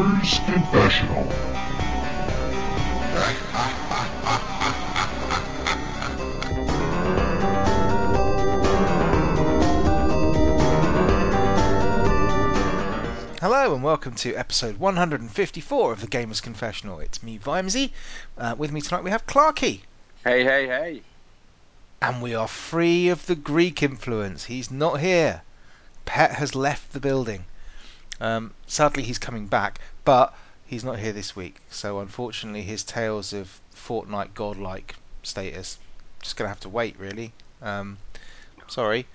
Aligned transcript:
Gamers 0.00 0.42
Confessional. 0.46 1.24
Hello 13.40 13.74
and 13.74 13.82
welcome 13.82 14.14
to 14.14 14.34
episode 14.34 14.78
154 14.78 15.92
of 15.92 16.00
the 16.00 16.06
Gamers 16.06 16.42
Confessional. 16.42 17.00
It's 17.00 17.22
me, 17.22 17.38
Vimesy. 17.38 17.90
Uh, 18.38 18.54
with 18.56 18.72
me 18.72 18.80
tonight 18.80 19.04
we 19.04 19.10
have 19.10 19.26
Clarky. 19.26 19.82
Hey, 20.24 20.44
hey, 20.44 20.66
hey. 20.66 21.02
And 22.00 22.22
we 22.22 22.34
are 22.34 22.48
free 22.48 23.10
of 23.10 23.26
the 23.26 23.36
Greek 23.36 23.82
influence. 23.82 24.44
He's 24.44 24.70
not 24.70 25.00
here. 25.00 25.42
Pet 26.06 26.36
has 26.36 26.54
left 26.54 26.94
the 26.94 27.00
building. 27.00 27.44
Um, 28.20 28.52
sadly, 28.66 29.02
he's 29.02 29.18
coming 29.18 29.46
back, 29.46 29.80
but 30.04 30.34
he's 30.66 30.84
not 30.84 30.98
here 30.98 31.12
this 31.12 31.34
week. 31.34 31.56
So, 31.70 32.00
unfortunately, 32.00 32.62
his 32.62 32.82
tales 32.84 33.32
of 33.32 33.60
Fortnite 33.74 34.34
godlike 34.34 34.96
status 35.22 35.78
just 36.20 36.36
going 36.36 36.44
to 36.46 36.50
have 36.50 36.60
to 36.60 36.68
wait, 36.68 36.98
really. 36.98 37.32
Um, 37.62 37.98
sorry. 38.68 39.06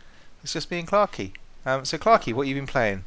It's 0.43 0.53
just 0.53 0.69
me 0.71 0.79
and 0.79 0.87
Clarky. 0.87 1.31
Um, 1.65 1.85
so, 1.85 1.97
Clarky, 1.97 2.33
what 2.33 2.47
have 2.47 2.49
you 2.49 2.55
been 2.55 2.67
playing? 2.67 3.03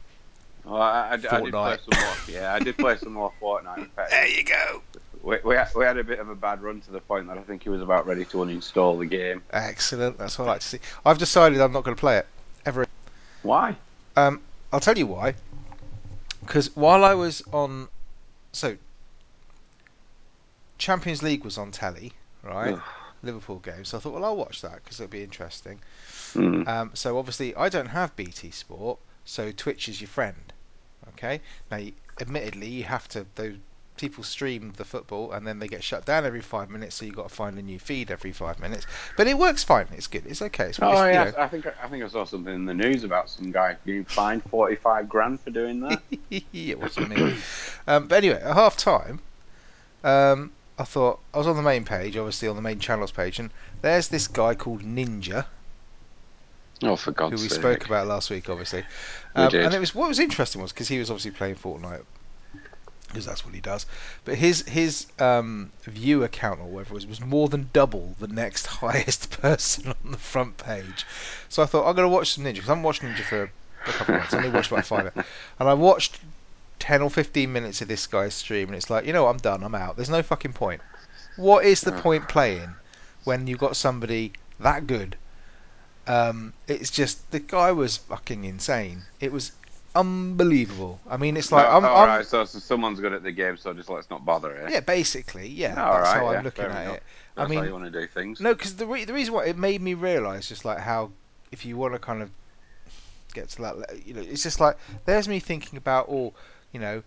Well, 0.64 0.80
I, 0.80 1.10
I, 1.10 1.12
I 1.12 1.16
did 1.16 1.30
play 1.30 1.50
Fortnite. 1.50 1.78
some 1.90 2.04
more. 2.04 2.16
Yeah, 2.40 2.54
I 2.54 2.58
did 2.58 2.76
play 2.76 2.96
some 2.96 3.12
more 3.12 3.32
Fortnite. 3.40 3.78
In 3.78 3.86
fact, 3.86 4.10
There 4.10 4.26
you 4.26 4.44
go. 4.44 4.82
we, 5.22 5.38
we, 5.44 5.54
had, 5.54 5.68
we 5.74 5.84
had 5.84 5.98
a 5.98 6.04
bit 6.04 6.18
of 6.18 6.28
a 6.28 6.34
bad 6.34 6.62
run 6.62 6.80
to 6.82 6.90
the 6.90 7.00
point 7.00 7.26
that 7.28 7.38
I 7.38 7.42
think 7.42 7.62
he 7.62 7.70
was 7.70 7.80
about 7.82 8.06
ready 8.06 8.24
to 8.26 8.36
uninstall 8.38 8.98
the 8.98 9.06
game. 9.06 9.42
Excellent. 9.52 10.18
That's 10.18 10.38
what 10.38 10.46
I 10.46 10.52
like 10.52 10.60
to 10.60 10.66
see. 10.66 10.78
I've 11.04 11.18
decided 11.18 11.60
I'm 11.60 11.72
not 11.72 11.84
going 11.84 11.96
to 11.96 12.00
play 12.00 12.18
it 12.18 12.26
ever. 12.66 12.86
Why? 13.42 13.76
Um, 14.16 14.40
I'll 14.72 14.80
tell 14.80 14.98
you 14.98 15.06
why. 15.06 15.34
Because 16.48 16.74
while 16.74 17.04
I 17.04 17.12
was 17.12 17.42
on, 17.52 17.88
so 18.52 18.78
Champions 20.78 21.22
League 21.22 21.44
was 21.44 21.58
on 21.58 21.70
telly, 21.70 22.12
right? 22.42 22.72
Ugh. 22.72 22.82
Liverpool 23.22 23.58
game. 23.58 23.84
So 23.84 23.98
I 23.98 24.00
thought, 24.00 24.14
well, 24.14 24.24
I'll 24.24 24.36
watch 24.36 24.62
that 24.62 24.82
because 24.82 24.98
it'll 24.98 25.10
be 25.10 25.22
interesting. 25.22 25.78
Mm. 26.32 26.66
Um, 26.66 26.90
so 26.94 27.18
obviously, 27.18 27.54
I 27.54 27.68
don't 27.68 27.88
have 27.88 28.16
BT 28.16 28.50
Sport, 28.50 28.98
so 29.26 29.52
Twitch 29.52 29.90
is 29.90 30.00
your 30.00 30.08
friend. 30.08 30.52
Okay. 31.08 31.42
Now, 31.70 31.80
admittedly, 32.18 32.68
you 32.68 32.84
have 32.84 33.08
to. 33.08 33.26
Those 33.34 33.56
people 33.98 34.24
stream 34.24 34.72
the 34.76 34.84
football 34.84 35.32
and 35.32 35.46
then 35.46 35.58
they 35.58 35.68
get 35.68 35.84
shut 35.84 36.04
down 36.06 36.24
every 36.24 36.40
five 36.40 36.70
minutes, 36.70 36.96
so 36.96 37.04
you've 37.04 37.16
got 37.16 37.28
to 37.28 37.34
find 37.34 37.58
a 37.58 37.62
new 37.62 37.78
feed 37.78 38.10
every 38.10 38.32
five 38.32 38.58
minutes. 38.60 38.86
But 39.16 39.26
it 39.26 39.36
works 39.36 39.62
fine. 39.64 39.86
It's 39.92 40.06
good. 40.06 40.24
It's 40.26 40.40
okay. 40.40 40.66
It's, 40.66 40.78
Oh 40.80 40.90
it's, 40.90 41.00
you 41.00 41.06
yeah, 41.08 41.24
know, 41.24 41.32
I 41.38 41.48
think 41.48 41.66
I 41.66 41.88
think 41.88 42.04
I 42.04 42.08
saw 42.08 42.24
something 42.24 42.54
in 42.54 42.64
the 42.64 42.74
news 42.74 43.04
about 43.04 43.28
some 43.28 43.50
guy 43.52 43.76
being 43.84 44.04
fined 44.04 44.42
forty 44.44 44.76
five 44.76 45.08
grand 45.08 45.40
for 45.40 45.50
doing 45.50 45.80
that. 45.80 46.00
it 46.52 46.78
wasn't 46.78 47.10
me. 47.10 47.36
Um, 47.86 48.06
but 48.08 48.16
anyway, 48.16 48.40
at 48.42 48.54
half 48.54 48.76
time, 48.76 49.20
um, 50.04 50.52
I 50.78 50.84
thought 50.84 51.18
I 51.34 51.38
was 51.38 51.46
on 51.46 51.56
the 51.56 51.62
main 51.62 51.84
page, 51.84 52.16
obviously 52.16 52.48
on 52.48 52.56
the 52.56 52.62
main 52.62 52.78
channels 52.78 53.10
page, 53.10 53.38
and 53.38 53.50
there's 53.82 54.08
this 54.08 54.28
guy 54.28 54.54
called 54.54 54.82
Ninja, 54.82 55.46
oh, 56.82 56.96
for 56.96 57.10
God's 57.12 57.32
sake! 57.32 57.38
who 57.38 57.42
we 57.42 57.48
sake! 57.48 57.58
spoke 57.58 57.86
about 57.86 58.06
last 58.06 58.30
week, 58.30 58.48
obviously. 58.48 58.84
We 59.34 59.42
Um, 59.42 59.50
did. 59.50 59.64
And 59.64 59.74
it 59.74 59.80
was 59.80 59.94
what 59.94 60.08
was 60.08 60.18
interesting 60.18 60.62
was 60.62 60.72
because 60.72 60.88
he 60.88 60.98
was 60.98 61.10
obviously 61.10 61.32
playing 61.32 61.56
Fortnite 61.56 62.04
because 63.08 63.24
that's 63.24 63.44
what 63.44 63.54
he 63.54 63.60
does. 63.60 63.86
But 64.24 64.36
his 64.36 64.62
his 64.68 65.06
um, 65.18 65.72
view 65.82 66.22
account 66.22 66.60
or 66.60 66.66
whatever 66.66 66.92
it 66.92 66.94
was 66.94 67.06
was 67.06 67.20
more 67.20 67.48
than 67.48 67.70
double 67.72 68.14
the 68.18 68.28
next 68.28 68.66
highest 68.82 69.30
person 69.42 69.88
on 69.88 70.12
the 70.12 70.18
front 70.18 70.58
page. 70.58 71.06
So 71.48 71.62
I 71.62 71.66
thought 71.66 71.88
I'm 71.88 71.96
going 71.96 72.08
to 72.08 72.14
watch 72.14 72.32
some 72.34 72.44
Ninja 72.44 72.54
because 72.54 72.68
I 72.68 72.72
haven't 72.72 72.84
watched 72.84 73.02
Ninja 73.02 73.22
for 73.22 73.42
a 73.44 73.92
couple 73.92 74.14
of 74.14 74.20
months. 74.20 74.34
I 74.34 74.38
only 74.38 74.50
watched 74.50 74.70
about 74.70 74.86
five, 74.86 75.12
and 75.58 75.68
I 75.68 75.74
watched 75.74 76.18
ten 76.78 77.02
or 77.02 77.10
fifteen 77.10 77.52
minutes 77.52 77.80
of 77.80 77.88
this 77.88 78.06
guy's 78.06 78.34
stream, 78.34 78.68
and 78.68 78.76
it's 78.76 78.90
like 78.90 79.06
you 79.06 79.12
know 79.12 79.24
what, 79.24 79.30
I'm 79.30 79.38
done. 79.38 79.62
I'm 79.62 79.74
out. 79.74 79.96
There's 79.96 80.10
no 80.10 80.22
fucking 80.22 80.52
point. 80.52 80.82
What 81.36 81.64
is 81.64 81.80
the 81.80 81.92
point 81.92 82.28
playing 82.28 82.74
when 83.24 83.46
you've 83.46 83.58
got 83.58 83.76
somebody 83.76 84.32
that 84.60 84.86
good? 84.86 85.16
Um, 86.06 86.54
it's 86.66 86.90
just 86.90 87.30
the 87.30 87.38
guy 87.38 87.70
was 87.70 87.98
fucking 87.98 88.44
insane. 88.44 89.02
It 89.20 89.30
was 89.30 89.52
unbelievable. 89.94 91.00
I 91.08 91.16
mean, 91.16 91.36
it's 91.36 91.52
like 91.52 91.64
No, 91.64 91.70
I'm, 91.70 91.84
all 91.84 92.02
I'm 92.02 92.08
right, 92.08 92.26
so, 92.26 92.44
so 92.44 92.58
someone's 92.58 93.00
good 93.00 93.12
at 93.12 93.22
the 93.22 93.32
game, 93.32 93.56
so 93.56 93.72
just 93.74 93.88
let's 93.88 94.10
not 94.10 94.24
bother. 94.24 94.56
Eh? 94.56 94.68
yeah, 94.72 94.80
basically, 94.80 95.48
yeah. 95.48 95.82
All 95.82 96.00
that's 96.00 96.14
right, 96.14 96.16
how 96.16 96.28
I'm 96.28 96.44
looking 96.44 96.64
at 96.64 96.82
enough. 96.82 96.96
it. 96.96 97.02
That's 97.34 97.46
I 97.46 97.50
mean, 97.50 97.58
how 97.60 97.64
you 97.64 97.72
want 97.72 97.84
to 97.92 98.00
do 98.00 98.06
things. 98.06 98.40
no, 98.40 98.54
because 98.54 98.76
the 98.76 98.86
re- 98.86 99.04
the 99.04 99.12
reason 99.14 99.34
why 99.34 99.46
it 99.46 99.56
made 99.56 99.80
me 99.80 99.94
realise 99.94 100.48
just 100.48 100.64
like 100.64 100.78
how 100.78 101.10
if 101.52 101.64
you 101.64 101.76
want 101.76 101.94
to 101.94 101.98
kind 101.98 102.22
of 102.22 102.30
get 103.34 103.48
to 103.50 103.62
that, 103.62 104.06
you 104.06 104.14
know, 104.14 104.20
it's 104.20 104.42
just 104.42 104.60
like 104.60 104.76
there's 105.04 105.28
me 105.28 105.38
thinking 105.40 105.76
about 105.76 106.08
oh, 106.08 106.32
you 106.72 106.80
know, 106.80 107.02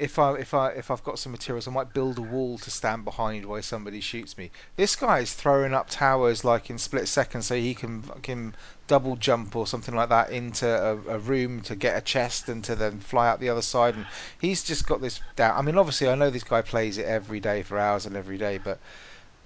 if 0.00 0.18
I 0.18 0.34
if 0.36 0.54
I 0.54 0.70
if 0.70 0.90
I've 0.90 1.04
got 1.04 1.18
some 1.18 1.30
materials, 1.30 1.68
I 1.68 1.70
might 1.70 1.92
build 1.92 2.18
a 2.18 2.22
wall 2.22 2.56
to 2.58 2.70
stand 2.70 3.04
behind 3.04 3.44
while 3.44 3.62
somebody 3.62 4.00
shoots 4.00 4.38
me. 4.38 4.50
This 4.76 4.96
guy 4.96 5.18
is 5.18 5.34
throwing 5.34 5.74
up 5.74 5.90
towers 5.90 6.42
like 6.42 6.70
in 6.70 6.78
split 6.78 7.06
seconds, 7.06 7.46
so 7.46 7.54
he 7.54 7.74
can 7.74 8.54
double 8.88 9.16
jump 9.16 9.54
or 9.54 9.66
something 9.66 9.94
like 9.94 10.08
that 10.08 10.30
into 10.30 10.66
a, 10.66 10.96
a 11.14 11.18
room 11.18 11.60
to 11.60 11.76
get 11.76 11.98
a 11.98 12.00
chest 12.00 12.48
and 12.48 12.64
to 12.64 12.74
then 12.74 12.98
fly 12.98 13.28
out 13.28 13.40
the 13.40 13.50
other 13.50 13.62
side. 13.62 13.94
And 13.94 14.06
he's 14.40 14.64
just 14.64 14.86
got 14.88 15.02
this 15.02 15.20
down. 15.36 15.56
I 15.56 15.62
mean, 15.62 15.76
obviously, 15.76 16.08
I 16.08 16.14
know 16.14 16.30
this 16.30 16.44
guy 16.44 16.62
plays 16.62 16.96
it 16.96 17.04
every 17.04 17.38
day 17.38 17.62
for 17.62 17.78
hours 17.78 18.06
and 18.06 18.16
every 18.16 18.38
day, 18.38 18.56
but 18.56 18.80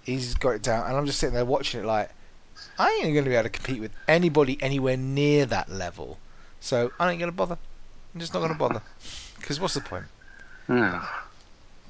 he's 0.04 0.34
got 0.36 0.50
it 0.50 0.62
down. 0.62 0.86
And 0.86 0.97
I'm 0.97 1.06
just 1.06 1.19
sitting 1.19 1.34
there 1.34 1.44
watching 1.44 1.81
it 1.81 1.86
like 1.86 2.10
I 2.78 2.88
ain't 3.03 3.12
going 3.12 3.25
to 3.25 3.31
be 3.31 3.34
able 3.34 3.42
to 3.42 3.50
compete 3.50 3.81
with 3.81 3.92
anybody 4.06 4.56
anywhere 4.62 4.97
near 4.97 5.47
that 5.47 5.69
level. 5.69 6.19
So 6.60 6.92
I 7.00 7.10
ain't 7.10 7.19
going 7.19 7.31
to 7.31 7.36
bother. 7.36 7.59
I'm 8.15 8.21
just 8.21 8.32
not 8.32 8.38
going 8.38 8.53
to 8.53 8.59
bother. 8.59 8.82
Because 9.41 9.59
what's 9.59 9.75
the 9.75 9.81
point? 9.81 10.04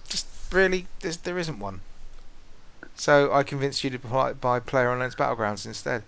Just 0.09 0.27
really 0.53 0.87
there's, 1.01 1.19
there 1.19 1.39
isn't 1.39 1.59
one. 1.59 1.81
So 2.97 3.33
I 3.33 3.43
convinced 3.43 3.83
you 3.85 3.91
to 3.91 3.99
buy, 3.99 4.33
buy 4.33 4.61
Player 4.61 4.93
Unknown's 4.93 5.17
Battlegrounds 5.17 5.67
instead. 5.67 6.03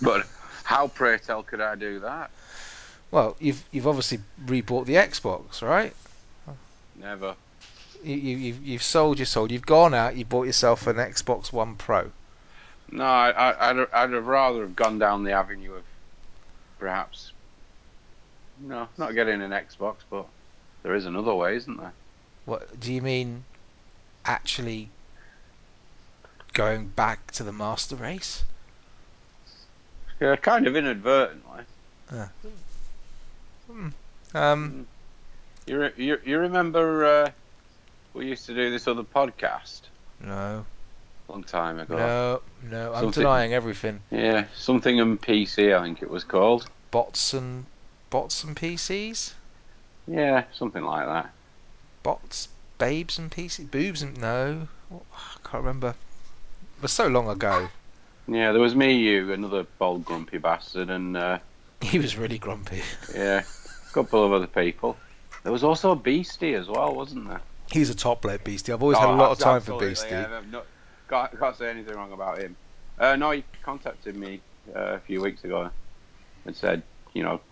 but 0.00 0.26
how 0.64 0.88
pray 0.88 1.18
tell 1.18 1.42
could 1.42 1.60
I 1.60 1.74
do 1.74 2.00
that? 2.00 2.30
Well, 3.10 3.36
you've 3.40 3.64
you've 3.70 3.86
obviously 3.86 4.20
rebought 4.46 4.86
the 4.86 4.94
Xbox, 4.94 5.62
right? 5.62 5.92
Never. 6.96 7.34
You, 8.02 8.16
you 8.16 8.36
you've 8.36 8.66
you've 8.66 8.82
sold 8.82 9.18
your 9.18 9.26
soul. 9.26 9.50
You've 9.50 9.66
gone 9.66 9.94
out. 9.94 10.16
You 10.16 10.24
bought 10.24 10.46
yourself 10.46 10.86
an 10.86 10.96
Xbox 10.96 11.52
One 11.52 11.76
Pro. 11.76 12.10
No, 12.90 13.04
I, 13.04 13.30
I, 13.30 13.70
I'd, 13.70 13.86
I'd 13.92 14.12
have 14.12 14.26
rather 14.26 14.62
have 14.62 14.76
gone 14.76 14.98
down 14.98 15.24
the 15.24 15.32
avenue 15.32 15.74
of 15.74 15.82
perhaps, 16.78 17.32
no, 18.60 18.88
not 18.98 19.14
getting 19.14 19.40
an 19.40 19.50
Xbox, 19.50 19.96
but 20.10 20.26
there 20.82 20.94
is 20.94 21.06
another 21.06 21.34
way, 21.34 21.56
isn't 21.56 21.76
there? 21.78 21.92
What 22.44 22.78
do 22.80 22.92
you 22.92 23.02
mean? 23.02 23.44
Actually, 24.24 24.88
going 26.52 26.88
back 26.88 27.30
to 27.32 27.42
the 27.44 27.52
Master 27.52 27.96
Race? 27.96 28.44
Yeah, 30.20 30.36
kind 30.36 30.66
of 30.66 30.76
inadvertently. 30.76 31.62
Hmm. 33.70 33.88
Um, 34.34 34.86
You, 35.66 35.80
re, 35.80 35.90
you, 35.96 36.18
you 36.24 36.38
remember 36.38 37.04
uh, 37.04 37.30
we 38.14 38.26
used 38.26 38.46
to 38.46 38.54
do 38.54 38.70
this 38.70 38.86
other 38.86 39.02
podcast 39.02 39.82
no, 40.20 40.64
long 41.28 41.42
time 41.42 41.78
ago? 41.80 41.96
no, 41.96 42.70
no. 42.70 42.92
I'm 42.94 43.02
Something- 43.04 43.22
denying 43.22 43.54
everything. 43.54 44.00
Yeah, 44.10 44.44
something 44.54 44.98
in 44.98 45.18
PC, 45.18 45.76
I 45.76 45.82
think 45.82 46.02
it 46.02 46.10
was 46.10 46.22
called. 46.24 46.68
Bots 46.90 47.32
and 47.32 47.66
bots 48.10 48.44
and 48.44 48.54
PCs. 48.54 49.32
Yeah, 50.06 50.50
something 50.52 50.82
like 50.84 51.06
that. 51.06 51.34
bots, 52.04 52.48
babes 52.78 53.18
and 53.18 53.30
pieces, 53.32 53.64
boobs 53.66 54.02
and 54.02 54.20
no, 54.20 54.68
I 54.90 55.36
can't 55.44 55.64
remember. 55.64 55.96
It 56.76 56.82
was 56.82 56.92
so 56.92 57.08
long 57.08 57.28
ago. 57.28 57.70
Yeah, 58.26 58.52
there 58.52 58.60
was 58.60 58.74
me, 58.74 58.94
you, 58.98 59.32
another 59.32 59.64
bold 59.78 60.04
grumpy 60.04 60.38
bastard, 60.38 60.90
and 60.90 61.16
uh, 61.16 61.38
He 61.82 61.98
was 61.98 62.16
really 62.16 62.38
grumpy. 62.38 62.82
yeah, 63.08 63.40
a 63.40 63.46
couple 63.92 64.24
of 64.24 64.32
other 64.32 64.46
people. 64.46 65.04
There 65.42 65.52
was 65.52 65.64
also 65.64 65.92
a 65.92 65.96
beastie 65.96 66.54
as 66.54 66.68
well, 66.68 66.94
wasn't 66.94 67.28
there? 67.28 67.42
He's 67.72 67.90
a 67.90 67.94
top 67.94 68.22
bloke, 68.22 68.44
Beastie. 68.44 68.72
I've 68.72 68.82
always 68.82 68.98
had 69.00 69.10
a 69.10 69.12
Oh, 69.12 69.14
lot 69.14 69.32
of 69.32 69.38
time 69.38 69.60
for 69.62 69.72
absolutely, 69.72 69.88
Beastie. 69.88 70.28
yeah, 70.28 70.36
I've 70.38 70.46
not, 70.48 70.68
can't, 71.08 71.38
can't 71.38 71.56
say 71.56 71.70
anything 71.70 71.94
wrong 71.94 72.12
about 72.12 72.38
him. 72.40 72.56
Uh, 72.98 73.16
no, 73.16 73.30
he 73.30 73.44
contacted 73.62 74.14
me 74.16 74.44
uh, 74.74 74.96
a 74.96 75.00
few 75.00 75.20
weeks 75.22 75.44
ago 75.44 75.70
and 76.46 76.56
said, 76.56 76.84
you 77.14 77.22
know, 77.24 77.42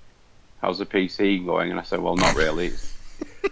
how's 0.61 0.79
the 0.79 0.87
PC 0.87 1.45
going? 1.45 1.71
And 1.71 1.81
I 1.81 1.83
said, 1.83 2.01
well, 2.01 2.17
not 2.17 2.37
really. 2.37 2.73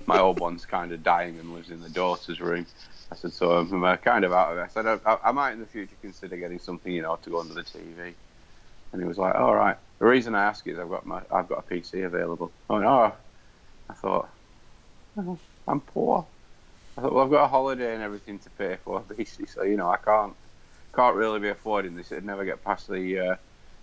My 0.06 0.19
old 0.19 0.40
one's 0.40 0.64
kind 0.66 0.93
of 0.93 1.02
dying 1.02 1.38
and 1.38 1.52
lives 1.55 1.70
in 1.70 1.81
the 1.81 1.88
daughter's 1.88 2.40
room. 2.40 2.66
I 3.10 3.16
said, 3.16 3.32
so 3.32 3.52
I'm 3.52 3.84
uh, 3.84 3.96
kind 3.96 4.25
of 4.25 4.32
out 4.32 4.52
of 4.52 4.58
it. 4.58 4.62
I 4.62 4.69
said, 4.69 4.87
I, 4.87 4.99
I, 5.05 5.19
I 5.25 5.32
might 5.32 5.52
in 5.52 5.60
the 5.60 5.66
future 5.66 5.96
consider 6.02 6.37
getting 6.37 6.58
something, 6.58 6.93
you 6.93 7.02
know, 7.02 7.16
to 7.16 7.31
go 7.31 7.40
under 7.40 7.55
the 7.55 7.62
TV. 7.62 8.14
And 8.93 9.02
he 9.02 9.08
was 9.08 9.19
like, 9.19 9.34
all 9.34 9.55
right. 9.55 9.76
The 9.99 10.06
reason 10.06 10.34
I 10.34 10.44
ask 10.44 10.66
is 10.66 10.78
I've 10.78 10.88
got 10.88 11.06
my, 11.06 11.22
I've 11.32 11.49
got 11.49 11.64
a 11.66 11.75
PC 11.75 12.05
available. 12.05 12.52
Oh, 12.70 13.14
I 13.88 13.94
thought, 13.94 14.28
oh, 15.16 15.38
I'm 15.66 15.81
poor. 15.81 16.26
I 16.96 17.00
thought, 17.00 17.14
well, 17.14 17.25
I've 17.25 17.31
got 17.31 17.44
a 17.44 17.49
holiday 17.49 17.94
and 17.94 18.02
everything 18.02 18.38
to 18.40 18.50
pay 18.50 18.76
for, 18.84 19.00
basically, 19.16 19.46
so 19.46 19.62
you 19.62 19.76
know, 19.76 19.88
I 19.90 19.96
can't 19.96 20.34
can't 20.94 21.16
really 21.16 21.38
be 21.38 21.49
affording 21.49 21.94
this. 21.96 22.11
It'd 22.11 22.25
never 22.25 22.44
get 22.44 22.64
past 22.64 22.88
the 22.88 23.19
uh, 23.19 23.37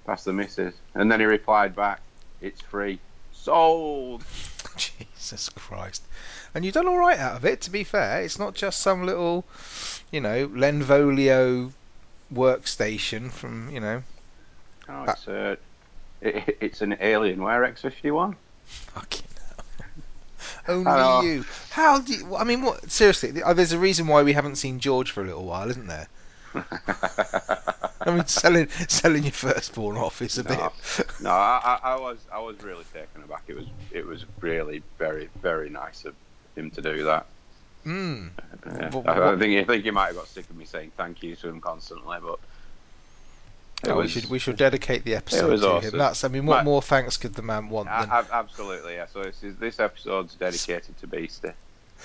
past 0.06 0.26
the 0.26 0.34
missus. 0.34 0.76
And 0.94 1.12
then 1.12 1.20
he 1.20 1.26
replied 1.26 1.76
back, 1.76 2.02
"It's 2.42 2.62
free, 2.62 3.00
sold." 3.46 4.24
Jesus 4.78 5.50
Christ. 5.50 6.04
And 6.54 6.64
you've 6.66 6.74
done 6.74 6.88
all 6.88 6.98
right 6.98 7.20
out 7.20 7.36
of 7.38 7.46
it, 7.46 7.62
to 7.62 7.72
be 7.72 7.84
fair. 7.84 8.22
It's 8.22 8.40
not 8.40 8.56
just 8.56 8.80
some 8.82 9.06
little, 9.06 9.46
you 10.12 10.22
know, 10.22 10.48
Lenovo 10.48 11.72
workstation 12.34 13.32
from, 13.32 13.70
you 13.72 13.80
know, 13.80 14.04
Oh, 14.88 15.04
it's 15.04 15.28
uh, 15.28 15.56
it, 16.22 16.58
it's 16.62 16.82
an 16.82 16.94
Alienware 16.98 17.74
X51. 17.74 18.36
fucking 18.66 19.26
only 20.68 20.84
know. 20.84 21.22
you. 21.22 21.46
How 21.72 22.00
do 22.00 22.14
you, 22.14 22.36
I 22.36 22.44
mean, 22.44 22.62
what? 22.62 22.92
Seriously, 22.92 23.42
uh, 23.42 23.54
there's 23.54 23.72
a 23.72 23.80
reason 23.80 24.08
why 24.08 24.22
we 24.24 24.34
haven't 24.34 24.56
seen 24.58 24.80
George 24.80 25.12
for 25.12 25.24
a 25.24 25.26
little 25.26 25.46
while, 25.46 25.70
isn't 25.70 25.88
there? 25.88 26.08
I 28.06 28.12
mean, 28.12 28.26
selling 28.28 28.70
selling 28.88 29.24
your 29.24 29.32
firstborn 29.32 29.98
off 29.98 30.22
is 30.22 30.38
a 30.38 30.44
No. 30.44 30.50
bit. 30.50 31.08
no, 31.22 31.30
I, 31.32 31.80
I 31.84 31.96
was 32.00 32.18
I 32.32 32.40
was 32.40 32.62
really 32.62 32.86
taken 32.94 33.24
aback. 33.24 33.44
It 33.48 33.56
was 33.56 33.66
it 33.92 34.06
was 34.06 34.26
really 34.42 34.84
very 34.98 35.30
very 35.42 35.70
nice 35.70 36.06
of 36.06 36.16
him 36.56 36.72
to 36.72 36.82
do 36.82 37.04
that. 37.06 37.26
Mm. 37.86 38.32
Yeah. 38.66 39.12
I, 39.12 39.34
I 39.34 39.38
think 39.38 39.60
I 39.60 39.64
think 39.64 39.84
he 39.84 39.92
might 39.92 40.08
have 40.08 40.16
got 40.16 40.28
sick 40.28 40.50
of 40.50 40.56
me 40.56 40.66
saying 40.66 40.92
thank 40.98 41.22
you 41.24 41.36
to 41.36 41.48
him 41.48 41.62
constantly, 41.62 42.18
but 42.22 42.40
Yeah, 43.86 43.96
we 43.96 44.08
should 44.08 44.30
we 44.30 44.40
should 44.40 44.58
dedicate 44.58 45.04
the 45.04 45.16
episode 45.16 45.58
to 45.58 45.68
awesome. 45.70 45.92
him. 45.94 45.98
That's 46.00 46.24
I 46.24 46.28
mean, 46.30 46.46
what 46.46 46.64
more 46.64 46.82
thanks 46.82 47.18
could 47.18 47.36
the 47.36 47.42
man 47.44 47.70
want 47.70 47.88
than? 47.90 48.10
absolutely, 48.32 48.96
yeah. 48.96 49.06
So 49.08 49.24
this 49.24 49.44
is 49.44 49.56
this 49.58 49.80
episode's 49.80 50.36
dedicated 50.36 50.98
to 51.00 51.08
Beastie. 51.08 51.50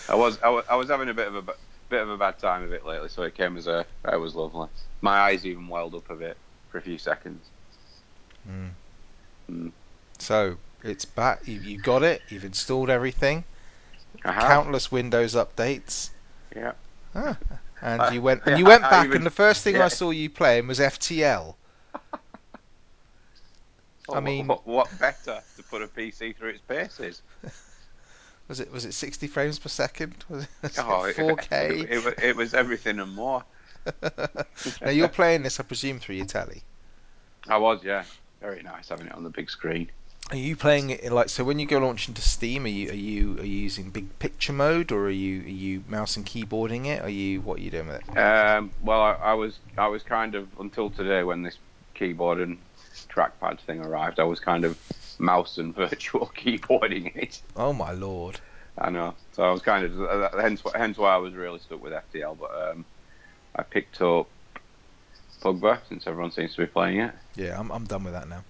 I 0.08 0.14
was 0.14 0.38
I 0.42 0.48
was, 0.50 0.64
I 0.70 0.76
was 0.76 0.88
having 0.88 1.08
a 1.08 1.14
bit 1.14 1.28
of 1.28 1.36
a 1.36 1.54
bit 1.90 2.00
of 2.02 2.08
a 2.08 2.16
bad 2.16 2.38
time 2.38 2.62
of 2.62 2.72
it 2.72 2.86
lately, 2.86 3.08
so 3.08 3.22
it 3.24 3.34
came 3.34 3.56
as 3.58 3.66
a 3.66 3.84
it 4.10 4.16
was 4.16 4.34
lovely. 4.34 4.68
My 5.02 5.18
eyes 5.18 5.44
even 5.44 5.68
welled 5.68 5.94
up 5.94 6.08
a 6.08 6.14
bit 6.14 6.38
for 6.70 6.78
a 6.78 6.80
few 6.80 6.96
seconds. 6.96 7.50
Mm. 8.48 8.70
Mm. 9.50 9.72
So 10.18 10.56
it's 10.82 11.04
back. 11.04 11.46
You, 11.46 11.58
you 11.58 11.78
got 11.78 12.02
it. 12.02 12.22
You've 12.30 12.44
installed 12.44 12.88
everything. 12.88 13.44
I 14.24 14.32
Countless 14.40 14.90
Windows 14.90 15.34
updates. 15.34 16.10
yeah. 16.56 16.72
Ah, 17.14 17.36
and 17.82 18.02
Uh, 18.02 18.10
you 18.12 18.22
went 18.22 18.42
and 18.46 18.58
you 18.58 18.64
went 18.64 18.84
I 18.84 18.90
back, 18.90 19.04
even- 19.06 19.18
and 19.18 19.26
the 19.26 19.30
first 19.30 19.64
thing 19.64 19.76
yeah. 19.76 19.86
I 19.86 19.88
saw 19.88 20.10
you 20.10 20.30
playing 20.30 20.68
was 20.68 20.78
FTL. 20.78 21.54
I 24.12 24.20
mean- 24.20 24.46
what, 24.46 24.66
what 24.66 24.88
better 24.98 25.40
to 25.56 25.62
put 25.64 25.82
a 25.82 25.86
PC 25.88 26.36
through 26.36 26.50
its 26.50 26.62
paces? 26.62 27.22
Was 28.50 28.58
it 28.58 28.72
was 28.72 28.84
it 28.84 28.94
60 28.94 29.28
frames 29.28 29.60
per 29.60 29.68
second? 29.68 30.24
Was 30.28 30.42
it, 30.42 30.48
was 30.60 30.78
Oh, 30.78 31.04
it 31.04 31.14
4K? 31.14 31.84
It, 31.88 31.88
it, 31.88 32.18
it 32.20 32.36
was 32.36 32.52
everything 32.52 32.98
and 32.98 33.14
more. 33.14 33.44
now 34.82 34.90
you're 34.90 35.08
playing 35.08 35.44
this, 35.44 35.60
I 35.60 35.62
presume, 35.62 36.00
through 36.00 36.16
your 36.16 36.26
telly. 36.26 36.64
I 37.48 37.58
was, 37.58 37.84
yeah. 37.84 38.04
Very 38.40 38.62
nice 38.64 38.88
having 38.88 39.06
it 39.06 39.14
on 39.14 39.22
the 39.22 39.30
big 39.30 39.50
screen. 39.50 39.88
Are 40.30 40.36
you 40.36 40.56
playing 40.56 40.90
it 40.90 41.12
like 41.12 41.28
so? 41.28 41.44
When 41.44 41.60
you 41.60 41.66
go 41.66 41.78
launch 41.78 42.08
into 42.08 42.22
Steam, 42.22 42.64
are 42.64 42.68
you 42.68 42.90
are 42.90 42.94
you 42.94 43.38
are 43.38 43.44
you 43.44 43.58
using 43.58 43.90
big 43.90 44.18
picture 44.18 44.52
mode 44.52 44.90
or 44.90 45.04
are 45.06 45.10
you 45.10 45.42
are 45.42 45.48
you 45.48 45.84
mouse 45.88 46.16
and 46.16 46.26
keyboarding 46.26 46.86
it? 46.86 47.02
Are 47.02 47.08
you 47.08 47.40
what 47.40 47.58
are 47.58 47.62
you 47.62 47.70
doing 47.70 47.86
with 47.88 48.02
it? 48.08 48.16
Um, 48.16 48.72
well, 48.82 49.00
I, 49.00 49.12
I 49.12 49.34
was 49.34 49.58
I 49.78 49.88
was 49.88 50.02
kind 50.02 50.34
of 50.34 50.48
until 50.58 50.90
today 50.90 51.22
when 51.22 51.42
this 51.42 51.58
keyboard 51.94 52.40
and 52.40 52.58
trackpad 53.08 53.60
thing 53.60 53.80
arrived. 53.80 54.20
I 54.20 54.24
was 54.24 54.40
kind 54.40 54.64
of 54.64 54.78
mouse 55.20 55.58
and 55.58 55.74
virtual 55.74 56.26
keyboarding 56.36 57.14
it. 57.16 57.40
Oh 57.56 57.72
my 57.72 57.92
lord! 57.92 58.40
I 58.78 58.90
know, 58.90 59.14
so 59.32 59.42
I 59.44 59.50
was 59.52 59.62
kind 59.62 59.84
of 59.84 60.00
uh, 60.02 60.30
hence 60.40 60.62
wh- 60.62 60.74
hence 60.76 60.96
why 60.98 61.14
I 61.14 61.18
was 61.18 61.34
really 61.34 61.58
stuck 61.60 61.82
with 61.82 61.92
FTL. 61.92 62.38
But 62.38 62.50
um, 62.70 62.84
I 63.54 63.62
picked 63.62 64.00
up 64.00 64.28
Pugba 65.42 65.80
since 65.88 66.06
everyone 66.06 66.30
seems 66.32 66.54
to 66.54 66.62
be 66.62 66.66
playing 66.66 67.00
it. 67.00 67.14
Yeah, 67.36 67.58
I'm 67.58 67.70
I'm 67.70 67.84
done 67.84 68.04
with 68.04 68.14
that 68.14 68.28
now. 68.28 68.44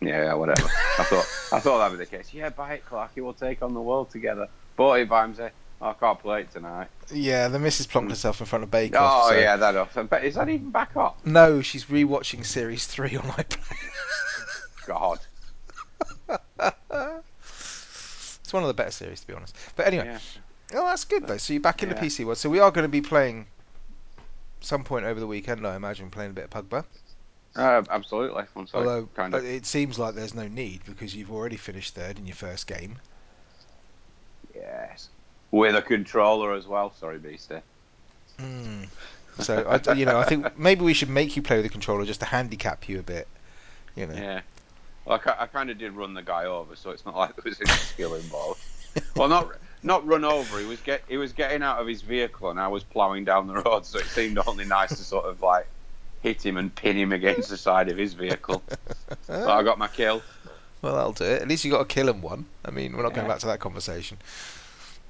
Yeah, 0.00 0.34
whatever. 0.34 0.68
I 0.98 1.04
thought 1.04 1.26
I 1.52 1.60
thought 1.60 1.78
that'd 1.78 1.98
be 1.98 2.04
the 2.04 2.10
case. 2.10 2.34
Yeah, 2.34 2.50
buy 2.50 2.74
it, 2.74 2.84
Clarky. 2.84 3.22
We'll 3.22 3.34
take 3.34 3.62
on 3.62 3.72
the 3.72 3.80
world 3.80 4.10
together. 4.10 4.48
Bought 4.76 4.94
it. 4.98 5.36
Say, 5.36 5.52
oh, 5.80 5.86
I 5.90 5.92
can't 5.94 6.18
play 6.18 6.40
it 6.42 6.50
tonight. 6.50 6.88
Yeah, 7.12 7.46
the 7.48 7.58
missus 7.60 7.86
plonked 7.86 8.10
herself 8.10 8.40
in 8.40 8.46
front 8.46 8.64
of 8.64 8.70
Bake 8.70 8.94
Oh 8.96 9.28
so- 9.28 9.38
yeah, 9.38 9.56
that 9.56 9.76
off. 9.76 9.96
But 10.10 10.24
is 10.24 10.34
that 10.34 10.48
even 10.48 10.70
back 10.72 10.96
up? 10.96 11.24
No, 11.24 11.62
she's 11.62 11.84
rewatching 11.84 12.44
Series 12.44 12.86
Three 12.86 13.16
on 13.16 13.24
iPlayer. 13.24 13.90
God. 14.86 15.20
it's 16.90 18.52
one 18.52 18.62
of 18.62 18.68
the 18.68 18.74
better 18.74 18.90
series, 18.90 19.20
to 19.20 19.26
be 19.26 19.34
honest. 19.34 19.56
But 19.76 19.86
anyway, 19.86 20.06
Yeah. 20.06 20.18
oh, 20.74 20.86
that's 20.86 21.04
good 21.04 21.26
though. 21.26 21.36
So 21.38 21.52
you're 21.52 21.62
back 21.62 21.82
in 21.82 21.88
the 21.88 21.94
PC 21.94 22.24
world. 22.24 22.38
So 22.38 22.48
we 22.50 22.58
are 22.60 22.70
going 22.70 22.84
to 22.84 22.88
be 22.88 23.00
playing 23.00 23.46
some 24.60 24.84
point 24.84 25.04
over 25.04 25.18
the 25.20 25.26
weekend. 25.26 25.66
I 25.66 25.76
imagine 25.76 26.10
playing 26.10 26.30
a 26.30 26.34
bit 26.34 26.44
of 26.44 26.50
Pugba. 26.50 26.84
Uh, 27.54 27.82
absolutely. 27.90 28.44
Although 28.72 29.08
kind 29.14 29.34
of 29.34 29.44
it 29.44 29.66
seems 29.66 29.98
like 29.98 30.14
there's 30.14 30.34
no 30.34 30.48
need 30.48 30.80
because 30.86 31.14
you've 31.14 31.30
already 31.30 31.56
finished 31.56 31.94
third 31.94 32.18
in 32.18 32.26
your 32.26 32.36
first 32.36 32.66
game. 32.66 32.96
yes, 34.54 35.08
with 35.50 35.76
a 35.76 35.82
controller 35.82 36.54
as 36.54 36.66
well. 36.66 36.94
Sorry, 36.98 37.18
Beastie. 37.18 37.60
Mm. 38.38 38.88
So 39.40 39.80
I, 39.86 39.92
you 39.92 40.06
know, 40.06 40.18
I 40.18 40.24
think 40.24 40.58
maybe 40.58 40.82
we 40.82 40.94
should 40.94 41.10
make 41.10 41.36
you 41.36 41.42
play 41.42 41.56
with 41.56 41.64
the 41.64 41.70
controller 41.70 42.04
just 42.04 42.20
to 42.20 42.26
handicap 42.26 42.88
you 42.88 42.98
a 42.98 43.02
bit. 43.02 43.28
You 43.96 44.06
know. 44.06 44.14
Yeah. 44.14 44.40
Well, 45.04 45.20
I, 45.24 45.42
I 45.44 45.46
kind 45.46 45.70
of 45.70 45.78
did 45.78 45.92
run 45.92 46.14
the 46.14 46.22
guy 46.22 46.44
over, 46.44 46.76
so 46.76 46.90
it's 46.90 47.04
not 47.04 47.16
like 47.22 47.34
there 47.36 47.42
was 47.44 47.60
any 47.60 47.68
skill 47.68 48.14
involved. 48.14 48.60
Well, 49.16 49.28
not 49.28 49.52
not 49.82 50.06
run 50.06 50.24
over. 50.24 50.58
He 50.58 50.64
was 50.64 50.80
get 50.80 51.02
he 51.08 51.16
was 51.16 51.32
getting 51.32 51.62
out 51.62 51.80
of 51.80 51.86
his 51.86 52.02
vehicle, 52.02 52.50
and 52.50 52.60
I 52.60 52.68
was 52.68 52.84
ploughing 52.84 53.24
down 53.24 53.46
the 53.46 53.54
road, 53.54 53.86
so 53.86 53.98
it 53.98 54.06
seemed 54.06 54.38
only 54.46 54.64
nice 54.64 54.90
to 54.96 55.04
sort 55.04 55.24
of 55.24 55.40
like 55.42 55.66
hit 56.22 56.44
him 56.44 56.56
and 56.56 56.74
pin 56.74 56.96
him 56.96 57.12
against 57.12 57.48
the 57.48 57.56
side 57.56 57.88
of 57.88 57.96
his 57.98 58.14
vehicle. 58.14 58.62
But 59.26 59.50
I 59.50 59.62
got 59.62 59.78
my 59.78 59.88
kill. 59.88 60.22
Well, 60.82 60.94
that'll 60.94 61.12
do 61.12 61.24
it. 61.24 61.42
At 61.42 61.48
least 61.48 61.64
you 61.64 61.70
got 61.70 61.80
a 61.80 61.86
kill 61.86 62.08
and 62.08 62.22
one. 62.22 62.46
I 62.64 62.70
mean, 62.70 62.96
we're 62.96 63.02
not 63.02 63.14
going 63.14 63.26
back 63.28 63.38
to 63.40 63.46
that 63.46 63.60
conversation. 63.60 64.18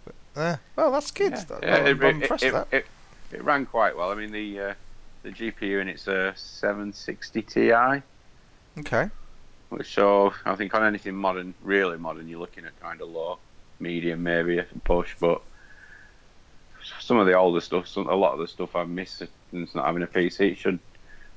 But, 0.04 0.14
uh, 0.40 0.56
well, 0.76 0.92
that's 0.92 1.10
good. 1.10 1.32
Yeah, 1.32 1.44
That- 1.44 1.62
yeah, 1.62 1.70
well, 1.70 1.86
it, 1.86 1.90
I'm, 1.92 2.02
I'm 2.04 2.22
it- 2.22 2.42
it- 2.42 2.66
it- 2.72 2.86
it 3.32 3.44
ran 3.44 3.64
quite 3.66 3.96
well. 3.96 4.10
I 4.10 4.14
mean, 4.14 4.30
the 4.32 4.60
uh, 4.60 4.74
the 5.22 5.30
GPU 5.30 5.80
in 5.80 5.88
it's 5.88 6.06
a 6.06 6.34
760 6.36 7.42
Ti, 7.42 7.72
Okay. 8.80 9.10
So 9.84 10.32
I 10.44 10.54
think 10.56 10.74
on 10.74 10.84
anything 10.84 11.14
modern, 11.14 11.54
really 11.62 11.96
modern, 11.98 12.28
you're 12.28 12.38
looking 12.40 12.64
at 12.64 12.78
kind 12.80 13.00
of 13.00 13.08
low, 13.08 13.38
medium, 13.80 14.22
maybe 14.22 14.58
a 14.58 14.66
push. 14.84 15.14
But 15.20 15.40
some 17.00 17.19
of 17.19 17.26
the 17.26 17.34
older 17.34 17.60
stuff, 17.60 17.86
some, 17.88 18.08
a 18.08 18.14
lot 18.14 18.32
of 18.32 18.38
the 18.40 18.48
stuff 18.48 18.74
I 18.76 18.84
miss 18.84 19.22
since 19.50 19.74
not 19.74 19.86
having 19.86 20.02
a 20.02 20.06
PC, 20.06 20.52
it 20.52 20.58
should 20.58 20.78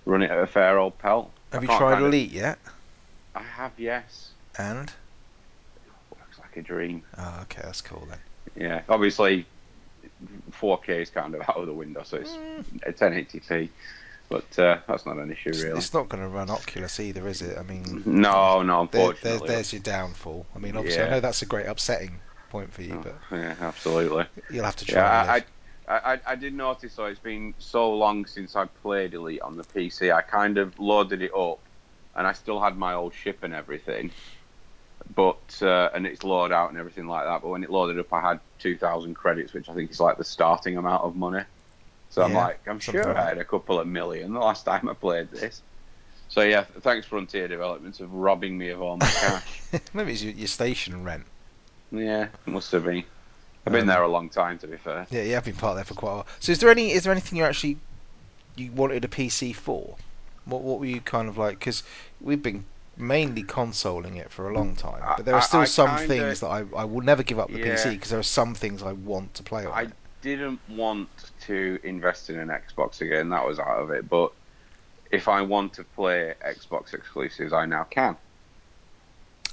run 0.06 0.22
it 0.22 0.32
at 0.32 0.38
a 0.40 0.48
fair 0.48 0.78
old 0.80 0.98
pelt. 1.00 1.32
Have 1.52 1.62
I 1.62 1.72
you 1.74 1.78
tried 1.78 1.94
kind 1.94 2.06
of- 2.06 2.08
Elite 2.14 2.32
yet? 2.32 2.60
I 3.36 3.44
have, 3.44 3.72
yes. 3.78 4.32
And 4.58 4.92
Works 6.18 6.40
like 6.40 6.56
a 6.58 6.62
dream. 6.62 7.04
oh, 7.18 7.40
okay, 7.44 7.62
that's 7.64 7.82
cool 7.82 8.08
then. 8.10 8.20
Yeah, 8.56 8.82
obviously 8.88 9.46
4K 10.52 10.90
is 11.02 11.10
kind 11.10 11.36
of 11.36 11.42
out 11.50 11.58
of 11.58 11.66
the 11.68 11.74
window, 11.74 12.04
so 12.04 12.18
it's 12.18 12.32
Mm. 12.32 12.64
1080p. 12.98 13.70
But 14.30 14.58
uh, 14.58 14.80
that's 14.88 15.06
not 15.06 15.18
an 15.18 15.32
issue, 15.32 15.52
really. 15.52 15.78
it's 15.78 15.94
not 15.94 16.10
going 16.10 16.24
to 16.24 16.30
run 16.30 16.50
Oculus 16.50 17.00
either, 17.00 17.28
is 17.28 17.42
it? 17.42 17.58
I 17.58 17.64
mean, 17.64 18.02
No, 18.06 18.62
no, 18.64 18.88
there, 18.92 19.10
unfortunately. 19.10 19.48
there's, 19.48 19.72
your 19.74 19.82
downfall. 19.82 20.46
I 20.56 20.60
mean, 20.60 20.76
obviously, 20.76 21.04
I 21.04 21.10
know 21.12 21.20
that's 21.20 21.42
a 21.42 21.46
great 21.46 21.68
upsetting 21.68 22.20
point 22.50 22.74
for 22.74 22.82
you, 22.82 22.96
Oh, 22.96 23.04
but 23.04 23.38
yeah, 23.38 23.56
absolutely. 23.62 24.26
you'll 24.50 24.66
have 24.66 24.76
to 24.78 24.86
try. 24.86 25.02
Yeah, 25.02 25.34
I. 25.34 25.44
I, 25.88 26.14
I, 26.14 26.20
I 26.26 26.36
did 26.36 26.56
notice. 26.56 26.96
though 26.96 27.06
it's 27.06 27.20
been 27.20 27.54
so 27.60 27.94
long 27.94 28.26
since 28.26 28.56
I 28.56 28.66
played 28.66 29.14
Elite 29.14 29.42
on 29.42 29.56
the 29.56 29.64
PC. 29.64 30.12
I 30.12 30.22
kind 30.22 30.58
of 30.58 30.80
loaded 30.80 31.22
it 31.22 31.32
up, 31.36 31.60
and 32.16 32.26
I 32.26 32.34
still 32.34 32.60
had 32.60 32.76
my 32.76 32.96
old 32.96 33.14
ship 33.14 33.44
and 33.44 33.54
everything. 33.54 34.10
But 35.14 35.60
uh, 35.62 35.90
and 35.94 36.08
it's 36.08 36.24
load 36.24 36.52
out 36.52 36.70
and 36.72 36.80
everything 36.80 37.08
like 37.08 37.26
that. 37.26 37.44
But 37.44 37.50
when 37.50 37.64
it 37.64 37.70
loaded 37.70 38.00
up, 38.00 38.12
I 38.12 38.22
had 38.22 38.40
two 38.58 38.76
thousand 38.78 39.14
credits, 39.14 39.54
which 39.54 39.70
I 39.70 39.76
think 39.76 39.92
is 39.92 40.00
like 40.00 40.18
the 40.18 40.24
starting 40.24 40.78
amount 40.78 41.04
of 41.04 41.16
money. 41.16 41.44
So 42.16 42.22
I'm 42.22 42.32
like, 42.34 42.66
I'm 42.66 42.80
sure 42.80 43.18
I 43.18 43.28
had 43.28 43.40
a 43.40 43.44
couple 43.44 43.78
of 43.78 43.88
million 43.88 44.32
the 44.32 44.40
last 44.40 44.64
time 44.64 44.88
I 44.88 44.94
played 44.94 45.30
this. 45.32 45.62
So 46.30 46.44
yeah, 46.44 46.64
thanks 46.80 47.06
Frontier 47.06 47.50
Developments 47.50 48.00
of 48.00 48.14
robbing 48.14 48.58
me 48.58 48.70
of 48.70 48.82
all 48.82 48.96
my 48.96 49.06
cash. 49.06 49.62
Maybe 49.94 50.14
it's 50.14 50.24
your, 50.24 50.32
your 50.32 50.48
station 50.48 51.04
rent. 51.04 51.26
yeah, 51.92 52.28
must 52.46 52.72
have 52.72 52.86
been. 52.86 53.04
I've 53.68 53.74
been 53.74 53.82
Um, 53.82 53.88
there 53.88 54.02
a 54.04 54.08
long 54.08 54.30
time, 54.30 54.58
to 54.60 54.68
be 54.68 54.78
fair. 54.78 55.06
Yeah, 55.10 55.24
yeah, 55.24 55.36
I've 55.38 55.44
been 55.44 55.56
part 55.58 55.76
there 55.76 55.84
for 55.84 55.94
quite 55.94 56.12
a 56.12 56.16
while. 56.16 56.28
So, 56.40 56.54
is 56.54 56.60
there 56.60 56.70
any? 56.70 56.94
Is 56.94 57.04
there 57.04 57.12
anything 57.12 57.38
you 57.38 57.44
actually 57.44 57.80
you 58.56 58.72
wanted 58.72 59.04
a 59.04 59.10
PC 59.10 59.54
for? 59.54 59.98
What 60.46 60.62
What 60.62 60.80
were 60.80 60.86
you 60.86 61.02
kind 61.02 61.28
of 61.28 61.38
like? 61.38 61.60
Because 61.60 61.84
we've 62.22 62.42
been 62.42 62.64
mainly 62.96 63.44
consoling 63.44 64.16
it 64.16 64.32
for 64.32 64.50
a 64.50 64.54
long 64.54 64.74
time, 64.74 65.04
but 65.18 65.26
there 65.26 65.36
are 65.36 65.42
still 65.42 65.60
I 65.60 65.66
some 65.66 65.90
kinda- 65.90 66.08
things 66.08 66.40
that 66.40 66.48
I, 66.48 66.64
I 66.78 66.86
will 66.86 67.02
never 67.02 67.24
give 67.24 67.40
up 67.40 67.52
the 67.52 67.60
PC 67.60 67.90
because 67.92 68.12
there 68.12 68.20
are 68.20 68.24
some 68.24 68.56
things 68.56 68.82
I 68.84 68.94
want 68.94 69.34
to 69.34 69.44
play 69.44 69.66
on 69.66 69.74
I 69.74 69.82
it. 69.82 69.92
Didn't 70.26 70.62
want 70.68 71.32
to 71.42 71.80
invest 71.84 72.30
in 72.30 72.40
an 72.40 72.50
Xbox 72.50 73.02
again. 73.02 73.30
That 73.30 73.46
was 73.46 73.60
out 73.60 73.80
of 73.82 73.92
it. 73.92 74.10
But 74.10 74.32
if 75.12 75.28
I 75.28 75.42
want 75.44 75.74
to 75.76 75.84
play 75.86 76.36
Xbox 76.46 76.94
exclusives, 76.94 77.54
I 77.54 77.66
now 77.66 77.86
can, 77.86 78.18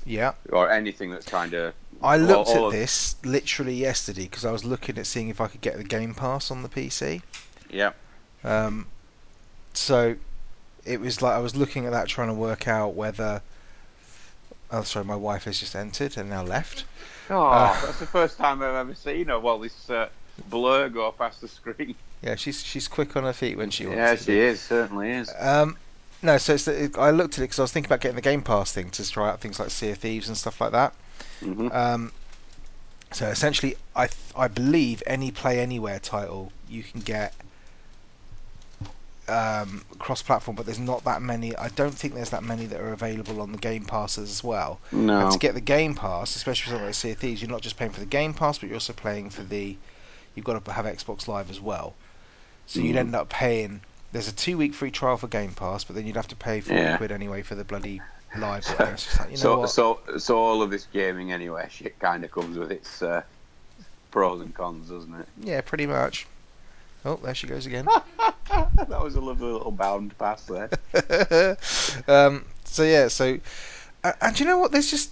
Yeah, 0.05 0.35
or 0.50 0.71
anything 0.71 1.11
that's 1.11 1.26
kind 1.26 1.55
of. 1.55 1.75
I 2.02 2.17
looked 2.17 2.49
all 2.49 2.67
at 2.67 2.71
this 2.71 3.17
literally 3.25 3.75
yesterday 3.75 4.25
because 4.25 4.45
I 4.45 4.52
was 4.52 4.64
looking 4.64 4.99
at 4.99 5.07
seeing 5.07 5.29
if 5.29 5.41
I 5.41 5.49
could 5.49 5.61
get 5.61 5.76
the 5.79 5.85
Game 5.85 6.14
Pass 6.14 6.50
on 6.50 6.62
the 6.62 6.69
PC. 6.69 7.23
Yeah, 7.71 7.93
Um, 8.45 8.87
so 9.75 10.17
it 10.85 11.00
was 11.00 11.23
like 11.23 11.35
I 11.35 11.38
was 11.41 11.57
looking 11.57 11.87
at 11.87 11.93
that 11.93 12.09
trying 12.09 12.29
to 12.29 12.35
work 12.35 12.69
out 12.69 12.95
whether 12.95 13.43
Oh, 14.73 14.83
sorry, 14.83 15.05
my 15.05 15.14
wife 15.14 15.45
has 15.45 15.61
just 15.61 15.76
entered 15.76 16.17
and 16.17 16.29
now 16.31 16.43
left. 16.43 16.85
Oh, 17.31 17.43
Uh, 17.43 17.81
that's 17.81 17.99
the 17.99 18.07
first 18.07 18.38
time 18.38 18.62
I've 18.62 18.75
ever 18.75 18.95
seen 18.95 19.29
her. 19.29 19.38
Well, 19.41 19.59
this 19.59 19.91
uh, 19.91 20.09
blur 20.39 20.89
go 20.89 21.12
past 21.12 21.41
the 21.41 21.49
screen. 21.49 21.97
Yeah, 22.23 22.37
she's 22.37 22.62
she's 22.62 22.87
quick 22.87 23.17
on 23.17 23.25
her 23.25 23.33
feet 23.33 23.57
when 23.59 23.71
she 23.71 23.85
wants 23.87 23.99
Yeah, 23.99 24.15
she 24.17 24.39
is. 24.41 24.62
Certainly 24.62 25.11
is. 25.11 25.35
Um, 25.39 25.77
no, 26.23 26.39
so 26.39 26.55
it's 26.55 26.65
the, 26.67 26.91
I 26.99 27.11
looked 27.11 27.35
at 27.35 27.39
it 27.41 27.43
because 27.45 27.59
I 27.59 27.62
was 27.62 27.73
thinking 27.73 27.89
about 27.89 28.01
getting 28.01 28.17
the 28.17 28.23
Game 28.23 28.43
Pass 28.43 28.73
thing 28.73 28.91
to 28.91 29.11
try 29.11 29.29
out 29.29 29.41
things 29.41 29.59
like 29.59 29.71
Sea 29.71 29.91
of 29.91 29.99
Thieves 29.99 30.29
and 30.29 30.37
stuff 30.37 30.61
like 30.61 30.73
that. 30.73 30.95
hmm 31.43 31.69
Um, 31.71 32.12
so 33.12 33.29
essentially, 33.29 33.77
I 33.95 34.07
th- 34.07 34.33
I 34.37 34.49
believe 34.49 35.03
any 35.07 35.31
Play 35.31 35.61
Anywhere 35.61 35.99
title 36.01 36.53
you 36.67 36.83
can 36.83 37.03
get 37.03 37.35
um, 39.29 39.85
cross-platform, 39.99 40.57
but 40.57 40.67
there's 40.67 40.79
not 40.81 41.05
that 41.05 41.23
many. 41.23 41.57
I 41.57 41.69
don't 41.69 41.97
think 41.97 42.15
there's 42.15 42.31
that 42.31 42.43
many 42.43 42.67
that 42.67 42.81
are 42.81 42.93
available 42.93 43.41
on 43.41 43.53
the 43.53 43.59
Game 43.59 43.85
Passes 43.85 44.31
as 44.31 44.43
well. 44.45 44.81
And 45.17 45.31
to 45.31 45.39
get 45.39 45.55
the 45.55 45.61
Game 45.61 45.95
Pass, 45.95 46.35
especially 46.37 46.65
for 46.65 46.71
something 46.71 46.87
like 46.87 46.95
Sea 46.95 47.12
of 47.12 47.19
Thieves, 47.19 47.41
you're 47.41 47.51
not 47.51 47.62
just 47.62 47.77
paying 47.77 47.93
for 47.93 48.01
the 48.01 48.07
Game 48.07 48.35
Pass, 48.35 48.59
but 48.59 48.69
you're 48.69 48.77
also 48.77 48.93
paying 48.93 49.31
for 49.31 49.43
the. 49.45 49.79
You've 50.35 50.45
got 50.45 50.65
to 50.65 50.73
have 50.73 50.87
Xbox 50.87 51.29
Live 51.29 51.51
as 51.51 51.61
well. 51.61 51.95
So 52.67 52.81
you'd 52.81 52.97
Mhm. 52.97 53.01
end 53.01 53.15
up 53.17 53.29
paying. 53.29 53.83
There's 54.12 54.29
a 54.29 54.33
two-week 54.33 54.75
free 54.75 54.91
trial 54.91 55.17
for 55.17 55.27
Game 55.27 55.53
Pass, 55.53 55.85
but 55.85 55.97
then 55.97 56.07
you'd 56.07 56.17
have 56.17 56.29
to 56.29 56.37
pay 56.37 56.61
forty 56.61 56.81
Yeah. 56.83 56.97
quid 56.97 57.12
anyway 57.12 57.43
for 57.43 57.55
the 57.55 57.65
bloody 57.65 58.01
live. 58.37 58.65
So, 58.65 58.77
And 58.79 58.91
it's 58.95 59.05
just 59.05 59.21
like, 59.21 59.31
you 59.31 59.37
know 59.39 59.67
so, 59.67 60.01
so, 60.07 60.19
so 60.19 60.39
all 60.39 60.62
of 60.62 60.71
this 60.71 60.87
gaming 60.87 61.33
anyway 61.33 61.69
shit 61.71 61.99
kind 61.99 62.25
of 62.25 62.31
comes 62.31 62.57
with 62.59 62.71
its 62.71 63.03
uh, 63.03 63.23
pros 64.11 64.41
and 64.41 64.55
cons, 64.55 64.89
doesn't 64.91 65.15
it? 65.15 65.29
Yeah, 65.43 65.61
pretty 65.61 65.87
much. 65.87 66.27
Oh, 67.05 67.17
there 67.17 67.35
she 67.35 67.47
goes 67.47 67.67
again. 67.67 67.87
that 68.49 69.03
was 69.03 69.17
a 69.17 69.21
lovely 69.21 69.51
little 69.51 69.73
bound 69.73 70.17
pass 70.19 70.47
there. 70.47 70.71
um, 72.09 72.45
so 72.65 72.85
yeah, 72.85 73.09
so 73.09 73.39
and, 74.05 74.15
and 74.21 74.41
you 74.41 74.47
know 74.47 74.59
what? 74.59 74.73
There's 74.73 74.91
just 74.91 75.11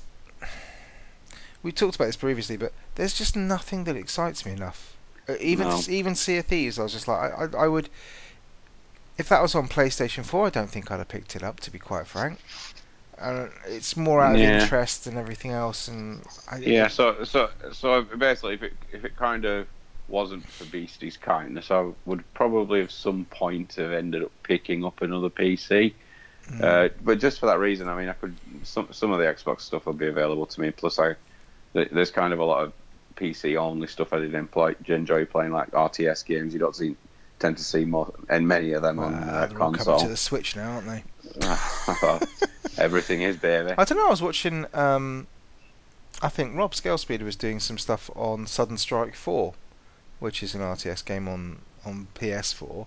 we 1.63 1.73
talked 1.73 1.97
about 1.97 2.07
this 2.07 2.17
previously, 2.17 2.57
but 2.57 2.73
there's 2.95 3.15
just 3.15 3.37
nothing 3.37 3.85
that 3.85 3.97
excites 3.97 4.47
me 4.47 4.53
enough. 4.53 4.90
Uh, 5.31 5.37
Even 5.41 5.69
No. 5.69 5.85
even 5.89 6.15
Sea 6.15 6.39
of 6.39 6.47
Thieves, 6.47 6.79
I 6.79 6.83
was 6.85 6.93
just 6.93 7.09
like, 7.09 7.33
I, 7.33 7.45
I, 7.45 7.65
I 7.65 7.69
would. 7.69 7.91
If 9.17 9.29
that 9.29 9.41
was 9.41 9.55
on 9.55 9.69
PlayStation 9.69 10.25
4, 10.25 10.47
I 10.47 10.51
don't 10.51 10.69
think 10.69 10.91
I'd 10.91 10.99
have 10.99 11.07
picked 11.07 11.37
it 11.37 11.45
up. 11.45 11.61
To 11.61 11.71
be 11.71 11.79
quite 11.79 12.09
frank, 12.09 12.41
uh, 13.19 13.49
it's 13.67 13.97
more 13.97 14.23
out 14.23 14.37
of 14.37 14.43
Yeah. 14.43 14.45
interest 14.45 15.07
and 15.07 15.19
everything 15.19 15.53
else, 15.53 15.89
and 15.89 16.25
I, 16.49 16.61
Yeah, 16.65 16.89
so 16.89 17.25
so 17.25 17.51
so 17.73 18.03
basically, 18.03 18.55
if 18.55 18.63
it 18.63 18.73
if 18.93 19.05
it 19.05 19.17
kind 19.17 19.45
of 19.45 19.69
wasn't 20.09 20.53
for 20.55 20.65
Beastie's 20.67 21.17
kindness, 21.17 21.71
I 21.71 21.93
would 22.05 22.25
probably 22.35 22.83
at 22.83 22.91
some 22.91 23.27
point 23.27 23.75
have 23.77 23.93
ended 23.93 24.23
up 24.25 24.33
picking 24.43 24.85
up 24.85 25.01
another 25.03 25.31
PC. 25.31 25.97
Mm. 26.51 26.61
Uh, 26.61 26.89
but 27.01 27.19
just 27.21 27.41
for 27.41 27.47
that 27.47 27.59
reason, 27.59 27.89
I 27.89 27.97
mean, 27.97 28.09
I 28.09 28.13
could 28.15 28.39
some 28.63 28.93
some 28.93 29.13
of 29.13 29.19
the 29.19 29.25
Xbox 29.27 29.63
stuff 29.63 29.87
will 29.87 29.95
be 29.95 30.09
available 30.09 30.47
to 30.47 30.61
me. 30.61 30.71
Plus, 30.71 30.99
I 30.99 31.15
there's 31.75 32.11
kind 32.11 32.33
of 32.33 32.41
a 32.41 32.45
lot 32.45 32.65
of 32.65 32.75
PC 33.17 33.57
only 33.57 33.87
stuff 33.87 34.13
I 34.13 34.19
did 34.21 34.35
employ, 34.35 34.75
enjoy 34.87 35.25
playing, 35.27 35.53
like 35.53 35.71
RTS 35.73 36.25
games. 36.25 36.53
You 36.53 36.61
don't 36.61 36.75
see 36.77 36.97
tend 37.39 37.57
to 37.57 37.65
see 37.65 37.87
more 37.87 38.13
and 38.29 38.47
many 38.47 38.73
of 38.73 38.83
them 38.83 38.99
on 38.99 39.15
uh, 39.15 39.47
they're 39.49 39.59
all 39.63 39.73
coming 39.73 39.75
console. 39.77 39.99
to 40.01 40.09
the 40.09 40.17
Switch 40.17 40.57
now, 40.57 40.73
aren't 40.73 40.87
they? 40.87 41.03
Everything 42.79 43.23
is 43.23 43.37
baby. 43.37 43.73
I 43.77 43.85
don't 43.85 43.99
know. 43.99 44.07
I 44.07 44.11
was 44.11 44.23
watching. 44.23 44.67
Um, 44.75 45.27
I 46.23 46.29
think 46.29 46.55
Rob 46.57 46.73
Scalespeeder 46.73 47.23
was 47.23 47.37
doing 47.37 47.61
some 47.61 47.79
stuff 47.79 48.11
on 48.15 48.47
Sudden 48.47 48.77
Strike 48.77 49.15
4, 49.15 49.55
which 50.19 50.43
is 50.43 50.55
an 50.55 50.61
RTS 50.61 51.05
game 51.05 51.29
on 51.29 51.59
on 51.85 52.09
PS4. 52.15 52.87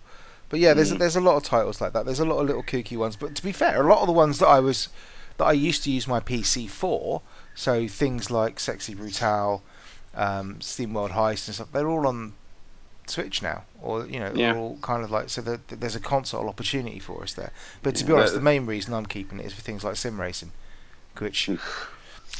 But 0.49 0.59
yeah, 0.59 0.73
there's 0.75 0.91
a, 0.91 0.95
Mm. 0.95 0.99
there's 0.99 1.15
a 1.15 1.21
lot 1.21 1.35
of 1.37 1.43
titles 1.43 1.81
like 1.81 1.93
that. 1.93 2.05
There's 2.05 2.19
a 2.19 2.25
lot 2.25 2.37
of 2.39 2.45
little 2.45 2.61
kooky 2.63 2.95
ones. 2.95 3.15
But 3.15 3.33
to 3.35 3.43
be 3.43 3.51
fair, 3.51 3.81
a 3.81 3.87
lot 3.87 4.01
of 4.01 4.07
the 4.07 4.13
ones 4.13 4.37
that 4.39 4.47
I 4.47 4.59
was 4.59 4.89
that 5.37 5.45
I 5.45 5.53
used 5.53 5.83
to 5.85 5.91
use 5.91 6.07
my 6.07 6.19
PC 6.19 6.69
for, 6.69 7.23
so 7.55 7.87
things 7.87 8.29
like 8.29 8.59
Sexy 8.59 8.93
Brutale, 8.93 9.61
um, 10.15 10.55
SteamWorld 10.59 11.11
Heist 11.11 11.47
and 11.47 11.55
stuff, 11.55 11.71
they're 11.71 11.89
all 11.89 12.07
on 12.07 12.33
Switch 13.07 13.41
now, 13.41 13.63
or 13.81 14.05
you 14.05 14.19
know, 14.19 14.31
Yeah. 14.33 14.55
all 14.55 14.77
kind 14.81 15.03
of 15.03 15.11
like 15.11 15.29
so. 15.29 15.41
that 15.41 15.67
There's 15.67 15.95
a 15.95 15.99
console 15.99 16.47
opportunity 16.47 16.99
for 16.99 17.21
us 17.23 17.33
there. 17.33 17.51
But 17.81 17.95
to 17.95 18.01
Yeah, 18.03 18.07
be 18.07 18.13
honest, 18.13 18.33
the- 18.35 18.41
main 18.41 18.65
reason 18.65 18.93
I'm 18.93 19.05
keeping 19.05 19.39
it 19.39 19.45
is 19.45 19.53
for 19.53 19.61
things 19.61 19.83
like 19.83 19.97
sim 19.97 20.19
racing, 20.21 20.51
which 21.17 21.49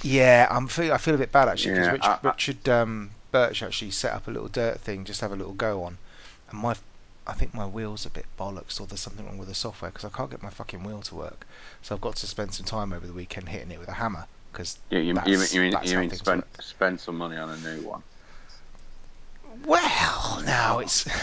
yeah, 0.01 0.47
I'm 0.49 0.67
feel, 0.67 0.93
I 0.93 0.97
feel 0.97 1.15
a 1.15 1.17
bit 1.17 1.31
bad 1.31 1.49
actually 1.49 1.71
because 1.71 1.87
Yeah, 1.87 1.91
Rich, 1.93 2.05
I- 2.05 2.13
I- 2.13 2.19
Richard 2.23 2.69
um, 2.69 3.11
Birch 3.31 3.61
actually 3.63 3.91
set 3.91 4.13
up 4.13 4.27
a 4.27 4.31
little 4.31 4.47
dirt 4.47 4.79
thing 4.79 5.03
just 5.05 5.21
have 5.21 5.31
a 5.31 5.35
little 5.35 5.53
go 5.53 5.83
on, 5.83 5.97
and 6.49 6.59
my 6.59 6.75
I 7.25 7.33
think 7.33 7.53
my 7.53 7.65
wheel's 7.65 8.05
a 8.05 8.09
bit 8.09 8.25
bollocks 8.37 8.81
or 8.81 8.87
there's 8.87 8.99
something 8.99 9.25
wrong 9.25 9.37
with 9.37 9.47
the 9.47 9.55
software 9.55 9.91
because 9.91 10.03
I 10.05 10.09
can't 10.09 10.29
get 10.29 10.43
my 10.43 10.49
fucking 10.49 10.83
wheel 10.83 11.01
to 11.03 11.15
work. 11.15 11.47
So 11.81 11.95
I've 11.95 12.01
got 12.01 12.17
to 12.17 12.27
spend 12.27 12.53
some 12.53 12.65
time 12.65 12.91
over 12.91 13.07
the 13.07 13.13
weekend 13.13 13.47
hitting 13.47 13.71
it 13.71 13.79
with 13.79 13.87
a 13.87 13.93
hammer 13.93 14.27
because 14.53 14.77
You, 14.89 14.99
you, 14.99 15.05
you 15.07 15.13
mean, 15.15 15.47
you 15.51 15.61
mean, 15.61 15.75
you 15.83 15.97
mean 15.99 16.11
spend 16.11 16.41
work. 16.43 16.61
spend 16.61 16.99
some 16.99 17.17
money 17.17 17.35
on 17.37 17.49
a 17.49 17.57
new 17.57 17.81
one? 17.81 18.03
Well, 19.65 20.41
now 20.45 20.75
Oh. 20.77 20.79
it's 20.79 21.05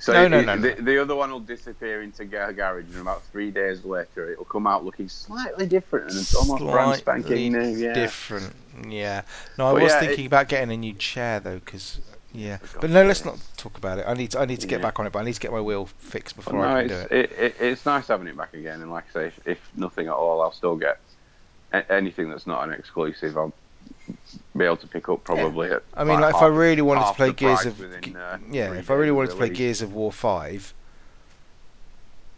So 0.00 0.14
No, 0.14 0.24
it- 0.24 0.28
no, 0.30 0.38
it- 0.38 0.46
no, 0.46 0.54
no. 0.54 0.62
The, 0.62 0.82
the 0.82 1.02
other 1.02 1.14
one 1.14 1.30
will 1.30 1.40
disappear 1.40 2.00
into 2.00 2.22
a 2.22 2.52
garage, 2.54 2.86
and 2.86 2.96
about 3.02 3.22
three 3.24 3.50
days 3.50 3.84
later, 3.84 4.30
it 4.32 4.38
will 4.38 4.46
come 4.46 4.66
out 4.66 4.82
looking 4.82 5.10
slightly 5.10 5.66
different, 5.66 6.10
and 6.10 6.18
it's 6.18 6.34
almost 6.34 6.62
brand 6.62 6.96
spanking 6.96 7.52
new. 7.52 7.68
Yeah, 7.76 7.92
different. 7.92 8.54
Yeah. 8.88 9.22
No, 9.58 9.66
I 9.66 9.72
But 9.74 9.82
was 9.82 9.92
yeah, 9.92 10.00
thinking 10.00 10.24
it- 10.24 10.28
about 10.28 10.48
getting 10.48 10.72
a 10.72 10.76
new 10.78 10.94
chair 10.94 11.38
though 11.40 11.58
because 11.58 12.00
yeah. 12.32 12.58
But 12.80 12.88
no, 12.90 13.04
let's 13.04 13.26
not 13.26 13.38
talk 13.58 13.76
about 13.76 13.98
it. 13.98 14.06
I 14.08 14.14
need 14.14 14.30
to, 14.30 14.38
I 14.40 14.46
need 14.46 14.60
to 14.60 14.66
get 14.66 14.78
Yeah. 14.78 14.86
back 14.86 14.98
on 15.00 15.06
it, 15.06 15.12
but 15.12 15.18
I 15.18 15.24
need 15.24 15.34
to 15.34 15.40
get 15.40 15.52
my 15.52 15.60
wheel 15.60 15.84
fixed 15.98 16.34
before 16.36 16.54
no, 16.54 16.62
I 16.62 16.80
can 16.80 16.88
do 16.88 16.94
it. 16.94 17.12
it, 17.12 17.32
it, 17.38 17.56
it's 17.60 17.84
nice 17.84 18.06
having 18.08 18.26
it 18.28 18.36
back 18.38 18.54
again. 18.54 18.80
And 18.80 18.90
like 18.90 19.04
I 19.10 19.12
say, 19.12 19.26
if, 19.26 19.40
if 19.46 19.70
nothing 19.76 20.06
at 20.06 20.14
all, 20.14 20.40
I'll 20.40 20.52
still 20.52 20.76
get 20.76 20.98
anything 21.72 22.30
that's 22.30 22.46
not 22.46 22.66
an 22.66 22.74
exclusive. 22.74 23.36
I'll 23.36 23.52
be 24.56 24.64
able 24.64 24.76
to 24.78 24.86
pick 24.86 25.08
up 25.08 25.24
probably. 25.24 25.70
At 25.70 25.82
I 25.94 26.04
mean, 26.04 26.20
like 26.20 26.32
like, 26.32 26.34
if 26.34 26.42
I 26.42 26.46
really 26.46 26.82
wanted 26.82 27.06
to 27.06 27.14
play 27.14 27.32
Gears 27.32 27.66
of 27.66 27.80
within, 27.80 28.16
uh, 28.16 28.38
yeah, 28.50 28.72
if 28.72 28.90
I 28.90 28.94
really 28.94 29.12
wanted 29.12 29.30
to 29.30 29.36
play. 29.36 29.50
Gears 29.50 29.82
of 29.82 29.92
War 29.92 30.12
five, 30.12 30.72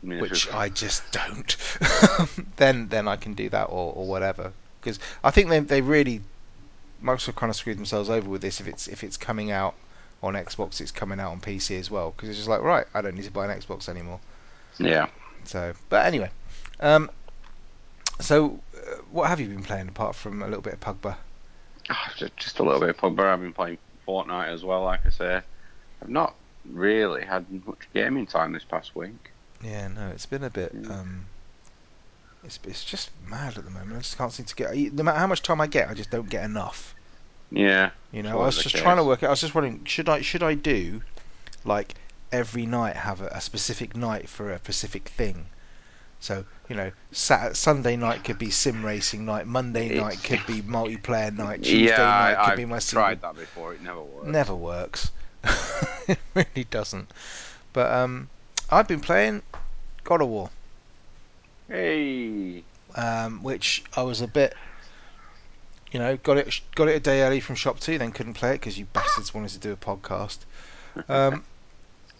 I 0.02 0.06
mean, 0.06 0.20
which 0.20 0.52
I 0.52 0.68
just 0.68 1.02
don't, 1.12 1.56
then 2.56 2.88
then 2.88 3.08
I 3.08 3.16
can 3.16 3.34
do 3.34 3.48
that 3.50 3.64
or, 3.64 3.92
or 3.94 4.06
whatever. 4.06 4.52
Because 4.80 4.98
I 5.22 5.30
think 5.30 5.48
they 5.48 5.60
they 5.60 5.80
really 5.80 6.20
Microsoft 7.02 7.36
kind 7.36 7.50
of 7.50 7.56
screwed 7.56 7.78
themselves 7.78 8.08
over 8.10 8.28
with 8.28 8.42
this. 8.42 8.60
If 8.60 8.68
it's 8.68 8.88
if 8.88 9.04
it's 9.04 9.16
coming 9.16 9.50
out 9.50 9.74
on 10.22 10.34
Xbox, 10.34 10.80
it's 10.80 10.90
coming 10.90 11.20
out 11.20 11.32
on 11.32 11.40
PC 11.40 11.78
as 11.78 11.90
well. 11.90 12.12
Because 12.16 12.28
it's 12.28 12.38
just 12.38 12.48
like 12.48 12.62
right, 12.62 12.86
I 12.94 13.00
don't 13.00 13.14
need 13.14 13.24
to 13.24 13.30
buy 13.30 13.50
an 13.50 13.60
Xbox 13.60 13.88
anymore. 13.88 14.20
yeah. 14.78 15.08
So, 15.44 15.72
but 15.88 16.06
anyway, 16.06 16.30
um, 16.78 17.10
so 18.20 18.60
uh, 18.71 18.71
what 19.10 19.28
have 19.28 19.40
you 19.40 19.48
been 19.48 19.62
playing 19.62 19.88
apart 19.88 20.14
from 20.14 20.42
a 20.42 20.46
little 20.46 20.62
bit 20.62 20.74
of 20.74 20.80
Pugba? 20.80 21.16
Ah, 21.90 22.12
just, 22.16 22.58
a 22.58 22.62
little 22.62 22.80
bit 22.80 22.90
of 22.90 22.96
Pugba. 22.96 23.24
I've 23.24 23.40
been 23.40 23.52
playing 23.52 23.78
Fortnite 24.06 24.48
as 24.48 24.64
well. 24.64 24.84
Like 24.84 25.04
I 25.06 25.10
say, 25.10 25.40
I've 26.00 26.08
not 26.08 26.34
really 26.64 27.24
had 27.24 27.46
much 27.66 27.88
gaming 27.92 28.26
time 28.26 28.52
this 28.52 28.64
past 28.64 28.94
week. 28.94 29.30
Yeah, 29.62 29.88
no, 29.88 30.08
it's 30.08 30.26
been 30.26 30.44
a 30.44 30.50
bit. 30.50 30.72
Um, 30.88 31.26
it's 32.44 32.58
it's 32.64 32.84
just 32.84 33.10
mad 33.28 33.58
at 33.58 33.64
the 33.64 33.70
moment. 33.70 33.94
I 33.94 33.98
just 33.98 34.18
can't 34.18 34.32
seem 34.32 34.46
to 34.46 34.54
get. 34.54 34.74
No 34.92 35.02
matter 35.02 35.18
how 35.18 35.26
much 35.26 35.42
time 35.42 35.60
I 35.60 35.66
get, 35.66 35.88
I 35.88 35.94
just 35.94 36.10
don't 36.10 36.28
get 36.28 36.44
enough. 36.44 36.94
Yeah, 37.50 37.90
You 38.12 38.22
know, 38.22 38.40
I 38.40 38.46
was 38.46 38.56
just 38.62 38.74
the 38.74 38.80
trying 38.80 38.96
to 38.96 39.04
work. 39.04 39.22
out 39.22 39.26
I 39.26 39.30
was 39.30 39.42
just 39.42 39.54
wondering, 39.54 39.84
should 39.84 40.08
I 40.08 40.22
should 40.22 40.42
I 40.42 40.54
do 40.54 41.02
like 41.64 41.94
every 42.32 42.64
night 42.64 42.96
have 42.96 43.20
a, 43.20 43.26
a 43.26 43.40
specific 43.42 43.94
night 43.94 44.28
for 44.28 44.50
a 44.50 44.58
specific 44.58 45.08
thing? 45.08 45.46
So 46.22 46.44
you 46.68 46.76
know, 46.76 46.92
Sat- 47.10 47.56
Sunday 47.56 47.96
night 47.96 48.22
could 48.22 48.38
be 48.38 48.48
sim 48.50 48.84
racing 48.86 49.24
night. 49.24 49.46
Monday 49.46 49.86
It's- 49.86 50.00
night 50.00 50.22
could 50.22 50.46
be 50.46 50.62
multiplayer 50.62 51.36
night. 51.36 51.62
Tuesday 51.64 51.88
yeah, 51.88 51.96
night 51.96 52.34
could 52.44 52.50
I've 52.52 52.56
be 52.56 52.64
my 52.64 52.78
single. 52.78 53.02
tried 53.06 53.20
that 53.22 53.34
before. 53.36 53.74
It 53.74 53.82
never 53.82 54.00
works. 54.02 54.28
Never 54.28 54.54
works. 54.54 55.10
it 56.08 56.18
really 56.34 56.64
doesn't. 56.70 57.10
But 57.72 57.90
um, 57.92 58.28
I've 58.70 58.86
been 58.86 59.00
playing 59.00 59.42
God 60.04 60.22
of 60.22 60.28
War, 60.28 60.50
Hey, 61.68 62.62
um, 62.94 63.42
which 63.42 63.82
I 63.96 64.02
was 64.02 64.20
a 64.20 64.28
bit, 64.28 64.54
you 65.90 65.98
know, 65.98 66.16
got 66.18 66.36
it 66.38 66.60
got 66.76 66.86
it 66.88 66.96
a 66.96 67.00
day 67.00 67.22
early 67.22 67.40
from 67.40 67.56
Shopto, 67.56 67.98
then 67.98 68.12
couldn't 68.12 68.34
play 68.34 68.50
it 68.50 68.60
because 68.60 68.78
you 68.78 68.84
bastards 68.92 69.34
wanted 69.34 69.50
to 69.50 69.58
do 69.58 69.72
a 69.72 69.76
podcast. 69.76 70.38
Um, 71.08 71.42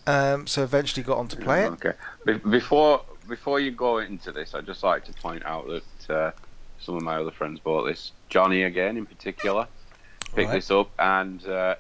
um, 0.07 0.47
so 0.47 0.63
eventually 0.63 1.03
got 1.03 1.19
on 1.19 1.29
to 1.29 1.37
play 1.37 1.65
it. 1.65 1.73
Okay. 1.73 1.93
Be- 2.25 2.39
before 2.39 3.03
before 3.29 3.61
you 3.61 3.71
go 3.71 3.99
into 3.99 4.33
this, 4.33 4.55
I'd 4.55 4.67
just 4.67 4.83
like 4.83 5.05
to 5.07 5.13
point 5.15 5.45
out 5.45 5.67
that 5.69 6.15
uh, 6.15 6.31
some 6.79 6.97
of 6.97 7.03
my 7.03 7.17
other 7.17 7.31
friends 7.31 7.61
bought 7.61 7.85
this. 7.85 8.13
Johnny 8.29 8.63
again, 8.65 8.97
in 8.97 9.07
particular, 9.07 9.69
picked 10.35 10.49
Right. 10.49 10.57
this 10.57 10.71
up, 10.71 10.93
and 10.99 11.45
uh, 11.47 11.77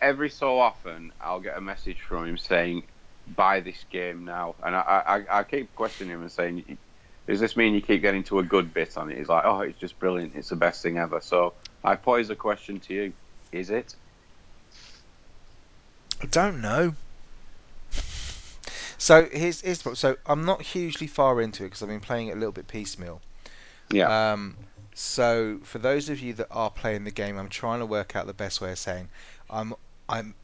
every 0.00 0.30
so 0.30 0.58
often 0.58 1.12
I'll 1.20 1.40
get 1.40 1.56
a 1.56 1.60
message 1.60 2.00
from 2.00 2.26
him 2.26 2.36
saying, 2.38 2.88
"Buy 3.26 3.60
this 3.60 3.84
game 3.90 4.24
now," 4.24 4.56
and 4.64 4.74
I, 4.74 5.24
I, 5.30 5.40
I 5.40 5.44
keep 5.44 5.74
questioning 5.74 6.14
him 6.14 6.22
and 6.22 6.32
saying, 6.32 6.78
"Does 7.26 7.40
this 7.40 7.56
mean 7.56 7.74
you 7.74 7.80
keep 7.80 8.02
getting 8.02 8.24
to 8.24 8.38
a 8.40 8.42
good 8.44 8.74
bit 8.74 8.96
on 8.96 9.10
it?" 9.10 9.18
He's 9.18 9.28
like, 9.28 9.44
"Oh, 9.44 9.60
it's 9.60 9.78
just 9.78 9.98
brilliant. 9.98 10.34
It's 10.34 10.48
the 10.48 10.56
best 10.56 10.82
thing 10.82 10.98
ever." 10.98 11.20
So 11.20 11.54
I 11.84 11.96
pose 11.96 12.30
a 12.30 12.36
question 12.36 12.80
to 12.80 12.94
you: 12.94 13.12
Is 13.52 13.70
it? 13.70 13.94
I 16.22 16.26
don't 16.26 16.60
know. 16.60 16.94
So 19.00 19.28
here's, 19.32 19.62
here's 19.62 19.78
the 19.78 19.82
problem. 19.82 19.96
So 19.96 20.16
I'm 20.26 20.44
not 20.44 20.62
hugely 20.62 21.06
far 21.06 21.40
into 21.40 21.64
it 21.64 21.68
because 21.68 21.82
I've 21.82 21.88
been 21.88 22.00
playing 22.00 22.28
it 22.28 22.32
a 22.32 22.36
little 22.36 22.52
bit 22.52 22.68
piecemeal. 22.68 23.20
Yeah. 23.90 24.32
Um, 24.32 24.58
So 24.94 25.60
for 25.64 25.78
those 25.78 26.08
of 26.10 26.20
you 26.20 26.34
that 26.34 26.48
are 26.50 26.70
playing 26.70 27.04
the 27.04 27.10
game, 27.10 27.38
I'm 27.38 27.48
trying 27.48 27.80
to 27.80 27.86
work 27.86 28.16
out 28.16 28.26
the 28.26 28.34
best 28.34 28.60
way 28.60 28.72
of 28.72 28.78
saying 28.78 29.08
I'm 29.50 29.74
I'm 30.08 30.34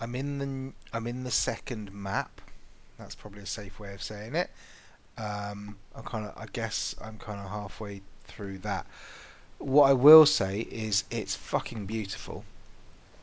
I'm 0.00 0.14
in 0.16 0.38
the 0.38 0.74
I'm 0.92 1.06
in 1.06 1.22
the 1.24 1.30
second 1.30 1.92
map. 1.92 2.40
That's 2.98 3.14
probably 3.14 3.42
a 3.42 3.46
safe 3.46 3.78
way 3.78 3.94
of 3.94 4.02
saying 4.02 4.34
it. 4.34 4.50
Um, 5.18 5.78
I'm 5.94 6.04
kind 6.04 6.26
of 6.26 6.36
I 6.36 6.46
guess 6.46 6.94
I'm 7.00 7.18
kind 7.18 7.40
of 7.40 7.50
halfway 7.50 8.02
through 8.24 8.58
that. 8.60 8.86
What 9.58 9.90
I 9.90 9.94
will 9.94 10.26
say 10.26 10.60
is 10.60 11.04
it's 11.10 11.34
fucking 11.36 11.86
beautiful. 11.86 12.44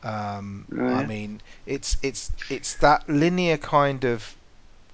Um, 0.06 0.68
I 0.88 1.02
Yeah. 1.02 1.06
mean, 1.06 1.40
it's 1.66 1.96
it's 2.02 2.32
it's 2.48 2.74
that 2.76 3.08
linear 3.08 3.56
kind 3.58 4.04
of 4.04 4.36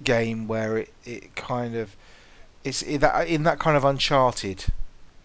game 0.02 0.48
where 0.48 0.78
it, 0.78 0.92
it 1.04 1.36
kind 1.36 1.76
of 1.76 1.96
it's 2.64 2.82
in 2.82 3.00
that 3.00 3.28
in 3.28 3.42
that 3.44 3.58
kind 3.58 3.76
of 3.76 3.84
uncharted 3.84 4.66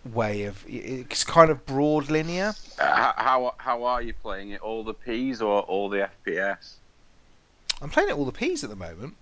way 0.06 0.44
of 0.44 0.64
it's 0.68 1.24
kind 1.24 1.52
of 1.52 1.66
broad 1.66 2.10
linear. 2.10 2.56
Uh, 2.80 3.14
how 3.18 3.54
how 3.60 3.84
are 3.84 4.02
you 4.02 4.14
playing 4.14 4.52
it? 4.52 4.62
All 4.62 4.84
the 4.84 4.94
P's 4.94 5.42
or 5.42 5.62
all 5.64 5.90
the 5.90 6.02
FPS? 6.04 6.80
I'm 7.82 7.90
playing 7.90 8.10
it 8.10 8.16
all 8.18 8.26
the 8.26 8.32
P's 8.32 8.64
at 8.64 8.70
the 8.70 8.76
moment. 8.76 9.16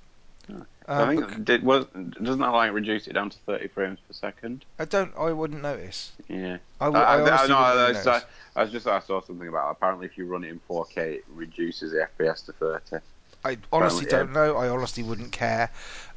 I 0.50 0.56
Um, 0.88 1.18
think 1.18 1.46
did 1.46 1.64
was 1.64 1.86
doesn't 2.22 2.40
that 2.40 2.50
like 2.50 2.72
reduce 2.72 3.08
it 3.08 3.14
down 3.14 3.30
to 3.32 3.38
thirty 3.40 3.68
frames 3.68 4.00
per 4.08 4.14
second? 4.14 4.66
I 4.78 4.86
don't. 4.86 5.12
I 5.18 5.32
wouldn't 5.32 5.62
notice. 5.62 6.12
Yeah. 6.28 6.58
I, 6.80 6.86
w- 6.86 7.04
I, 7.04 7.16
I 7.16 7.18
I, 7.18 7.22
honestly 7.22 7.50
no, 7.50 7.58
wouldn't 7.58 7.60
I, 7.60 7.72
really 7.72 7.82
I, 7.82 8.04
notice. 8.06 8.26
I 8.56 8.62
was 8.64 8.72
just 8.72 8.88
I 8.88 9.00
saw 9.00 9.22
something 9.22 9.48
about 9.48 9.72
apparently 9.72 10.06
if 10.06 10.18
you 10.18 10.26
run 10.26 10.44
it 10.44 10.50
in 10.50 10.60
4K, 10.70 10.98
it 10.98 11.26
reduces 11.28 11.92
the 11.92 12.08
FPS 12.20 12.46
to 12.46 12.54
30. 12.54 12.98
I 13.44 13.58
honestly 13.72 14.06
Apparently, 14.06 14.06
don't 14.06 14.34
know. 14.34 14.58
I 14.58 14.70
honestly 14.70 15.04
wouldn't 15.04 15.32
care. 15.32 15.70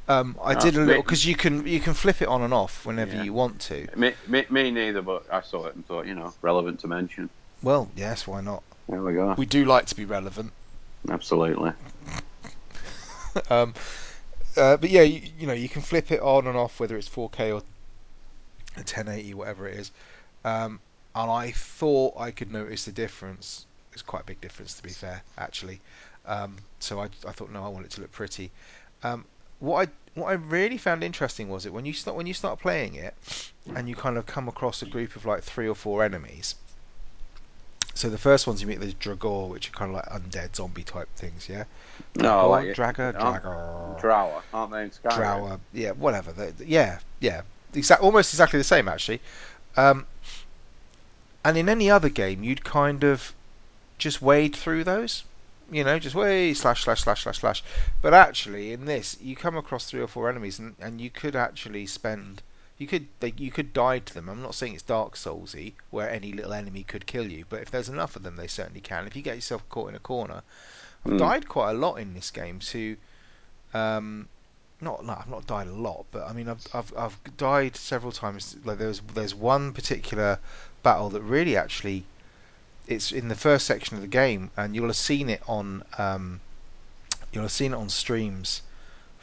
Um, 0.07 0.37
I 0.43 0.53
No, 0.53 0.59
did 0.59 0.75
a 0.75 0.79
me- 0.79 0.85
little 0.85 1.03
because 1.03 1.25
you 1.25 1.35
can 1.35 1.65
you 1.67 1.79
can 1.79 1.93
flip 1.93 2.21
it 2.21 2.27
on 2.27 2.41
and 2.41 2.53
off 2.53 2.85
whenever 2.85 3.15
Yeah. 3.15 3.23
you 3.23 3.33
want 3.33 3.59
to. 3.61 3.87
Me, 3.95 4.13
me, 4.27 4.45
me 4.49 4.71
neither, 4.71 5.01
but 5.01 5.25
I 5.31 5.41
saw 5.41 5.65
it 5.67 5.75
and 5.75 5.85
thought, 5.85 6.05
you 6.07 6.15
know, 6.15 6.33
relevant 6.41 6.79
to 6.81 6.87
mention. 6.87 7.29
Well, 7.61 7.89
yes, 7.95 8.27
why 8.27 8.41
not? 8.41 8.63
There 8.87 9.01
we 9.01 9.13
go. 9.13 9.33
We 9.37 9.45
do 9.45 9.65
like 9.65 9.85
to 9.87 9.95
be 9.95 10.05
relevant. 10.05 10.51
Absolutely. 11.09 11.71
um, 13.49 13.73
uh, 14.57 14.77
but 14.77 14.89
yeah, 14.89 15.01
you, 15.01 15.21
you 15.37 15.47
know, 15.47 15.53
you 15.53 15.69
can 15.69 15.81
flip 15.81 16.11
it 16.11 16.19
on 16.21 16.47
and 16.47 16.57
off 16.57 16.79
whether 16.79 16.97
it's 16.97 17.09
4K 17.09 17.49
or 17.49 17.61
1080, 18.75 19.33
whatever 19.33 19.67
it 19.67 19.79
is. 19.79 19.91
Um, 20.43 20.79
and 21.15 21.29
I 21.31 21.51
thought 21.51 22.19
I 22.19 22.31
could 22.31 22.51
notice 22.51 22.85
the 22.85 22.91
difference. 22.91 23.65
It's 23.93 24.01
quite 24.01 24.21
a 24.21 24.25
big 24.25 24.41
difference, 24.41 24.73
to 24.75 24.83
be 24.83 24.89
fair, 24.89 25.23
actually. 25.37 25.81
Um, 26.25 26.57
so 26.79 26.99
I, 26.99 27.09
I 27.27 27.31
thought, 27.31 27.51
no, 27.51 27.63
I 27.63 27.69
want 27.69 27.85
it 27.85 27.91
to 27.91 28.01
look 28.01 28.11
pretty. 28.11 28.51
Um, 29.03 29.25
what 29.59 29.87
I 29.87 29.91
what 30.15 30.27
I 30.27 30.33
really 30.33 30.77
found 30.77 31.03
interesting 31.03 31.49
was 31.49 31.65
it 31.65 31.73
when 31.73 31.85
you 31.85 31.93
start 31.93 32.15
when 32.17 32.27
you 32.27 32.33
start 32.33 32.59
playing 32.59 32.95
it, 32.95 33.15
and 33.75 33.87
you 33.89 33.95
kind 33.95 34.17
of 34.17 34.25
come 34.25 34.47
across 34.47 34.81
a 34.81 34.85
group 34.85 35.15
of 35.15 35.25
like 35.25 35.43
three 35.43 35.67
or 35.67 35.75
four 35.75 36.03
enemies. 36.03 36.55
So 37.99 38.09
the 38.09 38.17
first 38.17 38.47
ones 38.47 38.61
you 38.61 38.67
meet 38.67 38.79
there's 38.79 38.93
Draugr, 38.93 39.49
which 39.49 39.67
are 39.67 39.73
kind 39.73 39.93
of 39.93 39.95
like 39.95 40.05
undead 40.05 40.55
zombie 40.55 40.83
type 40.83 41.09
things, 41.17 41.49
yeah. 41.49 41.65
No, 42.15 42.45
Draugr, 42.45 42.49
like 42.49 42.67
Dragger, 42.73 43.21
aren't- 43.21 43.43
Draugr, 43.43 43.99
Drower, 44.01 44.41
aren't 44.53 44.71
they 44.71 44.83
in 44.83 44.89
Skyrim? 44.91 45.17
Drower, 45.17 45.59
yeah, 45.73 45.91
whatever. 45.91 46.31
They- 46.31 46.53
yeah, 46.65 46.99
yeah, 47.19 47.41
exact, 47.73 48.01
almost 48.01 48.31
exactly 48.33 48.57
the 48.57 48.63
same 48.63 48.87
actually. 48.87 49.19
Um, 49.75 50.05
and 51.43 51.57
in 51.57 51.67
any 51.67 51.91
other 51.91 52.07
game, 52.07 52.41
you'd 52.41 52.63
kind 52.63 53.03
of 53.03 53.33
just 53.97 54.21
wade 54.21 54.55
through 54.55 54.85
those, 54.85 55.25
you 55.69 55.83
know, 55.83 55.99
just 55.99 56.15
way 56.15 56.53
slash 56.53 56.85
slash 56.85 57.01
slash 57.03 57.23
slash 57.23 57.39
slash. 57.39 57.63
But 58.01 58.13
actually, 58.13 58.71
in 58.71 58.85
this, 58.85 59.17
you 59.19 59.35
come 59.35 59.57
across 59.57 59.89
three 59.89 59.99
or 59.99 60.07
four 60.07 60.29
enemies, 60.29 60.57
and, 60.57 60.73
and 60.79 61.01
you 61.01 61.09
could 61.09 61.35
actually 61.35 61.85
spend, 61.85 62.41
you 62.79 62.87
could 62.87 63.07
they, 63.19 63.33
you 63.37 63.51
could 63.51 63.73
die 63.73 63.99
to 63.99 64.13
them. 64.13 64.27
I'm 64.29 64.41
not 64.41 64.55
saying 64.55 64.73
it's 64.73 64.83
Dark 64.83 65.15
Soulsy 65.15 65.73
where 65.91 66.09
any 66.09 66.31
little 66.33 66.53
enemy 66.53 66.83
could 66.83 67.05
kill 67.05 67.31
you, 67.31 67.45
but 67.49 67.61
if 67.61 67.69
there's 67.69 67.89
enough 67.89 68.15
of 68.15 68.23
them, 68.23 68.37
they 68.37 68.47
certainly 68.47 68.81
can. 68.81 69.05
If 69.05 69.15
you 69.15 69.21
get 69.21 69.35
yourself 69.35 69.67
caught 69.69 69.89
in 69.89 69.95
a 69.95 69.99
corner, 69.99 70.41
I've 71.05 71.11
Hmm. 71.11 71.17
died 71.17 71.47
quite 71.49 71.71
a 71.71 71.73
lot 71.73 71.95
in 71.95 72.13
this 72.15 72.31
game 72.31 72.59
to, 72.59 72.97
um, 73.73 74.29
not 74.81 75.05
no, 75.05 75.13
I've 75.13 75.29
not 75.29 75.45
died 75.47 75.67
a 75.67 75.73
lot, 75.73 76.07
but 76.11 76.27
I 76.27 76.33
mean 76.33 76.47
I've 76.49 76.65
I've 76.73 76.93
I've 76.97 77.37
died 77.37 77.75
several 77.75 78.11
times. 78.13 78.55
Like 78.63 78.77
there's 78.79 79.01
there's 79.01 79.35
one 79.35 79.73
particular 79.73 80.39
battle 80.83 81.09
that 81.11 81.21
really 81.21 81.57
actually 81.57 82.05
it's 82.87 83.11
in 83.11 83.27
the 83.27 83.35
first 83.35 83.65
section 83.67 83.95
of 83.95 84.01
the 84.01 84.07
game, 84.07 84.51
and 84.57 84.75
you'll 84.75 84.87
have 84.87 84.95
seen 84.95 85.29
it 85.29 85.41
on 85.47 85.83
um, 85.97 86.41
you'll 87.31 87.43
have 87.43 87.51
seen 87.51 87.73
it 87.73 87.77
on 87.77 87.89
streams 87.89 88.61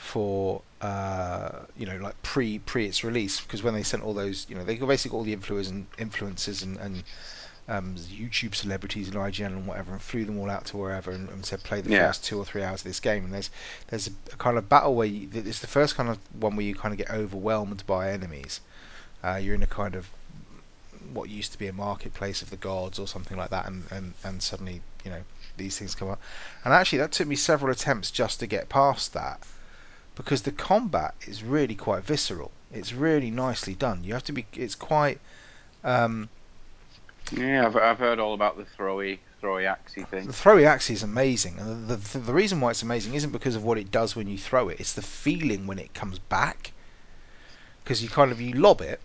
for 0.07 0.63
uh, 0.81 1.51
you 1.77 1.85
know 1.87 1.97
like 1.97 2.21
pre 2.23 2.59
pre 2.61 2.87
its 2.87 3.03
release 3.03 3.41
because 3.41 3.63
when 3.63 3.75
they 3.75 3.83
sent 3.83 4.03
all 4.05 4.15
those 4.15 4.47
you 4.49 4.55
know 4.55 4.65
they 4.65 4.77
basically 4.77 5.17
all 5.19 5.25
the 5.25 5.35
influencers 5.37 5.71
and 5.71 5.91
influencers 5.97 6.63
and, 6.63 6.79
and 6.79 7.03
um, 7.69 7.97
YouTube 7.97 8.55
celebrities 8.55 9.09
and 9.09 9.17
IGN 9.17 9.47
and 9.49 9.67
whatever 9.67 9.93
and 9.93 10.01
flew 10.01 10.25
them 10.25 10.39
all 10.39 10.49
out 10.49 10.67
to 10.67 10.77
wherever 10.77 11.11
and, 11.11 11.29
and 11.31 11.45
said 11.45 11.63
play 11.65 11.81
the 11.81 11.91
Yeah. 11.91 12.07
first 12.07 12.25
two 12.25 12.39
or 12.39 12.45
three 12.45 12.63
hours 12.63 12.81
of 12.81 12.85
this 12.85 13.01
game 13.01 13.25
and 13.25 13.35
there's 13.35 13.51
there's 13.89 14.07
a, 14.07 14.13
a 14.33 14.37
kind 14.37 14.57
of 14.57 14.69
battle 14.69 14.95
where 14.95 15.09
you, 15.09 15.29
it's 15.35 15.59
the 15.61 15.67
first 15.67 15.97
kind 15.97 16.09
of 16.09 16.19
one 16.39 16.55
where 16.55 16.65
you 16.65 16.75
kind 16.77 16.93
of 16.93 16.99
get 16.99 17.11
overwhelmed 17.11 17.85
by 17.87 18.13
enemies. 18.13 18.61
Uh, 19.25 19.37
you're 19.43 19.57
in 19.57 19.63
a 19.65 19.67
kind 19.67 19.97
of 19.97 20.09
what 21.13 21.29
used 21.29 21.53
to 21.53 21.59
be 21.59 21.67
a 21.67 21.73
marketplace 21.73 22.43
of 22.43 22.51
the 22.51 22.57
gods 22.57 22.99
or 22.99 23.09
something 23.09 23.37
like 23.37 23.51
that, 23.51 23.67
and, 23.67 23.85
and, 23.91 24.15
and 24.25 24.43
suddenly 24.43 24.81
you 25.05 25.11
know 25.11 25.23
these 25.57 25.79
things 25.79 25.95
come 25.95 26.11
up. 26.11 26.21
And 26.65 26.73
actually, 26.73 26.99
that 26.99 27.13
took 27.13 27.27
me 27.27 27.37
several 27.37 27.73
attempts 27.73 28.11
just 28.11 28.41
to 28.41 28.47
get 28.47 28.69
past 28.69 29.13
that 29.15 29.41
because 30.17 30.43
the 30.43 30.51
combat 30.51 31.15
is 31.29 31.45
really 31.45 31.77
quite 31.77 32.03
visceral. 32.03 32.51
It's 32.73 32.93
really 32.93 33.31
nicely 33.31 33.75
done. 33.75 34.03
You 34.03 34.15
have 34.15 34.25
to 34.25 34.33
be. 34.33 34.47
It's 34.55 34.75
quite. 34.75 35.21
Um, 35.85 36.29
Yeah, 37.31 37.67
I've, 37.67 37.77
I've 37.77 37.99
heard 37.99 38.19
all 38.19 38.35
about 38.35 38.57
the 38.57 38.65
throwy, 38.65 39.19
throwy 39.41 39.65
axey 39.65 40.09
the 40.11 40.33
throwy 40.33 40.65
axe 40.67 40.91
is 40.91 41.03
amazing, 41.03 41.59
and 41.59 41.87
the, 41.87 41.97
the 41.97 42.19
the 42.19 42.35
reason 42.35 42.61
why 42.61 42.71
it's 42.71 42.83
amazing 42.83 43.15
isn't 43.15 43.31
because 43.31 43.55
of 43.55 43.63
what 43.63 43.79
it 43.79 43.91
does 43.93 44.17
when 44.17 44.27
you 44.27 44.39
throw 44.39 44.69
it. 44.69 44.81
It's 44.81 44.95
the 44.95 45.03
feeling 45.03 45.67
when 45.67 45.79
it 45.79 45.95
comes 45.95 46.19
back. 46.19 46.73
Because 47.85 48.03
you 48.03 48.09
kind 48.09 48.33
of 48.33 48.41
you 48.41 48.55
lob 48.55 48.81
it, 48.81 49.01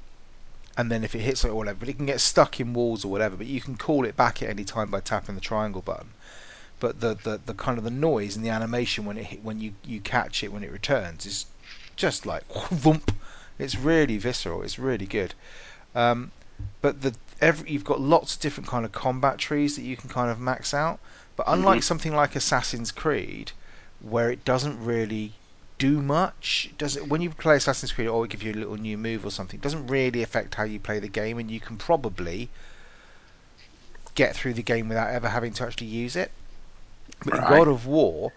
and 0.76 0.90
then 0.90 1.04
if 1.04 1.14
it 1.14 1.20
hits 1.20 1.44
it 1.44 1.50
or 1.50 1.56
whatever, 1.56 1.78
but 1.82 1.90
it 1.90 1.98
can 1.98 2.08
get 2.08 2.20
stuck 2.20 2.60
in 2.60 2.74
walls 2.74 3.06
or 3.06 3.12
whatever. 3.12 3.36
But 3.36 3.46
you 3.46 3.62
can 3.62 3.78
call 3.78 4.06
it 4.06 4.18
back 4.18 4.42
at 4.42 4.50
any 4.50 4.64
time 4.64 4.90
by 4.90 5.02
tapping 5.02 5.36
the 5.36 5.42
triangle 5.42 5.84
button. 5.84 6.10
But 6.82 7.00
the, 7.00 7.14
the, 7.14 7.40
the 7.46 7.54
kind 7.54 7.78
of 7.78 7.86
the 7.86 7.92
noise 7.92 8.36
and 8.36 8.44
the 8.46 8.50
animation 8.50 9.06
when 9.06 9.18
it 9.18 9.42
when 9.44 9.62
you, 9.62 9.72
you 9.86 10.02
catch 10.02 10.44
it 10.44 10.52
when 10.52 10.64
it 10.64 10.72
returns 10.72 11.26
is 11.26 11.46
just 11.96 12.26
like 12.26 12.44
thump. 12.84 13.14
It's 13.58 13.78
really 13.78 14.18
visceral. 14.18 14.64
It's 14.64 14.78
really 14.80 15.06
good. 15.06 15.34
Um, 15.96 16.32
but 16.82 17.02
the 17.02 17.16
every 17.40 17.72
you've 17.72 17.86
got 17.86 18.02
lots 18.02 18.36
of 18.36 18.42
different 18.42 18.68
kind 18.68 18.84
of 18.86 18.92
combat 18.92 19.38
trees 19.38 19.76
that 19.78 19.84
you 19.84 19.96
can 19.96 20.10
kind 20.10 20.30
of 20.30 20.40
max 20.40 20.74
out. 20.74 21.00
But 21.38 21.46
unlike 21.48 21.82
Mhm. 21.82 21.84
something 21.84 22.16
like 22.16 22.36
Assassin's 22.36 22.92
Creed, 22.92 23.52
where 24.02 24.32
it 24.32 24.44
doesn't 24.44 24.84
really 24.84 25.34
do 25.78 26.02
much, 26.02 26.70
doesn't 26.78 27.10
when 27.10 27.22
you 27.22 27.30
play 27.30 27.56
Assassin's 27.58 27.92
Creed, 27.92 28.08
it 28.08 28.12
always 28.12 28.30
give 28.30 28.44
you 28.44 28.52
a 28.54 28.62
little 28.62 28.78
new 28.78 28.98
move 28.98 29.26
or 29.26 29.32
something. 29.32 29.60
It 29.60 29.64
doesn't 29.64 29.88
really 29.88 30.24
affect 30.24 30.56
how 30.56 30.64
you 30.64 30.80
play 30.80 31.00
the 31.00 31.08
game, 31.08 31.38
and 31.40 31.50
you 31.52 31.60
can 31.60 31.78
probably 31.78 32.50
get 34.16 34.36
through 34.36 34.54
the 34.54 34.64
game 34.64 34.88
without 34.90 35.10
ever 35.10 35.30
having 35.30 35.54
to 35.54 35.64
actually 35.66 35.88
use 35.88 36.16
it. 36.16 36.32
But 37.24 37.36
in 37.36 37.42
God 37.42 37.68
of 37.68 37.86
War, 37.86 38.32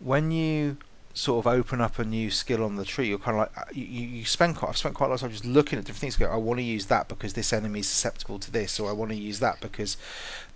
when 0.00 0.30
you 0.30 0.76
sort 1.14 1.46
of 1.46 1.52
open 1.52 1.80
up 1.80 2.00
a 2.00 2.04
new 2.04 2.30
skill 2.30 2.64
on 2.64 2.74
the 2.74 2.84
tree, 2.84 3.06
you're 3.08 3.18
kind 3.18 3.36
of 3.36 3.42
like 3.42 3.56
uh, 3.56 3.70
you, 3.72 3.84
you 3.84 4.08
you 4.08 4.24
spend 4.24 4.56
quite. 4.56 4.70
I've 4.70 4.76
spent 4.76 4.94
quite 4.94 5.06
a 5.06 5.08
lot 5.10 5.14
of 5.14 5.20
time 5.20 5.30
just 5.30 5.44
looking 5.44 5.78
at 5.78 5.84
different 5.84 6.00
things. 6.00 6.16
Go, 6.16 6.26
I 6.26 6.36
want 6.36 6.58
to 6.58 6.64
use 6.64 6.86
that 6.86 7.08
because 7.08 7.32
this 7.34 7.52
enemy 7.52 7.80
is 7.80 7.88
susceptible 7.88 8.38
to 8.40 8.50
this, 8.50 8.80
or 8.80 8.90
I 8.90 8.92
want 8.92 9.12
to 9.12 9.16
use 9.16 9.38
that 9.38 9.60
because 9.60 9.96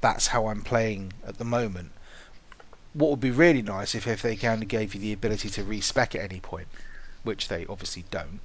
that's 0.00 0.26
how 0.26 0.48
I'm 0.48 0.62
playing 0.62 1.12
at 1.24 1.38
the 1.38 1.44
moment. 1.44 1.92
What 2.94 3.10
would 3.10 3.20
be 3.20 3.30
really 3.30 3.62
nice 3.62 3.94
if, 3.94 4.06
if 4.06 4.22
they 4.22 4.34
kind 4.34 4.62
of 4.62 4.68
gave 4.68 4.94
you 4.94 5.00
the 5.00 5.12
ability 5.12 5.50
to 5.50 5.62
respec 5.62 6.14
at 6.14 6.22
any 6.22 6.40
point, 6.40 6.66
which 7.22 7.46
they 7.46 7.64
obviously 7.66 8.04
don't. 8.10 8.40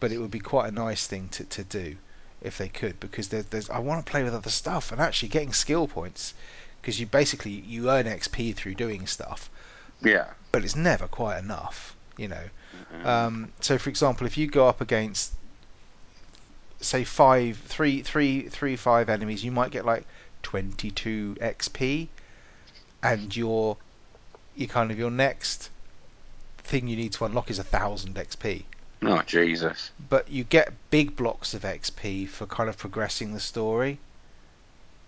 But 0.00 0.12
it 0.12 0.18
would 0.18 0.30
be 0.30 0.40
quite 0.40 0.68
a 0.68 0.72
nice 0.72 1.06
thing 1.06 1.28
to, 1.30 1.44
to 1.44 1.64
do 1.64 1.96
if 2.40 2.56
they 2.56 2.68
could, 2.68 3.00
because 3.00 3.28
there, 3.28 3.42
there's 3.42 3.68
I 3.68 3.78
want 3.78 4.04
to 4.04 4.10
play 4.10 4.22
with 4.22 4.34
other 4.34 4.50
stuff 4.50 4.92
and 4.92 5.00
actually 5.00 5.28
getting 5.28 5.52
skill 5.52 5.86
points, 5.86 6.34
because 6.84 7.00
you 7.00 7.06
basically 7.06 7.50
you 7.52 7.88
earn 7.90 8.04
XP 8.04 8.54
through 8.54 8.74
doing 8.74 9.06
stuff 9.06 9.48
Yeah. 10.02 10.26
but 10.52 10.62
it's 10.64 10.76
never 10.76 11.06
quite 11.08 11.38
enough, 11.38 11.96
you 12.18 12.28
know. 12.28 12.44
Mhm. 12.92 13.06
Um, 13.06 13.52
so, 13.60 13.78
for 13.78 13.88
example, 13.88 14.26
if 14.26 14.36
you 14.36 14.46
go 14.46 14.68
up 14.68 14.82
against, 14.82 15.32
say, 16.82 17.02
five, 17.04 17.56
three, 17.66 18.02
three, 18.02 18.50
three, 18.50 18.76
five 18.76 19.08
enemies, 19.08 19.42
you 19.42 19.50
might 19.50 19.70
get 19.70 19.86
like 19.86 20.04
22 20.42 21.38
XP, 21.40 22.08
and 23.02 23.34
your, 23.34 23.78
your 24.54 24.68
kind 24.68 24.90
of 24.90 24.98
your 24.98 25.10
next 25.10 25.70
thing 26.58 26.86
you 26.86 26.96
need 26.96 27.12
to 27.14 27.24
unlock 27.24 27.50
is 27.50 27.58
a 27.58 27.64
thousand 27.64 28.14
XP. 28.16 28.64
oh 29.02 29.22
Jesus. 29.22 29.90
But 30.10 30.30
you 30.30 30.44
get 30.44 30.74
big 30.90 31.16
blocks 31.16 31.54
of 31.54 31.62
XP 31.62 32.28
for 32.28 32.44
kind 32.46 32.68
of 32.68 32.76
progressing 32.76 33.32
the 33.32 33.40
story. 33.40 33.98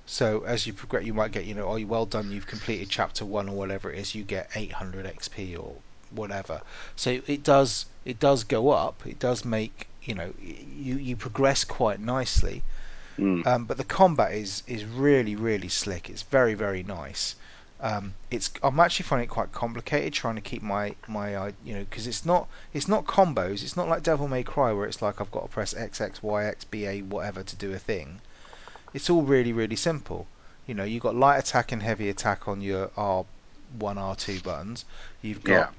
So 0.06 0.44
as 0.44 0.66
you 0.66 0.72
progress, 0.72 1.04
you 1.04 1.14
might 1.14 1.32
get, 1.32 1.44
you 1.44 1.54
know, 1.54 1.66
oh, 1.66 1.76
you 1.76 1.86
well 1.86 2.06
done, 2.06 2.30
you've 2.30 2.46
completed 2.46 2.88
chapter 2.88 3.24
one 3.24 3.48
or 3.48 3.56
whatever 3.56 3.90
it 3.90 3.98
is. 3.98 4.14
You 4.14 4.22
get 4.22 4.50
800 4.54 5.06
XP 5.06 5.58
or 5.58 5.74
whatever. 6.10 6.62
So 6.94 7.20
it 7.26 7.42
does, 7.42 7.86
it 8.04 8.20
does 8.20 8.44
go 8.44 8.70
up. 8.70 9.04
It 9.04 9.18
does 9.18 9.44
make, 9.44 9.88
you 10.06 10.14
know 10.14 10.32
you 10.40 10.96
you 10.96 11.16
progress 11.16 11.64
quite 11.64 12.00
nicely. 12.00 12.62
Mm. 13.18 13.46
Um, 13.46 13.64
but 13.64 13.76
the 13.76 13.84
combat 13.84 14.32
is 14.32 14.62
is 14.66 14.84
really 14.84 15.34
really 15.34 15.68
slick. 15.68 16.08
It's 16.08 16.22
very 16.22 16.54
very 16.54 16.82
nice. 16.82 17.34
Um, 17.80 18.14
it's 18.30 18.50
I'm 18.62 18.80
actually 18.80 19.04
finding 19.04 19.24
it 19.24 19.30
quite 19.30 19.52
complicated 19.52 20.12
trying 20.12 20.36
to 20.36 20.40
keep 20.40 20.62
my 20.62 20.94
my 21.08 21.34
uh, 21.34 21.52
you 21.64 21.74
know 21.74 21.84
because 21.84 22.06
it's 22.06 22.24
not 22.24 22.48
it's 22.72 22.88
not 22.88 23.04
combos. 23.06 23.62
It's 23.62 23.76
not 23.76 23.88
like 23.88 24.02
Devil 24.02 24.28
May 24.28 24.44
Cry 24.44 24.72
where 24.72 24.86
it's 24.86 25.02
like 25.02 25.20
I've 25.20 25.32
got 25.32 25.42
to 25.42 25.48
press 25.48 25.74
X 25.74 26.00
X 26.00 26.22
Y 26.22 26.44
X 26.44 26.64
B 26.64 26.86
A 26.86 27.02
whatever 27.02 27.42
to 27.42 27.56
do 27.56 27.72
a 27.72 27.78
thing. 27.78 28.20
It's 28.92 29.08
all 29.10 29.22
really 29.22 29.52
really 29.52 29.76
simple. 29.76 30.28
You 30.66 30.74
know 30.74 30.84
you've 30.84 31.02
got 31.02 31.14
light 31.14 31.38
attack 31.38 31.72
and 31.72 31.82
heavy 31.82 32.08
attack 32.08 32.48
on 32.48 32.60
your 32.60 32.90
R 32.96 33.26
one 33.78 33.98
R 33.98 34.16
two 34.16 34.40
buttons. 34.40 34.84
You've 35.22 35.44
got 35.44 35.68
Yeah. 35.68 35.70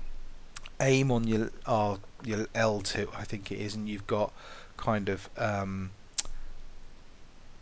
aim 0.82 1.12
on 1.12 1.28
your 1.28 1.52
R 1.66 2.00
your 2.24 2.48
L 2.56 2.82
two 2.82 3.10
I 3.16 3.24
think 3.24 3.52
it 3.52 3.60
is, 3.60 3.76
and 3.76 3.88
you've 3.90 4.08
got 4.08 4.34
kind 4.78 5.10
of 5.10 5.30
um, 5.38 5.92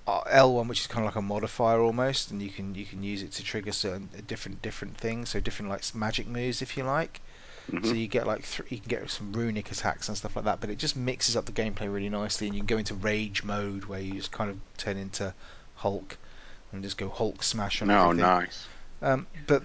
uh, 0.08 0.22
L1, 0.28 0.68
which 0.68 0.82
is 0.82 0.88
kind 0.88 1.06
of 1.06 1.14
like 1.14 1.16
a 1.16 1.22
modifier 1.22 1.80
almost, 1.82 2.32
and 2.32 2.42
you 2.42 2.50
can 2.50 2.76
you 2.76 2.86
can 2.86 3.04
use 3.04 3.24
it 3.24 3.32
to 3.34 3.44
trigger 3.44 3.72
certain 3.72 4.10
different 4.28 4.62
different 4.62 4.98
things. 4.98 5.30
So 5.30 5.40
different 5.40 5.70
like 5.70 5.84
magic 5.96 6.28
moves, 6.28 6.62
if 6.62 6.78
you 6.78 6.84
like. 6.84 7.22
Hmm 7.70 7.84
So 7.84 7.94
you 7.94 8.08
get 8.08 8.28
like 8.28 8.44
th- 8.48 8.72
you 8.72 8.80
can 8.80 8.88
get 8.90 9.10
some 9.10 9.32
runic 9.34 9.72
attacks 9.72 10.08
and 10.08 10.18
stuff 10.18 10.36
like 10.36 10.46
that. 10.46 10.62
But 10.62 10.70
it 10.70 10.78
just 10.78 10.96
mixes 10.96 11.36
up 11.36 11.46
the 11.46 11.52
gameplay 11.52 11.92
really 11.92 12.10
nicely, 12.10 12.48
and 12.48 12.56
you 12.56 12.62
can 12.62 12.68
go 12.68 12.78
into 12.78 12.96
rage 12.96 13.44
mode 13.44 13.86
where 13.86 14.00
you 14.00 14.14
just 14.14 14.32
kind 14.32 14.50
of 14.50 14.58
turn 14.78 14.98
into 14.98 15.34
Hulk 15.76 16.18
and 16.72 16.84
just 16.84 16.98
go 16.98 17.10
Hulk 17.10 17.44
smash 17.44 17.82
on 17.82 17.88
No, 17.88 18.12
everything. 18.12 18.18
nice. 18.18 18.68
Um, 19.02 19.28
but 19.48 19.64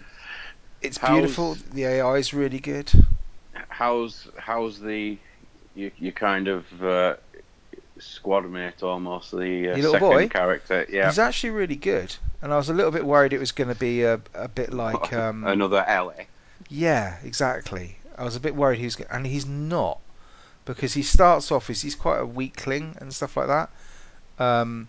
it's 0.81 0.99
beautiful. 0.99 1.57
The 1.73 1.85
AI 1.85 2.17
is 2.17 2.33
really 2.35 2.61
good. 2.61 2.91
how's 3.69 4.29
how's 4.39 4.81
the 4.81 5.19
you 5.75 5.91
you 5.99 6.13
kind 6.13 6.49
of 6.49 6.65
uh, 6.83 7.17
squad 7.99 8.49
mate 8.51 8.83
almost 8.83 9.31
the 9.33 9.71
uh, 9.71 9.77
little 9.77 9.99
boy, 9.99 10.15
second 10.15 10.31
character? 10.31 10.87
Yeah. 10.89 11.07
he's 11.07 11.19
actually 11.19 11.51
really 11.51 11.77
good. 11.77 12.15
And 12.43 12.53
I 12.53 12.57
was 12.57 12.71
a 12.71 12.75
little 12.75 12.91
bit 12.93 13.05
worried 13.05 13.33
it 13.33 13.39
was 13.39 13.53
going 13.53 13.69
to 13.69 13.75
be 13.75 14.03
a, 14.03 14.21
a 14.35 14.49
bit 14.49 14.73
like 14.75 15.13
um, 15.13 15.45
Another 15.45 15.85
LA. 15.89 16.25
Yeah, 16.71 17.19
exactly. 17.23 17.99
I 18.17 18.25
was 18.25 18.35
a 18.35 18.41
bit 18.41 18.55
worried 18.57 18.79
he 18.79 18.85
was, 18.87 18.99
and 18.99 19.27
he's 19.27 19.45
not 19.45 20.01
because 20.65 20.95
he 20.95 21.03
starts 21.03 21.53
off 21.53 21.71
as 21.71 21.83
he's 21.83 21.95
quite 21.97 22.19
a 22.21 22.27
weakling 22.27 22.97
and 23.01 23.15
stuff 23.15 23.37
like 23.37 23.49
that. 23.49 23.71
Um, 24.39 24.89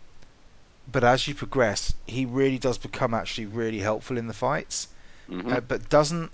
but 0.91 1.03
as 1.03 1.27
you 1.27 1.35
progress, 1.35 1.93
he 2.07 2.25
really 2.25 2.59
does 2.59 2.77
become 2.77 3.13
actually 3.13 3.47
really 3.47 3.79
helpful 3.79 4.17
in 4.17 4.27
the 4.27 4.33
fights. 4.33 4.87
hmm 5.29 5.49
Uh, 5.51 5.61
but 5.61 5.89
doesn't. 5.89 6.31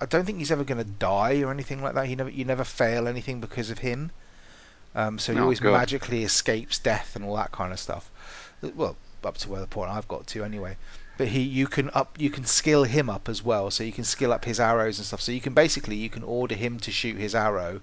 I 0.00 0.06
don't 0.06 0.24
think 0.26 0.38
he's 0.38 0.52
ever 0.52 0.64
going 0.64 0.78
to 0.78 0.84
die 0.84 1.40
or 1.42 1.50
anything 1.50 1.82
like 1.82 1.94
that. 1.94 2.06
He 2.06 2.16
never, 2.16 2.30
you 2.30 2.44
never 2.44 2.64
fail 2.64 3.08
anything 3.08 3.40
because 3.40 3.70
of 3.70 3.78
him. 3.80 4.12
Um, 4.94 5.18
so 5.18 5.32
he 5.32 5.40
always 5.40 5.60
good. 5.60 5.72
magically 5.72 6.24
escapes 6.24 6.78
death 6.78 7.16
and 7.16 7.24
all 7.24 7.36
that 7.36 7.52
kind 7.52 7.72
of 7.72 7.80
stuff. 7.80 8.10
Well, 8.62 8.96
up 9.24 9.38
to 9.38 9.48
where 9.50 9.60
the 9.60 9.66
point 9.66 9.90
I've 9.90 10.08
got 10.08 10.26
to 10.28 10.44
anyway. 10.44 10.76
But 11.20 11.28
he, 11.28 11.42
you 11.42 11.66
can 11.66 11.90
up, 11.92 12.16
you 12.18 12.30
can 12.30 12.46
skill 12.46 12.84
him 12.84 13.10
up 13.10 13.28
as 13.28 13.42
well. 13.44 13.70
So 13.70 13.84
you 13.84 13.92
can 13.92 14.04
skill 14.04 14.32
up 14.32 14.46
his 14.46 14.58
arrows 14.58 14.96
and 14.96 15.06
stuff. 15.06 15.20
So 15.20 15.32
you 15.32 15.40
can 15.42 15.52
basically 15.52 15.96
you 15.96 16.08
can 16.08 16.22
order 16.22 16.54
him 16.54 16.80
to 16.80 16.90
shoot 16.90 17.18
his 17.18 17.34
arrow 17.34 17.82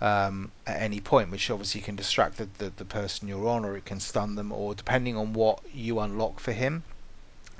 um, 0.00 0.50
at 0.66 0.82
any 0.82 0.98
point, 0.98 1.30
which 1.30 1.48
obviously 1.48 1.80
can 1.80 1.94
distract 1.94 2.38
the, 2.38 2.48
the, 2.58 2.72
the 2.76 2.84
person 2.84 3.28
you're 3.28 3.46
on, 3.46 3.64
or 3.64 3.76
it 3.76 3.84
can 3.84 4.00
stun 4.00 4.34
them, 4.34 4.50
or 4.50 4.74
depending 4.74 5.16
on 5.16 5.32
what 5.32 5.60
you 5.72 6.00
unlock 6.00 6.40
for 6.40 6.50
him. 6.50 6.82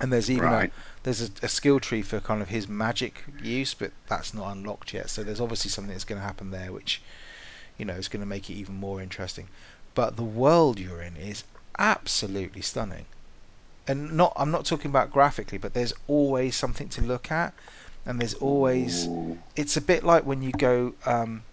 And 0.01 0.13
there's 0.13 0.29
even 0.29 0.49
a 0.49 0.71
there's 1.05 1.23
a, 1.23 1.31
a 1.45 1.49
skill 1.49 1.79
tree 1.79 2.03
for 2.03 2.19
kind 2.19 2.43
of 2.43 2.49
his 2.49 2.67
magic 2.69 3.23
use, 3.41 3.75
but 3.75 3.93
that's 4.09 4.35
not 4.35 4.51
unlocked 4.51 4.93
yet. 4.93 5.09
So 5.09 5.23
there's 5.23 5.41
obviously 5.41 5.71
something 5.71 5.93
that's 5.93 6.03
going 6.03 6.21
to 6.21 6.27
happen 6.27 6.51
there, 6.51 6.73
which 6.73 7.01
you 7.77 7.85
know 7.85 7.95
is 7.95 8.09
going 8.09 8.23
to 8.23 8.27
make 8.27 8.51
it 8.51 8.55
even 8.55 8.75
more 8.75 9.01
interesting. 9.01 9.47
But 9.95 10.17
the 10.17 10.25
world 10.25 10.81
you're 10.81 11.01
in 11.01 11.17
is 11.17 11.45
absolutely 11.79 12.63
stunning, 12.63 13.07
and 13.89 14.13
not 14.17 14.33
I'm 14.37 14.51
not 14.51 14.67
talking 14.67 14.91
about 14.91 15.11
graphically, 15.11 15.59
but 15.59 15.75
there's 15.75 15.93
always 16.07 16.55
something 16.57 16.89
to 16.91 17.03
look 17.03 17.33
at, 17.33 17.55
and 18.07 18.21
there's 18.21 18.35
always 18.35 19.09
it's 19.57 19.77
a 19.77 19.81
bit 19.81 20.05
like 20.05 20.25
when 20.25 20.43
you 20.43 20.53
go. 20.53 20.95
Um, 21.07 21.45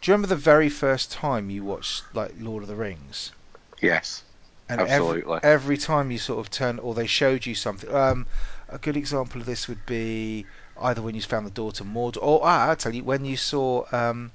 do 0.00 0.10
you 0.10 0.14
remember 0.14 0.28
the 0.28 0.36
very 0.36 0.68
first 0.68 1.10
time 1.12 1.50
you 1.50 1.64
watched 1.64 2.14
like 2.14 2.34
Lord 2.38 2.62
of 2.62 2.68
the 2.68 2.76
Rings? 2.76 3.32
Yes. 3.80 4.24
and 4.68 4.80
Absolutely. 4.80 5.38
every 5.42 5.76
time 5.76 6.10
you 6.10 6.18
sort 6.18 6.40
of 6.40 6.50
turn 6.50 6.78
or 6.80 6.94
they 6.94 7.06
showed 7.06 7.46
you 7.46 7.54
something 7.54 7.92
um 7.94 8.26
a 8.68 8.78
good 8.78 8.96
example 8.96 9.40
of 9.40 9.46
this 9.46 9.68
would 9.68 9.86
be 9.86 10.46
either 10.76 11.00
when 11.02 11.14
you 11.14 11.22
found 11.22 11.46
the 11.46 11.50
door 11.50 11.72
to 11.72 11.84
Mordor 11.84 12.18
or 12.22 12.40
ah, 12.42 12.68
I'll 12.68 12.76
tell 12.76 12.94
you 12.94 13.04
when 13.04 13.24
you 13.24 13.36
saw 13.36 13.84
um 13.92 14.32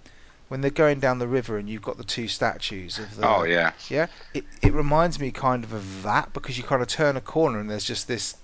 when 0.52 0.60
they're 0.60 0.70
going 0.70 1.00
down 1.00 1.18
the 1.18 1.30
river 1.30 1.58
and 1.58 1.70
you've 1.70 1.82
got 1.82 1.96
the 1.98 2.04
two 2.04 2.28
statues 2.28 3.00
of 3.00 3.16
the. 3.16 3.26
Oh 3.26 3.44
yeah. 3.44 3.72
yeah 3.88 4.08
it 4.34 4.44
it 4.62 4.74
reminds 4.74 5.18
me 5.18 5.32
kind 5.32 5.64
of 5.64 5.72
of 5.72 6.04
that 6.04 6.34
because 6.34 6.58
you 6.58 6.66
kind 6.66 6.82
of 6.82 6.90
turn 6.90 7.16
a 7.16 7.22
corner 7.22 7.58
and 7.58 7.70
there's 7.70 7.86
just 7.86 8.06
this 8.06 8.36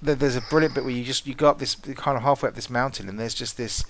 there- 0.00 0.14
there's 0.14 0.34
a 0.34 0.40
brilliant 0.40 0.74
bit 0.74 0.82
where 0.82 0.94
you 0.94 1.04
just 1.04 1.26
you 1.26 1.34
go 1.34 1.46
up 1.50 1.58
this 1.58 1.74
kind 1.74 2.16
of 2.16 2.22
halfway 2.22 2.48
up 2.48 2.54
this 2.54 2.70
mountain 2.70 3.10
and 3.10 3.20
there's 3.20 3.34
just 3.34 3.58
this 3.58 3.84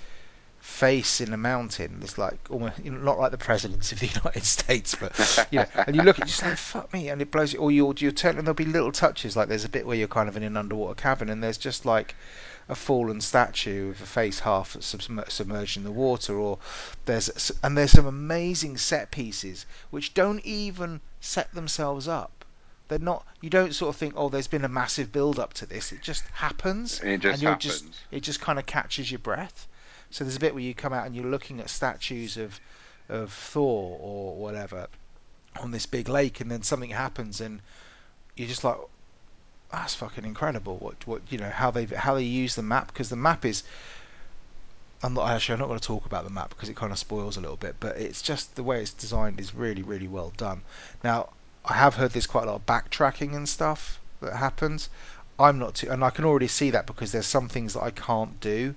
face 0.59 1.21
in 1.21 1.33
a 1.33 1.37
mountain. 1.37 2.01
It's 2.03 2.19
like 2.19 2.39
almost 2.51 2.81
you 2.81 2.91
know, 2.91 2.99
not 2.99 3.17
like 3.17 3.31
the 3.31 3.39
presidents 3.39 3.93
of 3.93 4.01
the 4.01 4.07
United 4.25 4.43
States, 4.43 4.97
but 4.97 5.47
you 5.53 5.61
know, 5.61 5.67
and 5.87 5.95
you 5.95 6.03
look 6.03 6.19
at 6.19 6.25
it, 6.27 6.31
just 6.31 6.43
like 6.43 6.57
fuck 6.57 6.93
me, 6.93 7.11
and 7.11 7.23
it 7.23 7.31
blows 7.31 7.53
you. 7.53 7.61
Or 7.61 7.71
you 7.71 7.95
you 7.99 8.11
turn 8.11 8.39
and 8.39 8.45
there'll 8.45 8.55
be 8.57 8.65
little 8.65 8.91
touches 8.91 9.37
like 9.37 9.47
there's 9.49 9.65
a 9.65 9.69
bit 9.69 9.87
where 9.87 9.97
you're 9.97 10.09
kind 10.09 10.29
of 10.29 10.37
in 10.37 10.43
an 10.43 10.57
underwater 10.57 11.01
cabin 11.01 11.29
and 11.29 11.45
there's 11.45 11.59
just 11.59 11.87
like 11.87 12.17
a 12.69 12.75
fallen 12.75 13.21
statue 13.21 13.89
with 13.89 14.01
a 14.01 14.07
face 14.07 14.41
half 14.41 14.77
submerged 14.81 15.77
in 15.77 15.85
the 15.85 15.91
water, 15.91 16.39
or 16.39 16.59
there's 17.05 17.53
and 17.63 17.77
there's 17.77 17.93
some 17.93 18.07
amazing 18.07 18.77
set 18.77 19.11
pieces 19.11 19.67
which 19.91 20.15
don't 20.15 20.45
even 20.45 21.01
set 21.21 21.53
themselves 21.55 22.07
up. 22.07 22.45
They're 22.89 22.99
not. 22.99 23.27
You 23.41 23.51
don't 23.51 23.75
sort 23.75 23.95
of 23.95 23.97
think, 23.97 24.15
oh, 24.17 24.29
there's 24.29 24.49
been 24.49 24.65
a 24.65 24.69
massive 24.69 25.13
build 25.13 25.39
up 25.39 25.55
to 25.55 25.67
this. 25.67 25.93
It 25.93 26.03
just 26.03 26.25
happens, 26.33 27.01
It 27.01 27.25
and 27.25 27.41
you're 27.41 27.57
just. 27.57 27.85
happens. 27.85 28.01
It 28.11 28.21
just 28.21 28.41
kind 28.41 28.59
of 28.59 28.67
catches 28.67 29.11
your 29.11 29.19
breath. 29.21 29.67
So 30.11 30.25
there's 30.25 30.37
a 30.37 30.41
bit 30.41 30.53
where 30.53 30.63
you 30.63 30.75
come 30.75 30.93
out 30.93 31.07
and 31.07 31.17
you're 31.17 31.25
looking 31.25 31.61
at 31.61 31.71
statues 31.71 32.37
of 32.37 32.61
of 33.09 33.33
Thor 33.33 33.99
or 34.01 34.37
whatever 34.37 34.89
on 35.61 35.71
this 35.71 35.87
big 35.87 36.09
lake, 36.09 36.41
and 36.41 36.51
then 36.51 36.63
something 36.63 36.91
happens, 36.91 37.41
and 37.41 37.61
you're 38.37 38.49
just 38.49 38.65
like, 38.65 38.77
that's 39.73 39.95
fucking 39.95 40.25
incredible. 40.25 40.77
What 40.77 41.07
what 41.07 41.23
you 41.31 41.39
know 41.39 41.51
how 41.51 41.71
they 41.71 41.87
how 41.87 42.15
they 42.15 42.23
use 42.23 42.55
the 42.55 42.63
map 42.63 42.89
because 42.89 43.09
the 43.09 43.17
map 43.17 43.45
is. 43.45 43.63
I'm 45.03 45.15
not 45.15 45.29
actually. 45.31 45.55
I'm 45.55 45.61
not 45.61 45.69
going 45.69 45.81
to 45.81 45.87
talk 45.87 46.07
about 46.07 46.25
the 46.25 46.31
map 46.31 46.51
because 46.51 46.69
it 46.69 46.77
kind 46.77 46.93
of 46.93 46.99
spoils 46.99 47.37
a 47.37 47.41
little 47.41 47.57
bit. 47.57 47.77
But 47.81 47.97
it's 47.97 48.23
just 48.23 48.55
the 48.55 48.63
way 48.63 48.81
it's 48.81 48.93
designed 48.93 49.41
is 49.41 49.55
really 49.55 49.83
really 49.83 50.07
well 50.09 50.33
done. 50.37 50.63
Now 51.03 51.31
I 51.65 51.75
have 51.75 51.97
heard 51.97 52.13
there's 52.13 52.27
quite 52.27 52.45
a 52.45 52.53
lot 52.53 52.57
of 52.57 52.67
backtracking 52.67 53.35
and 53.35 53.49
stuff 53.49 53.99
that 54.21 54.37
happens. 54.37 54.89
I'm 55.39 55.59
not 55.59 55.75
too, 55.75 55.91
and 55.91 56.05
I 56.05 56.11
can 56.11 56.25
already 56.25 56.47
see 56.47 56.71
that 56.71 56.87
because 56.87 57.11
there's 57.11 57.27
some 57.27 57.49
things 57.49 57.75
that 57.75 57.83
I 57.83 57.91
can't 57.91 58.39
do 58.41 58.77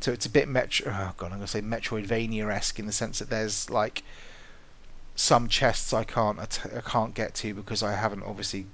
so 0.00 0.12
it's 0.12 0.24
a 0.24 0.30
bit 0.30 0.48
metro. 0.48 0.90
Oh 0.90 1.12
god, 1.16 1.26
I'm 1.26 1.38
gonna 1.38 1.46
say 1.46 1.60
Metroidvania-esque 1.60 2.78
in 2.78 2.86
the 2.86 2.92
sense 2.92 3.18
that 3.18 3.28
there's 3.28 3.68
like 3.68 4.02
some 5.14 5.48
chests 5.48 5.92
I 5.92 6.04
can't 6.04 6.38
I 6.40 6.80
can't 6.80 7.14
get 7.14 7.34
to 7.36 7.52
because 7.52 7.82
I 7.82 7.92
haven't 7.92 8.22
obviously 8.22 8.66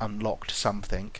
unlocked 0.00 0.50
something. 0.50 1.10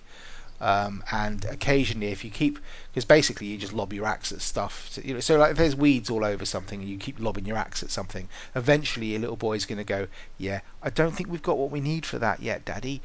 Um, 0.60 1.04
and 1.10 1.44
occasionally, 1.44 2.08
if 2.08 2.24
you 2.24 2.30
keep, 2.30 2.58
because 2.90 3.04
basically 3.04 3.46
you 3.48 3.58
just 3.58 3.74
lob 3.74 3.92
your 3.92 4.06
axe 4.06 4.32
at 4.32 4.40
stuff. 4.40 4.88
So, 4.90 5.02
you 5.04 5.14
know, 5.14 5.20
so 5.20 5.36
like 5.36 5.50
if 5.52 5.58
there's 5.58 5.76
weeds 5.76 6.08
all 6.08 6.24
over 6.24 6.46
something, 6.46 6.80
and 6.80 6.88
you 6.88 6.96
keep 6.96 7.20
lobbing 7.20 7.44
your 7.44 7.58
axe 7.58 7.82
at 7.82 7.90
something. 7.90 8.28
Eventually, 8.54 9.08
your 9.08 9.20
little 9.20 9.36
boy's 9.36 9.66
going 9.66 9.78
to 9.78 9.84
go, 9.84 10.08
"Yeah, 10.38 10.60
I 10.82 10.88
don't 10.90 11.14
think 11.14 11.28
we've 11.28 11.42
got 11.42 11.58
what 11.58 11.70
we 11.70 11.80
need 11.80 12.06
for 12.06 12.18
that 12.18 12.40
yet, 12.40 12.64
Daddy." 12.64 13.02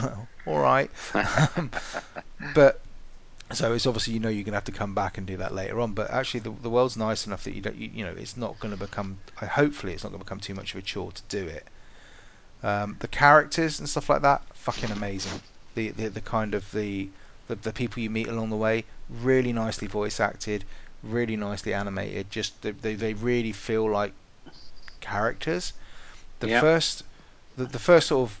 all 0.46 0.60
right, 0.60 0.90
um, 1.56 1.72
but 2.54 2.80
so 3.52 3.74
it's 3.74 3.86
obviously 3.86 4.14
you 4.14 4.20
know 4.20 4.28
you're 4.28 4.44
going 4.44 4.52
to 4.52 4.58
have 4.58 4.64
to 4.64 4.72
come 4.72 4.94
back 4.94 5.18
and 5.18 5.26
do 5.26 5.36
that 5.38 5.52
later 5.52 5.80
on. 5.80 5.92
But 5.94 6.10
actually, 6.10 6.40
the, 6.40 6.50
the 6.50 6.70
world's 6.70 6.96
nice 6.96 7.26
enough 7.26 7.42
that 7.44 7.54
you 7.54 7.60
don't 7.60 7.76
you, 7.76 7.90
you 7.92 8.04
know 8.04 8.14
it's 8.16 8.36
not 8.36 8.60
going 8.60 8.72
to 8.72 8.78
become. 8.78 9.18
Hopefully, 9.36 9.92
it's 9.92 10.04
not 10.04 10.10
going 10.10 10.20
to 10.20 10.24
become 10.24 10.40
too 10.40 10.54
much 10.54 10.72
of 10.72 10.78
a 10.78 10.82
chore 10.82 11.10
to 11.10 11.22
do 11.28 11.44
it. 11.44 11.66
Um, 12.62 12.96
the 13.00 13.08
characters 13.08 13.78
and 13.80 13.88
stuff 13.88 14.08
like 14.08 14.22
that, 14.22 14.42
fucking 14.54 14.90
amazing. 14.90 15.42
The 15.74 15.90
the, 15.90 16.08
the 16.08 16.20
kind 16.20 16.54
of 16.54 16.70
the, 16.72 17.10
the 17.48 17.56
the 17.56 17.72
people 17.72 18.02
you 18.02 18.10
meet 18.10 18.28
along 18.28 18.50
the 18.50 18.56
way, 18.56 18.84
really 19.08 19.52
nicely 19.52 19.88
voice 19.88 20.20
acted, 20.20 20.64
really 21.02 21.36
nicely 21.36 21.74
animated. 21.74 22.30
Just 22.30 22.62
they 22.62 22.72
they, 22.72 22.94
they 22.94 23.14
really 23.14 23.52
feel 23.52 23.90
like 23.90 24.14
characters. 25.00 25.72
The 26.40 26.48
Yep. 26.48 26.60
first 26.60 27.02
the, 27.56 27.66
the 27.66 27.78
first 27.78 28.08
sort 28.08 28.30
of 28.30 28.40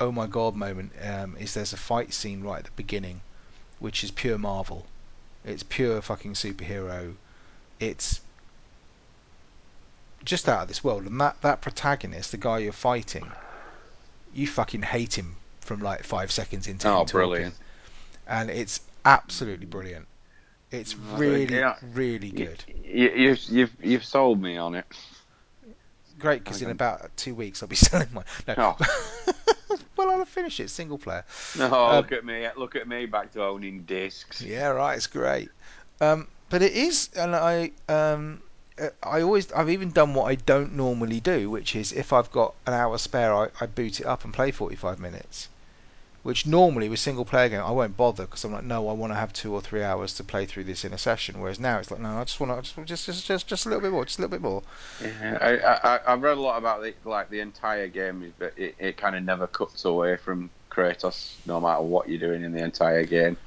oh 0.00 0.12
my 0.12 0.26
god 0.26 0.54
moment 0.56 0.92
um, 1.02 1.36
is 1.38 1.54
there's 1.54 1.72
a 1.72 1.76
fight 1.78 2.12
scene 2.14 2.42
right 2.42 2.58
at 2.58 2.64
the 2.64 2.70
beginning, 2.76 3.22
which 3.78 4.04
is 4.04 4.10
pure 4.10 4.38
Marvel 4.38 4.86
it's 5.44 5.62
pure 5.62 6.02
fucking 6.02 6.34
superhero. 6.34 7.16
It's 7.80 8.20
just 10.24 10.48
out 10.48 10.62
of 10.62 10.68
this 10.68 10.82
world. 10.84 11.04
And 11.04 11.20
that, 11.20 11.40
that 11.42 11.60
protagonist, 11.60 12.30
the 12.30 12.36
guy 12.36 12.58
you're 12.58 12.72
fighting, 12.72 13.26
you 14.34 14.46
fucking 14.46 14.82
hate 14.82 15.16
him 15.18 15.36
from 15.60 15.80
like 15.80 16.02
five 16.04 16.30
seconds 16.30 16.66
into 16.66 16.88
Oh, 16.88 17.04
brilliant. 17.04 17.54
And 18.26 18.50
it's 18.50 18.80
absolutely 19.04 19.66
brilliant. 19.66 20.06
It's 20.70 20.96
really, 20.96 21.52
yeah, 21.56 21.74
really 21.94 22.30
good. 22.30 22.62
you, 22.84 23.10
you've 23.10 23.40
you've 23.48 23.72
you've 23.82 24.04
sold 24.04 24.40
me 24.40 24.56
on 24.56 24.76
it. 24.76 24.84
great 26.18 26.44
because 26.44 26.62
in 26.62 26.70
about 26.70 27.10
two 27.16 27.34
weeks 27.34 27.60
I'll 27.62 27.68
be 27.68 27.74
selling 27.90 28.06
mine. 28.12 28.24
No, 28.46 28.54
Oh. 28.56 29.32
well 29.96 30.10
I'll 30.12 30.24
finish 30.24 30.60
it 30.60 30.70
single 30.70 30.96
player. 30.96 31.24
No, 31.58 31.74
Um, 31.74 31.96
look 31.96 32.12
at 32.12 32.24
me! 32.24 32.46
Look 32.56 32.76
at 32.76 32.86
me 32.86 33.06
back 33.06 33.32
to 33.32 33.42
owning 33.44 33.82
discs. 33.82 34.40
Yeah, 34.40 34.68
right. 34.68 34.94
It's 34.96 35.08
great. 35.08 35.48
Um, 36.00 36.28
but 36.50 36.62
it 36.62 36.72
is, 36.72 37.10
and 37.16 37.34
I, 37.34 37.72
um, 37.88 38.40
I 39.02 39.22
always, 39.22 39.52
I've 39.52 39.70
even 39.70 39.90
done 39.90 40.14
what 40.14 40.24
I 40.24 40.34
don't 40.34 40.74
normally 40.74 41.20
do, 41.20 41.50
which 41.50 41.76
is 41.76 41.92
if 41.92 42.12
I've 42.12 42.30
got 42.32 42.54
an 42.66 42.74
hour 42.74 42.98
spare, 42.98 43.34
I, 43.34 43.48
I 43.60 43.66
boot 43.66 44.00
it 44.00 44.06
up 44.06 44.24
and 44.24 44.32
play 44.32 44.50
45 44.50 44.98
minutes. 44.98 45.48
Which 46.22 46.46
normally 46.46 46.90
with 46.90 46.98
single 46.98 47.24
player 47.24 47.48
game 47.48 47.62
I 47.62 47.70
won't 47.70 47.96
bother 47.96 48.24
because 48.24 48.44
I'm 48.44 48.52
like, 48.52 48.64
no, 48.64 48.88
I 48.88 48.92
want 48.92 49.10
to 49.10 49.16
have 49.16 49.32
two 49.32 49.54
or 49.54 49.62
three 49.62 49.82
hours 49.82 50.12
to 50.14 50.24
play 50.24 50.44
through 50.44 50.64
this 50.64 50.84
in 50.84 50.92
a 50.92 50.98
session. 50.98 51.40
Whereas 51.40 51.58
now 51.58 51.78
it's 51.78 51.90
like, 51.90 52.00
no, 52.00 52.10
I 52.10 52.24
just 52.24 52.38
want 52.38 52.62
to, 52.62 52.84
just, 52.84 53.06
just, 53.06 53.26
just, 53.26 53.46
just 53.46 53.64
a 53.64 53.68
little 53.70 53.80
bit 53.80 53.90
more, 53.90 54.04
just 54.04 54.18
a 54.18 54.22
little 54.22 54.36
bit 54.36 54.42
more. 54.42 54.62
Yeah, 55.02 55.38
I, 55.40 55.96
I, 55.96 56.12
I've 56.12 56.22
read 56.22 56.36
a 56.36 56.40
lot 56.40 56.58
about 56.58 56.82
the 56.82 56.94
like 57.06 57.30
the 57.30 57.40
entire 57.40 57.88
game, 57.88 58.34
but 58.38 58.52
it, 58.58 58.74
it 58.78 58.96
kind 58.98 59.16
of 59.16 59.22
never 59.22 59.46
cuts 59.46 59.86
away 59.86 60.18
from 60.18 60.50
Kratos, 60.70 61.36
no 61.46 61.58
matter 61.58 61.82
what 61.82 62.08
you're 62.08 62.20
doing 62.20 62.44
in 62.44 62.52
the 62.52 62.62
entire 62.62 63.04
game. 63.04 63.38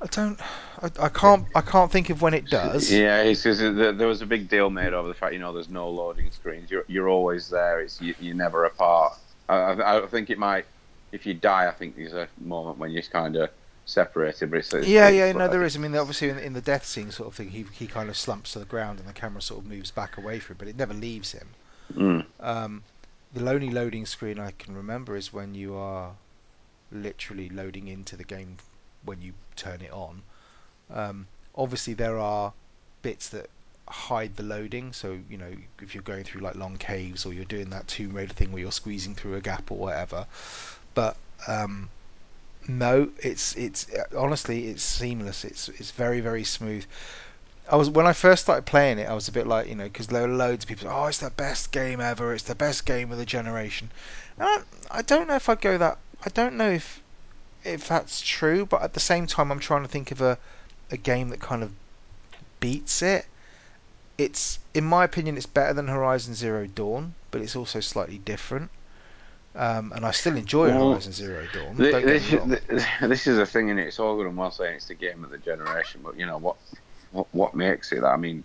I 0.00 0.06
don't, 0.06 0.40
I, 0.80 0.90
I 1.00 1.08
can't, 1.08 1.46
I 1.54 1.60
can't 1.60 1.90
think 1.90 2.08
of 2.10 2.22
when 2.22 2.32
it 2.32 2.46
does. 2.46 2.90
Yeah, 2.90 3.22
it's 3.22 3.42
because 3.42 3.58
there 3.58 4.06
was 4.06 4.22
a 4.22 4.26
big 4.26 4.48
deal 4.48 4.70
made 4.70 4.92
over 4.92 5.08
the 5.08 5.14
fact 5.14 5.32
you 5.32 5.40
know 5.40 5.52
there's 5.52 5.68
no 5.68 5.88
loading 5.88 6.30
screens. 6.30 6.70
You're 6.70 6.84
you're 6.86 7.08
always 7.08 7.48
there. 7.48 7.80
It's 7.80 8.00
you, 8.00 8.14
you're 8.20 8.36
never 8.36 8.64
apart. 8.64 9.14
I, 9.48 9.54
I, 9.56 10.04
I 10.04 10.06
think 10.06 10.30
it 10.30 10.38
might 10.38 10.66
if 11.10 11.26
you 11.26 11.34
die. 11.34 11.66
I 11.66 11.72
think 11.72 11.96
there's 11.96 12.12
a 12.12 12.28
moment 12.40 12.78
when 12.78 12.92
you're 12.92 13.02
kind 13.02 13.36
of 13.36 13.50
separated. 13.86 14.50
But 14.50 14.60
it's, 14.60 14.72
it's 14.72 14.86
Yeah, 14.86 15.08
yeah, 15.08 15.32
no, 15.32 15.48
there 15.48 15.64
is. 15.64 15.76
I 15.76 15.80
mean, 15.80 15.96
obviously, 15.96 16.28
in, 16.28 16.38
in 16.38 16.52
the 16.52 16.60
death 16.60 16.86
scene 16.86 17.10
sort 17.10 17.28
of 17.28 17.34
thing, 17.34 17.50
he 17.50 17.66
he 17.72 17.88
kind 17.88 18.08
of 18.08 18.16
slumps 18.16 18.52
to 18.52 18.60
the 18.60 18.66
ground, 18.66 19.00
and 19.00 19.08
the 19.08 19.12
camera 19.12 19.42
sort 19.42 19.64
of 19.64 19.66
moves 19.66 19.90
back 19.90 20.16
away 20.16 20.38
from 20.38 20.54
him, 20.54 20.58
but 20.58 20.68
it 20.68 20.76
never 20.76 20.94
leaves 20.94 21.32
him. 21.32 21.48
Mm. 21.94 22.24
Um, 22.38 22.82
the 23.32 23.48
only 23.50 23.70
loading 23.70 24.06
screen 24.06 24.38
I 24.38 24.52
can 24.52 24.76
remember 24.76 25.16
is 25.16 25.32
when 25.32 25.54
you 25.54 25.74
are 25.74 26.12
literally 26.90 27.48
loading 27.48 27.88
into 27.88 28.16
the 28.16 28.24
game 28.24 28.56
when 29.04 29.20
you 29.22 29.32
turn 29.56 29.80
it 29.80 29.92
on. 29.92 30.22
Um, 30.90 31.26
obviously, 31.54 31.94
there 31.94 32.18
are 32.18 32.52
bits 33.02 33.28
that 33.30 33.48
hide 33.88 34.36
the 34.36 34.42
loading. 34.42 34.92
So 34.92 35.18
you 35.28 35.38
know, 35.38 35.52
if 35.80 35.94
you're 35.94 36.02
going 36.02 36.24
through 36.24 36.42
like 36.42 36.54
long 36.54 36.76
caves 36.76 37.24
or 37.26 37.32
you're 37.32 37.44
doing 37.44 37.70
that 37.70 37.88
Tomb 37.88 38.14
Raider 38.14 38.34
thing 38.34 38.52
where 38.52 38.62
you're 38.62 38.72
squeezing 38.72 39.14
through 39.14 39.34
a 39.36 39.40
gap 39.40 39.70
or 39.70 39.78
whatever. 39.78 40.26
But 40.94 41.16
um, 41.46 41.90
no, 42.66 43.10
it's 43.18 43.56
it's 43.56 43.86
honestly 44.16 44.68
it's 44.68 44.82
seamless. 44.82 45.44
It's 45.44 45.68
it's 45.68 45.90
very 45.90 46.20
very 46.20 46.44
smooth. 46.44 46.84
I 47.70 47.76
was 47.76 47.90
when 47.90 48.06
I 48.06 48.12
first 48.12 48.42
started 48.42 48.64
playing 48.64 48.98
it, 48.98 49.08
I 49.08 49.14
was 49.14 49.28
a 49.28 49.32
bit 49.32 49.46
like 49.46 49.68
you 49.68 49.74
know 49.74 49.84
because 49.84 50.06
there 50.06 50.22
were 50.22 50.34
loads 50.34 50.64
of 50.64 50.68
people. 50.68 50.88
Oh, 50.88 51.06
it's 51.06 51.18
the 51.18 51.30
best 51.30 51.70
game 51.72 52.00
ever. 52.00 52.32
It's 52.34 52.44
the 52.44 52.54
best 52.54 52.86
game 52.86 53.12
of 53.12 53.18
the 53.18 53.26
generation. 53.26 53.90
And 54.38 54.48
I, 54.48 54.98
I 54.98 55.02
don't 55.02 55.28
know 55.28 55.36
if 55.36 55.48
I'd 55.48 55.60
go 55.60 55.78
that. 55.78 55.98
I 56.24 56.30
don't 56.30 56.56
know 56.56 56.70
if 56.70 57.00
if 57.64 57.88
that's 57.88 58.20
true, 58.20 58.66
but 58.66 58.82
at 58.82 58.94
the 58.94 59.00
same 59.00 59.26
time, 59.26 59.50
I'm 59.50 59.60
trying 59.60 59.82
to 59.82 59.88
think 59.88 60.10
of 60.10 60.20
a 60.20 60.38
a 60.90 60.96
game 60.96 61.28
that 61.28 61.40
kind 61.40 61.62
of 61.62 61.72
beats 62.60 63.02
it. 63.02 63.26
It's 64.16 64.58
in 64.74 64.84
my 64.84 65.04
opinion, 65.04 65.36
it's 65.36 65.46
better 65.46 65.72
than 65.72 65.88
Horizon 65.88 66.34
Zero 66.34 66.66
Dawn, 66.66 67.14
but 67.30 67.40
it's 67.40 67.56
also 67.56 67.80
slightly 67.80 68.18
different. 68.18 68.70
Um, 69.54 69.92
and 69.94 70.04
I 70.04 70.12
still 70.12 70.36
enjoy 70.36 70.68
Well, 70.68 70.90
Horizon 70.90 71.12
Zero 71.12 71.44
Dawn. 71.52 71.76
Th- 71.76 71.92
don't 71.92 72.06
This, 72.06 72.86
this 73.00 73.26
is 73.26 73.38
a 73.38 73.46
thing, 73.46 73.70
and 73.70 73.80
it's 73.80 73.98
all 73.98 74.16
good 74.16 74.26
and 74.26 74.36
well 74.36 74.50
saying 74.50 74.76
it's 74.76 74.86
the 74.86 74.94
game 74.94 75.24
of 75.24 75.30
the 75.30 75.38
generation, 75.38 76.00
but 76.04 76.18
you 76.18 76.26
know 76.26 76.38
what? 76.38 76.56
What, 77.10 77.26
what 77.32 77.54
makes 77.54 77.90
it 77.92 78.02
that? 78.02 78.08
I 78.08 78.16
mean, 78.16 78.44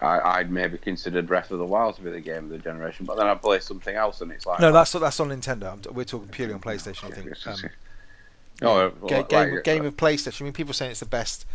I, 0.00 0.38
I'd 0.38 0.50
maybe 0.50 0.78
consider 0.78 1.22
Breath 1.22 1.50
of 1.50 1.58
the 1.58 1.66
Wild 1.66 1.96
to 1.96 2.02
be 2.02 2.10
the 2.10 2.20
game 2.20 2.44
of 2.44 2.50
the 2.50 2.58
generation, 2.58 3.04
but 3.06 3.16
then 3.16 3.26
I 3.26 3.34
play 3.34 3.60
something 3.60 3.94
else, 3.94 4.20
and 4.22 4.32
it's 4.32 4.46
like 4.46 4.60
no, 4.60 4.72
that's 4.72 4.92
that's 4.92 5.20
on 5.20 5.28
Nintendo. 5.28 5.72
I'm, 5.72 5.94
we're 5.94 6.04
talking 6.04 6.28
purely 6.28 6.54
on 6.54 6.60
PlayStation. 6.60 7.04
I 7.04 7.10
think. 7.10 7.46
Um, 7.46 7.70
Oh, 8.64 8.90
ga- 8.90 9.08
well, 9.08 9.22
game 9.24 9.60
game 9.62 9.84
of 9.84 9.96
PlayStation. 9.96 10.40
I 10.42 10.44
mean, 10.44 10.52
people 10.52 10.74
saying 10.74 10.90
it's 10.92 11.00
the 11.00 11.06
best 11.06 11.46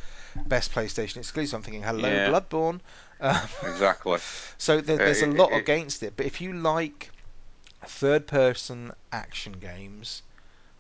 best 0.46 0.72
PlayStation 0.74 1.18
exclusive. 1.18 1.56
I'm 1.56 1.64
thinking, 1.64 1.84
hello, 1.84 2.08
Yeah. 2.10 2.30
Bloodborne. 2.30 2.80
Um, 3.20 3.42
exactly. 3.64 4.20
So 4.60 4.82
there, 4.82 4.96
Uh, 4.96 5.06
there's 5.06 5.22
a 5.24 5.28
lot 5.28 5.52
it- 5.52 5.58
against 5.58 6.04
it, 6.04 6.14
but 6.18 6.26
if 6.26 6.40
you 6.42 6.54
like 6.54 7.12
third-person 7.86 8.92
action 9.12 9.54
games 9.54 10.22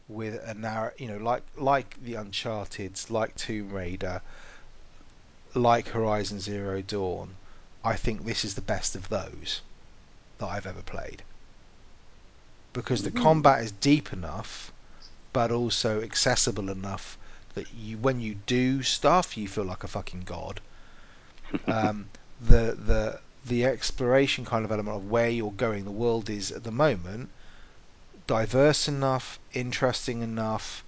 with 0.07 0.35
a 0.45 0.53
narrow, 0.53 0.91
you 0.97 1.07
know, 1.07 1.17
like 1.17 1.43
like 1.57 2.01
the 2.03 2.15
Uncharted, 2.15 2.99
like 3.09 3.35
Tomb 3.35 3.71
Raider, 3.71 4.21
like 5.53 5.89
Horizon 5.89 6.39
Zero 6.39 6.81
Dawn, 6.81 7.35
I 7.83 7.95
think 7.95 8.25
this 8.25 8.43
is 8.45 8.55
the 8.55 8.61
best 8.61 8.95
of 8.95 9.09
those 9.09 9.61
that 10.39 10.47
I've 10.47 10.65
ever 10.67 10.81
played 10.81 11.23
because 12.73 13.01
the 13.03 13.11
Mhm. 13.11 13.21
combat 13.23 13.63
is 13.63 13.71
deep 13.71 14.13
enough, 14.13 14.71
but 15.37 15.51
also 15.51 16.01
accessible 16.01 16.67
enough 16.67 17.15
that 17.53 17.71
you, 17.71 17.95
when 17.95 18.19
you 18.19 18.33
do 18.47 18.81
stuff, 18.81 19.37
you 19.37 19.47
feel 19.47 19.65
like 19.65 19.83
a 19.83 19.87
fucking 19.87 20.21
god 20.21 20.59
um, 21.67 22.09
the 22.41 22.75
the 22.91 23.19
the 23.45 23.63
exploration 23.63 24.43
kind 24.43 24.65
of 24.65 24.71
element 24.71 24.97
of 24.97 25.11
where 25.11 25.29
you're 25.29 25.51
going, 25.51 25.85
the 25.85 25.91
world 25.91 26.27
is 26.27 26.51
at 26.51 26.63
the 26.63 26.71
moment 26.71 27.29
diverse 28.25 28.87
enough, 28.87 29.37
interesting 29.53 30.23
enough, 30.23 30.83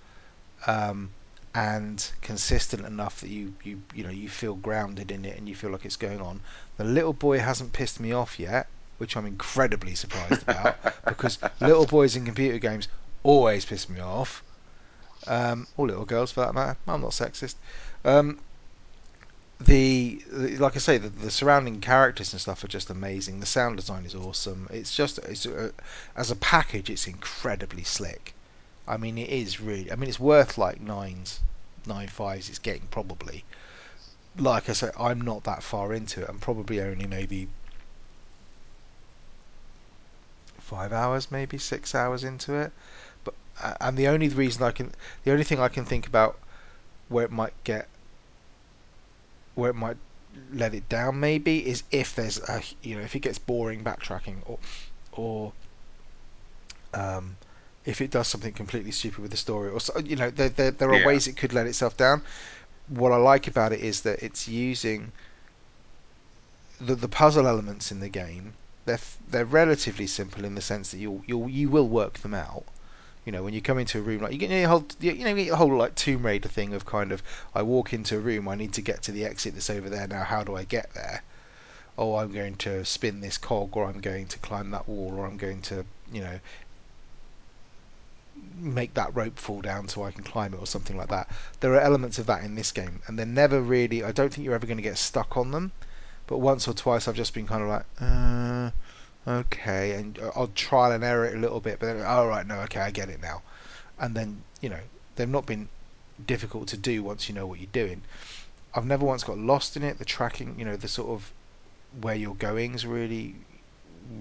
um, 0.66 1.12
and 1.54 2.12
consistent 2.22 2.84
enough 2.88 3.22
that 3.22 3.30
you, 3.30 3.54
you 3.64 3.80
you 3.94 4.04
know 4.04 4.10
you 4.10 4.30
feel 4.30 4.56
grounded 4.56 5.12
in 5.12 5.26
it 5.26 5.38
and 5.38 5.48
you 5.48 5.54
feel 5.54 5.70
like 5.70 5.86
it's 5.86 5.96
going 5.96 6.22
on. 6.22 6.40
The 6.78 6.86
little 6.86 7.14
boy 7.14 7.38
hasn't 7.38 7.74
pissed 7.74 8.00
me 8.00 8.14
off 8.14 8.40
yet, 8.40 8.66
which 8.98 9.16
I'm 9.16 9.28
incredibly 9.28 9.94
surprised 9.94 10.42
about 10.42 10.76
because 11.06 11.38
little 11.62 11.86
boys 11.86 12.16
in 12.16 12.26
computer 12.26 12.58
games 12.58 12.88
always 13.24 13.66
piss 13.66 13.90
me 13.90 14.00
off. 14.00 14.44
Um, 15.28 15.68
or 15.78 15.88
little 15.88 16.06
girls 16.06 16.32
for 16.32 16.42
that 16.42 16.54
matter. 16.54 16.78
I'm 16.88 17.02
not 17.02 17.12
sexist. 17.12 17.56
Um, 18.06 18.40
the, 19.60 20.24
the 20.32 20.58
like 20.58 20.76
I 20.76 20.80
say, 20.80 20.98
the, 20.98 21.10
the 21.10 21.30
surrounding 21.30 21.82
characters 21.82 22.32
and 22.32 22.42
stuff 22.42 22.64
are 22.64 22.70
just 22.70 22.90
amazing. 22.90 23.40
The 23.40 23.46
sound 23.46 23.78
design 23.78 24.06
is 24.06 24.16
awesome. 24.16 24.68
It's 24.72 24.96
just 24.96 25.18
it's 25.20 25.46
a, 25.46 25.74
as 26.16 26.32
a 26.32 26.36
package, 26.36 26.90
it's 26.90 27.08
incredibly 27.08 27.84
slick. 27.84 28.34
I 28.88 28.98
mean, 28.98 29.18
it 29.18 29.30
is 29.30 29.60
really. 29.60 29.92
I 29.92 29.96
mean, 29.96 30.10
it's 30.10 30.20
worth 30.20 30.58
like 30.58 30.80
nines, 30.80 31.42
nine 31.86 32.08
fives. 32.08 32.50
It's 32.50 32.60
getting 32.60 32.88
probably. 32.90 33.44
Like 34.38 34.70
I 34.70 34.74
say, 34.74 34.92
I'm 34.98 35.22
not 35.22 35.44
that 35.44 35.62
far 35.62 35.94
into 35.94 36.22
it. 36.22 36.30
I'm 36.30 36.40
probably 36.40 36.80
only 36.80 37.06
maybe 37.06 37.50
five 40.60 40.94
hours, 40.94 41.32
maybe 41.32 41.58
six 41.58 41.94
hours 41.94 42.24
into 42.24 42.54
it. 42.54 42.72
And 43.82 43.98
the 43.98 44.08
only 44.08 44.30
reason 44.30 44.64
I 44.64 44.72
can, 44.72 44.94
the 45.24 45.32
only 45.32 45.44
thing 45.44 45.60
I 45.60 45.68
can 45.70 45.86
think 45.86 46.08
about 46.08 46.40
where 47.10 47.26
it 47.26 47.32
might 47.32 47.64
get 47.64 47.90
where 49.56 49.70
it 49.72 49.76
might 49.76 49.98
let 50.52 50.74
it 50.74 50.88
down 50.90 51.20
maybe 51.20 51.66
is 51.68 51.84
if 51.92 52.16
there's 52.16 52.40
a 52.50 52.62
you 52.82 52.96
know 52.96 53.02
if 53.02 53.16
it 53.16 53.20
gets 53.20 53.38
boring 53.38 53.84
backtracking 53.84 54.42
or 54.46 54.60
or 55.12 55.54
um, 56.94 57.38
if 57.86 58.02
it 58.02 58.12
does 58.12 58.28
something 58.28 58.54
completely 58.54 58.92
stupid 58.92 59.20
with 59.20 59.32
the 59.32 59.38
story 59.38 59.70
or 59.70 59.80
so, 59.80 59.98
you 60.00 60.16
know 60.16 60.30
there 60.30 60.50
there, 60.50 60.72
there 60.72 60.90
are 60.92 60.98
Yeah. 60.98 61.06
ways 61.06 61.28
it 61.28 61.38
could 61.38 61.54
let 61.54 61.68
itself 61.68 61.98
down. 61.98 62.24
What 62.88 63.12
I 63.12 63.18
like 63.18 63.48
about 63.48 63.74
it 63.74 63.82
is 63.82 64.02
that 64.02 64.24
it's 64.24 64.48
using 64.48 65.14
the 66.80 66.96
the 66.96 67.08
puzzle 67.08 67.48
elements 67.48 67.92
in 67.92 68.00
the 68.00 68.10
game. 68.10 68.56
They're 68.86 69.00
they're 69.28 69.46
relatively 69.46 70.08
simple 70.08 70.44
in 70.46 70.56
the 70.56 70.62
sense 70.62 70.92
that 70.92 70.98
you 70.98 71.24
you 71.28 71.48
you 71.48 71.70
will 71.70 71.88
work 71.88 72.20
them 72.20 72.34
out. 72.34 72.66
You 73.30 73.34
know, 73.34 73.44
when 73.44 73.54
you 73.54 73.62
come 73.62 73.78
into 73.78 74.00
a 74.00 74.02
room, 74.02 74.24
like 74.24 74.32
you 74.32 74.40
get 74.40 74.50
the 74.50 74.64
whole, 74.64 74.88
you 75.00 75.14
know, 75.24 75.30
you 75.30 75.36
get 75.36 75.52
the 75.52 75.56
whole 75.56 75.78
like 75.78 75.94
Tomb 75.94 76.26
Raider 76.26 76.50
thing 76.50 76.74
of 76.74 76.88
kind 76.88 77.12
of, 77.12 77.22
I 77.54 77.62
walk 77.62 77.94
into 77.94 78.18
a 78.18 78.20
room, 78.20 78.48
I 78.48 78.56
need 78.56 78.74
to 78.74 78.82
get 78.82 79.04
to 79.04 79.12
the 79.12 79.24
exit 79.24 79.54
that's 79.54 79.70
over 79.70 79.88
there. 79.88 80.08
Now, 80.08 80.24
how 80.24 80.44
do 80.44 80.56
I 80.56 80.64
get 80.64 80.92
there? 80.96 81.22
Oh, 81.96 82.16
I'm 82.16 82.32
going 82.32 82.56
to 82.56 82.84
spin 82.86 83.22
this 83.22 83.38
cog, 83.38 83.78
or 83.78 83.86
I'm 83.86 84.00
going 84.02 84.26
to 84.30 84.40
climb 84.40 84.72
that 84.72 84.90
wall, 84.90 85.14
or 85.16 85.28
I'm 85.28 85.38
going 85.38 85.62
to, 85.62 85.86
you 86.12 86.22
know, 86.22 86.40
make 88.58 88.96
that 88.96 89.16
rope 89.16 89.38
fall 89.38 89.62
down 89.62 89.90
so 89.90 90.02
I 90.06 90.10
can 90.10 90.24
climb 90.24 90.56
it, 90.56 90.60
or 90.60 90.66
something 90.66 90.98
like 90.98 91.10
that. 91.10 91.30
There 91.60 91.76
are 91.76 91.80
elements 91.80 92.18
of 92.18 92.26
that 92.26 92.44
in 92.44 92.56
this 92.56 92.72
game, 92.72 93.04
and 93.06 93.20
they're 93.20 93.28
never 93.28 93.62
really. 93.62 94.04
I 94.04 94.12
don't 94.12 94.34
think 94.34 94.44
you're 94.44 94.56
ever 94.56 94.66
going 94.66 94.78
to 94.78 94.82
get 94.82 94.98
stuck 94.98 95.38
on 95.38 95.52
them. 95.52 95.72
But 96.26 96.40
once 96.40 96.68
or 96.68 96.74
twice, 96.74 97.08
I've 97.08 97.14
just 97.14 97.36
been 97.36 97.46
kind 97.46 97.62
of 97.62 97.70
like, 97.70 97.86
uh, 98.02 98.72
okay, 99.30 99.92
and 99.92 100.20
I'll 100.36 100.48
trial 100.48 100.92
and 100.92 101.04
error 101.04 101.26
it 101.26 101.36
a 101.36 101.40
little 101.40 101.60
bit, 101.60 101.80
but 101.80 101.86
then, 101.86 102.04
oh 102.06 102.28
right, 102.28 102.46
no, 102.46 102.56
okay, 102.62 102.80
I 102.82 102.92
get 102.92 103.10
it 103.10 103.22
now. 103.22 103.44
And 104.00 104.16
then, 104.16 104.44
you 104.62 104.70
know, 104.70 104.80
they've 105.16 105.30
not 105.30 105.46
been 105.46 105.70
difficult 106.26 106.68
to 106.70 106.78
do 106.78 107.04
once 107.04 107.30
you 107.30 107.36
know 107.36 107.46
what 107.46 107.60
you're 107.60 107.68
doing. 107.72 108.02
I've 108.74 108.86
never 108.86 109.06
once 109.06 109.24
got 109.24 109.38
lost 109.38 109.78
in 109.78 109.84
it. 109.84 110.00
The 110.00 110.06
tracking, 110.06 110.58
you 110.58 110.66
know, 110.66 110.76
the 110.76 110.88
sort 110.88 111.10
of 111.10 111.34
where 112.02 112.16
you're 112.16 112.36
going 112.36 112.74
is 112.76 112.86
really, 112.86 113.36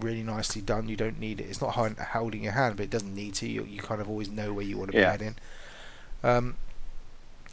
really 0.00 0.22
nicely 0.22 0.62
done. 0.62 0.88
You 0.88 0.96
don't 0.96 1.18
need 1.18 1.40
it. 1.40 1.44
It's 1.44 1.60
not 1.60 1.74
holding 1.74 2.42
your 2.42 2.52
hand, 2.52 2.76
but 2.76 2.84
it 2.84 2.90
doesn't 2.90 3.14
need 3.14 3.34
to. 3.34 3.48
You, 3.48 3.64
you 3.64 3.80
kind 3.80 4.00
of 4.00 4.08
always 4.08 4.28
know 4.28 4.52
where 4.52 4.64
you 4.64 4.76
want 4.78 4.88
to 4.90 4.96
be 4.96 5.02
Yeah. 5.02 5.10
heading. 5.10 5.36
Um, 6.22 6.56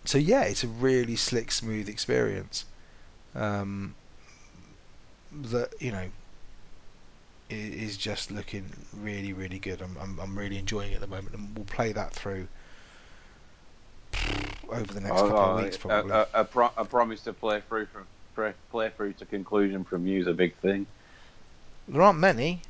so 0.06 0.18
yeah, 0.18 0.44
it's 0.44 0.64
a 0.64 0.68
really 0.68 1.16
slick, 1.16 1.52
smooth 1.52 1.90
experience. 1.90 2.66
Um, 3.34 3.96
that 5.32 5.74
you 5.82 5.92
know, 5.92 6.10
is 7.50 7.98
just 7.98 8.32
looking 8.32 8.88
really, 8.94 9.34
really 9.34 9.60
good. 9.60 9.82
I'm, 9.82 9.98
I'm, 9.98 10.20
I'm 10.20 10.38
really 10.38 10.58
enjoying 10.58 10.92
it 10.92 10.96
at 10.96 11.02
the 11.02 11.08
moment, 11.08 11.36
and 11.36 11.56
we'll 11.58 11.66
play 11.66 11.92
that 11.94 12.14
through 12.14 12.48
over 14.70 14.94
the 14.94 15.00
next 15.02 15.22
Oh, 15.22 15.26
couple 15.26 15.48
of 15.48 15.54
oh, 15.54 15.54
weeks, 15.54 15.78
a, 15.90 16.04
probably. 16.04 16.12
a, 16.12 16.28
a, 16.42 16.46
pro- 16.46 16.72
a 16.78 16.86
promise 16.86 17.22
to 17.24 17.34
play 17.34 17.62
through 17.62 17.86
from 17.88 18.08
play, 18.34 18.54
play 18.70 18.90
through 18.90 19.14
to 19.14 19.26
conclusion 19.26 19.84
from 19.84 20.06
you 20.06 20.20
is 20.20 20.28
a 20.28 20.34
big 20.34 20.58
thing. 20.60 20.88
There 21.88 22.02
aren't 22.02 22.20
many. 22.20 22.62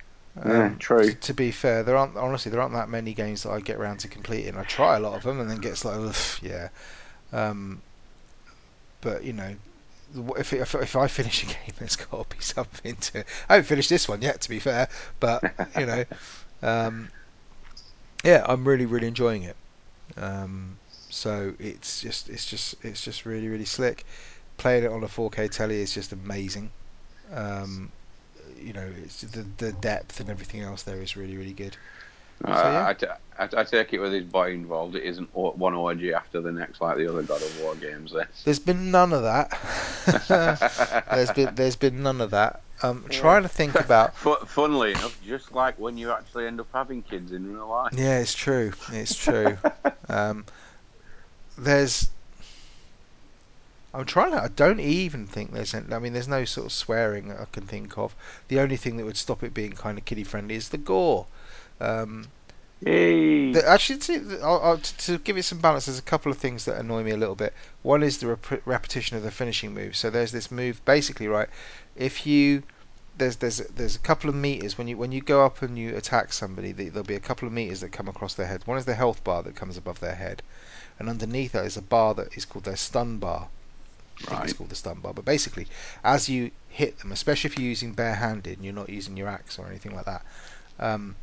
Yeah, 0.43 0.73
Um, 0.73 0.79
true. 0.79 1.17
to, 1.21 1.33
be 1.33 1.51
fair, 1.51 1.83
there 1.83 1.97
aren't 1.97 2.17
honestly 2.17 2.49
there 2.51 2.61
aren't 2.61 2.73
that 2.73 2.89
many 2.89 3.13
games 3.13 3.43
that 3.43 3.51
I 3.51 3.59
get 3.61 3.77
around 3.77 3.99
to 3.99 4.07
completing. 4.07 4.55
I 4.57 4.63
try 4.63 4.95
a 4.95 4.99
lot 4.99 5.13
of 5.15 5.23
them 5.23 5.39
and 5.39 5.49
then 5.49 5.59
get 5.59 5.83
like, 5.83 6.41
yeah. 6.41 6.69
Um, 7.31 7.83
but 9.01 9.23
you 9.23 9.33
know, 9.33 9.55
if, 10.38 10.54
if 10.54 10.76
if 10.76 10.96
I 10.96 11.08
finish 11.08 11.44
a 11.44 11.46
game, 11.48 11.74
there's 11.80 11.96
got 11.96 12.30
to 12.30 12.36
be 12.36 12.41
something 12.44 12.96
to. 12.96 13.20
I 13.50 13.56
haven't 13.56 13.68
finished 13.68 13.89
this 13.89 14.08
one 14.08 14.22
yet, 14.22 14.41
to 14.41 14.50
be 14.50 14.60
fair, 14.60 14.89
but 15.20 15.44
you 15.78 15.86
know, 15.86 16.06
um, 16.62 17.12
yeah, 18.24 18.44
I'm 18.48 18.68
really 18.68 18.86
really 18.86 19.08
enjoying 19.08 19.44
it. 19.44 19.58
Um, 20.18 20.80
so 21.10 21.54
it's 21.60 22.02
just 22.02 22.30
it's 22.30 22.46
just 22.46 22.76
it's 22.84 23.02
just 23.04 23.26
really 23.26 23.48
really 23.48 23.65
slick. 23.65 24.06
Playing 24.58 24.86
it 24.86 24.91
on 24.91 25.04
a 25.04 25.08
4K 25.08 25.48
telly 25.48 25.82
is 25.82 25.94
just 25.94 26.13
amazing. 26.13 26.72
Um, 27.32 27.91
you 28.58 28.74
know, 28.74 28.91
it's 29.04 29.22
the 29.22 29.44
the 29.58 29.72
depth 29.74 30.20
and 30.20 30.30
everything 30.30 30.62
else 30.62 30.84
there 30.84 31.02
is 31.02 31.15
really 31.18 31.38
really 31.38 31.54
good. 31.54 31.78
So 32.43 32.69
yeah, 32.69 32.86
I, 32.86 32.89
I, 32.89 32.93
t- 32.93 33.08
I, 33.39 33.50
I 33.62 33.63
take 33.63 33.93
it 33.93 34.00
with 34.00 34.13
his 34.13 34.26
boy 34.26 34.52
involved, 34.52 34.95
it 34.95 35.04
isn't 35.04 35.30
one 35.34 35.74
orgy 35.74 36.13
after 36.13 36.41
the 36.41 36.52
next 36.52 36.82
like 36.82 36.98
the 36.98 37.08
other 37.08 37.24
God 37.24 37.41
of 37.43 37.54
War 37.56 37.76
games. 37.76 38.12
Then 38.13 38.28
there's 38.43 38.60
been 38.60 38.91
none 38.91 39.13
of 39.13 39.24
that. 39.24 39.50
there's 41.12 41.32
been 41.32 41.56
there's 41.56 41.76
been 41.76 42.04
none 42.04 42.21
of 42.21 42.32
that. 42.32 42.62
I'm 42.84 43.04
Yeah. 43.10 43.19
trying 43.19 43.43
to 43.43 43.50
think 43.50 43.80
about. 43.80 44.15
Funnily 44.48 44.93
enough, 44.93 45.19
just 45.21 45.52
like 45.54 45.80
when 45.80 45.98
you 45.98 46.12
actually 46.12 46.48
end 46.48 46.60
up 46.60 46.67
having 46.74 47.02
kids 47.04 47.32
in 47.32 47.52
real 47.52 47.69
life. 47.69 47.93
Yeah, 47.95 48.19
it's 48.19 48.34
true. 48.36 48.74
It's 48.91 49.15
true. 49.15 49.58
Um, 50.10 50.45
there's. 51.58 52.10
I'm 53.93 54.06
trying 54.06 54.32
to. 54.32 54.41
I 54.43 54.50
don't 54.50 54.82
even 54.82 55.26
think 55.26 55.54
there's. 55.54 55.74
Any, 55.74 55.93
I 55.93 56.00
mean, 56.00 56.13
there's 56.13 56.28
no 56.28 56.43
sort 56.43 56.65
of 56.67 56.74
swearing 56.74 57.30
that 57.30 57.39
I 57.39 57.45
can 57.45 57.65
think 57.65 57.98
of. 57.98 58.13
The 58.50 58.60
only 58.60 58.76
thing 58.76 58.98
that 58.98 59.06
would 59.06 59.15
stop 59.17 59.41
it 59.41 59.54
being 59.54 59.71
kind 59.71 59.98
of 59.98 60.04
kiddie 60.06 60.26
friendly 60.26 60.56
is 60.56 60.69
the 60.69 60.78
gore. 60.78 61.28
Um, 61.79 62.27
the, 62.81 63.63
actually, 63.65 63.99
to, 63.99 64.39
I'll, 64.43 64.61
I'll, 64.61 64.77
to, 64.77 64.97
to 64.97 65.17
give 65.17 65.38
it 65.38 65.43
some 65.43 65.59
balance, 65.59 65.85
there's 65.85 65.99
a 65.99 66.03
couple 66.03 66.31
of 66.31 66.38
things 66.38 66.65
that 66.65 66.77
annoy 66.77 67.03
me 67.03 67.11
a 67.11 67.17
little 67.17 67.35
bit. 67.35 67.53
One 67.81 68.03
is 68.03 68.19
the 68.19 68.27
rep- 68.27 68.65
repetition 68.65 69.17
of 69.17 69.23
the 69.23 69.31
finishing 69.31 69.73
move. 69.73 69.95
So 69.95 70.09
there's 70.09 70.31
this 70.31 70.51
move, 70.51 70.83
basically, 70.85 71.27
right? 71.27 71.49
If 71.95 72.27
you 72.27 72.63
there's 73.17 73.38
there's 73.38 73.57
there's 73.57 73.95
a 73.95 73.99
couple 73.99 74.29
of 74.29 74.35
meters 74.35 74.77
when 74.77 74.88
you 74.88 74.97
when 74.97 75.11
you 75.11 75.21
go 75.21 75.45
up 75.45 75.61
and 75.61 75.77
you 75.77 75.95
attack 75.95 76.33
somebody, 76.33 76.71
there'll 76.71 77.03
be 77.03 77.15
a 77.15 77.19
couple 77.19 77.47
of 77.47 77.53
meters 77.53 77.79
that 77.79 77.91
come 77.91 78.07
across 78.07 78.33
their 78.33 78.47
head. 78.47 78.61
One 78.65 78.77
is 78.77 78.85
the 78.85 78.95
health 78.95 79.23
bar 79.23 79.41
that 79.43 79.55
comes 79.55 79.77
above 79.77 79.99
their 79.99 80.15
head, 80.15 80.43
and 80.99 81.09
underneath 81.09 81.53
that 81.53 81.65
is 81.65 81.77
a 81.77 81.81
bar 81.81 82.13
that 82.15 82.35
is 82.35 82.45
called 82.45 82.65
their 82.65 82.75
stun 82.75 83.17
bar. 83.17 83.47
I 84.27 84.29
think 84.29 84.43
it's 84.43 84.53
called 84.53 84.69
the 84.69 84.75
stun 84.75 84.99
bar. 84.99 85.13
But 85.13 85.25
basically, 85.25 85.67
as 86.03 86.29
you 86.29 86.51
hit 86.69 86.99
them, 86.99 87.11
especially 87.11 87.49
if 87.49 87.57
you're 87.57 87.69
using 87.69 87.93
barehanded 87.93 88.57
and 88.57 88.65
you're 88.65 88.73
not 88.73 88.89
using 88.89 89.17
your 89.17 89.27
axe 89.27 89.59
or 89.59 89.67
anything 89.67 89.95
like 89.95 90.05
that, 90.05 90.25
um, 90.79 91.15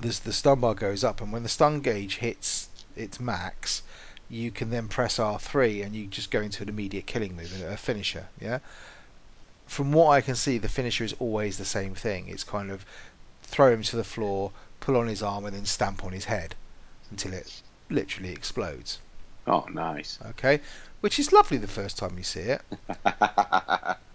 this, 0.00 0.18
the 0.18 0.32
stun 0.32 0.60
bar 0.60 0.74
goes 0.74 1.04
up, 1.04 1.20
and 1.20 1.32
when 1.32 1.42
the 1.42 1.48
stun 1.48 1.80
gauge 1.80 2.16
hits 2.16 2.68
its 2.96 3.20
max, 3.20 3.82
you 4.28 4.50
can 4.50 4.70
then 4.70 4.88
press 4.88 5.18
R3 5.18 5.84
and 5.84 5.94
you 5.94 6.06
just 6.06 6.30
go 6.30 6.40
into 6.40 6.62
an 6.62 6.68
immediate 6.68 7.06
killing 7.06 7.36
move, 7.36 7.52
a 7.62 7.76
finisher. 7.76 8.28
Yeah. 8.40 8.60
From 9.66 9.92
what 9.92 10.10
I 10.10 10.20
can 10.20 10.36
see, 10.36 10.58
the 10.58 10.68
finisher 10.68 11.04
is 11.04 11.14
always 11.18 11.58
the 11.58 11.64
same 11.64 11.94
thing. 11.94 12.28
It's 12.28 12.44
kind 12.44 12.70
of 12.70 12.84
throw 13.42 13.72
him 13.72 13.82
to 13.82 13.96
the 13.96 14.04
floor, 14.04 14.52
pull 14.78 14.96
on 14.96 15.08
his 15.08 15.22
arm, 15.22 15.44
and 15.44 15.54
then 15.54 15.66
stamp 15.66 16.04
on 16.04 16.12
his 16.12 16.24
head 16.24 16.54
until 17.10 17.32
it 17.32 17.62
literally 17.88 18.32
explodes. 18.32 18.98
Oh, 19.46 19.66
nice. 19.72 20.18
Okay, 20.24 20.60
which 21.00 21.18
is 21.18 21.32
lovely 21.32 21.58
the 21.58 21.66
first 21.66 21.98
time 21.98 22.16
you 22.16 22.24
see 22.24 22.40
it. 22.40 22.62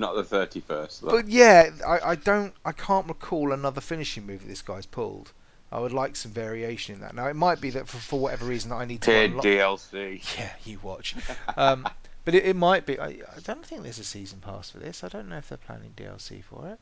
Not 0.00 0.14
the 0.14 0.24
thirty-first 0.24 1.02
though. 1.02 1.10
But 1.10 1.28
yeah, 1.28 1.68
I, 1.86 2.12
I 2.12 2.14
don't, 2.14 2.54
I 2.64 2.72
can't 2.72 3.06
recall 3.06 3.52
another 3.52 3.82
finishing 3.82 4.26
move 4.26 4.40
that 4.40 4.48
this 4.48 4.62
guy's 4.62 4.86
pulled. 4.86 5.30
I 5.70 5.78
would 5.78 5.92
like 5.92 6.16
some 6.16 6.32
variation 6.32 6.94
in 6.94 7.02
that. 7.02 7.14
Now 7.14 7.26
it 7.26 7.36
might 7.36 7.60
be 7.60 7.68
that 7.70 7.86
for, 7.86 7.98
for 7.98 8.18
whatever 8.18 8.46
reason 8.46 8.72
I 8.72 8.86
need 8.86 9.02
to 9.02 9.14
unlock. 9.14 9.44
DLC. 9.44 10.38
Yeah, 10.38 10.52
you 10.64 10.78
watch. 10.82 11.14
Um, 11.54 11.86
but 12.24 12.34
it, 12.34 12.46
it 12.46 12.56
might 12.56 12.86
be. 12.86 12.98
I, 12.98 13.08
I 13.08 13.40
don't 13.44 13.64
think 13.64 13.82
there's 13.82 13.98
a 13.98 14.04
season 14.04 14.40
pass 14.40 14.70
for 14.70 14.78
this. 14.78 15.04
I 15.04 15.08
don't 15.08 15.28
know 15.28 15.36
if 15.36 15.50
they're 15.50 15.58
planning 15.58 15.92
DLC 15.94 16.42
for 16.42 16.66
it. 16.68 16.78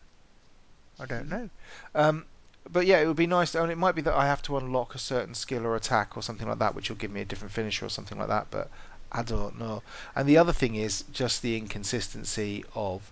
I 1.00 1.07
don't 1.07 1.28
know. 1.28 1.50
Um, 1.96 2.24
but 2.70 2.87
yeah, 2.87 3.00
it 3.00 3.09
would 3.09 3.16
be 3.16 3.26
nice. 3.26 3.50
To, 3.52 3.62
and 3.64 3.72
it 3.72 3.78
might 3.78 3.96
be 3.96 4.02
that 4.02 4.14
I 4.14 4.26
have 4.26 4.42
to 4.42 4.57
unlock 4.57 4.94
a 4.94 4.98
certain 4.98 5.35
skill 5.35 5.66
or 5.66 5.74
attack 5.74 6.16
or 6.16 6.22
something 6.22 6.48
like 6.48 6.61
that, 6.61 6.76
which 6.76 6.88
will 6.88 6.96
give 6.96 7.11
me 7.11 7.20
a 7.20 7.24
different 7.24 7.52
finisher 7.52 7.85
or 7.85 7.90
something 7.90 8.16
like 8.16 8.28
that. 8.28 8.46
But 8.52 8.70
I 9.12 9.23
don't 9.23 9.59
know. 9.59 9.83
And 10.14 10.29
the 10.29 10.37
other 10.38 10.53
thing 10.53 10.75
is 10.75 11.05
just 11.12 11.42
the 11.42 11.57
inconsistency 11.57 12.64
of 12.75 13.11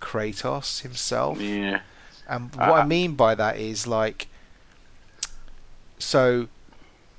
Kratos 0.00 0.80
himself. 0.82 1.40
Yeah. 1.40 1.80
And 2.28 2.54
what 2.54 2.70
I 2.70 2.80
I- 2.80 2.86
mean 2.86 3.14
by 3.14 3.34
that 3.34 3.56
is 3.58 3.86
like, 3.86 4.28
so 5.98 6.48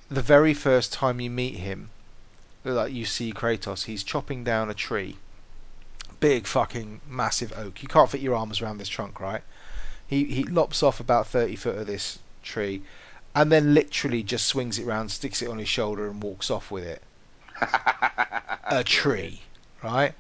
the 0.09 0.21
very 0.21 0.53
first 0.53 0.93
time 0.93 1.19
you 1.19 1.29
meet 1.29 1.55
him, 1.55 1.89
like 2.63 2.93
you 2.93 3.05
see 3.05 3.33
Kratos, 3.33 3.85
he's 3.85 4.03
chopping 4.03 4.43
down 4.43 4.69
a 4.69 4.73
tree, 4.73 5.17
big 6.19 6.47
fucking 6.47 7.01
massive 7.07 7.51
oak. 7.57 7.81
You 7.83 7.89
can't 7.89 8.09
fit 8.09 8.21
your 8.21 8.35
arms 8.35 8.61
around 8.61 8.77
this 8.77 8.89
trunk, 8.89 9.19
right? 9.19 9.43
He 10.07 10.25
he 10.25 10.43
lops 10.43 10.83
off 10.83 10.99
about 10.99 11.27
thirty 11.27 11.55
foot 11.55 11.77
of 11.77 11.87
this 11.87 12.19
tree, 12.43 12.83
and 13.35 13.51
then 13.51 13.73
literally 13.73 14.23
just 14.23 14.45
swings 14.45 14.79
it 14.79 14.85
round, 14.85 15.11
sticks 15.11 15.41
it 15.41 15.49
on 15.49 15.57
his 15.57 15.69
shoulder, 15.69 16.09
and 16.09 16.21
walks 16.23 16.49
off 16.51 16.71
with 16.71 16.83
it. 16.85 17.01
A 17.61 18.83
tree, 18.85 19.41
right? 19.83 20.13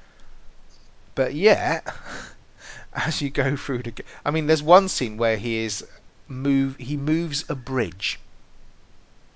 But 1.15 1.33
yet, 1.35 1.87
as 2.93 3.21
you 3.21 3.29
go 3.29 3.55
through 3.55 3.83
the, 3.83 3.93
I 4.25 4.31
mean, 4.31 4.47
there's 4.47 4.63
one 4.63 4.87
scene 4.89 5.17
where 5.17 5.37
he 5.37 5.57
is 5.57 5.85
move. 6.27 6.75
He 6.77 6.97
moves 6.97 7.45
a 7.49 7.55
bridge. 7.55 8.19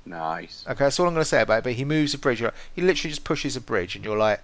Nice. 0.06 0.64
Okay, 0.68 0.86
that's 0.86 1.00
all 1.00 1.08
I'm 1.08 1.14
going 1.14 1.22
to 1.22 1.26
say 1.30 1.42
about 1.42 1.60
it. 1.60 1.64
But 1.66 1.74
he 1.74 1.86
moves 1.86 2.14
a 2.14 2.18
bridge. 2.18 2.42
Like- 2.42 2.54
He 2.74 2.82
literally 2.82 3.12
just 3.12 3.24
pushes 3.24 3.56
a 3.56 3.62
bridge, 3.62 3.96
and 3.96 4.06
you're 4.06 4.18
like, 4.18 4.42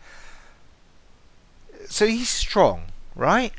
so 1.87 2.05
he's 2.07 2.29
strong, 2.29 2.91
right? 3.15 3.53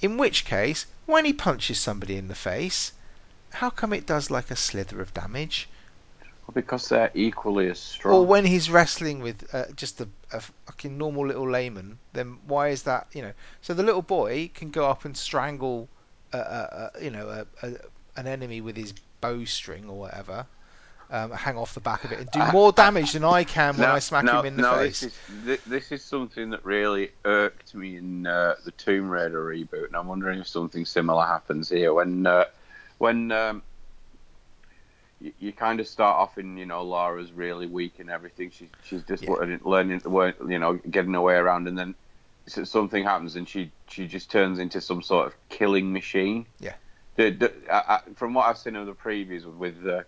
In 0.00 0.16
which 0.16 0.44
case, 0.44 0.86
when 1.06 1.24
he 1.24 1.32
punches 1.32 1.78
somebody 1.80 2.16
in 2.16 2.28
the 2.28 2.34
face, 2.34 2.92
how 3.54 3.70
come 3.70 3.92
it 3.92 4.06
does 4.06 4.30
like 4.30 4.50
a 4.50 4.56
slither 4.56 5.00
of 5.00 5.14
damage? 5.14 5.68
Because 6.54 6.88
they're 6.88 7.10
equally 7.14 7.68
as 7.68 7.78
strong. 7.78 8.14
Or 8.14 8.26
when 8.26 8.44
he's 8.44 8.70
wrestling 8.70 9.20
with 9.20 9.52
uh, 9.54 9.64
just 9.76 10.00
a, 10.00 10.08
a 10.32 10.40
fucking 10.40 10.96
normal 10.96 11.26
little 11.26 11.48
layman, 11.48 11.98
then 12.12 12.38
why 12.46 12.68
is 12.68 12.82
that? 12.84 13.08
You 13.12 13.22
know, 13.22 13.32
so 13.60 13.74
the 13.74 13.82
little 13.82 14.02
boy 14.02 14.50
can 14.54 14.70
go 14.70 14.86
up 14.86 15.04
and 15.04 15.16
strangle, 15.16 15.88
a, 16.32 16.38
a, 16.38 16.90
a, 16.94 17.04
you 17.04 17.10
know, 17.10 17.46
an 18.16 18.26
enemy 18.26 18.60
with 18.60 18.76
his 18.76 18.92
bowstring 19.20 19.88
or 19.88 19.98
whatever, 19.98 20.46
um, 21.10 21.30
hang 21.30 21.56
off 21.56 21.74
the 21.74 21.80
back 21.80 22.04
of 22.04 22.12
it, 22.12 22.20
and 22.20 22.30
do 22.30 22.40
more 22.52 22.72
damage 22.72 23.12
than 23.12 23.24
I 23.24 23.44
can 23.44 23.76
when 23.76 23.88
I 23.88 23.98
smack 23.98 24.24
him 24.24 24.44
in 24.46 24.56
the 24.56 24.62
face. 24.62 25.00
this 25.00 25.12
is 25.12 25.18
thi- 25.44 25.70
this 25.70 25.92
is 25.92 26.04
something 26.04 26.50
that 26.50 26.64
really 26.64 27.10
irked 27.24 27.74
me 27.74 27.96
in 27.96 28.26
uh, 28.26 28.54
the 28.64 28.70
Tomb 28.72 29.08
Raider 29.10 29.44
reboot, 29.44 29.86
and 29.86 29.96
I'm 29.96 30.06
wondering 30.06 30.40
if 30.40 30.48
something 30.48 30.84
similar 30.84 31.24
happens 31.24 31.68
here 31.68 31.92
when 31.92 32.26
uh, 32.26 32.44
when 32.98 33.30
um, 33.32 33.62
you, 35.22 35.32
you 35.38 35.52
kind 35.52 35.80
of 35.80 35.86
start 35.86 36.16
off 36.18 36.38
in 36.38 36.56
you 36.56 36.66
know 36.66 36.82
Lara's 36.82 37.32
really 37.32 37.66
weak 37.66 37.98
and 37.98 38.10
everything. 38.10 38.50
She's 38.50 38.68
she's 38.84 39.02
just 39.02 39.22
Yeah. 39.22 39.56
learning, 39.62 40.02
you 40.04 40.58
know 40.58 40.74
getting 40.90 41.14
her 41.14 41.20
way 41.20 41.34
around, 41.34 41.68
and 41.68 41.78
then 41.78 41.94
something 42.46 43.04
happens 43.04 43.36
and 43.36 43.48
she 43.48 43.70
she 43.88 44.06
just 44.08 44.30
turns 44.30 44.58
into 44.58 44.80
some 44.80 45.02
sort 45.02 45.26
of 45.28 45.34
killing 45.48 45.92
machine. 45.92 46.46
Yeah. 46.58 46.74
The, 47.16 47.30
the, 47.30 47.52
I, 47.72 47.96
I, 47.96 48.00
from 48.16 48.34
what 48.34 48.46
I've 48.46 48.58
seen 48.58 48.74
of 48.74 48.86
the 48.86 48.94
previews 48.94 49.44
with 49.44 49.86
uh, 49.86 50.02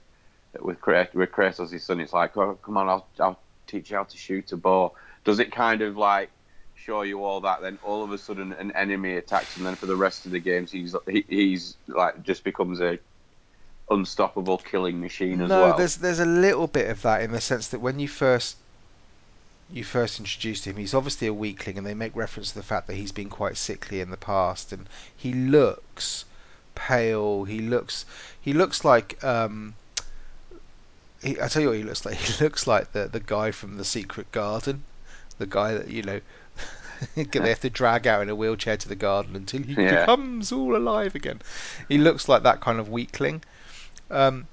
with 0.60 0.80
Kra- 0.80 1.12
with 1.14 1.30
Kratos' 1.30 1.80
son, 1.80 2.00
it's 2.00 2.12
like, 2.12 2.36
oh 2.36 2.54
come 2.62 2.76
on, 2.76 2.88
I'll 2.88 3.06
I'll 3.20 3.38
teach 3.66 3.90
you 3.90 3.96
how 3.96 4.04
to 4.04 4.16
shoot 4.16 4.50
a 4.52 4.56
bow. 4.56 4.94
Does 5.24 5.38
it 5.38 5.52
kind 5.52 5.82
of 5.82 5.96
like 5.96 6.30
show 6.74 7.02
you 7.02 7.22
all 7.22 7.40
that? 7.42 7.60
Then 7.62 7.78
all 7.82 8.02
of 8.02 8.10
a 8.10 8.18
sudden 8.18 8.52
an 8.54 8.72
enemy 8.72 9.16
attacks, 9.16 9.56
and 9.56 9.64
then 9.64 9.76
for 9.76 9.86
the 9.86 9.96
rest 9.96 10.26
of 10.26 10.32
the 10.32 10.40
games, 10.40 10.72
he's 10.72 10.96
he, 11.08 11.24
he's 11.28 11.76
like 11.86 12.22
just 12.22 12.42
becomes 12.42 12.80
a 12.80 12.98
unstoppable 13.90 14.58
killing 14.58 15.00
machine 15.00 15.40
as 15.40 15.48
no, 15.48 15.60
well. 15.62 15.76
there's 15.76 15.96
there's 15.96 16.18
a 16.20 16.24
little 16.26 16.66
bit 16.66 16.88
of 16.90 17.02
that 17.02 17.22
in 17.22 17.32
the 17.32 17.40
sense 17.40 17.68
that 17.68 17.80
when 17.80 17.98
you 17.98 18.08
first 18.08 18.56
you 19.70 19.82
first 19.84 20.18
introduced 20.18 20.66
him, 20.66 20.76
he's 20.76 20.94
obviously 20.94 21.26
a 21.26 21.32
weakling, 21.34 21.78
and 21.78 21.86
they 21.86 21.94
make 21.94 22.14
reference 22.14 22.50
to 22.50 22.54
the 22.54 22.62
fact 22.62 22.86
that 22.86 22.96
he's 22.96 23.12
been 23.12 23.28
quite 23.30 23.56
sickly 23.56 24.00
in 24.00 24.10
the 24.10 24.16
past, 24.16 24.72
and 24.72 24.88
he 25.16 25.32
looks 25.32 26.24
pale. 26.74 27.44
He 27.44 27.60
looks 27.60 28.04
he 28.40 28.52
looks 28.52 28.84
like 28.84 29.22
um, 29.24 29.74
he, 31.22 31.40
I 31.40 31.48
tell 31.48 31.62
you 31.62 31.68
what 31.68 31.76
he 31.78 31.82
looks 31.82 32.04
like. 32.04 32.14
He 32.28 32.42
looks 32.44 32.66
like 32.66 32.92
the 32.92 33.06
the 33.08 33.20
guy 33.20 33.50
from 33.50 33.76
the 33.76 33.84
Secret 33.84 34.30
Garden, 34.32 34.84
the 35.38 35.46
guy 35.46 35.74
that 35.74 35.88
you 35.88 36.02
know. 36.02 36.20
they 37.16 37.48
have 37.48 37.60
to 37.60 37.68
drag 37.68 38.06
out 38.06 38.22
in 38.22 38.28
a 38.28 38.34
wheelchair 38.36 38.76
to 38.76 38.88
the 38.88 38.94
garden 38.94 39.34
until 39.36 39.62
he 39.62 39.74
Yeah. 39.74 40.00
becomes 40.00 40.52
all 40.52 40.76
alive 40.76 41.14
again. 41.14 41.42
He 41.88 41.98
looks 41.98 42.28
like 42.28 42.44
that 42.44 42.60
kind 42.60 42.78
of 42.78 42.88
weakling. 42.88 43.42
Um, 44.10 44.48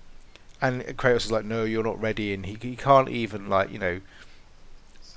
and 0.62 0.82
Kratos 0.98 1.26
is 1.26 1.32
like, 1.32 1.46
no, 1.46 1.64
you're 1.64 1.84
not 1.84 2.00
ready, 2.02 2.34
and 2.34 2.46
he 2.46 2.58
he 2.62 2.76
can't 2.76 3.10
even 3.10 3.50
like 3.50 3.72
you 3.72 3.80
know. 3.80 4.02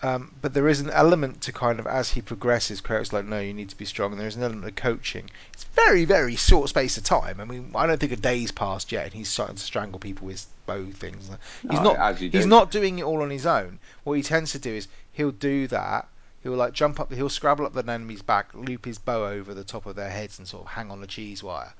Um, 0.03 0.35
but 0.43 0.53
there 0.53 0.69
is 0.69 0.81
an 0.81 0.91
element 0.91 1.41
to 1.43 1.53
kind 1.53 1.81
of 1.81 1.87
as 1.87 2.11
he 2.11 2.21
progresses, 2.21 2.81
Kratos 2.83 3.03
is 3.03 3.13
like, 3.13 3.25
no, 3.25 3.41
you 3.41 3.55
need 3.55 3.71
to 3.71 3.77
be 3.77 3.85
strong, 3.87 4.13
and 4.13 4.21
there 4.21 4.29
is 4.29 4.37
an 4.37 4.43
element 4.43 4.67
of 4.67 4.75
coaching. 4.77 5.31
It's 5.53 5.65
very 5.65 6.05
very 6.05 6.37
short 6.37 6.69
space 6.69 6.97
of 6.97 7.05
time. 7.05 7.41
I 7.41 7.45
mean, 7.45 7.73
I 7.75 7.87
don't 7.87 7.99
think 7.99 8.13
a 8.13 8.17
day's 8.17 8.53
passed 8.53 8.93
yet, 8.93 9.05
and 9.07 9.15
he's 9.15 9.29
starting 9.31 9.57
to 9.57 9.63
strangle 9.63 9.99
people 10.01 10.27
with 10.27 10.47
bow 10.67 10.91
things. 10.93 11.31
He's 11.69 11.81
No, 11.81 11.93
not 11.93 12.03
he's 12.31 12.47
not 12.47 12.71
doing 12.71 12.99
it 12.99 13.05
all 13.05 13.23
on 13.23 13.31
his 13.31 13.47
own. 13.47 13.79
What 14.05 14.15
he 14.15 14.23
tends 14.23 14.53
to 14.53 14.59
do 14.59 14.73
is 14.73 14.89
he'll 15.13 15.31
do 15.33 15.67
that. 15.69 16.09
He'll 16.43 16.53
like 16.55 16.73
jump 16.75 17.01
up, 17.01 17.13
he'll 17.13 17.29
scrabble 17.31 17.67
up 17.67 17.77
an 17.77 17.89
enemy's 17.89 18.23
back, 18.23 18.53
loop 18.55 18.85
his 18.85 18.99
bow 18.99 19.27
over 19.27 19.55
the 19.55 19.65
top 19.65 19.87
of 19.87 19.97
their 19.97 20.11
heads, 20.11 20.39
and 20.39 20.47
sort 20.49 20.65
of 20.67 20.73
hang 20.73 20.91
on 20.91 21.01
the 21.01 21.07
cheese 21.07 21.43
wire. 21.43 21.73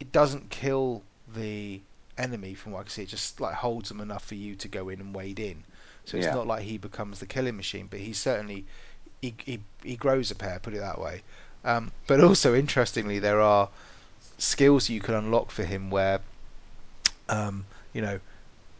It 0.00 0.10
doesn't 0.12 0.50
kill 0.50 1.02
the 1.34 1.82
enemy, 2.16 2.54
from 2.54 2.72
what 2.72 2.80
I 2.80 2.82
can 2.84 2.90
see. 2.90 3.02
It 3.04 3.08
just 3.08 3.40
like 3.40 3.54
holds 3.54 3.88
them 3.88 4.00
enough 4.00 4.24
for 4.24 4.34
you 4.34 4.54
to 4.56 4.68
go 4.68 4.88
in 4.88 5.00
and 5.00 5.14
wade 5.14 5.38
in. 5.40 5.64
So 6.04 6.16
it's 6.16 6.26
Yeah. 6.26 6.32
not 6.32 6.46
like 6.46 6.62
he 6.62 6.78
becomes 6.78 7.20
the 7.20 7.26
killing 7.26 7.56
machine, 7.56 7.86
but 7.88 8.00
he 8.00 8.12
certainly 8.12 8.66
he 9.22 9.34
he, 9.44 9.60
he 9.82 9.96
grows 9.96 10.30
a 10.30 10.34
pair, 10.34 10.58
put 10.58 10.74
it 10.74 10.78
that 10.80 11.00
way. 11.00 11.22
Um, 11.64 11.92
but 12.06 12.20
also 12.20 12.54
interestingly, 12.54 13.18
there 13.18 13.40
are 13.40 13.70
skills 14.38 14.88
you 14.88 15.00
can 15.00 15.14
unlock 15.14 15.50
for 15.50 15.64
him 15.64 15.90
where, 15.90 16.20
um, 17.28 17.66
you 17.92 18.00
know, 18.00 18.20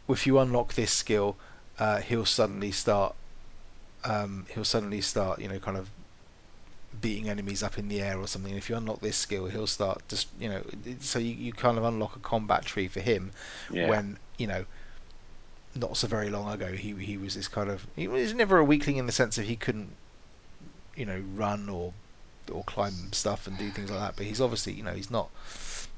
if 0.09 0.25
you 0.27 0.39
unlock 0.39 0.73
this 0.73 0.91
skill, 0.91 1.37
uh, 1.79 1.97
he'll 1.99 2.25
suddenly 2.25 2.71
start. 2.71 3.15
Um, 4.03 4.45
he'll 4.53 4.65
suddenly 4.65 5.01
start, 5.01 5.39
you 5.39 5.49
know, 5.49 5.59
kind 5.59 5.77
of 5.77 5.89
beating 7.01 7.29
enemies 7.29 7.63
up 7.63 7.77
in 7.77 7.87
the 7.87 8.01
air 8.01 8.17
or 8.19 8.27
something. 8.27 8.55
If 8.55 8.69
you 8.69 8.75
unlock 8.75 9.01
this 9.01 9.17
skill, 9.17 9.45
he'll 9.47 9.67
start 9.67 10.01
just, 10.07 10.27
you 10.39 10.49
know, 10.49 10.61
so 10.99 11.19
you, 11.19 11.33
you 11.35 11.53
kind 11.53 11.77
of 11.77 11.83
unlock 11.83 12.15
a 12.15 12.19
combat 12.19 12.65
tree 12.65 12.87
for 12.87 12.99
him 12.99 13.31
Yeah. 13.69 13.89
when, 13.89 14.17
you 14.37 14.47
know, 14.47 14.65
not 15.75 15.95
so 15.97 16.07
very 16.07 16.29
long 16.29 16.51
ago 16.51 16.71
he 16.73 16.93
he 16.95 17.15
was 17.15 17.35
this 17.35 17.47
kind 17.47 17.69
of 17.69 17.85
he 17.95 18.07
was 18.07 18.33
never 18.33 18.57
a 18.57 18.63
weakling 18.63 18.97
in 18.97 19.05
the 19.05 19.11
sense 19.11 19.37
of 19.37 19.45
he 19.45 19.55
couldn't, 19.55 19.95
you 20.95 21.05
know, 21.05 21.23
run 21.35 21.69
or 21.69 21.93
or 22.51 22.63
climb 22.63 23.13
stuff 23.13 23.47
and 23.47 23.57
do 23.57 23.69
things 23.69 23.91
like 23.91 23.99
that. 23.99 24.15
But 24.15 24.25
he's 24.25 24.41
obviously, 24.41 24.73
you 24.73 24.83
know, 24.83 24.93
he's 24.93 25.11
not 25.11 25.29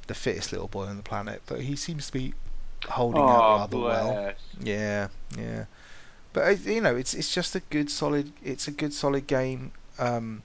the 0.07 0.13
fittest 0.13 0.51
little 0.51 0.67
boy 0.67 0.85
on 0.85 0.97
the 0.97 1.03
planet, 1.03 1.41
but 1.45 1.61
he 1.61 1.75
seems 1.75 2.07
to 2.07 2.13
be 2.13 2.33
holding 2.89 3.29
out 3.29 3.43
oh, 3.43 3.55
rather 3.55 3.77
well. 3.77 4.33
Yeah, 4.59 5.07
yeah. 5.37 5.65
But 6.33 6.41
uh, 6.47 6.71
you 6.71 6.81
know, 6.81 6.95
it's 6.95 7.13
it's 7.13 7.33
just 7.33 7.55
a 7.55 7.61
good 7.69 7.89
solid. 7.89 8.31
It's 8.43 8.67
a 8.67 8.71
good 8.71 8.93
solid 8.93 9.27
game. 9.27 9.71
Um, 9.99 10.43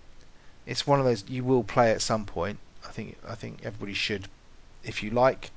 it's 0.67 0.87
one 0.87 0.99
of 0.99 1.05
those 1.05 1.29
you 1.29 1.45
will 1.45 1.65
play 1.65 1.93
at 1.93 2.03
some 2.03 2.27
point. 2.27 2.59
I 2.85 2.91
think 2.91 3.17
I 3.29 3.35
think 3.35 3.61
everybody 3.65 3.95
should. 3.95 4.29
If 4.85 5.03
you 5.03 5.11
like, 5.11 5.51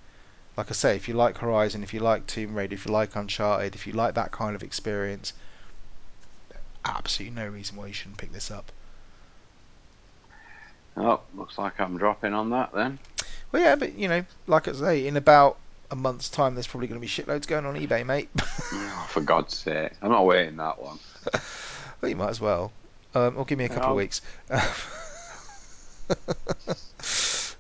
like 0.58 0.70
I 0.70 0.74
say, 0.74 0.96
if 0.96 1.08
you 1.08 1.14
like 1.14 1.38
Horizon, 1.38 1.84
if 1.84 1.94
you 1.94 2.00
like 2.00 2.28
Tomb 2.28 2.56
Raider, 2.56 2.74
if 2.74 2.86
you 2.86 2.92
like 2.92 3.16
Uncharted, 3.16 3.76
if 3.76 3.86
you 3.86 3.94
like 3.94 4.16
that 4.16 4.32
kind 4.32 4.56
of 4.56 4.64
experience, 4.64 5.34
absolutely 6.86 7.36
no 7.36 7.48
reason 7.48 7.78
why 7.78 7.88
you 7.88 7.94
shouldn't 7.94 8.18
pick 8.18 8.32
this 8.32 8.50
up. 8.50 8.72
Oh, 10.98 11.22
looks 11.36 11.58
like 11.58 11.80
I'm 11.80 11.98
dropping 11.98 12.34
on 12.34 12.50
that 12.50 12.74
then. 12.74 13.00
Well, 13.52 13.62
yeah, 13.62 13.76
but 13.76 13.94
you 13.96 14.08
know, 14.08 14.26
like 14.48 14.68
I 14.68 14.74
say, 14.74 15.08
in 15.08 15.16
about 15.16 15.58
a 15.92 15.96
month's 15.96 16.30
time, 16.30 16.56
there's 16.56 16.68
probably 16.68 16.88
going 16.88 17.00
to 17.00 17.06
be 17.06 17.08
shitloads 17.08 17.48
going 17.48 17.66
on 17.66 17.76
eBay, 17.76 18.06
mate. 18.06 18.30
Oh, 18.72 19.08
for 19.10 19.22
God's 19.22 19.58
sake. 19.58 19.94
I'm 20.00 20.12
not 20.12 20.28
waiting 20.28 20.58
that 20.58 20.84
long. 20.84 21.00
well, 22.02 22.10
you 22.10 22.16
might 22.16 22.30
as 22.30 22.40
well. 22.40 22.72
Um, 23.16 23.36
or 23.36 23.46
give 23.46 23.58
me 23.58 23.66
a 23.66 23.70
couple 23.70 23.92
of 23.92 23.96
weeks. 23.96 24.22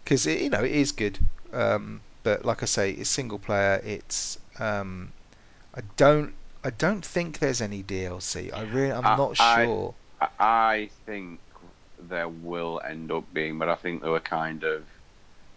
Because 0.04 0.26
you 0.26 0.50
know 0.50 0.64
it 0.64 0.72
is 0.72 0.92
good, 0.92 1.20
um, 1.54 2.02
but 2.24 2.44
like 2.46 2.64
I 2.64 2.66
say, 2.66 2.92
it's 2.92 3.10
single 3.10 3.38
player. 3.40 3.80
It's 3.84 4.40
um, 4.60 5.14
I 5.76 5.82
don't 5.98 6.36
I 6.64 6.72
don't 6.72 7.06
think 7.06 7.40
there's 7.40 7.62
any 7.62 7.84
DLC. 7.84 8.52
I 8.52 8.62
really 8.64 8.92
I'm 8.92 9.16
I- 9.16 9.16
not 9.16 9.38
sure. 9.38 9.96
I, 10.22 10.30
I 10.40 10.90
think 11.06 11.42
there 11.98 12.30
will 12.30 12.82
end 12.86 13.12
up 13.12 13.32
being, 13.34 13.58
but 13.60 13.70
I 13.70 13.76
think 13.76 14.02
they 14.02 14.10
were 14.10 14.20
kind 14.20 14.64
of, 14.64 14.88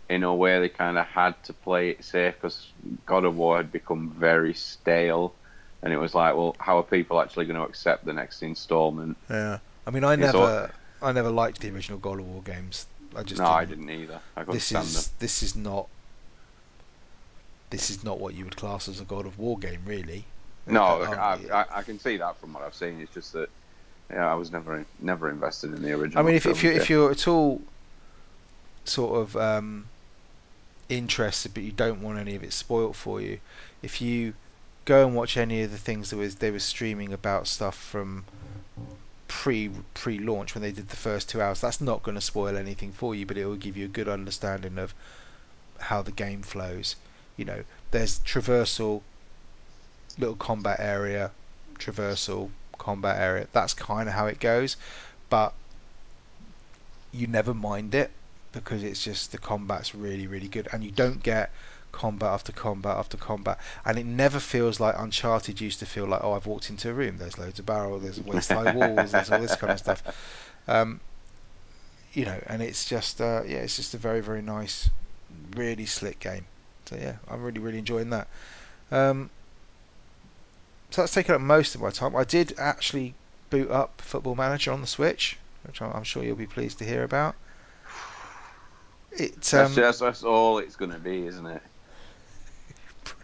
in 0.09 0.23
a 0.25 0.35
way, 0.35 0.61
they 0.61 0.69
kind 0.71 0.99
of 0.99 1.07
had 1.07 1.43
to 1.45 1.55
play 1.55 1.91
it 1.91 2.05
safe 2.05 2.35
because 2.37 2.73
God 3.07 3.25
of 3.25 3.37
War 3.37 3.59
had 3.59 3.73
become 3.73 4.15
very 4.19 4.55
stale. 4.55 5.39
And 5.83 5.93
it 5.93 5.99
was 5.99 6.15
like, 6.15 6.37
well, 6.37 6.57
how 6.61 6.79
are 6.79 6.85
people 6.85 7.21
actually 7.21 7.47
going 7.47 7.57
to 7.61 7.65
accept 7.67 8.05
the 8.05 8.13
next 8.15 8.43
installment? 8.43 9.19
Yeah, 9.29 9.59
I 9.87 9.91
mean 9.91 10.05
I 10.05 10.17
It's 10.17 10.33
never 10.33 10.71
I 11.03 11.13
never 11.13 11.31
liked 11.31 11.61
the 11.61 11.71
original 11.71 11.99
God 11.99 12.21
of 12.21 12.27
War 12.27 12.43
games. 12.43 12.87
I 13.15 13.23
just 13.23 13.41
no, 13.41 13.47
I 13.47 13.65
didn't. 13.65 13.87
didn't 13.87 14.03
either. 14.03 14.21
I 14.37 14.41
couldn't 14.41 14.55
this 14.55 14.73
is 14.73 15.09
this 15.19 15.43
is 15.43 15.57
not 15.57 15.89
this 17.71 17.91
is 17.91 18.05
not 18.05 18.21
what 18.21 18.35
you 18.35 18.45
would 18.45 18.57
class 18.57 18.89
as 18.89 19.01
a 19.01 19.05
God 19.05 19.27
of 19.27 19.39
War 19.39 19.59
game, 19.59 19.81
really. 19.85 20.25
No, 20.67 20.83
I, 20.83 21.39
I, 21.53 21.67
I 21.79 21.83
can 21.83 21.99
see 21.99 22.19
that 22.19 22.37
from 22.37 22.53
what 22.53 22.63
I've 22.63 22.75
seen. 22.75 23.01
It's 23.01 23.13
just 23.13 23.33
that, 23.33 23.49
yeah, 24.11 24.31
I 24.31 24.35
was 24.35 24.53
never 24.53 24.85
never 25.01 25.29
invested 25.29 25.75
in 25.75 25.83
the 25.83 25.93
original. 25.93 26.23
I 26.23 26.27
mean, 26.27 26.37
if, 26.37 26.47
if 26.47 26.63
you 26.63 26.71
if 26.71 26.89
you're 26.89 27.11
at 27.11 27.27
all 27.27 27.61
sort 28.85 29.21
of 29.21 29.37
um, 29.37 29.87
interested, 30.89 31.55
but 31.55 31.65
you 31.65 31.73
don't 31.73 32.03
want 32.03 32.19
any 32.19 32.37
of 32.37 32.45
it 32.45 32.53
spoilt 32.53 32.95
for 32.95 33.21
you, 33.21 33.41
if 33.83 34.01
you 34.01 34.35
go 34.85 35.07
and 35.07 35.17
watch 35.17 35.37
any 35.37 35.63
of 35.63 35.71
the 35.71 35.79
things 35.79 36.11
that 36.11 36.17
was 36.17 36.37
they 36.37 36.51
were 36.51 36.59
streaming 36.59 37.13
about 37.13 37.47
stuff 37.47 37.77
from 37.77 38.25
pre 39.33 39.71
pre 39.95 40.19
launch 40.19 40.55
when 40.55 40.63
they 40.63 40.71
did 40.71 40.89
the 40.91 40.97
first 40.97 41.29
two 41.29 41.41
hours, 41.41 41.61
that's 41.63 41.81
not 41.81 42.03
going 42.03 42.15
to 42.15 42.21
spoil 42.21 42.57
anything 42.57 42.93
for 42.93 43.15
you, 43.15 43.25
but 43.25 43.39
it 43.39 43.47
will 43.47 43.57
give 43.57 43.77
you 43.77 43.87
a 43.87 43.97
good 43.99 44.09
understanding 44.09 44.79
of 44.79 44.95
how 45.81 46.03
the 46.03 46.13
game 46.13 46.43
flows. 46.43 46.97
You 47.37 47.47
know, 47.47 47.65
there's 47.91 48.21
traversal, 48.21 49.01
little 50.19 50.37
combat 50.37 50.79
area, 50.79 51.31
traversal, 51.79 52.51
combat 52.79 53.19
area. 53.19 53.49
That's 53.53 53.75
kind 53.75 54.09
of 54.09 54.15
how 54.15 54.27
it 54.27 54.39
goes, 54.39 54.77
but 55.31 55.55
you 57.11 57.27
never 57.27 57.55
mind 57.55 57.95
it 57.95 58.11
because 58.53 58.83
it's 58.83 59.03
just 59.03 59.33
the 59.33 59.39
combat's 59.39 59.95
really 59.95 60.27
really 60.27 60.49
good, 60.49 60.69
and 60.73 60.85
you 60.85 60.91
don't 60.91 61.23
get 61.23 61.51
combat 61.93 62.31
after 62.31 62.53
combat 62.53 62.97
after 62.97 63.17
combat, 63.17 63.59
and 63.85 63.99
it 63.99 64.07
never 64.07 64.41
feels 64.41 64.81
like 64.81 64.95
Uncharted 64.99 65.61
used 65.61 65.79
to 65.79 65.87
feel 65.87 66.07
like. 66.07 66.25
Oh, 66.25 66.33
I've 66.33 66.47
walked 66.47 66.71
into 66.71 66.91
a 66.91 66.93
room. 66.93 67.19
There's 67.19 67.39
loads 67.39 67.59
of 67.59 67.67
barrel. 67.67 67.99
There's 67.99 68.21
waist 68.25 68.51
high 68.51 68.75
walls. 68.75 69.13
There's 69.13 69.31
all 69.31 69.41
this 69.41 69.57
kind 69.57 69.73
of 69.73 69.79
stuff. 69.79 70.03
Um, 70.67 71.01
you 72.13 72.25
know, 72.25 72.39
and 72.47 72.63
it's 72.63 72.87
just 72.87 73.21
uh, 73.21 73.43
yeah, 73.47 73.59
it's 73.59 73.77
just 73.77 73.95
a 73.95 73.99
very 73.99 74.21
very 74.21 74.43
nice, 74.43 74.91
really 75.57 75.87
slick 75.87 76.19
game. 76.19 76.47
So 76.87 76.97
yeah, 76.97 77.17
I'm 77.29 77.43
really 77.43 77.61
really 77.61 77.79
enjoying 77.79 78.11
that. 78.11 78.29
Um, 78.91 79.31
so 80.91 81.03
that's 81.03 81.15
taken 81.15 81.35
up 81.35 81.41
most 81.41 81.75
of 81.75 81.81
my 81.81 81.91
time. 81.91 82.15
I 82.15 82.25
did 82.25 82.55
actually 82.59 83.15
boot 83.49 83.71
up 83.71 84.01
Football 84.03 84.35
Manager 84.35 84.73
on 84.73 84.81
the 84.81 84.87
Switch, 84.87 85.39
which 85.65 85.81
I'm 85.81 86.05
sure 86.05 86.23
you'll 86.23 86.37
be 86.37 86.47
pleased 86.47 86.79
to 86.79 86.85
hear 86.85 87.03
about. 87.03 87.35
It 89.13 89.55
um, 89.55 89.75
that's, 89.75 89.99
that's 89.99 90.23
all 90.23 90.59
it's 90.59 90.77
going 90.77 90.91
to 90.91 90.99
be, 90.99 91.27
isn't 91.27 91.47
it? 91.47 91.63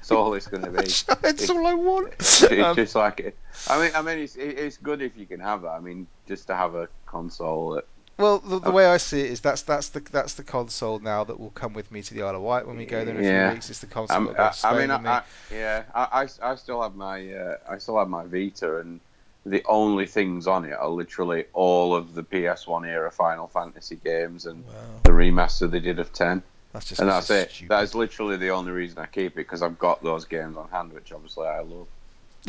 That's 0.08 0.18
all 0.18 0.34
it's 0.34 0.46
going 0.46 0.64
to 0.64 0.70
be. 0.70 0.78
That's 1.22 1.50
all 1.50 1.66
I 1.66 1.74
want. 1.74 2.14
It's, 2.18 2.42
it's 2.42 2.76
just 2.76 2.94
like 2.94 3.20
it. 3.20 3.38
I 3.68 3.80
mean, 3.80 3.90
I 3.94 4.02
mean, 4.02 4.18
it's 4.18 4.36
it's 4.36 4.78
good 4.78 5.02
if 5.02 5.16
you 5.16 5.26
can 5.26 5.40
have 5.40 5.62
that. 5.62 5.68
I 5.70 5.80
mean, 5.80 6.06
just 6.26 6.46
to 6.46 6.56
have 6.56 6.74
a 6.74 6.88
console 7.06 7.70
that 7.70 7.84
Well, 8.18 8.38
the, 8.38 8.58
the 8.58 8.70
way 8.70 8.86
I 8.86 8.96
see 8.96 9.20
it 9.20 9.30
is 9.30 9.40
that's 9.40 9.62
that's 9.62 9.90
the 9.90 10.00
that's 10.00 10.34
the 10.34 10.44
console 10.44 10.98
now 10.98 11.24
that 11.24 11.38
will 11.38 11.50
come 11.50 11.74
with 11.74 11.90
me 11.92 12.02
to 12.02 12.14
the 12.14 12.22
Isle 12.22 12.36
of 12.36 12.42
Wight 12.42 12.66
when 12.66 12.76
we 12.76 12.86
go 12.86 13.04
there 13.04 13.14
in 13.14 13.20
a 13.20 13.24
Yeah. 13.24 13.48
few 13.48 13.54
weeks. 13.54 13.70
It's 13.70 13.80
the 13.80 13.86
console 13.86 14.24
that'll 14.26 14.44
I, 14.44 14.52
I 14.64 14.78
mean, 14.78 14.88
with 14.90 15.02
me. 15.02 15.08
I, 15.08 15.16
I, 15.18 15.22
yeah, 15.52 15.82
I, 15.94 16.28
I, 16.42 16.54
still 16.54 16.82
have 16.82 16.94
my 16.94 17.32
uh, 17.32 17.56
I 17.68 17.78
still 17.78 17.98
have 17.98 18.08
my 18.08 18.24
Vita, 18.24 18.78
and 18.78 19.00
the 19.44 19.62
only 19.66 20.06
things 20.06 20.46
on 20.46 20.64
it 20.64 20.72
are 20.72 20.88
literally 20.88 21.44
all 21.52 21.94
of 21.94 22.14
the 22.14 22.22
PS1 22.22 22.86
era 22.86 23.10
Final 23.10 23.46
Fantasy 23.48 23.96
games 23.96 24.46
and 24.46 24.64
wow, 24.64 25.00
the 25.04 25.10
remaster 25.10 25.70
they 25.70 25.80
did 25.80 25.98
of 25.98 26.12
ten, 26.12 26.42
that's 26.78 26.90
just 26.90 27.00
and 27.00 27.10
that's 27.10 27.28
it. 27.30 27.50
stupid. 27.50 27.70
That 27.70 27.82
is 27.82 27.96
literally 27.96 28.36
the 28.36 28.50
only 28.50 28.70
reason 28.70 28.98
I 28.98 29.06
keep 29.06 29.32
it 29.32 29.36
because 29.36 29.62
I've 29.62 29.80
got 29.80 30.00
those 30.00 30.24
games 30.24 30.56
on 30.56 30.68
hand, 30.68 30.92
which 30.92 31.10
obviously 31.10 31.48
I 31.48 31.58
love. 31.58 31.88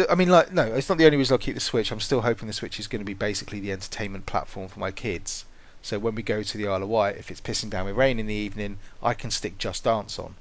I 0.08 0.14
mean, 0.14 0.30
like, 0.30 0.54
no, 0.54 0.66
it's 0.66 0.88
not 0.88 1.00
the 1.00 1.06
only 1.06 1.18
reason 1.18 1.34
I'll 1.34 1.40
keep 1.40 1.56
the 1.56 1.60
Switch. 1.60 1.92
I'm 1.92 2.00
still 2.00 2.22
hoping 2.22 2.46
the 2.48 2.54
Switch 2.54 2.80
is 2.80 2.86
going 2.86 3.00
to 3.00 3.06
be 3.06 3.16
basically 3.16 3.60
the 3.60 3.72
entertainment 3.72 4.28
platform 4.28 4.68
for 4.68 4.80
my 4.80 4.92
kids. 4.92 5.46
So 5.82 5.98
when 5.98 6.14
we 6.14 6.22
go 6.22 6.44
to 6.44 6.58
the 6.58 6.68
Isle 6.68 6.84
of 6.84 6.90
Wight, 6.90 7.18
if 7.18 7.32
it's 7.32 7.42
pissing 7.42 7.72
down 7.72 7.88
with 7.88 7.96
rain 7.96 8.20
in 8.20 8.28
the 8.28 8.34
evening, 8.36 8.78
I 9.02 9.16
can 9.16 9.32
stick 9.32 9.58
Just 9.58 9.84
Dance 9.84 10.20
on. 10.20 10.36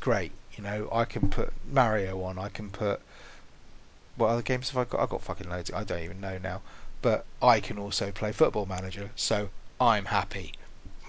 Great, 0.00 0.32
you 0.56 0.64
know, 0.64 0.88
I 0.90 1.04
can 1.04 1.28
put 1.28 1.52
Mario 1.70 2.22
on. 2.22 2.38
I 2.38 2.48
can 2.48 2.70
put 2.70 3.02
what 4.16 4.28
other 4.28 4.42
games 4.42 4.70
have 4.70 4.78
I 4.78 4.84
got? 4.90 5.02
I've 5.02 5.10
got 5.10 5.22
fucking 5.22 5.50
loads. 5.50 5.70
I 5.70 5.84
don't 5.84 6.02
even 6.02 6.20
know 6.22 6.38
now. 6.38 6.62
But 7.02 7.26
I 7.42 7.60
can 7.60 7.78
also 7.78 8.10
play 8.10 8.32
Football 8.32 8.64
Manager, 8.64 9.10
so 9.16 9.50
I'm 9.78 10.06
happy. 10.06 10.54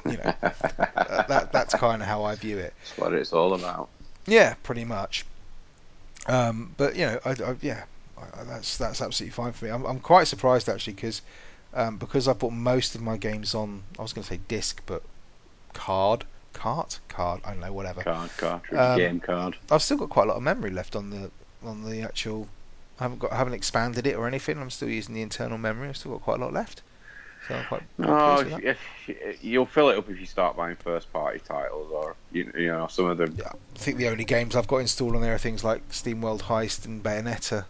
You 0.06 0.18
know, 0.18 0.34
uh, 0.44 1.28
that 1.28 1.52
that's 1.52 1.74
kind 1.76 2.02
of 2.02 2.08
how 2.08 2.24
I 2.24 2.36
view 2.36 2.58
it. 2.58 2.74
That's 2.80 2.98
what 2.98 3.14
it's 3.14 3.34
all 3.34 3.54
about. 3.54 3.90
Yeah, 4.28 4.56
pretty 4.64 4.86
much. 4.86 5.26
Um, 6.28 6.74
but 6.78 6.96
you 6.96 7.06
know, 7.06 7.20
I, 7.26 7.32
I, 7.32 7.56
yeah, 7.62 7.84
I, 8.18 8.42
I- 8.42 8.44
that's 8.44 8.78
that's 8.78 9.02
absolutely 9.02 9.32
fine 9.34 9.52
for 9.54 9.66
me. 9.66 9.72
I'm, 9.72 9.86
I'm 9.86 10.00
quite 10.00 10.28
surprised 10.28 10.70
actually 10.70 10.94
because 10.94 11.22
um, 11.74 11.98
because 11.98 12.28
I 12.28 12.34
bought 12.34 12.54
most 12.54 12.96
of 12.96 13.02
my 13.02 13.18
games 13.18 13.56
on. 13.56 13.84
I 13.98 14.02
was 14.02 14.14
going 14.14 14.24
to 14.24 14.30
say 14.34 14.40
disc, 14.48 14.82
but 14.86 15.04
card, 15.74 16.26
cart, 16.54 17.00
card. 17.10 17.42
I 17.46 17.52
don't 17.52 17.62
know, 17.62 17.74
whatever. 17.74 18.04
Card, 18.04 18.30
cartridge, 18.38 18.80
Um, 18.80 18.98
game 18.98 19.20
card. 19.20 19.58
I've 19.72 19.82
still 19.84 19.98
got 19.98 20.10
quite 20.10 20.24
a 20.24 20.28
lot 20.28 20.38
of 20.38 20.44
memory 20.44 20.72
left 20.72 20.96
on 20.96 21.10
the 21.10 21.32
on 21.64 21.90
the 21.90 22.02
actual. 22.02 22.48
I 23.00 23.04
haven't 23.04 23.20
got, 23.20 23.32
I 23.32 23.38
haven't 23.38 23.54
expanded 23.54 24.08
it 24.08 24.16
or 24.16 24.28
anything. 24.28 24.58
I'm 24.60 24.70
still 24.70 24.90
using 24.90 25.16
the 25.16 25.22
internal 25.22 25.58
memory. 25.58 25.88
I've 25.88 25.98
still 25.98 26.12
got 26.12 26.22
quite 26.22 26.40
a 26.40 26.44
lot 26.44 26.54
left. 26.54 26.82
So 27.50 27.64
quite, 27.68 27.82
No, 27.98 28.44
pleased 28.44 28.64
if, 28.64 28.80
if, 29.08 29.44
you'll 29.44 29.66
fill 29.66 29.90
it 29.90 29.98
up 29.98 30.08
if 30.08 30.20
you 30.20 30.28
start 30.28 30.56
buying 30.56 30.76
first 30.76 31.12
party 31.12 31.40
titles 31.40 31.92
or 31.92 32.16
you, 32.32 32.52
you 32.56 32.68
know 32.68 32.86
some 32.86 33.06
of 33.06 33.18
the 33.18 33.34
Yeah, 33.36 33.52
I 33.76 33.80
think 33.80 33.98
the 33.98 34.08
only 34.08 34.24
games 34.24 34.56
I've 34.56 34.68
got 34.68 34.78
installed 34.78 35.16
on 35.16 35.22
there 35.24 35.34
are 35.34 35.40
things 35.40 35.64
like 35.64 35.90
SteamWorld 35.90 36.42
Heist 36.42 36.86
and 36.86 37.04
Bayonetta. 37.04 37.66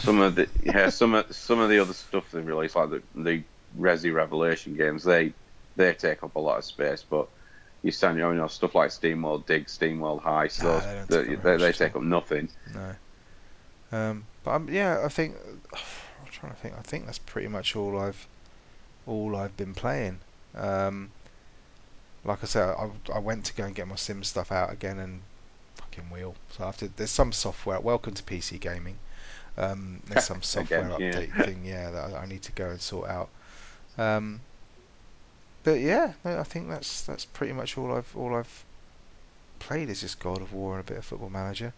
some 0.00 0.20
of 0.20 0.34
the 0.34 0.48
yeah 0.62 0.90
some 0.90 1.14
of 1.14 1.34
some 1.34 1.60
of 1.60 1.70
the 1.70 1.78
other 1.78 1.94
stuff 1.94 2.30
they 2.30 2.40
release 2.40 2.76
like 2.76 2.90
the 2.90 3.02
the 3.14 3.42
Resi 3.78 4.12
Revelation 4.12 4.76
games 4.76 5.02
they 5.02 5.32
they 5.76 5.94
take 5.94 6.22
up 6.22 6.36
a 6.36 6.40
lot 6.40 6.58
of 6.58 6.64
space, 6.66 7.02
but 7.08 7.30
you 7.82 7.90
stand 7.90 8.18
you 8.18 8.34
know 8.34 8.46
stuff 8.48 8.74
like 8.74 8.90
SteamWorld 8.90 9.46
Dig, 9.46 9.66
SteamWorld 9.66 10.22
Heist, 10.22 10.62
Nah, 10.62 10.80
those 10.80 11.06
they 11.08 11.16
they, 11.16 11.24
take 11.24 11.38
up 11.38 11.42
they, 11.42 11.56
they 11.56 11.72
take 11.72 11.96
up 11.96 12.02
nothing. 12.02 12.50
No. 12.74 12.94
Um, 13.92 14.26
but 14.44 14.50
I'm, 14.50 14.68
yeah, 14.68 15.00
I 15.02 15.08
think 15.08 15.36
I'm 15.72 16.30
trying 16.30 16.52
to 16.52 16.58
think. 16.58 16.74
I 16.78 16.82
think 16.82 17.06
that's 17.06 17.18
pretty 17.18 17.48
much 17.48 17.74
all 17.74 17.98
I've 17.98 18.28
all 19.06 19.36
I've 19.36 19.56
been 19.56 19.74
playing. 19.74 20.20
Um, 20.54 21.12
like 22.24 22.42
I 22.42 22.46
said, 22.46 22.68
I, 22.68 22.90
I 23.14 23.18
went 23.18 23.46
to 23.46 23.54
go 23.54 23.64
and 23.64 23.74
get 23.74 23.88
my 23.88 23.96
Sim 23.96 24.22
stuff 24.24 24.52
out 24.52 24.72
again 24.72 24.98
and 24.98 25.22
fucking 25.76 26.10
wheel. 26.10 26.36
So 26.50 26.64
I 26.64 26.66
have 26.66 26.76
to. 26.78 26.88
There's 26.88 27.10
some 27.10 27.32
software. 27.32 27.80
Welcome 27.80 28.14
to 28.14 28.22
PC 28.22 28.60
gaming. 28.60 29.00
Um, 29.56 30.02
there's 30.06 30.24
some 30.24 30.42
software 30.42 30.90
Again, 30.90 31.00
yeah. 31.00 31.12
update 31.12 31.34
thing, 31.44 31.64
yeah, 31.64 31.90
that 31.90 32.14
I, 32.14 32.22
I 32.22 32.26
need 32.26 32.42
to 32.44 32.52
go 32.52 32.70
and 32.70 32.80
sort 32.80 33.08
out. 33.10 33.30
Um, 33.98 34.42
but 35.64 35.80
yeah, 35.80 36.14
no, 36.24 36.38
I 36.38 36.44
think 36.44 36.68
that's 36.68 37.02
that's 37.02 37.24
pretty 37.24 37.52
much 37.52 37.76
all 37.78 37.92
I've 37.96 38.16
all 38.16 38.34
I've 38.34 38.64
played 39.58 39.88
is 39.90 40.00
just 40.00 40.18
God 40.20 40.40
of 40.42 40.52
War 40.52 40.74
and 40.78 40.80
a 40.80 40.84
bit 40.84 40.98
of 40.98 41.04
Football 41.04 41.30
Manager. 41.30 41.74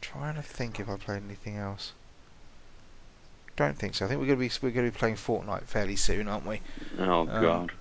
trying 0.00 0.34
to 0.36 0.42
think 0.42 0.80
if 0.80 0.88
I 0.88 0.96
played 0.96 1.22
anything 1.24 1.56
else. 1.56 1.92
Don't 3.56 3.76
think 3.76 3.94
so. 3.94 4.04
I 4.04 4.08
think 4.08 4.20
we're 4.20 4.26
gonna 4.26 4.38
be 4.38 4.50
we're 4.60 4.70
gonna 4.70 4.90
be 4.90 4.96
playing 4.96 5.16
Fortnite 5.16 5.62
fairly 5.62 5.96
soon, 5.96 6.28
aren't 6.28 6.46
we? 6.46 6.60
Oh 6.98 7.20
Um, 7.22 7.26
god. 7.42 7.72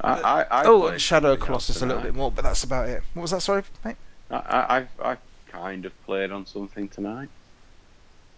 I, 0.00 0.20
I, 0.20 0.42
I 0.42 0.64
oh, 0.64 0.96
Shadow 0.96 1.30
something 1.30 1.40
else 1.40 1.46
Colossus 1.46 1.82
a 1.82 1.86
little 1.86 2.02
bit 2.02 2.14
more, 2.14 2.30
but 2.30 2.42
that's 2.44 2.64
about 2.64 2.88
it. 2.88 3.02
What 3.14 3.22
was 3.22 3.30
that? 3.32 3.42
Sorry, 3.42 3.62
mate. 3.84 3.96
I, 4.30 4.36
I, 4.36 4.76
I've, 4.76 4.88
I 5.02 5.16
kind 5.50 5.84
of 5.86 6.02
played 6.04 6.30
on 6.30 6.46
something 6.46 6.88
tonight. 6.88 7.28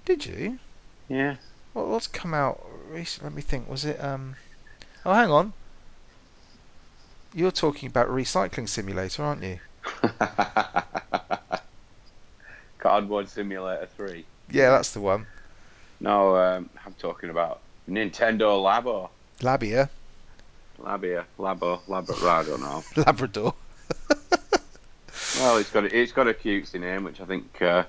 Did 0.04 0.24
you? 0.26 0.58
Yeah. 1.08 1.36
What, 1.74 1.88
what's 1.88 2.06
come 2.06 2.34
out 2.34 2.64
recently? 2.90 3.28
Let 3.28 3.36
me 3.36 3.42
think. 3.42 3.68
Was 3.68 3.84
it 3.84 4.02
um? 4.02 4.36
Oh, 5.04 5.12
hang 5.12 5.30
on. 5.30 5.52
You're 7.34 7.50
talking 7.50 7.88
about 7.88 8.08
Recycling 8.08 8.68
Simulator, 8.68 9.22
aren't 9.22 9.42
you? 9.42 9.58
Cardboard 12.78 13.28
Simulator 13.28 13.88
3. 13.96 14.24
Yeah, 14.50 14.70
that's 14.70 14.92
the 14.92 15.00
one. 15.00 15.26
No, 16.04 16.36
um, 16.36 16.68
I'm 16.84 16.92
talking 16.94 17.30
about 17.30 17.62
Nintendo 17.88 18.60
Labo. 18.62 19.08
Labia, 19.40 19.88
Labia, 20.78 21.24
Labo, 21.38 21.80
Labo, 21.88 22.28
I 22.28 22.42
don't 22.42 22.60
know. 22.60 22.84
Labrador. 23.04 23.54
Well, 25.38 25.56
it's 25.56 25.70
got 25.70 25.84
a, 25.84 25.96
it's 25.98 26.12
got 26.12 26.28
a 26.28 26.32
cutesy 26.34 26.78
name, 26.80 27.02
which 27.04 27.20
I 27.20 27.24
think 27.24 27.60
uh, 27.60 27.84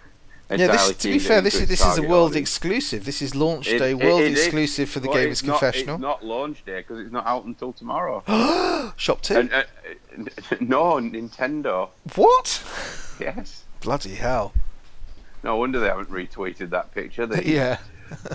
Yeah, 0.50 0.68
this, 0.68 0.94
to 0.98 1.08
be 1.08 1.18
fair, 1.18 1.40
this 1.40 1.54
is 1.56 1.66
this 1.66 1.84
is 1.84 1.98
a 1.98 2.02
world 2.02 2.30
audience. 2.32 2.48
exclusive. 2.48 3.04
This 3.04 3.20
is 3.22 3.34
launch 3.34 3.66
day, 3.66 3.92
it- 3.92 3.98
world 3.98 4.20
it 4.22 4.32
exclusive 4.32 4.88
for 4.90 5.00
the 5.00 5.08
but 5.08 5.16
Gamers 5.16 5.30
it's 5.30 5.42
not, 5.42 5.58
Confessional. 5.58 5.94
It's 5.96 6.02
not 6.02 6.24
launch 6.24 6.64
day 6.64 6.78
because 6.80 7.00
it's 7.00 7.10
not 7.12 7.26
out 7.26 7.46
until 7.46 7.72
tomorrow. 7.72 8.22
Shopto. 8.96 9.36
And, 9.40 9.52
uh, 9.52 9.62
no, 10.60 10.94
Nintendo. 11.00 11.88
what? 12.14 12.62
Yes. 13.18 13.64
Bloody 13.80 14.14
hell! 14.14 14.52
No 15.44 15.56
wonder 15.56 15.78
they 15.78 15.88
haven't 15.88 16.10
retweeted 16.10 16.70
that 16.70 16.92
picture. 16.94 17.26
The 17.26 17.46
yeah. 17.48 17.78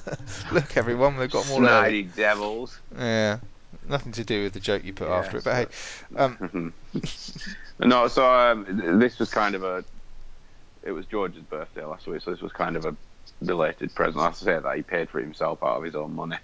Look, 0.54 0.78
everyone, 0.78 1.18
we've 1.18 1.30
got 1.32 1.48
more. 1.48 1.60
early. 1.66 2.06
snidey 2.06 2.16
devils. 2.16 2.80
Yeah. 2.98 3.40
Nothing 3.88 4.12
to 4.14 4.24
do 4.24 4.44
with 4.44 4.54
the 4.54 4.60
joke 4.60 4.84
you 4.84 4.94
put 4.94 5.08
Yeah, 5.10 5.16
after 5.18 5.38
it, 5.38 5.44
but 5.44 5.56
hey, 5.56 5.68
um, 6.16 6.74
no, 7.80 8.08
so 8.08 8.26
um, 8.32 9.00
this 9.00 9.20
was 9.20 9.30
kind 9.30 9.56
of 9.56 9.64
a. 9.64 9.84
It 10.84 10.92
was 10.92 11.06
George's 11.08 11.44
birthday 11.44 11.84
last 11.84 12.08
week, 12.08 12.22
so 12.22 12.32
this 12.32 12.42
was 12.42 12.52
kind 12.52 12.76
of 12.78 12.86
a 12.86 12.96
belated 13.44 13.94
present. 13.94 14.18
I 14.22 14.26
have 14.26 14.38
to 14.38 14.44
say 14.44 14.60
that 14.60 14.76
he 14.76 14.82
paid 14.82 15.10
for 15.10 15.20
it 15.20 15.24
himself 15.24 15.62
out 15.64 15.78
of 15.78 15.84
his 15.84 15.96
own 15.96 16.16
money. 16.16 16.38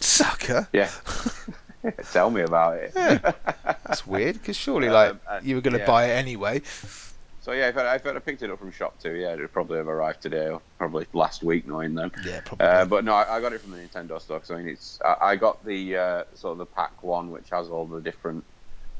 sucker. 0.00 0.68
Yeah. 0.72 0.90
Tell 2.12 2.30
me 2.30 2.42
about 2.42 2.76
it. 2.78 2.92
Yeah. 2.94 3.32
That's 3.86 4.06
weird 4.06 4.34
because 4.34 4.56
surely, 4.56 4.88
Um, 4.88 4.94
like, 4.94 5.16
uh, 5.28 5.40
you 5.42 5.54
were 5.56 5.60
going 5.62 5.74
to 5.74 5.80
yeah. 5.80 5.86
buy 5.86 6.06
it 6.06 6.12
anyway. 6.14 6.62
So 7.48 7.54
yeah, 7.54 7.68
if 7.68 7.78
I, 7.78 7.94
if 7.94 8.04
I'd 8.04 8.14
have 8.14 8.26
picked 8.26 8.42
it 8.42 8.50
up 8.50 8.58
from 8.58 8.70
Shopto, 8.70 9.18
yeah, 9.18 9.32
it'd 9.32 9.50
probably 9.54 9.78
have 9.78 9.88
arrived 9.88 10.20
today 10.20 10.48
or 10.48 10.60
probably 10.76 11.06
last 11.14 11.42
week, 11.42 11.66
knowing 11.66 11.94
them. 11.94 12.12
Yeah, 12.20 12.40
probably. 12.40 12.68
Uh, 12.68 12.84
but 12.84 13.06
no, 13.06 13.14
I, 13.14 13.38
I 13.38 13.40
got 13.40 13.54
it 13.54 13.62
from 13.62 13.70
the 13.70 13.78
Nintendo 13.78 14.20
store. 14.20 14.38
'cause 14.38 14.50
I 14.50 14.56
mean, 14.58 14.68
it's 14.68 14.98
I, 15.02 15.16
I 15.22 15.36
got 15.36 15.64
the 15.64 15.96
uh, 15.96 16.24
sort 16.34 16.52
of 16.52 16.58
the 16.58 16.66
pack 16.66 17.02
one, 17.02 17.30
which 17.30 17.48
has 17.48 17.70
all 17.70 17.86
the 17.86 18.02
different 18.02 18.44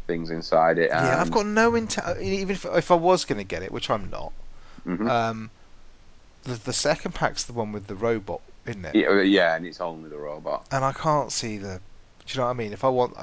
things 0.06 0.30
inside 0.30 0.78
it. 0.78 0.90
yeah, 0.94 1.20
I've 1.20 1.30
got 1.30 1.46
no 1.46 1.74
intent. 1.74 2.20
Even 2.20 2.54
if, 2.54 2.64
if 2.64 2.90
I 2.90 2.94
was 2.94 3.24
going 3.24 3.38
to 3.38 3.44
get 3.44 3.62
it, 3.62 3.70
which 3.70 3.90
I'm 3.90 4.08
not, 4.10 4.32
Mhm. 4.86 5.08
um, 5.10 5.50
the 6.42 6.54
the 6.54 6.72
second 6.72 7.14
pack's 7.14 7.44
the 7.44 7.52
one 7.52 7.72
with 7.72 7.86
the 7.86 7.94
robot, 7.96 8.42
isn't 8.66 8.84
it? 8.84 8.98
yeah, 8.98 9.20
yeah, 9.22 9.56
and 9.56 9.66
it's 9.66 9.80
only 9.80 10.10
the 10.10 10.18
robot. 10.18 10.66
And 10.70 10.84
I 10.84 10.92
can't 10.92 11.30
see 11.32 11.58
the. 11.58 11.80
Do 12.26 12.32
you 12.34 12.38
know 12.40 12.44
what 12.46 12.50
I 12.50 12.54
mean? 12.54 12.72
If 12.72 12.84
I 12.84 12.88
want, 12.88 13.16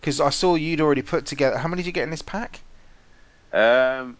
because 0.00 0.20
I 0.20 0.30
saw 0.30 0.54
you'd 0.54 0.80
already 0.80 1.02
put 1.02 1.26
together. 1.26 1.58
How 1.58 1.68
many 1.68 1.82
did 1.82 1.86
you 1.86 1.92
get 1.92 2.04
in 2.04 2.10
this 2.10 2.22
pack? 2.22 2.60
Um, 3.52 4.18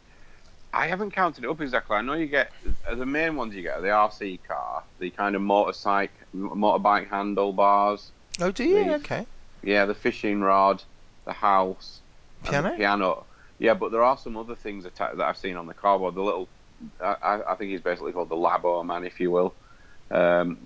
I 0.72 0.86
haven't 0.86 1.10
counted 1.10 1.44
it 1.44 1.50
up 1.50 1.60
exactly. 1.60 1.96
I 1.96 2.02
know 2.02 2.14
you 2.14 2.26
get 2.26 2.50
the 2.90 3.04
main 3.06 3.36
ones 3.36 3.54
you 3.54 3.62
get 3.62 3.76
are 3.78 3.82
the 3.82 3.88
RC 3.88 4.38
car, 4.48 4.82
the 4.98 5.10
kind 5.10 5.36
of 5.36 5.42
motorcycle, 5.42 6.14
motorbike 6.34 7.08
handlebars, 7.10 8.10
Oh, 8.40 8.50
do 8.50 8.64
you? 8.64 8.84
These. 8.84 8.92
Okay. 8.94 9.26
yeah, 9.62 9.84
the 9.84 9.94
fishing 9.94 10.40
rod, 10.40 10.82
the 11.26 11.32
house, 11.34 12.00
Piano. 12.44 12.70
the 12.70 12.76
piano. 12.76 13.24
Yeah, 13.58 13.74
but 13.74 13.92
there 13.92 14.02
are 14.02 14.16
some 14.16 14.36
other 14.38 14.54
things 14.54 14.86
atta- 14.86 15.12
that 15.16 15.24
I've 15.26 15.36
seen 15.36 15.56
on 15.56 15.66
the 15.66 15.74
cardboard. 15.74 16.14
The 16.14 16.22
little, 16.22 16.48
I, 17.00 17.16
I- 17.22 17.52
I 17.52 17.54
think 17.56 17.70
he's 17.70 17.82
basically 17.82 18.12
called 18.12 18.30
the 18.30 18.36
Labo 18.36 18.84
man, 18.84 19.04
if 19.04 19.20
you 19.20 19.30
will. 19.30 19.54
Um, 20.10 20.56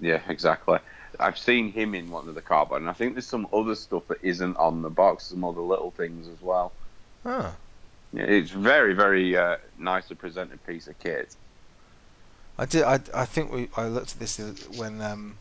yeah, 0.00 0.20
exactly. 0.28 0.78
I've 1.18 1.36
seen 1.38 1.72
him 1.72 1.94
in 1.96 2.10
one 2.10 2.28
of 2.28 2.36
the 2.36 2.40
cardboard, 2.42 2.80
and 2.82 2.88
I 2.88 2.92
think 2.92 3.14
there's 3.14 3.26
some 3.26 3.48
other 3.52 3.74
stuff 3.74 4.06
that 4.08 4.18
isn't 4.22 4.56
on 4.56 4.82
the 4.82 4.90
box, 4.90 5.24
some 5.24 5.42
other 5.42 5.60
little 5.60 5.90
things 5.90 6.28
as 6.28 6.40
well. 6.40 6.70
Oh. 7.26 7.52
Yeah, 8.12 8.22
it's 8.24 8.50
very, 8.50 8.94
very 8.94 9.36
uh, 9.36 9.56
nicely 9.78 10.16
presented 10.16 10.64
piece 10.64 10.86
of 10.86 10.98
kit. 10.98 11.34
I 12.58 12.66
did. 12.66 12.82
I, 12.82 13.00
I 13.14 13.24
think 13.24 13.52
we. 13.52 13.68
I 13.76 13.86
looked 13.86 14.12
at 14.12 14.18
this 14.18 14.38
when 14.76 15.00
um, 15.00 15.36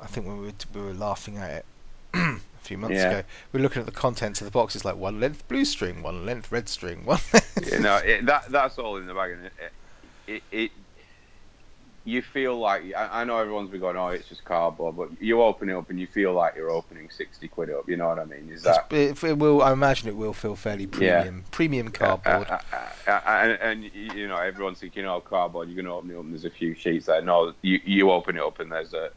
I 0.00 0.06
think 0.06 0.26
when 0.26 0.38
we 0.38 0.46
were, 0.46 0.52
we 0.74 0.80
were 0.80 0.94
laughing 0.94 1.36
at 1.36 1.50
it 1.50 1.66
a 2.14 2.38
few 2.62 2.78
months 2.78 3.00
Yeah. 3.00 3.08
ago. 3.08 3.22
We 3.52 3.60
are 3.60 3.62
looking 3.62 3.80
at 3.80 3.86
the 3.86 3.92
contents 3.92 4.40
of 4.40 4.46
the 4.46 4.50
box. 4.50 4.74
It's 4.76 4.84
like 4.84 4.96
one 4.96 5.20
length 5.20 5.46
blue 5.48 5.64
string, 5.64 6.02
one 6.02 6.24
length 6.24 6.50
red 6.52 6.68
string, 6.68 7.04
one. 7.04 7.18
you 7.70 7.80
know, 7.80 7.96
it, 7.96 8.26
that 8.26 8.50
that's 8.50 8.78
all 8.78 8.96
in 8.96 9.06
the 9.06 9.14
bag, 9.14 9.32
and 9.32 9.46
it, 9.46 9.52
it, 10.26 10.42
it 10.50 10.70
you 12.04 12.20
feel 12.20 12.58
like 12.58 12.82
I, 12.94 13.20
I 13.20 13.24
know 13.24 13.38
everyone's 13.38 13.70
been 13.70 13.80
going, 13.80 13.96
oh, 13.96 14.08
it's 14.08 14.28
just 14.28 14.44
cardboard, 14.44 14.96
but 14.96 15.22
you 15.22 15.42
open 15.42 15.70
it 15.70 15.74
up 15.74 15.88
and 15.88 15.98
you 15.98 16.06
feel 16.06 16.34
like 16.34 16.54
you're 16.54 16.70
opening 16.70 17.08
sixty 17.10 17.48
quid 17.48 17.70
up. 17.70 17.88
You 17.88 17.96
know 17.96 18.08
what 18.08 18.18
I 18.18 18.24
mean? 18.26 18.50
Is 18.50 18.62
that 18.64 18.86
it, 18.92 19.22
it 19.24 19.38
will. 19.38 19.62
I 19.62 19.72
imagine 19.72 20.08
it 20.08 20.16
will 20.16 20.34
feel 20.34 20.54
fairly 20.54 20.84
Yeah. 20.84 21.22
premium. 21.22 21.44
Premium 21.50 21.88
cardboard. 21.88 22.46
Uh, 22.50 22.58
uh, 22.72 22.76
uh, 23.06 23.10
uh, 23.10 23.20
and, 23.26 23.82
and 23.84 23.84
you 23.94 24.28
know, 24.28 24.36
everyone's 24.36 24.80
thinking, 24.80 25.06
oh, 25.06 25.20
cardboard. 25.20 25.68
You're 25.68 25.82
going 25.82 25.86
to 25.86 25.92
open 25.92 26.10
it 26.10 26.14
up, 26.16 26.24
and 26.24 26.32
there's 26.32 26.44
a 26.44 26.50
few 26.50 26.74
sheets 26.74 27.06
there. 27.06 27.22
No, 27.22 27.54
you 27.62 27.80
you 27.84 28.10
open 28.10 28.36
it 28.36 28.42
up, 28.42 28.60
and 28.60 28.70
there's 28.70 28.92
a 28.92 29.10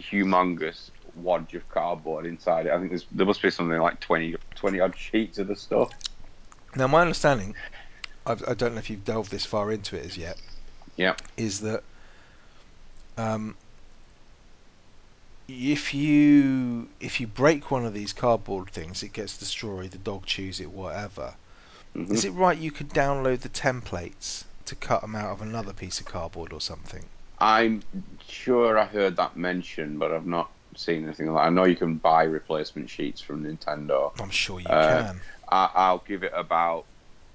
humongous 0.00 0.90
wadge 1.14 1.54
of 1.54 1.68
cardboard 1.68 2.26
inside 2.26 2.66
it. 2.66 2.72
I 2.72 2.78
think 2.78 2.90
there's 2.90 3.06
there 3.12 3.26
must 3.26 3.42
be 3.42 3.50
something 3.50 3.78
like 3.78 4.00
20, 4.00 4.34
20 4.56 4.80
odd 4.80 4.96
sheets 4.96 5.38
of 5.38 5.46
the 5.46 5.56
stuff. 5.56 5.90
Now, 6.74 6.86
my 6.86 7.02
understanding, 7.02 7.54
I've, 8.26 8.42
I 8.48 8.54
don't 8.54 8.72
know 8.74 8.78
if 8.78 8.88
you've 8.90 9.04
delved 9.04 9.30
this 9.30 9.44
far 9.44 9.70
into 9.70 9.96
it 9.96 10.06
as 10.06 10.16
yet. 10.16 10.40
Yeah. 10.96 11.14
Is 11.36 11.60
that 11.60 11.84
um, 13.16 13.56
if 15.46 15.94
you 15.94 16.90
if 16.98 17.20
you 17.20 17.28
break 17.28 17.70
one 17.70 17.86
of 17.86 17.94
these 17.94 18.12
cardboard 18.12 18.70
things, 18.70 19.04
it 19.04 19.12
gets 19.12 19.38
destroyed. 19.38 19.92
The 19.92 19.98
dog 19.98 20.26
chews 20.26 20.58
it, 20.60 20.72
whatever. 20.72 21.36
Mhm. 21.94 22.12
Is 22.12 22.24
it 22.24 22.30
right 22.32 22.58
you 22.58 22.72
could 22.72 22.90
download 22.90 23.40
the 23.42 23.48
templates 23.50 24.44
to 24.66 24.76
cut 24.76 25.02
them 25.02 25.16
out 25.16 25.32
of 25.32 25.42
another 25.42 25.72
piece 25.74 26.00
of 26.00 26.06
cardboard 26.06 26.52
or 26.52 26.60
something? 26.60 27.10
I'm 27.38 27.82
sure 28.20 28.78
I 28.78 28.84
heard 28.86 29.16
that 29.16 29.36
mentioned, 29.36 29.98
but 29.98 30.12
I've 30.12 30.26
not 30.26 30.52
seen 30.76 31.04
anything 31.04 31.26
like 31.32 31.42
that. 31.42 31.46
I 31.46 31.50
know 31.50 31.64
you 31.64 31.76
can 31.76 31.98
buy 31.98 32.24
replacement 32.24 32.88
sheets 32.88 33.20
from 33.20 33.42
Nintendo. 33.44 34.12
I'm 34.18 34.30
sure 34.30 34.60
you 34.60 34.76
Uh, 34.76 34.78
can. 34.78 35.22
I, 35.50 35.70
I'll 35.74 36.04
give 36.06 36.22
it 36.22 36.32
about 36.34 36.86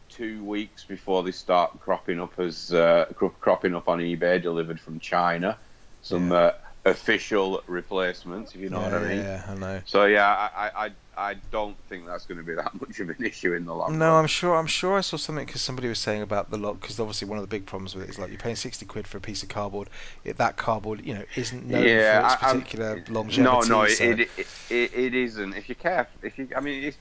two 0.09 0.45
weeks 0.45 0.85
before 0.85 1.23
they 1.23 1.31
start 1.31 1.79
cropping 1.81 2.19
up 2.21 2.39
as 2.39 2.73
uh, 2.73 3.05
cro- 3.15 3.29
cropping 3.31 3.75
up 3.75 3.89
on 3.89 3.99
eBay, 3.99 4.41
delivered 4.41 4.79
from 4.79 4.99
China. 4.99 5.59
Some 6.07 6.31
Yeah. 6.31 6.31
uh, 6.31 6.51
official 6.85 7.61
replacements, 7.67 8.55
if 8.55 8.61
you 8.61 8.69
know 8.69 8.81
yeah, 8.81 8.83
what 8.83 8.93
I 8.93 8.99
mean. 8.99 9.27
yeah, 9.27 9.45
I 9.47 9.55
know. 9.55 9.81
So 9.83 10.05
yeah, 10.05 10.27
I, 10.27 10.67
I, 10.67 10.85
I, 10.87 10.91
I 11.31 11.33
don't 11.51 11.77
think 11.87 12.07
that's 12.07 12.25
going 12.25 12.37
to 12.39 12.43
be 12.43 12.55
that 12.55 12.73
much 12.81 12.99
of 12.99 13.09
an 13.09 13.23
issue 13.25 13.53
in 13.53 13.65
the 13.65 13.73
long 13.75 13.99
No, 13.99 14.15
run. 14.15 14.19
I'm 14.19 14.27
sure. 14.27 14.55
I'm 14.55 14.67
sure 14.67 14.97
I 14.97 15.01
saw 15.01 15.17
something 15.17 15.45
because 15.45 15.63
somebody 15.63 15.87
was 15.87 15.97
saying 15.99 16.21
about 16.21 16.51
the 16.51 16.57
lock. 16.59 16.79
Because 16.81 16.99
obviously, 16.99 17.27
one 17.27 17.39
of 17.39 17.43
the 17.43 17.47
big 17.47 17.65
problems 17.65 17.95
with 17.95 18.03
it 18.03 18.09
is 18.11 18.19
like 18.19 18.29
you're 18.29 18.37
paying 18.37 18.55
sixty 18.55 18.85
quid 18.85 19.07
for 19.07 19.17
a 19.17 19.21
piece 19.21 19.41
of 19.41 19.49
cardboard. 19.49 19.89
It, 20.23 20.37
that 20.37 20.57
cardboard, 20.57 21.03
you 21.05 21.15
know, 21.15 21.25
isn't 21.35 21.65
known 21.65 21.97
Yeah, 21.97 21.97
for 21.99 22.21
its 22.21 22.35
I, 22.41 22.61
particular 22.61 23.01
No, 23.25 23.63
longevity. 23.63 23.63
no, 23.63 23.83
it, 23.83 23.97
so 23.97 24.19
it, 24.19 24.29
it, 24.37 24.49
it 24.69 25.13
isn't. 25.15 25.53
If 25.53 25.67
you're 25.69 25.75
careful, 25.75 26.19
if 26.23 26.37
you, 26.37 26.49
I 26.55 26.61
mean, 26.61 26.83
it's, 26.85 26.97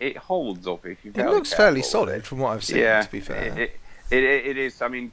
it 0.00 0.16
holds 0.18 0.66
up 0.66 0.84
if 0.86 1.04
you're 1.04 1.14
it 1.14 1.26
looks 1.26 1.52
fairly 1.52 1.82
solid 1.82 2.24
from 2.28 2.38
what 2.38 2.50
I've 2.52 2.62
seen. 2.64 2.96
Yeah, 2.96 3.00
To 3.00 3.10
be 3.10 3.18
it, 3.30 3.52
fair, 3.52 3.56
it, 3.56 3.70
it, 4.10 4.24
it 4.24 4.56
is. 4.58 4.82
I 4.82 4.88
mean, 4.88 5.12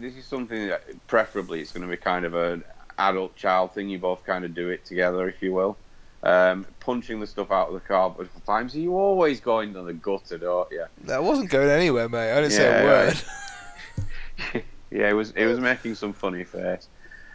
this 0.00 0.16
is 0.16 0.26
something 0.26 0.68
that 0.68 0.82
preferably 1.06 1.60
it's 1.60 1.72
going 1.72 1.82
to 1.82 1.88
be 1.88 1.96
kind 1.96 2.24
of 2.24 2.34
an 2.34 2.64
adult 2.98 3.36
child 3.36 3.74
thing. 3.74 3.88
You 3.88 3.98
both 3.98 4.24
kind 4.24 4.44
of 4.44 4.54
do 4.54 4.70
it 4.70 4.84
together, 4.84 5.28
if 5.28 5.42
you 5.42 5.52
will. 5.52 5.76
Um, 6.22 6.66
punching 6.80 7.20
the 7.20 7.26
stuff 7.26 7.50
out 7.50 7.68
of 7.68 7.74
the 7.74 7.80
cardboard 7.80 8.28
times. 8.44 8.74
You 8.74 8.94
always 8.96 9.40
go 9.40 9.60
into 9.60 9.82
the 9.82 9.94
gutter, 9.94 10.38
don't 10.38 10.70
you? 10.70 10.84
that 11.04 11.22
wasn't 11.22 11.50
going 11.50 11.70
anywhere, 11.70 12.08
mate. 12.08 12.32
I 12.32 12.40
didn't 12.42 12.52
say 12.52 12.66
a 12.66 12.72
Yeah, 12.72 12.84
word. 12.84 14.62
yeah, 14.90 15.08
it 15.10 15.14
was. 15.14 15.30
It 15.32 15.46
was 15.46 15.60
making 15.60 15.94
some 15.94 16.12
funny 16.12 16.44
face. 16.44 16.88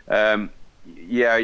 Um, 0.07 0.51
yeah, 0.86 1.41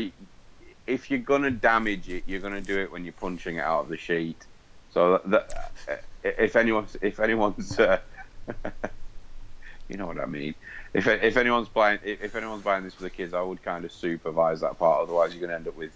if 0.86 1.09
you're 1.09 1.19
gonna 1.19 1.49
damage 1.51 2.09
it, 2.09 2.24
you're 2.28 2.41
gonna 2.41 2.61
do 2.61 2.80
it 2.80 2.91
when 2.91 3.03
you're 3.05 3.13
punching 3.13 3.55
it 3.55 3.61
out 3.61 3.82
of 3.84 3.89
the 3.89 3.97
sheet. 3.97 4.45
So 4.91 5.19
that, 5.26 5.49
that 5.88 6.03
if 6.24 6.55
anyone's 6.55 6.95
if 7.01 7.19
anyone's 7.19 7.80
uh, 7.80 7.99
you 9.89 9.97
know 9.97 10.05
what 10.05 10.19
I 10.19 10.26
mean. 10.26 10.53
If 10.93 11.07
if 11.07 11.37
anyone's 11.37 11.69
buying 11.69 11.99
if 12.03 12.35
anyone's 12.35 12.63
buying 12.63 12.83
this 12.83 12.93
for 12.93 13.03
the 13.03 13.09
kids, 13.09 13.33
I 13.33 13.41
would 13.41 13.63
kind 13.63 13.85
of 13.85 13.91
supervise 13.91 14.59
that 14.61 14.77
part. 14.77 15.01
Otherwise, 15.01 15.33
you're 15.33 15.41
gonna 15.41 15.57
end 15.57 15.67
up 15.67 15.77
with 15.77 15.91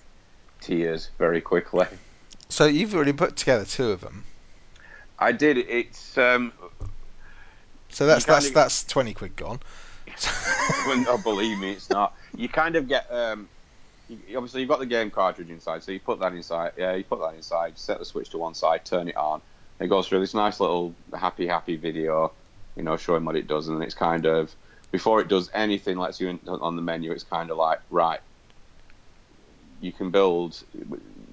tears 0.62 1.10
very 1.18 1.42
quickly. 1.42 1.88
So 2.50 2.66
you've 2.66 2.96
already 2.96 3.14
put 3.14 3.36
together 3.36 3.66
two 3.66 3.92
of 3.92 4.02
them. 4.02 4.24
I 5.20 5.32
did. 5.32 5.58
It's 5.58 6.18
um. 6.18 6.54
So 7.90 8.06
that's 8.06 8.26
You 8.26 8.34
kinda 8.34 8.42
that's 8.42 8.52
that's 8.52 8.84
twenty 8.86 9.14
quid 9.14 9.36
gone. 9.36 9.60
oh, 10.28 11.20
believe 11.24 11.60
me, 11.60 11.72
it's 11.72 11.90
not. 11.90 12.16
You 12.36 12.48
kind 12.48 12.76
of 12.76 12.88
get 12.88 13.12
um. 13.12 13.50
You, 14.08 14.38
obviously, 14.38 14.62
you've 14.62 14.70
got 14.70 14.80
the 14.80 14.86
game 14.86 15.10
cartridge 15.10 15.50
inside, 15.50 15.84
so 15.84 15.92
you 15.92 16.00
put 16.00 16.20
that 16.20 16.34
inside. 16.34 16.74
Yeah, 16.78 16.94
you 16.94 17.04
put 17.04 17.20
that 17.20 17.34
inside. 17.34 17.78
Set 17.78 18.00
the 18.00 18.06
switch 18.06 18.30
to 18.30 18.38
one 18.38 18.54
side, 18.54 18.86
turn 18.86 19.10
it 19.10 19.18
on. 19.18 19.42
It 19.80 19.88
goes 19.88 20.08
through 20.08 20.22
this 20.22 20.34
nice 20.34 20.60
little 20.60 20.94
happy, 21.14 21.48
happy 21.48 21.76
video, 21.76 22.32
you 22.78 22.84
know, 22.84 22.96
showing 22.96 23.26
what 23.26 23.36
it 23.36 23.48
does, 23.48 23.68
and 23.68 23.84
it's 23.84 23.96
kind 23.96 24.26
of 24.26 24.56
before 24.96 25.20
it 25.20 25.28
does 25.28 25.50
anything, 25.54 25.98
lets 25.98 26.22
you 26.22 26.30
in, 26.30 26.40
on 26.48 26.78
the 26.78 26.82
menu. 26.82 27.12
It's 27.12 27.26
kind 27.26 27.52
of 27.52 27.58
like 27.58 27.82
right, 27.90 28.22
you 29.82 29.92
can 29.92 30.10
build. 30.10 30.64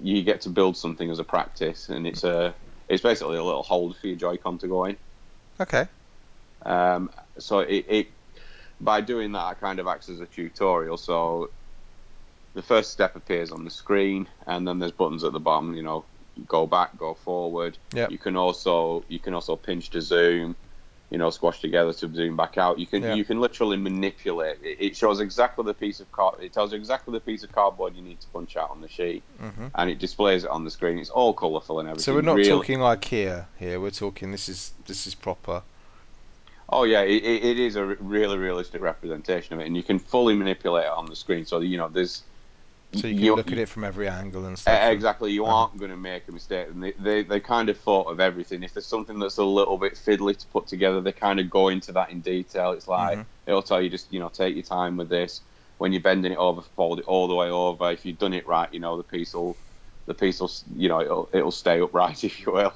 You 0.01 0.21
get 0.21 0.41
to 0.41 0.49
build 0.49 0.75
something 0.75 1.09
as 1.09 1.19
a 1.19 1.23
practice, 1.23 1.87
and 1.87 2.05
it's 2.05 2.25
a. 2.25 2.53
It's 2.89 3.01
basically 3.01 3.37
a 3.37 3.43
little 3.43 3.63
hold 3.63 3.95
for 3.95 4.07
your 4.07 4.17
Joy-Con 4.17 4.57
to 4.57 4.67
go 4.67 4.83
in. 4.83 4.97
okay. 5.61 5.87
Um, 6.65 7.09
so 7.37 7.59
it, 7.59 7.85
it 7.87 8.07
by 8.81 8.99
doing 8.99 9.31
that, 9.31 9.53
it 9.53 9.61
kind 9.61 9.79
of 9.79 9.87
acts 9.87 10.09
as 10.09 10.19
a 10.19 10.25
tutorial. 10.25 10.97
So 10.97 11.51
the 12.53 12.61
first 12.61 12.91
step 12.91 13.15
appears 13.15 13.49
on 13.49 13.63
the 13.63 13.71
screen, 13.71 14.27
and 14.45 14.67
then 14.67 14.77
there's 14.79 14.91
buttons 14.91 15.23
at 15.23 15.31
the 15.31 15.39
bottom. 15.39 15.73
You 15.73 15.83
know, 15.83 16.05
go 16.45 16.67
back, 16.67 16.97
go 16.97 17.13
forward. 17.13 17.77
Yep. 17.93 18.11
You 18.11 18.17
can 18.17 18.35
also 18.35 19.05
you 19.07 19.19
can 19.19 19.33
also 19.33 19.55
pinch 19.55 19.89
to 19.91 20.01
zoom. 20.01 20.57
You 21.13 21.19
know, 21.19 21.29
squash 21.29 21.61
together 21.61 21.93
to 21.93 22.11
zoom 22.11 22.35
back 22.35 22.57
out. 22.57 22.79
You 22.79 22.87
can 22.87 23.03
Yep. 23.03 23.17
you 23.17 23.23
can 23.23 23.39
literally 23.39 23.77
manipulate. 23.77 24.57
It, 24.63 24.77
it 24.79 24.95
shows 24.97 25.19
exactly 25.19 25.63
the 25.63 25.75
piece 25.75 25.99
of 25.99 26.11
card. 26.11 26.41
It 26.41 26.51
tells 26.53 26.71
you 26.73 26.77
exactly 26.79 27.11
the 27.11 27.19
piece 27.19 27.43
of 27.43 27.51
cardboard 27.51 27.95
you 27.95 28.01
need 28.01 28.19
to 28.21 28.27
punch 28.29 28.57
out 28.57 28.71
on 28.71 28.81
the 28.81 28.87
sheet, 28.89 29.21
hmm 29.39 29.67
and 29.75 29.91
it 29.91 29.99
displays 29.99 30.43
it 30.43 30.49
on 30.49 30.63
the 30.65 30.71
screen. 30.71 30.97
It's 30.97 31.11
all 31.11 31.31
colourful 31.31 31.79
and 31.79 31.87
everything. 31.87 32.03
So 32.03 32.15
we're 32.15 32.21
not 32.23 32.37
Really- 32.37 32.49
talking 32.49 32.79
IKEA 32.79 33.05
here. 33.09 33.47
Here, 33.59 33.79
we're 33.79 33.91
talking 33.91 34.31
this 34.31 34.49
is 34.49 34.73
this 34.87 35.05
is 35.05 35.13
proper. 35.13 35.61
Oh 36.69 36.83
yeah, 36.83 37.01
it, 37.01 37.23
it 37.23 37.43
it 37.45 37.59
is 37.59 37.75
a 37.75 37.85
really 37.85 38.37
realistic 38.39 38.81
representation 38.81 39.53
of 39.53 39.59
it, 39.59 39.67
and 39.67 39.77
you 39.77 39.83
can 39.83 39.99
fully 39.99 40.33
manipulate 40.35 40.85
it 40.85 40.91
on 40.91 41.05
the 41.05 41.15
screen. 41.15 41.45
So 41.45 41.59
you 41.59 41.77
know, 41.77 41.89
there's 41.89 42.23
So 42.93 43.07
you 43.07 43.15
can 43.15 43.23
you- 43.23 43.35
look 43.35 43.51
at 43.51 43.57
it 43.57 43.69
from 43.69 43.83
every 43.83 44.07
angle 44.07 44.45
and 44.45 44.57
stuff. 44.57 44.79
exactly, 44.91 45.31
you 45.31 45.45
Uh-huh. 45.45 45.53
aren't 45.63 45.77
going 45.77 45.91
to 45.91 45.97
make 45.97 46.27
a 46.27 46.31
mistake, 46.31 46.67
and 46.69 46.83
they, 46.83 46.93
they 46.99 47.23
they 47.23 47.39
kind 47.39 47.69
of 47.69 47.77
thought 47.79 48.07
of 48.11 48.19
everything. 48.19 48.63
If 48.63 48.73
there's 48.73 48.87
something 48.87 49.19
that's 49.19 49.37
a 49.37 49.43
little 49.43 49.77
bit 49.77 49.95
fiddly 49.95 50.37
to 50.37 50.47
put 50.47 50.67
together, 50.67 51.01
they 51.01 51.11
kind 51.11 51.39
of 51.39 51.49
go 51.49 51.69
into 51.69 51.91
that 51.93 52.11
in 52.11 52.21
detail. 52.21 52.71
It's 52.71 52.87
like 52.87 53.17
Mhm. 53.17 53.25
it'll 53.47 53.63
tell 53.63 53.81
you 53.81 53.89
just 53.89 54.11
you 54.13 54.19
know 54.19 54.29
take 54.29 54.55
your 54.55 54.63
time 54.63 54.97
with 54.97 55.09
this. 55.09 55.41
When 55.79 55.91
you're 55.91 56.01
bending 56.01 56.31
it 56.31 56.37
over, 56.37 56.61
fold 56.61 56.99
it 56.99 57.05
all 57.05 57.27
the 57.27 57.35
way 57.35 57.49
over. 57.49 57.91
If 57.91 58.05
you've 58.05 58.19
done 58.19 58.33
it 58.33 58.47
right, 58.47 58.71
you 58.73 58.79
know 58.79 58.95
the 58.97 59.03
piece 59.03 59.33
will 59.33 59.57
the 60.05 60.13
piece 60.13 60.39
will 60.39 60.51
you 60.75 60.87
know 60.87 61.01
it'll 61.01 61.29
it'll 61.33 61.51
stay 61.51 61.81
upright 61.81 62.23
if 62.29 62.39
you 62.45 62.53
will. 62.53 62.73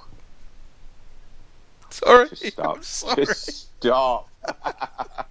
Sorry, 1.90 2.28
Just 2.28 2.46
stop. 2.48 2.84
Sorry. 2.84 3.16
Just 3.16 3.78
stop. 3.78 4.30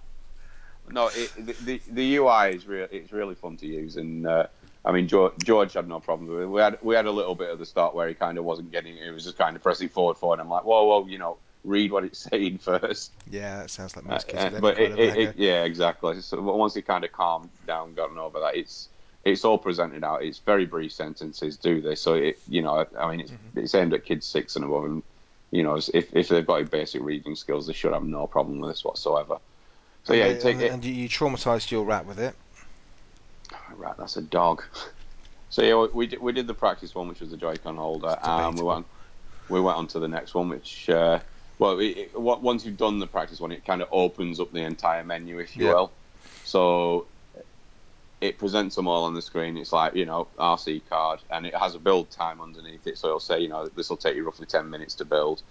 no, 0.89 1.07
it, 1.07 1.31
the, 1.45 1.55
the 1.61 1.81
the 1.91 2.15
UI 2.15 2.49
is 2.55 2.65
real. 2.67 2.87
It's 2.91 3.11
really 3.11 3.35
fun 3.35 3.57
to 3.57 3.67
use, 3.67 3.97
and 3.97 4.25
uh, 4.25 4.47
I 4.87 4.91
mean 4.93 5.07
George, 5.07 5.33
George 5.43 5.73
had 5.73 5.87
no 5.87 5.99
problems 5.99 6.31
with 6.31 6.43
it. 6.43 6.47
We 6.47 6.61
had 6.61 6.77
we 6.81 6.95
had 6.95 7.05
a 7.05 7.11
little 7.11 7.35
bit 7.35 7.49
at 7.51 7.59
the 7.59 7.65
start 7.65 7.93
where 7.93 8.07
he 8.07 8.13
kind 8.13 8.37
of 8.37 8.45
wasn't 8.45 8.71
getting 8.71 8.95
it. 8.97 9.03
He 9.03 9.09
was 9.11 9.25
just 9.25 9.37
kind 9.37 9.55
of 9.55 9.61
pressing 9.61 9.89
forward 9.89 10.15
forward. 10.17 10.39
I'm 10.39 10.49
like, 10.49 10.63
whoa, 10.63 10.85
whoa, 10.85 11.05
you 11.07 11.17
know, 11.17 11.37
read 11.65 11.91
what 11.91 12.05
it's 12.05 12.19
saying 12.19 12.57
first. 12.69 13.11
Yeah, 13.29 13.63
it 13.63 13.69
sounds 13.69 13.95
like 13.97 14.05
Uh, 14.05 14.09
most 14.11 14.27
kids. 14.29 14.55
uh, 14.55 14.59
but 14.61 14.79
it, 14.79 14.97
it, 14.97 15.17
it, 15.17 15.35
yeah, 15.37 15.63
exactly. 15.65 16.21
So 16.21 16.41
once 16.41 16.73
he 16.73 16.81
kind 16.81 17.03
of 17.03 17.11
calmed 17.11 17.49
down, 17.67 17.93
gotten 17.95 18.17
over 18.17 18.39
that, 18.39 18.55
it's 18.55 18.87
it's 19.25 19.43
all 19.43 19.57
presented 19.57 20.05
out. 20.05 20.23
It's 20.23 20.39
very 20.39 20.65
brief 20.65 20.93
sentences. 20.93 21.57
Do 21.57 21.81
this, 21.81 21.99
so 22.01 22.13
it 22.13 22.39
you 22.47 22.61
know, 22.61 22.85
I 22.97 23.11
mean, 23.11 23.19
it's, 23.19 23.31
Mm-hmm. 23.31 23.59
it's 23.59 23.75
aimed 23.75 23.93
at 23.93 24.05
kids 24.05 24.25
six 24.25 24.55
and 24.55 24.63
above, 24.63 24.85
and 24.85 25.03
you 25.51 25.63
know, 25.63 25.75
if 25.75 26.15
if 26.15 26.29
they've 26.29 26.47
got 26.47 26.71
basic 26.71 27.01
reading 27.01 27.35
skills, 27.35 27.67
they 27.67 27.73
should 27.73 27.91
have 27.93 28.05
no 28.05 28.25
problem 28.25 28.61
with 28.61 28.69
this 28.71 28.85
whatsoever. 28.85 29.37
So 30.05 30.13
yeah, 30.13 30.29
they- 30.29 30.39
take, 30.39 30.53
and, 30.53 30.61
it, 30.61 30.71
and 30.71 30.85
you, 30.85 30.93
you 30.93 31.09
traumatized 31.09 31.71
your 31.71 31.83
rat 31.83 32.05
with 32.05 32.19
it. 32.19 32.35
Right, 33.77 33.95
that's 33.97 34.17
a 34.17 34.23
dog. 34.23 34.63
So 35.49 35.63
yeah, 35.63 35.75
we- 35.77 35.89
we 35.93 36.07
did, 36.07 36.21
we 36.21 36.33
did 36.33 36.47
the 36.47 36.55
practice 36.55 36.95
one, 36.95 37.07
which 37.07 37.21
was 37.21 37.31
the 37.31 37.37
Joy-Con 37.37 37.77
holder, 37.77 38.19
and 38.21 38.57
we 38.57 38.63
went 38.65 38.87
we 39.49 39.61
went 39.61 39.77
on 39.77 39.87
to 39.89 39.99
the 39.99 40.07
next 40.09 40.35
one, 40.35 40.49
which 40.49 40.89
uh, 40.89 41.21
well, 41.59 41.79
it, 41.79 41.97
it, 41.97 42.11
once 42.21 42.65
you've 42.65 42.77
done 42.77 42.99
the 42.99 43.07
practice 43.07 43.39
one, 43.39 43.51
it 43.53 43.65
kind 43.65 43.81
of 43.81 43.89
opens 43.91 44.39
up 44.39 44.51
the 44.53 44.63
entire 44.63 45.03
menu, 45.03 45.39
if 45.39 45.57
you 45.57 45.65
Yeah. 45.65 45.69
will. 45.69 45.93
So 46.43 47.09
it 48.21 48.39
presents 48.39 48.75
them 48.75 48.87
all 48.87 49.03
on 49.05 49.13
the 49.13 49.21
screen. 49.21 49.57
It's 49.57 49.73
like 49.73 49.95
you 49.95 50.05
know 50.05 50.29
RC 50.39 50.87
card, 50.87 51.23
and 51.29 51.45
it 51.45 51.55
has 51.55 51.75
a 51.75 51.79
build 51.79 52.11
time 52.11 52.41
underneath 52.41 52.87
it. 52.87 52.97
So 52.97 53.07
it'll 53.07 53.19
say 53.19 53.39
you 53.41 53.49
know 53.49 53.69
this 53.69 53.89
will 53.89 53.97
take 53.97 54.15
you 54.15 54.25
roughly 54.25 54.47
ten 54.47 54.69
minutes 54.69 54.95
to 54.95 55.05
build. 55.05 55.43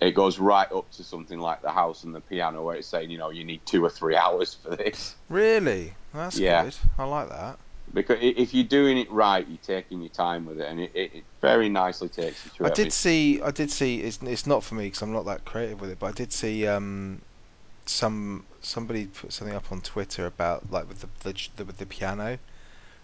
It 0.00 0.12
goes 0.12 0.38
right 0.38 0.70
up 0.72 0.90
to 0.92 1.04
something 1.04 1.38
like 1.38 1.62
the 1.62 1.72
house 1.72 2.04
and 2.04 2.14
the 2.14 2.20
piano, 2.20 2.62
where 2.64 2.76
it's 2.76 2.88
saying 2.88 3.10
you 3.10 3.18
know 3.18 3.30
you 3.30 3.44
need 3.44 3.66
two 3.66 3.84
or 3.84 3.90
three 3.90 4.16
hours 4.24 4.54
for 4.54 4.76
this. 4.76 5.16
Really? 5.28 5.96
That's 6.14 6.40
Yeah. 6.40 6.40
good. 6.40 6.74
I 6.96 7.04
like 7.04 7.28
that. 7.28 7.60
Because 7.92 8.18
if 8.20 8.54
you're 8.54 8.64
doing 8.64 8.96
it 8.98 9.10
right, 9.10 9.46
you're 9.46 9.58
taking 9.58 10.00
your 10.00 10.10
time 10.10 10.46
with 10.46 10.58
it, 10.60 10.66
and 10.68 10.80
it, 10.80 10.90
it, 10.94 11.12
it 11.14 11.26
very 11.42 11.68
nicely 11.68 12.08
takes 12.08 12.44
you 12.44 12.50
through. 12.50 12.66
I 12.66 12.70
did 12.70 12.92
see. 12.92 13.40
I 13.42 13.50
did 13.50 13.70
see. 13.70 14.00
It's, 14.00 14.18
it's 14.22 14.46
not 14.46 14.64
for 14.64 14.74
me 14.74 14.84
because 14.86 15.02
I'm 15.02 15.12
not 15.12 15.26
that 15.26 15.44
creative 15.44 15.80
with 15.80 15.90
it. 15.90 15.98
But 15.98 16.06
I 16.08 16.12
did 16.12 16.32
see 16.32 16.66
um, 16.66 17.22
some 17.86 18.46
somebody 18.62 19.06
put 19.08 19.32
something 19.32 19.56
up 19.56 19.72
on 19.72 19.80
Twitter 19.82 20.26
about 20.26 20.70
like 20.70 20.88
with 20.88 21.00
the, 21.02 21.10
the, 21.24 21.48
the 21.56 21.64
with 21.66 21.78
the 21.78 21.86
piano 21.86 22.38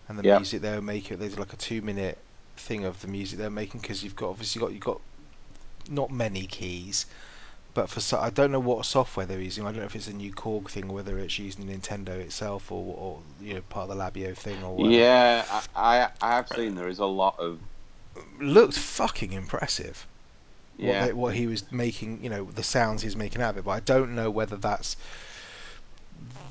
and 0.08 0.18
the 0.18 0.22
Yeah. 0.22 0.40
music 0.40 0.62
they 0.62 0.74
were 0.74 0.82
making. 0.82 1.18
There's 1.18 1.38
like 1.38 1.52
a 1.54 1.58
two 1.58 1.82
minute 1.82 2.24
thing 2.56 2.84
of 2.84 3.00
the 3.02 3.08
music 3.08 3.38
they're 3.38 3.50
making 3.50 3.80
because 3.82 4.04
you've 4.04 4.16
got 4.16 4.30
obviously 4.30 4.60
got 4.60 4.72
you've 4.72 4.80
got 4.82 5.02
not 5.88 6.10
many 6.10 6.46
keys. 6.46 7.06
But 7.72 7.88
for 7.88 8.00
so, 8.00 8.18
I 8.18 8.30
don't 8.30 8.50
know 8.50 8.58
what 8.60 8.84
software 8.84 9.26
they're 9.26 9.40
using. 9.40 9.64
I 9.64 9.68
don't 9.68 9.78
know 9.78 9.84
if 9.84 9.94
it's 9.94 10.08
a 10.08 10.12
new 10.12 10.32
Korg 10.32 10.68
thing 10.68 10.90
or 10.90 10.94
whether 10.94 11.18
it's 11.20 11.38
using 11.38 11.66
Nintendo 11.68 12.08
itself 12.08 12.72
or, 12.72 12.94
or 12.96 13.18
you 13.40 13.54
know 13.54 13.60
part 13.62 13.88
of 13.88 13.96
the 13.96 14.02
Labo 14.02 14.36
thing 14.36 14.62
or 14.64 14.76
whatever. 14.76 14.94
Yeah, 14.94 15.44
I, 15.50 15.62
I 15.76 16.08
I 16.20 16.34
have 16.34 16.48
seen 16.48 16.74
there 16.74 16.88
is 16.88 16.98
a 16.98 17.06
lot 17.06 17.38
of 17.38 17.60
Looked 18.40 18.74
fucking 18.74 19.32
impressive. 19.32 20.06
what, 20.76 20.84
yeah. 20.86 21.06
they, 21.06 21.12
what 21.12 21.34
he 21.34 21.46
was 21.46 21.70
making, 21.70 22.22
you 22.24 22.30
know, 22.30 22.44
the 22.44 22.62
sounds 22.62 23.02
he's 23.02 23.16
making 23.16 23.40
out 23.42 23.50
of 23.50 23.58
it. 23.58 23.64
But 23.64 23.70
I 23.72 23.80
don't 23.80 24.14
know 24.14 24.30
whether 24.30 24.56
that's 24.56 24.96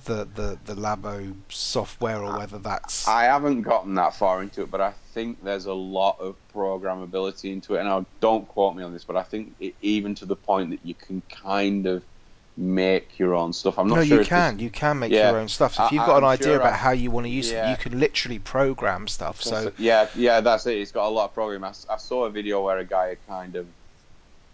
the 0.10 0.28
the 0.36 0.74
the 0.74 0.82
Labo 0.82 1.34
software 1.50 2.20
or 2.24 2.38
whether 2.38 2.58
that's 2.58 3.08
I 3.08 3.24
haven't 3.26 3.62
gotten 3.62 3.96
that 3.96 4.16
far 4.16 4.42
into 4.42 4.64
it, 4.64 4.72
but 4.72 4.82
I 4.82 4.94
think 5.14 5.44
there's 5.44 5.66
a 5.66 5.74
lot 5.74 6.20
of 6.20 6.36
programmability 6.56 7.52
into 7.54 7.76
it. 7.76 7.80
And 7.82 7.90
I 7.90 8.04
don't 8.20 8.48
quote 8.48 8.76
me 8.76 8.84
on 8.84 8.92
this, 8.94 9.04
but 9.04 9.16
I 9.16 9.24
think 9.24 9.54
it, 9.60 9.76
even 9.82 10.16
to 10.16 10.26
the 10.26 10.36
point 10.36 10.72
that 10.72 10.80
you 10.84 10.96
can 10.96 11.22
kind 11.30 11.86
of 11.86 12.04
make 12.58 13.18
your 13.20 13.36
own 13.36 13.54
stuff. 13.54 13.80
I'm 13.80 13.88
not 13.88 13.96
no, 13.96 14.02
sure 14.04 14.16
you 14.18 14.22
if 14.22 14.30
this- 14.30 14.30
can. 14.30 14.60
You 14.60 14.70
can 14.70 15.00
make 15.00 15.12
Yeah. 15.14 15.30
your 15.32 15.40
own 15.40 15.48
stuff. 15.48 15.76
So 15.76 15.86
if 15.86 15.92
you've 15.94 16.06
got 16.06 16.18
an 16.18 16.24
I'm 16.26 16.32
idea 16.32 16.48
sure 16.48 16.56
about 16.58 16.74
I've- 16.74 16.80
how 16.80 16.92
you 16.92 17.10
want 17.12 17.26
to 17.26 17.30
use 17.30 17.52
it, 17.52 17.70
you 17.70 17.78
can 17.78 17.98
literally 18.00 18.40
program 18.40 19.08
stuff. 19.08 19.42
So 19.42 19.72
yeah, 19.78 20.08
yeah, 20.16 20.42
that's 20.42 20.66
it. 20.66 20.78
It's 20.78 20.92
got 20.92 21.08
a 21.08 21.14
lot 21.18 21.26
of 21.26 21.34
programming. 21.34 21.72
I 21.90 21.98
saw 21.98 22.26
a 22.26 22.30
video 22.30 22.62
where 22.66 22.78
a 22.80 22.84
guy 22.86 23.10
had 23.10 23.28
kind 23.28 23.56
of 23.56 23.66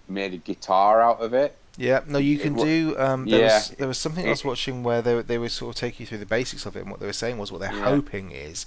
made 0.07 0.33
a 0.33 0.37
guitar 0.37 1.01
out 1.01 1.19
of 1.21 1.33
it. 1.33 1.55
Yeah, 1.77 2.01
no, 2.07 2.19
you 2.19 2.37
can 2.37 2.55
do. 2.55 2.95
Um, 2.97 3.27
there 3.27 3.39
yeah, 3.39 3.53
was 3.57 3.69
there 3.77 3.87
was 3.87 3.97
something 3.97 4.25
I 4.27 4.29
was 4.29 4.43
watching 4.45 4.83
where 4.83 5.01
they 5.01 5.21
they 5.21 5.37
were 5.37 5.49
sort 5.49 5.75
of 5.75 5.79
taking 5.79 6.03
you 6.03 6.07
through 6.07 6.19
the 6.19 6.25
basics 6.25 6.65
of 6.65 6.75
it, 6.75 6.81
and 6.81 6.91
what 6.91 6.99
they 6.99 7.05
were 7.05 7.13
saying 7.13 7.37
was 7.37 7.51
what 7.51 7.59
they're 7.59 7.69
yeah, 7.69 7.83
hoping 7.83 8.31
is 8.31 8.65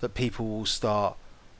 that 0.00 0.14
people 0.14 0.46
will 0.48 0.66
start 0.66 1.16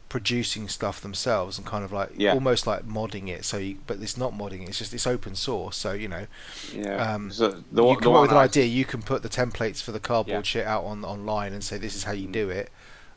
producing 0.09 0.69
stuff 0.69 1.01
themselves 1.01 1.59
and 1.59 1.67
kind 1.67 1.85
of 1.85 1.93
like 1.93 2.11
yeah, 2.17 2.35
almost 2.35 2.67
like 2.67 2.87
modding 2.87 3.29
it. 3.29 3.45
So, 3.45 3.59
you, 3.59 3.79
but 3.87 4.01
it's 4.01 4.17
not 4.17 4.33
modding; 4.33 4.69
it's 4.69 4.79
just 4.79 4.93
it's 4.95 5.07
open 5.07 5.37
source. 5.37 5.77
So 5.77 5.93
you 5.93 6.09
know, 6.09 6.27
yeah. 6.73 7.15
um, 7.15 7.31
So 7.31 7.63
the 7.73 7.83
you 7.85 7.97
come 7.97 8.15
up 8.15 8.23
with 8.23 8.33
an 8.33 8.39
idea, 8.39 8.65
you 8.65 8.85
can 8.85 9.03
put 9.03 9.23
the 9.23 9.29
templates 9.29 9.83
for 9.83 9.93
the 9.93 10.01
yeah. 10.01 10.09
cardboard 10.09 10.47
shit 10.47 10.67
out 10.67 10.85
on 10.85 11.05
online 11.05 11.53
and 11.53 11.63
say 11.65 11.79
this 11.79 11.97
is 11.97 12.05
how 12.05 12.13
you 12.13 12.29
Mm. 12.29 12.33
do 12.33 12.51
it. 12.51 12.71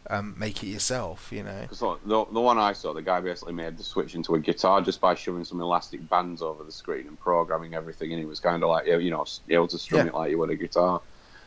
Um, 0.10 0.36
make 0.38 0.64
it 0.64 0.68
yourself. 0.68 1.32
You 1.32 1.43
know. 1.43 1.62
Because 1.62 1.80
the, 1.80 2.26
the 2.32 2.41
one 2.41 2.58
I 2.60 2.74
saw, 2.74 2.93
the 2.93 3.01
guy 3.01 3.20
basically 3.22 3.53
made 3.53 3.78
the 3.78 3.84
switch 3.84 4.14
into 4.14 4.36
a 4.36 4.39
guitar 4.39 4.82
just 4.82 5.01
by 5.01 5.16
shoving 5.16 5.43
some 5.43 5.60
elastic 5.60 6.08
bands 6.10 6.41
over 6.41 6.64
the 6.64 6.72
screen 6.72 7.08
and 7.08 7.20
programming 7.20 7.74
everything, 7.74 8.14
and 8.14 8.22
it 8.22 8.28
was 8.28 8.39
kind 8.39 8.64
of 8.64 8.70
like 8.70 8.86
you 8.86 9.10
know 9.10 9.26
able 9.49 9.68
to 9.68 9.78
strum 9.78 10.06
Yeah. 10.06 10.12
it 10.12 10.16
like 10.16 10.32
you 10.32 10.38
would 10.38 10.51
a 10.51 10.56
guitar. 10.56 11.01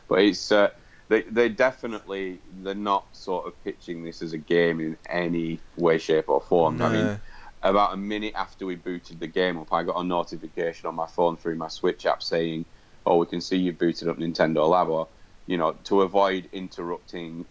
But 0.07 0.19
it's 0.19 0.51
uh, 0.51 0.69
they 1.07 1.21
they 1.23 1.49
definitely 1.49 2.39
they're 2.61 2.75
not 2.75 3.05
sort 3.15 3.47
of 3.47 3.63
pitching 3.63 4.03
this 4.03 4.21
as 4.21 4.33
a 4.33 4.37
game 4.37 4.79
in 4.79 4.97
any 5.07 5.59
way, 5.77 5.97
shape, 5.97 6.29
or 6.29 6.41
form. 6.41 6.81
I 6.81 6.89
mean, 6.89 7.19
about 7.63 7.93
a 7.93 7.97
minute 7.97 8.33
after 8.35 8.65
we 8.65 8.75
booted 8.75 9.19
the 9.19 9.27
game 9.27 9.57
up, 9.57 9.71
I 9.71 9.83
got 9.83 9.99
a 9.99 10.03
notification 10.03 10.87
on 10.87 10.95
my 10.95 11.07
phone 11.07 11.37
through 11.37 11.55
my 11.55 11.67
Switch 11.67 12.05
app 12.05 12.21
saying, 12.23 12.65
"Oh, 13.05 13.17
we 13.17 13.25
can 13.25 13.41
see 13.41 13.57
you 13.57 13.71
booted 13.73 14.07
up 14.07 14.17
Nintendo 14.17 14.67
Lab." 14.69 14.89
Or, 14.89 15.07
you 15.47 15.57
know, 15.57 15.73
to 15.85 16.01
avoid 16.01 16.49
interrupting 16.51 17.45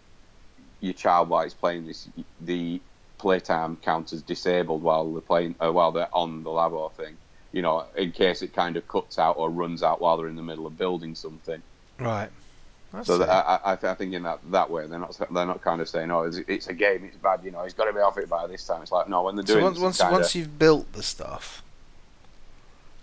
your 0.81 0.93
child 0.93 1.29
while 1.29 1.43
he's 1.43 1.53
playing 1.53 1.85
this, 1.85 2.07
the 2.41 2.81
playtime 3.17 3.77
counters 3.77 4.21
disabled 4.21 4.81
while 4.81 5.11
they're 5.11 5.21
playing, 5.21 5.55
uh, 5.59 5.71
while 5.71 5.91
they're 5.91 6.13
on 6.13 6.43
the 6.43 6.49
Labo 6.49 6.91
thing. 6.93 7.17
You 7.51 7.63
know, 7.63 7.85
in 7.95 8.11
case 8.11 8.41
it 8.43 8.53
kind 8.53 8.77
of 8.77 8.87
cuts 8.87 9.17
out 9.17 9.37
or 9.37 9.49
runs 9.49 9.81
out 9.81 9.99
while 10.01 10.17
they're 10.17 10.27
in 10.27 10.35
the 10.35 10.43
middle 10.43 10.67
of 10.67 10.77
building 10.77 11.15
something. 11.15 11.63
Right. 11.99 12.29
I 12.93 13.03
So 13.03 13.17
that, 13.19 13.29
I, 13.29 13.73
I, 13.73 13.91
I 13.91 13.93
think 13.95 14.13
in 14.13 14.23
that 14.23 14.39
that 14.51 14.69
way, 14.69 14.87
they're 14.87 14.99
not 14.99 15.15
they're 15.31 15.45
not 15.45 15.61
kind 15.61 15.81
of 15.81 15.89
saying, 15.89 16.11
"Oh, 16.11 16.23
it's, 16.23 16.37
it's 16.37 16.67
a 16.67 16.73
game, 16.73 17.03
it's 17.05 17.17
bad." 17.17 17.41
You 17.43 17.51
know, 17.51 17.63
he's 17.63 17.73
got 17.73 17.85
to 17.85 17.93
be 17.93 17.99
off 17.99 18.17
it 18.17 18.29
by 18.29 18.47
this 18.47 18.65
time. 18.65 18.81
It's 18.81 18.91
like, 18.91 19.09
no, 19.09 19.23
when 19.23 19.35
they're 19.35 19.45
So 19.45 19.59
doing 19.59 19.65
once 19.65 19.79
once 19.79 19.95
it's 19.95 20.01
kind 20.01 20.13
once 20.13 20.35
you've 20.35 20.57
built 20.57 20.91
the 20.93 21.03
stuff, 21.03 21.63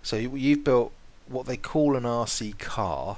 so 0.01 0.17
you, 0.17 0.35
you've 0.35 0.63
built 0.63 0.91
what 1.27 1.45
they 1.45 1.57
call 1.57 1.95
an 1.95 2.03
RC 2.03 2.57
car, 2.59 3.17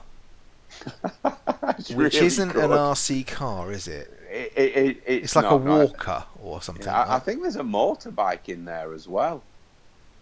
which 1.77 1.89
really 1.91 2.17
isn't 2.17 2.53
good. 2.53 2.65
an 2.65 2.71
RC 2.71 3.27
car, 3.27 3.71
is 3.71 3.87
it? 3.87 4.18
It, 4.31 4.53
it, 4.55 4.75
it, 4.77 5.03
it's, 5.05 5.23
It's 5.25 5.35
like 5.35 5.43
not, 5.43 5.61
a 5.61 5.63
no, 5.65 5.71
I- 5.71 5.83
walker 5.85 6.25
or 6.41 6.61
something. 6.61 6.85
Yeah, 6.85 7.01
I, 7.03 7.15
I 7.15 7.19
think 7.19 7.41
there's 7.41 7.55
a 7.55 7.61
motorbike 7.63 8.47
in 8.49 8.65
there 8.65 8.93
as 8.93 9.07
well. 9.07 9.43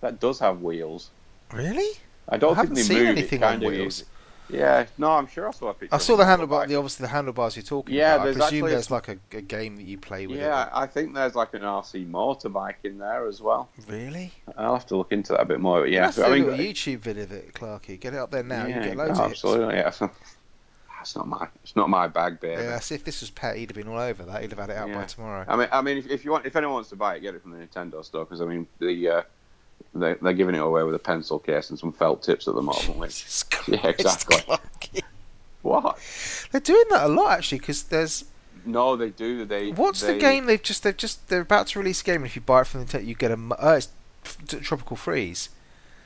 That 0.01 0.19
does 0.19 0.39
have 0.39 0.61
wheels. 0.61 1.09
Really? 1.53 1.89
I 2.29 2.37
don't 2.37 2.53
I 2.53 2.61
haven't 2.61 2.75
they 2.75 2.81
seen 2.83 2.99
move. 2.99 3.07
anything 3.17 3.43
on 3.43 3.59
wheels. 3.59 4.01
is. 4.01 4.05
Yeah, 4.49 4.85
no, 4.97 5.11
I'm 5.11 5.27
sure 5.27 5.49
I 5.49 5.51
saw 5.51 5.69
a 5.69 5.73
picture. 5.73 5.93
I 5.93 5.97
saw 5.97 6.13
a 6.13 6.17
the 6.17 6.23
handlebar. 6.23 6.67
The 6.67 6.75
obviously 6.75 7.03
the 7.03 7.09
handlebars 7.09 7.57
you're 7.57 7.63
talking 7.63 7.95
Yeah, 7.95 8.15
about. 8.15 8.27
I 8.29 8.31
presume 8.31 8.43
actually 8.43 8.59
a 8.59 8.69
there's 8.75 8.91
like 8.91 9.07
a, 9.09 9.17
a 9.33 9.41
game 9.41 9.75
that 9.75 9.83
you 9.83 9.97
play 9.97 10.25
with 10.25 10.39
Yeah, 10.39 10.69
I 10.71 10.85
think 10.87 11.13
there's 11.13 11.35
like 11.35 11.53
an 11.53 11.63
RC 11.63 12.09
motorbike 12.09 12.75
in 12.85 12.97
there 12.97 13.27
as 13.27 13.41
well. 13.41 13.69
Really? 13.89 14.31
I'll 14.57 14.73
have 14.75 14.85
to 14.87 14.95
look 14.95 15.11
into 15.11 15.33
that 15.33 15.41
a 15.41 15.45
bit 15.45 15.59
more. 15.59 15.81
But 15.81 15.91
yeah, 15.91 16.11
do 16.11 16.21
mean, 16.29 16.45
little 16.45 16.57
YouTube 16.57 16.99
video 16.99 17.23
of 17.23 17.31
it, 17.33 17.53
Clarky. 17.53 17.99
Get 17.99 18.13
it 18.13 18.19
up 18.19 18.31
there 18.31 18.43
now. 18.43 18.65
yeah, 18.67 18.77
you 18.77 18.83
get 18.83 18.95
loads 18.97 19.19
no, 19.19 19.25
of 19.25 19.31
hits. 19.31 19.43
absolutely. 19.43 19.75
Yeah, 19.75 19.91
it's 21.07 21.15
not 21.15 21.27
my, 21.27 21.47
it's 21.63 21.75
not 21.75 21.89
my 21.89 22.07
bag, 22.07 22.41
baby. 22.41 22.61
Yeah, 22.61 22.79
see 22.79 22.95
if 22.95 23.05
this 23.05 23.21
was 23.21 23.29
Pet, 23.29 23.55
he'd 23.55 23.69
have 23.69 23.77
been 23.77 23.87
all 23.87 23.97
over 23.97 24.23
that. 24.23 24.41
He'd 24.41 24.51
have 24.51 24.59
had 24.59 24.69
it 24.69 24.75
out 24.75 24.91
by 24.91 25.05
tomorrow. 25.05 25.45
I 25.47 25.55
mean, 25.55 25.67
I 25.71 25.81
mean, 25.81 25.97
if, 25.97 26.07
if 26.07 26.25
you 26.25 26.31
want, 26.31 26.45
if 26.45 26.55
anyone 26.57 26.73
wants 26.73 26.89
to 26.89 26.97
buy 26.97 27.15
it, 27.15 27.21
get 27.21 27.33
it 27.33 27.41
from 27.41 27.51
the 27.51 27.65
Nintendo 27.65 28.03
store 28.03 28.25
because 28.25 28.41
I 28.41 28.45
mean, 28.45 28.67
the 28.79 29.09
uh, 29.09 29.21
they, 29.95 30.15
they're 30.15 30.33
giving 30.33 30.55
it 30.55 30.61
away 30.61 30.83
with 30.83 30.95
a 30.95 30.99
pencil 30.99 31.39
case 31.39 31.69
and 31.69 31.79
some 31.79 31.93
felt 31.93 32.23
tips 32.23 32.49
at 32.49 32.55
the 32.55 32.61
moment. 32.61 32.97
Which 32.97 33.25
Yeah, 33.67 33.87
exactly. 33.87 34.35
Clarky. 34.35 35.03
what? 35.61 35.97
They're 36.51 36.59
doing 36.59 36.85
that 36.89 37.05
a 37.05 37.07
lot 37.07 37.37
actually, 37.37 37.59
because 37.59 37.83
there's 37.83 38.25
No, 38.65 38.97
they 38.97 39.09
do. 39.09 39.45
They 39.45 39.71
what's 39.71 40.01
they, 40.01 40.15
the 40.15 40.19
game 40.19 40.45
they've 40.45 40.61
just 40.61 40.83
they've 40.83 40.97
just 40.97 41.29
they're 41.29 41.39
about 41.39 41.67
to 41.67 41.79
release 41.79 42.01
a 42.01 42.03
game. 42.03 42.17
And 42.17 42.25
if 42.25 42.35
you 42.35 42.41
buy 42.41 42.61
it 42.61 42.67
from 42.67 42.83
the 42.83 42.85
Nintendo, 42.85 43.05
you 43.05 43.15
get 43.15 43.31
a 43.31 43.39
uh, 43.57 43.75
it's 43.77 43.87
Tropical 44.61 44.97
Freeze. 44.97 45.47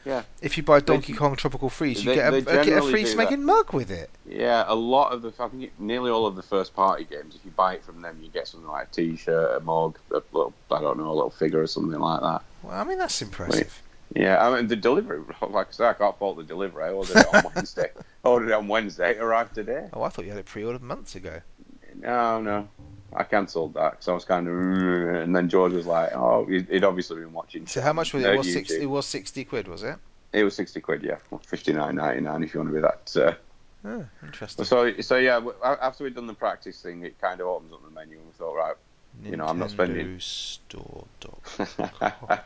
Yeah. 0.05 0.23
If 0.41 0.57
you 0.57 0.63
buy 0.63 0.79
They- 0.79 0.85
Donkey 0.85 1.13
Kong 1.13 1.35
Tropical 1.35 1.69
Freeze, 1.69 2.03
you 2.03 2.09
they- 2.09 2.15
get 2.15 2.33
a, 2.33 2.41
they 2.41 2.59
a- 2.59 2.65
get 2.65 2.77
a 2.79 2.81
free 2.89 3.03
do 3.03 3.09
smacking 3.09 3.43
mug 3.43 3.71
with 3.73 3.91
it. 3.91 4.09
Yeah, 4.27 4.63
a 4.67 4.73
lot 4.75 5.11
of 5.13 5.21
the 5.21 5.31
I 5.39 5.47
think 5.47 5.71
nearly 5.79 6.09
all 6.09 6.25
of 6.25 6.35
the 6.35 6.41
first 6.43 6.73
party 6.75 7.03
games. 7.03 7.35
If 7.35 7.45
you 7.45 7.51
buy 7.51 7.75
it 7.75 7.83
from 7.83 8.01
them, 8.01 8.19
you 8.21 8.29
get 8.29 8.47
something 8.47 8.69
like 8.69 8.87
a 8.87 8.95
T-shirt, 8.95 9.57
a 9.57 9.59
mug, 9.63 9.97
a 10.11 10.21
little 10.31 10.53
I 10.71 10.81
don't 10.81 10.97
know, 10.97 11.11
a 11.11 11.13
little 11.13 11.29
figure 11.29 11.61
or 11.61 11.67
something 11.67 11.99
like 11.99 12.21
that. 12.21 12.41
Well, 12.63 12.79
I 12.79 12.83
mean 12.83 12.97
that's 12.97 13.21
impressive. 13.21 13.81
Yeah, 14.15 14.45
I 14.45 14.55
mean 14.55 14.67
the 14.67 14.75
delivery. 14.75 15.21
Like 15.41 15.67
I 15.67 15.71
said, 15.71 15.89
I 15.89 15.93
can't 15.93 16.17
fault 16.17 16.37
the 16.37 16.43
delivery. 16.43 16.83
I 16.83 16.89
ordered 16.91 17.17
it 17.17 17.33
on 17.33 17.43
Wednesday. 17.55 17.91
I 18.25 18.27
ordered 18.27 18.49
it 18.49 18.53
on 18.53 18.67
Wednesday. 18.67 19.11
It 19.11 19.17
arrived 19.21 19.53
today. 19.55 19.87
Oh, 19.93 20.01
I 20.03 20.09
thought 20.09 20.25
you 20.25 20.31
had 20.31 20.39
it 20.39 20.45
pre-ordered 20.45 20.81
months 20.81 21.15
ago. 21.15 21.41
No, 21.95 22.41
no, 22.41 22.67
I 23.13 23.23
cancelled 23.23 23.73
that 23.75 23.91
because 23.91 24.07
I 24.07 24.13
was 24.13 24.25
kind 24.25 24.47
of. 24.47 24.53
And 25.23 25.35
then 25.35 25.49
George 25.49 25.73
was 25.73 25.85
like, 25.85 26.11
"Oh, 26.13 26.45
he'd 26.45 26.83
obviously 26.83 27.17
been 27.21 27.33
watching." 27.33 27.67
So 27.67 27.81
how 27.81 27.93
much 27.93 28.13
was 28.13 28.23
it? 28.23 28.33
It 28.33 28.37
was 28.37 28.51
six. 28.53 28.71
It 28.71 28.85
was 28.85 29.05
sixty 29.05 29.43
quid, 29.43 29.67
was 29.67 29.83
it? 29.83 29.97
It 30.33 30.43
was 30.43 30.55
sixty 30.55 30.79
quid. 30.79 31.03
Yeah, 31.03 31.17
fifty 31.45 31.73
nine 31.73 31.95
ninety 31.95 32.21
nine 32.21 32.43
if 32.43 32.53
you 32.53 32.59
want 32.61 32.69
to 32.69 32.75
be 32.75 32.81
that. 32.81 33.15
Uh, 33.17 33.33
Oh, 33.83 34.05
interesting. 34.21 34.63
So, 34.63 34.93
so 35.01 35.17
yeah, 35.17 35.41
after 35.63 36.03
we'd 36.03 36.13
done 36.13 36.27
the 36.27 36.35
practice 36.35 36.79
thing, 36.79 37.03
it 37.03 37.19
kind 37.19 37.41
of 37.41 37.47
opens 37.47 37.73
up 37.73 37.83
the 37.83 37.89
menu, 37.89 38.15
and 38.17 38.27
we 38.27 38.31
thought, 38.33 38.53
right, 38.53 38.75
you 39.25 39.35
know, 39.35 39.47
I'm 39.47 39.57
not 39.57 39.71
spending- 39.71 40.19
Store 40.19 41.05
dot. 41.19 42.45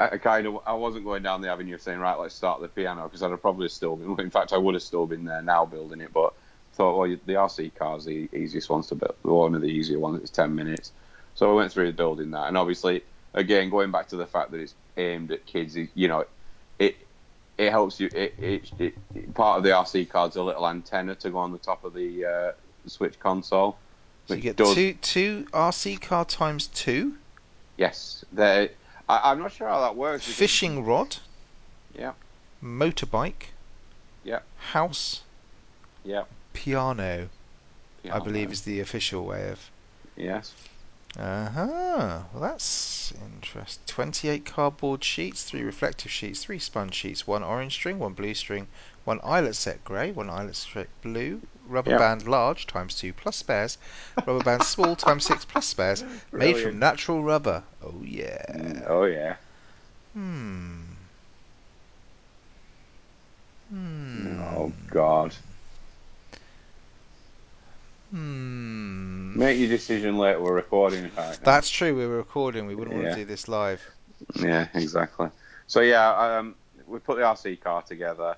I 0.00 0.16
kind 0.16 0.46
of, 0.46 0.60
I 0.66 0.72
wasn't 0.72 1.04
going 1.04 1.22
down 1.22 1.42
the 1.42 1.50
avenue 1.50 1.74
of 1.74 1.82
saying, 1.82 1.98
right, 1.98 2.18
let's 2.18 2.34
start 2.34 2.62
the 2.62 2.68
piano 2.68 3.02
because 3.04 3.22
I'd 3.22 3.30
have 3.30 3.42
probably 3.42 3.68
still 3.68 3.96
been. 3.96 4.18
In 4.18 4.30
fact, 4.30 4.54
I 4.54 4.56
would 4.56 4.72
have 4.74 4.82
still 4.82 5.06
been 5.06 5.26
there 5.26 5.42
now 5.42 5.66
building 5.66 6.00
it, 6.00 6.14
but 6.14 6.32
thought, 6.80 6.96
well, 6.98 7.10
the 7.26 7.34
RC 7.34 7.74
car's 7.74 8.06
the 8.06 8.26
easiest 8.32 8.70
ones 8.70 8.86
to 8.86 8.94
build, 8.94 9.14
one 9.22 9.54
of 9.54 9.60
the 9.60 9.68
easier 9.68 9.98
ones. 9.98 10.18
It's 10.22 10.30
ten 10.30 10.54
minutes, 10.54 10.92
so 11.34 11.50
I 11.50 11.54
went 11.54 11.70
through 11.70 11.92
building 11.92 12.30
that, 12.30 12.48
and 12.48 12.56
obviously, 12.56 13.02
again, 13.34 13.68
going 13.68 13.90
back 13.90 14.08
to 14.08 14.16
the 14.16 14.26
fact 14.26 14.50
that 14.52 14.60
it's 14.60 14.74
aimed 14.96 15.30
at 15.30 15.44
kids, 15.44 15.76
you 15.76 16.08
know, 16.08 16.24
it 16.78 16.96
it 17.58 17.70
helps 17.70 18.00
you. 18.00 18.08
It, 18.14 18.34
it, 18.38 18.70
it 18.78 19.34
part 19.34 19.58
of 19.58 19.62
the 19.64 19.68
RC 19.70 20.08
card's 20.08 20.36
a 20.36 20.42
little 20.42 20.66
antenna 20.66 21.14
to 21.16 21.28
go 21.28 21.36
on 21.36 21.52
the 21.52 21.58
top 21.58 21.84
of 21.84 21.92
the 21.92 22.24
uh, 22.24 22.52
Switch 22.86 23.20
console. 23.20 23.76
So 24.26 24.34
you 24.34 24.40
get 24.40 24.56
does- 24.56 24.74
two 24.74 24.94
two 24.94 25.46
RC 25.52 26.00
car 26.00 26.24
times 26.24 26.68
two 26.68 27.16
Yes, 27.76 28.24
they. 28.32 28.70
I, 29.06 29.30
I'm 29.32 29.38
not 29.38 29.52
sure 29.52 29.68
how 29.68 29.80
that 29.82 29.96
works. 29.96 30.24
because- 30.24 30.36
fishing 30.38 30.82
rod, 30.86 31.18
Yeah, 31.94 32.12
motorbike, 32.64 33.50
yeah, 34.24 34.38
house, 34.72 35.22
yeah. 36.04 36.22
Piano. 36.52 37.28
I 38.10 38.18
believe 38.20 38.52
is 38.52 38.62
the 38.62 38.80
official 38.80 39.24
way 39.26 39.48
of. 39.50 39.70
Yes. 40.16 40.54
Uh 41.18 41.48
huh. 41.50 42.22
Well, 42.32 42.42
that's 42.42 43.12
interesting. 43.12 43.84
Twenty-eight 43.86 44.44
cardboard 44.44 45.04
sheets, 45.04 45.44
three 45.44 45.62
reflective 45.62 46.10
sheets, 46.10 46.44
three 46.44 46.58
sponge 46.58 46.94
sheets, 46.94 47.26
one 47.28 47.42
orange 47.44 47.74
string, 47.74 47.98
one 48.00 48.12
blue 48.14 48.34
string, 48.34 48.66
one 49.04 49.20
eyelet 49.22 49.54
set 49.56 49.84
grey, 49.84 50.10
one 50.12 50.28
eyelet 50.30 50.56
set 50.56 50.88
blue, 51.00 51.42
rubber 51.64 51.92
Yep. 51.92 51.98
band 51.98 52.26
large 52.26 52.66
times 52.66 52.94
two 52.96 53.12
plus 53.12 53.36
spares, 53.36 53.78
rubber 54.26 54.42
band 54.42 54.64
small 54.64 54.96
times 54.96 55.24
six 55.26 55.44
plus 55.44 55.66
spares, 55.66 56.04
made 56.36 56.58
from 56.58 56.78
natural 56.78 57.22
rubber. 57.22 57.64
Oh 57.80 58.02
yeah. 58.04 58.44
Mm, 58.48 58.82
Oh 58.88 59.04
yeah. 59.04 59.36
Hmm. 60.12 60.92
Hmm. 63.70 64.38
Oh 64.38 64.72
God. 64.90 65.34
Hmm. 68.10 69.38
Make 69.38 69.58
your 69.58 69.68
decision 69.68 70.18
later. 70.18 70.40
We're 70.40 70.54
recording. 70.54 71.10
That's 71.42 71.70
true. 71.70 71.94
We 71.94 72.06
were 72.06 72.16
recording. 72.16 72.66
We 72.66 72.74
wouldn't 72.74 72.96
want 72.96 73.08
to 73.10 73.14
do 73.14 73.24
this 73.24 73.48
live. 73.48 73.80
Yeah, 74.40 74.68
exactly. 74.74 75.28
So 75.66 75.80
yeah, 75.80 76.10
um, 76.38 76.56
we 76.86 76.98
put 76.98 77.16
the 77.16 77.22
RC 77.22 77.60
car 77.60 77.82
together. 77.82 78.36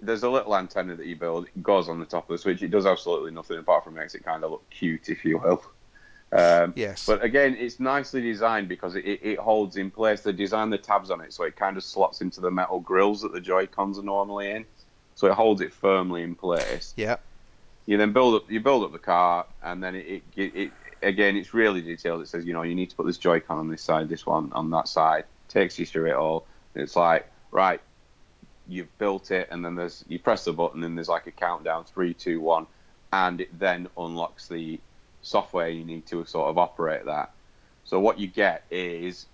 There's 0.00 0.22
a 0.22 0.28
little 0.28 0.54
antenna 0.54 0.94
that 0.96 1.06
you 1.06 1.16
build. 1.16 1.46
It 1.46 1.62
goes 1.62 1.88
on 1.88 1.98
the 1.98 2.04
top 2.04 2.28
of 2.28 2.34
the 2.34 2.38
switch. 2.38 2.62
It 2.62 2.70
does 2.70 2.84
absolutely 2.84 3.30
nothing 3.30 3.58
apart 3.58 3.84
from 3.84 3.94
makes 3.94 4.14
it 4.14 4.24
kind 4.24 4.44
of 4.44 4.50
look 4.50 4.68
cute, 4.70 5.08
if 5.08 5.24
you 5.24 5.38
will. 5.38 5.64
Um, 6.32 6.74
Yes. 6.76 7.06
But 7.06 7.24
again, 7.24 7.56
it's 7.58 7.80
nicely 7.80 8.20
designed 8.20 8.68
because 8.68 8.96
it, 8.96 9.04
it, 9.06 9.20
it 9.22 9.38
holds 9.38 9.76
in 9.76 9.90
place. 9.90 10.20
They 10.20 10.32
design 10.32 10.68
the 10.68 10.78
tabs 10.78 11.10
on 11.10 11.20
it 11.20 11.32
so 11.32 11.44
it 11.44 11.56
kind 11.56 11.76
of 11.76 11.84
slots 11.84 12.20
into 12.20 12.40
the 12.40 12.50
metal 12.50 12.80
grills 12.80 13.22
that 13.22 13.32
the 13.32 13.40
Joy 13.40 13.66
Cons 13.66 13.98
are 13.98 14.02
normally 14.02 14.50
in. 14.50 14.66
So 15.14 15.28
it 15.28 15.32
holds 15.34 15.60
it 15.60 15.72
firmly 15.72 16.22
in 16.22 16.34
place. 16.34 16.92
yeah. 16.96 17.16
You 17.86 17.96
then 17.98 18.12
build 18.12 18.34
up 18.34 18.50
you 18.50 18.60
build 18.60 18.84
up 18.84 18.92
the 18.92 18.98
car, 18.98 19.46
and 19.62 19.82
then 19.82 19.94
it, 19.94 20.22
it, 20.36 20.56
it 20.56 20.72
again 21.02 21.36
it's 21.36 21.52
really 21.52 21.82
detailed. 21.82 22.22
It 22.22 22.28
says 22.28 22.44
you 22.44 22.52
know 22.52 22.62
you 22.62 22.74
need 22.74 22.90
to 22.90 22.96
put 22.96 23.06
this 23.06 23.18
Joy-Con 23.18 23.58
on 23.58 23.68
this 23.68 23.82
side, 23.82 24.08
this 24.08 24.24
one 24.26 24.50
on 24.52 24.70
that 24.70 24.88
side. 24.88 25.24
Takes 25.48 25.78
you 25.78 25.86
through 25.86 26.06
it 26.10 26.14
all. 26.14 26.46
It's 26.74 26.96
like 26.96 27.30
right, 27.50 27.80
you've 28.66 28.96
built 28.98 29.30
it, 29.30 29.48
and 29.50 29.64
then 29.64 29.74
there's 29.74 30.04
you 30.08 30.18
press 30.18 30.44
the 30.44 30.52
button, 30.52 30.82
and 30.82 30.96
there's 30.96 31.08
like 31.08 31.26
a 31.26 31.30
countdown 31.30 31.84
three, 31.84 32.14
two, 32.14 32.40
one, 32.40 32.66
and 33.12 33.42
it 33.42 33.58
then 33.58 33.88
unlocks 33.98 34.48
the 34.48 34.80
software 35.22 35.68
you 35.68 35.84
need 35.84 36.06
to 36.06 36.24
sort 36.24 36.48
of 36.48 36.58
operate 36.58 37.04
that. 37.06 37.32
So 37.84 38.00
what 38.00 38.18
you 38.18 38.26
get 38.26 38.64
is 38.70 39.26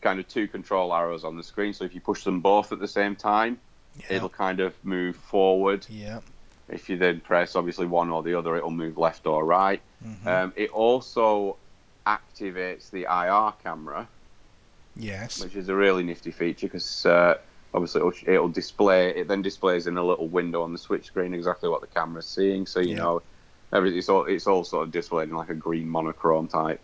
kind 0.00 0.18
of 0.18 0.28
two 0.28 0.48
control 0.48 0.94
arrows 0.94 1.24
on 1.24 1.36
the 1.36 1.42
screen. 1.42 1.74
So 1.74 1.84
if 1.84 1.94
you 1.94 2.00
push 2.00 2.24
them 2.24 2.40
both 2.40 2.72
at 2.72 2.78
the 2.80 2.88
same 2.88 3.16
time, 3.16 3.58
Yeah. 3.98 4.16
it'll 4.16 4.28
kind 4.28 4.60
of 4.60 4.74
move 4.84 5.16
forward. 5.16 5.86
Yeah. 5.88 6.20
If 6.68 6.88
you 6.88 6.96
then 6.98 7.20
press 7.20 7.56
obviously 7.56 7.86
one 7.86 8.10
or 8.10 8.22
the 8.22 8.34
other, 8.38 8.56
it'll 8.56 8.70
move 8.70 8.98
left 8.98 9.26
or 9.26 9.44
right. 9.44 9.82
mhm. 10.00 10.26
Um, 10.26 10.52
it 10.56 10.70
also 10.70 11.60
activates 12.06 12.90
the 12.90 13.04
IR 13.04 13.52
camera, 13.62 14.08
yes. 14.96 15.40
which 15.40 15.54
is 15.56 15.68
a 15.68 15.74
really 15.74 16.02
nifty 16.02 16.30
feature 16.30 16.66
because 16.66 17.06
uh, 17.06 17.34
obviously 17.72 18.00
it'll, 18.00 18.12
it'll 18.26 18.48
display. 18.48 19.10
It 19.10 19.28
then 19.28 19.42
displays 19.42 19.86
in 19.86 19.96
a 19.96 20.04
little 20.04 20.28
window 20.28 20.62
on 20.62 20.72
the 20.72 20.78
switch 20.78 21.06
screen 21.06 21.34
exactly 21.34 21.68
what 21.68 21.80
the 21.80 21.86
camera's 21.86 22.28
seeing. 22.28 22.66
So 22.66 22.80
you 22.80 22.94
Yeah. 22.94 22.96
know, 22.96 23.22
every, 23.72 23.96
it's 23.96 24.08
all 24.08 24.24
it's 24.24 24.46
all 24.46 24.64
sort 24.64 24.84
of 24.86 24.92
displayed 24.92 25.28
in 25.28 25.34
like 25.36 25.50
a 25.50 25.54
green 25.54 25.88
monochrome 25.88 26.48
type 26.48 26.82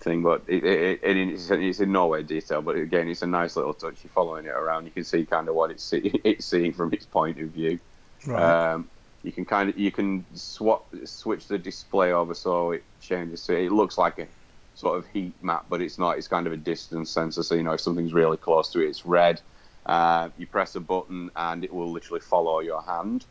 thing. 0.00 0.22
But 0.22 0.44
it, 0.48 0.64
it, 0.64 1.00
it, 1.04 1.16
it's, 1.16 1.50
it's 1.50 1.80
in 1.80 1.92
no 1.92 2.08
way 2.08 2.22
detail. 2.22 2.62
But 2.62 2.76
again, 2.76 3.08
it's 3.08 3.22
a 3.22 3.26
nice 3.26 3.56
little 3.56 3.74
touch. 3.74 4.04
You're 4.04 4.10
following 4.12 4.46
it 4.46 4.50
around. 4.50 4.86
You 4.86 4.92
can 4.92 5.04
see 5.04 5.26
kind 5.26 5.48
of 5.48 5.54
what 5.54 5.70
it's 5.70 5.84
see, 5.84 5.98
it's 6.24 6.46
seeing 6.46 6.72
from 6.74 6.92
its 6.94 7.06
point 7.06 7.40
of 7.40 7.50
view. 7.50 7.80
Right. 8.26 8.58
Um, 8.74 8.90
you 9.22 9.32
can 9.32 9.44
kind 9.44 9.70
of 9.70 9.78
you 9.78 9.90
can 9.90 10.26
swap 10.34 10.90
switch 11.04 11.48
the 11.48 11.58
display 11.58 12.12
over 12.12 12.34
so 12.34 12.72
it 12.72 12.84
changes. 13.00 13.44
So 13.44 13.52
it 13.54 13.72
looks 13.72 13.98
like 13.98 14.18
a 14.18 14.28
sort 14.74 14.98
of 14.98 15.06
heat 15.08 15.42
map, 15.42 15.66
but 15.68 15.82
it's 15.82 15.98
not. 15.98 16.18
It's 16.18 16.28
kind 16.28 16.46
of 16.46 16.52
a 16.52 16.56
distance 16.56 17.12
sensor. 17.12 17.42
So 17.42 17.54
you 17.54 17.62
know 17.62 17.72
if 17.72 17.80
something's 17.80 18.14
really 18.14 18.36
close 18.36 18.70
to 18.72 18.80
it, 18.80 18.88
it's 18.88 19.04
red. 19.04 19.42
Uh, 19.86 20.30
you 20.36 20.46
press 20.46 20.74
a 20.74 20.80
button 20.80 21.30
and 21.36 21.64
it 21.64 21.72
will 21.72 21.90
literally 21.90 22.20
follow 22.20 22.60
your 22.60 22.82
hand. 22.82 23.26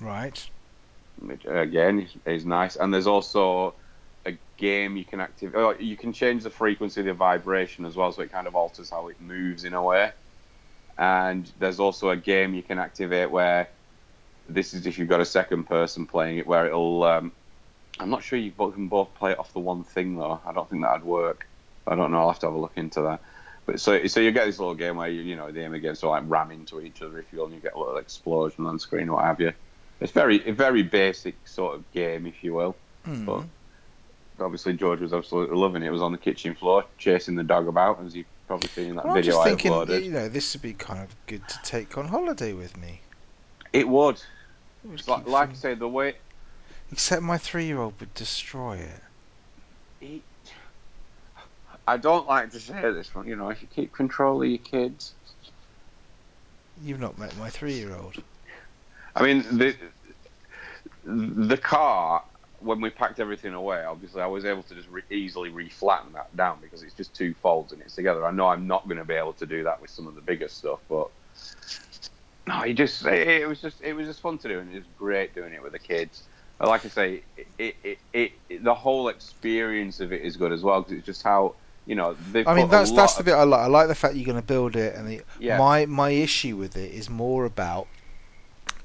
right. 0.00 0.50
Which 1.18 1.44
again 1.44 2.08
is, 2.24 2.46
nice. 2.46 2.76
And 2.76 2.92
there's 2.94 3.06
also 3.06 3.76
a 4.24 4.38
game 4.56 4.96
you 4.96 5.04
can 5.04 5.20
activate. 5.20 5.54
Oh, 5.56 5.74
you 5.78 5.96
can 5.96 6.12
change 6.12 6.42
the 6.42 6.50
frequency 6.50 7.00
of 7.00 7.06
the 7.06 7.14
vibration 7.14 7.84
as 7.84 7.96
well, 7.96 8.10
so 8.12 8.22
it 8.22 8.32
kind 8.32 8.46
of 8.46 8.54
alters 8.54 8.90
how 8.90 9.08
it 9.08 9.20
moves 9.20 9.64
in 9.64 9.74
a 9.74 9.82
way. 9.82 10.12
And 10.98 11.52
there's 11.58 11.80
also 11.80 12.10
a 12.10 12.16
game 12.16 12.54
you 12.54 12.62
can 12.62 12.78
activate 12.78 13.30
where 13.30 13.70
this 14.54 14.74
is 14.74 14.86
if 14.86 14.98
you've 14.98 15.08
got 15.08 15.20
a 15.20 15.24
second 15.24 15.64
person 15.64 16.06
playing 16.06 16.38
it, 16.38 16.46
where 16.46 16.66
it'll. 16.66 17.02
Um, 17.04 17.32
I'm 17.98 18.08
not 18.08 18.22
sure 18.22 18.38
you 18.38 18.50
both 18.50 18.74
can 18.74 18.88
both 18.88 19.12
play 19.14 19.32
it 19.32 19.38
off 19.38 19.52
the 19.52 19.58
one 19.60 19.84
thing 19.84 20.16
though. 20.16 20.40
I 20.46 20.52
don't 20.52 20.68
think 20.70 20.82
that'd 20.82 21.04
work. 21.04 21.46
I 21.86 21.94
don't 21.96 22.10
know. 22.12 22.20
I'll 22.20 22.30
have 22.30 22.38
to 22.40 22.46
have 22.46 22.54
a 22.54 22.58
look 22.58 22.72
into 22.76 23.02
that. 23.02 23.20
But 23.66 23.78
so 23.80 24.06
so 24.06 24.20
you 24.20 24.30
get 24.32 24.46
this 24.46 24.58
little 24.58 24.74
game 24.74 24.96
where 24.96 25.08
you 25.08 25.20
you 25.22 25.36
know 25.36 25.50
the 25.50 25.62
aim 25.62 25.74
against 25.74 26.02
or 26.02 26.10
like 26.10 26.24
ram 26.26 26.50
into 26.50 26.80
each 26.80 27.02
other 27.02 27.18
if 27.18 27.26
you 27.32 27.38
will, 27.40 27.46
and 27.46 27.54
you 27.54 27.60
get 27.60 27.74
a 27.74 27.78
little 27.78 27.98
explosion 27.98 28.64
on 28.66 28.78
screen 28.78 29.12
what 29.12 29.24
have 29.24 29.40
you. 29.40 29.52
It's 30.00 30.12
very 30.12 30.46
a 30.48 30.52
very 30.52 30.82
basic 30.82 31.36
sort 31.46 31.74
of 31.74 31.92
game 31.92 32.26
if 32.26 32.42
you 32.42 32.54
will. 32.54 32.74
Mm. 33.06 33.26
But 33.26 33.44
obviously 34.44 34.72
George 34.72 35.00
was 35.00 35.12
absolutely 35.12 35.56
loving 35.56 35.82
it. 35.82 35.86
It 35.88 35.92
was 35.92 36.00
on 36.02 36.12
the 36.12 36.18
kitchen 36.18 36.54
floor 36.54 36.86
chasing 36.96 37.34
the 37.34 37.44
dog 37.44 37.68
about 37.68 38.02
as 38.04 38.16
you 38.16 38.24
probably 38.46 38.68
seen 38.70 38.88
in 38.90 38.96
that 38.96 39.04
Well, 39.04 39.14
I'm 39.16 39.22
video 39.22 39.32
just 39.34 39.46
I 39.46 39.48
thinking, 39.50 39.72
uploaded. 39.72 40.04
you 40.04 40.10
know, 40.10 40.28
this 40.28 40.54
would 40.54 40.62
be 40.62 40.72
kind 40.72 41.02
of 41.02 41.14
good 41.26 41.46
to 41.46 41.58
take 41.62 41.98
on 41.98 42.08
holiday 42.08 42.54
with 42.54 42.76
me. 42.78 43.00
It 43.74 43.86
would. 43.88 44.20
It 44.84 45.08
like, 45.08 45.26
like 45.26 45.50
I 45.50 45.54
say, 45.54 45.74
the 45.74 45.88
way 45.88 46.16
Except 46.92 47.22
my 47.22 47.38
three-year-old 47.38 48.00
would 48.00 48.14
destroy 48.14 48.76
it. 48.78 49.02
it, 50.00 50.24
I 51.86 51.96
don't 51.96 52.26
like 52.26 52.50
to 52.50 52.60
say 52.60 52.80
this 52.92 53.14
one, 53.14 53.26
you 53.26 53.36
know, 53.36 53.50
if 53.50 53.62
you 53.62 53.68
keep 53.68 53.92
control 53.92 54.42
of 54.42 54.48
your 54.48 54.58
kids. 54.58 55.14
You've 56.80 57.00
not 57.00 57.18
met 57.18 57.36
my 57.36 57.50
three-year-old. 57.50 58.22
I 59.14 59.22
mean, 59.22 59.44
the 59.58 59.76
the 61.04 61.58
car 61.58 62.24
when 62.60 62.80
we 62.80 62.90
packed 62.90 63.20
everything 63.20 63.54
away, 63.54 63.84
obviously 63.84 64.20
I 64.20 64.26
was 64.26 64.44
able 64.44 64.62
to 64.64 64.74
just 64.74 64.88
re- 64.88 65.02
easily 65.10 65.50
reflatten 65.50 66.12
that 66.12 66.34
down 66.36 66.60
because 66.60 66.82
it's 66.82 66.94
just 66.94 67.14
two 67.16 67.34
folds 67.34 67.72
and 67.72 67.80
it's 67.80 67.94
together. 67.94 68.24
I 68.26 68.30
know 68.30 68.48
I'm 68.48 68.66
not 68.66 68.84
going 68.84 68.98
to 68.98 69.04
be 69.04 69.14
able 69.14 69.32
to 69.34 69.46
do 69.46 69.64
that 69.64 69.80
with 69.80 69.90
some 69.90 70.06
of 70.06 70.14
the 70.14 70.20
bigger 70.20 70.48
stuff, 70.48 70.80
but 70.88 71.10
no, 72.46 72.62
it 72.62 72.74
just 72.74 73.04
it, 73.06 73.28
it 73.42 73.46
was 73.48 73.60
just 73.60 73.80
it 73.82 73.92
was 73.94 74.06
just 74.06 74.20
fun 74.20 74.38
to 74.38 74.48
do 74.48 74.60
and 74.60 74.70
it 74.72 74.76
was 74.76 74.86
great 74.96 75.34
doing 75.34 75.52
it 75.52 75.62
with 75.62 75.72
the 75.72 75.78
kids. 75.78 76.28
But 76.58 76.68
Like 76.68 76.84
I 76.84 76.88
say, 76.88 77.24
it, 77.58 77.76
it, 77.82 77.98
it, 78.48 78.64
the 78.64 78.74
whole 78.74 79.08
experience 79.08 80.00
of 80.00 80.12
it 80.12 80.22
is 80.22 80.36
good 80.36 80.52
as 80.52 80.62
well 80.62 80.80
because 80.82 80.98
it's 80.98 81.06
just 81.06 81.22
how 81.22 81.56
you 81.86 81.94
know. 81.94 82.16
I 82.46 82.54
mean, 82.54 82.68
that's 82.68 82.90
that's 82.92 83.14
the 83.14 83.24
bit 83.24 83.34
I 83.34 83.44
like. 83.44 83.60
I 83.60 83.66
like 83.66 83.88
the 83.88 83.94
fact 83.94 84.14
you're 84.14 84.24
going 84.26 84.40
to 84.40 84.46
build 84.46 84.76
it, 84.76 84.94
and 84.94 85.08
the, 85.08 85.22
Yeah. 85.38 85.58
my 85.58 85.86
my 85.86 86.10
issue 86.10 86.56
with 86.56 86.76
it 86.76 86.92
is 86.92 87.08
more 87.08 87.44
about 87.44 87.88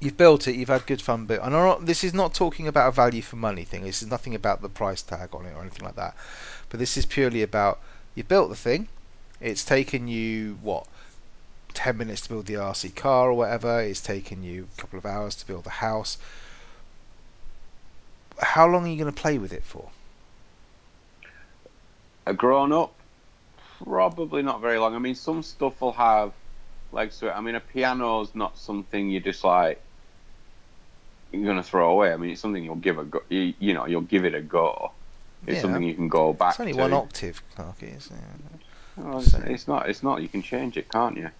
you've 0.00 0.16
built 0.16 0.46
it, 0.48 0.56
you've 0.56 0.68
had 0.68 0.86
good 0.86 1.00
fun, 1.00 1.26
but 1.26 1.40
and 1.42 1.52
not, 1.52 1.86
this 1.86 2.04
is 2.04 2.12
not 2.14 2.34
talking 2.34 2.66
about 2.68 2.88
a 2.88 2.92
value 2.92 3.22
for 3.22 3.36
money 3.36 3.64
thing. 3.64 3.82
This 3.82 4.02
is 4.02 4.08
nothing 4.08 4.34
about 4.34 4.62
the 4.62 4.68
price 4.68 5.02
tag 5.02 5.34
on 5.34 5.46
it 5.46 5.52
or 5.54 5.60
anything 5.62 5.84
like 5.84 5.96
that. 5.96 6.14
But 6.68 6.80
this 6.80 6.96
is 6.96 7.06
purely 7.06 7.42
about 7.42 7.80
you 8.14 8.24
built 8.24 8.50
the 8.50 8.56
thing. 8.56 8.88
It's 9.40 9.64
taken 9.64 10.08
you 10.08 10.58
what 10.62 10.86
ten 11.76 11.96
minutes 11.98 12.22
to 12.22 12.30
build 12.30 12.46
the 12.46 12.54
RC 12.54 12.94
car 12.96 13.30
or 13.30 13.34
whatever. 13.34 13.80
It's 13.80 14.00
taken 14.00 14.42
you 14.42 14.66
a 14.76 14.80
couple 14.80 14.98
of 14.98 15.06
hours 15.06 15.36
to 15.36 15.46
build 15.46 15.64
the 15.64 15.70
house. 15.70 16.18
How 18.40 18.66
long 18.66 18.84
are 18.84 18.88
you 18.88 18.96
going 18.98 19.12
to 19.14 19.20
play 19.20 19.38
with 19.38 19.52
it 19.52 19.62
for? 19.62 19.90
a 22.28 22.34
grown 22.34 22.72
up, 22.72 22.92
probably 23.84 24.42
not 24.42 24.60
very 24.60 24.78
long. 24.78 24.96
I 24.96 24.98
mean, 24.98 25.14
some 25.14 25.44
stuff 25.44 25.80
will 25.80 25.92
have 25.92 26.32
legs 26.90 27.20
to 27.20 27.28
it. 27.28 27.30
I 27.30 27.40
mean, 27.40 27.54
a 27.54 27.60
piano's 27.60 28.34
not 28.34 28.58
something 28.58 29.08
you 29.08 29.20
just 29.20 29.44
like 29.44 29.80
you're 31.30 31.44
gonna 31.46 31.62
throw 31.62 31.92
away. 31.92 32.12
I 32.12 32.16
mean, 32.16 32.30
it's 32.30 32.40
something 32.40 32.64
you'll 32.64 32.74
give 32.76 32.98
a 32.98 33.04
go. 33.04 33.20
You, 33.28 33.54
you 33.60 33.74
know, 33.74 33.86
you'll 33.86 34.00
give 34.00 34.24
it 34.24 34.34
a 34.34 34.40
go. 34.40 34.90
It's 35.46 35.56
Yeah. 35.56 35.62
something 35.62 35.84
you 35.84 35.94
can 35.94 36.08
go 36.08 36.32
back 36.32 36.54
It's 36.54 36.60
only 36.60 36.72
to. 36.72 36.78
one 36.80 36.92
octave, 36.92 37.40
Clark. 37.54 37.76
Yeah. 37.80 37.90
Well, 38.96 39.18
it's, 39.20 39.34
it's 39.34 39.68
not. 39.68 39.88
It's 39.88 40.02
not. 40.02 40.20
You 40.20 40.28
can 40.28 40.42
change 40.42 40.76
it, 40.76 40.88
can't 40.88 41.16
you? 41.16 41.30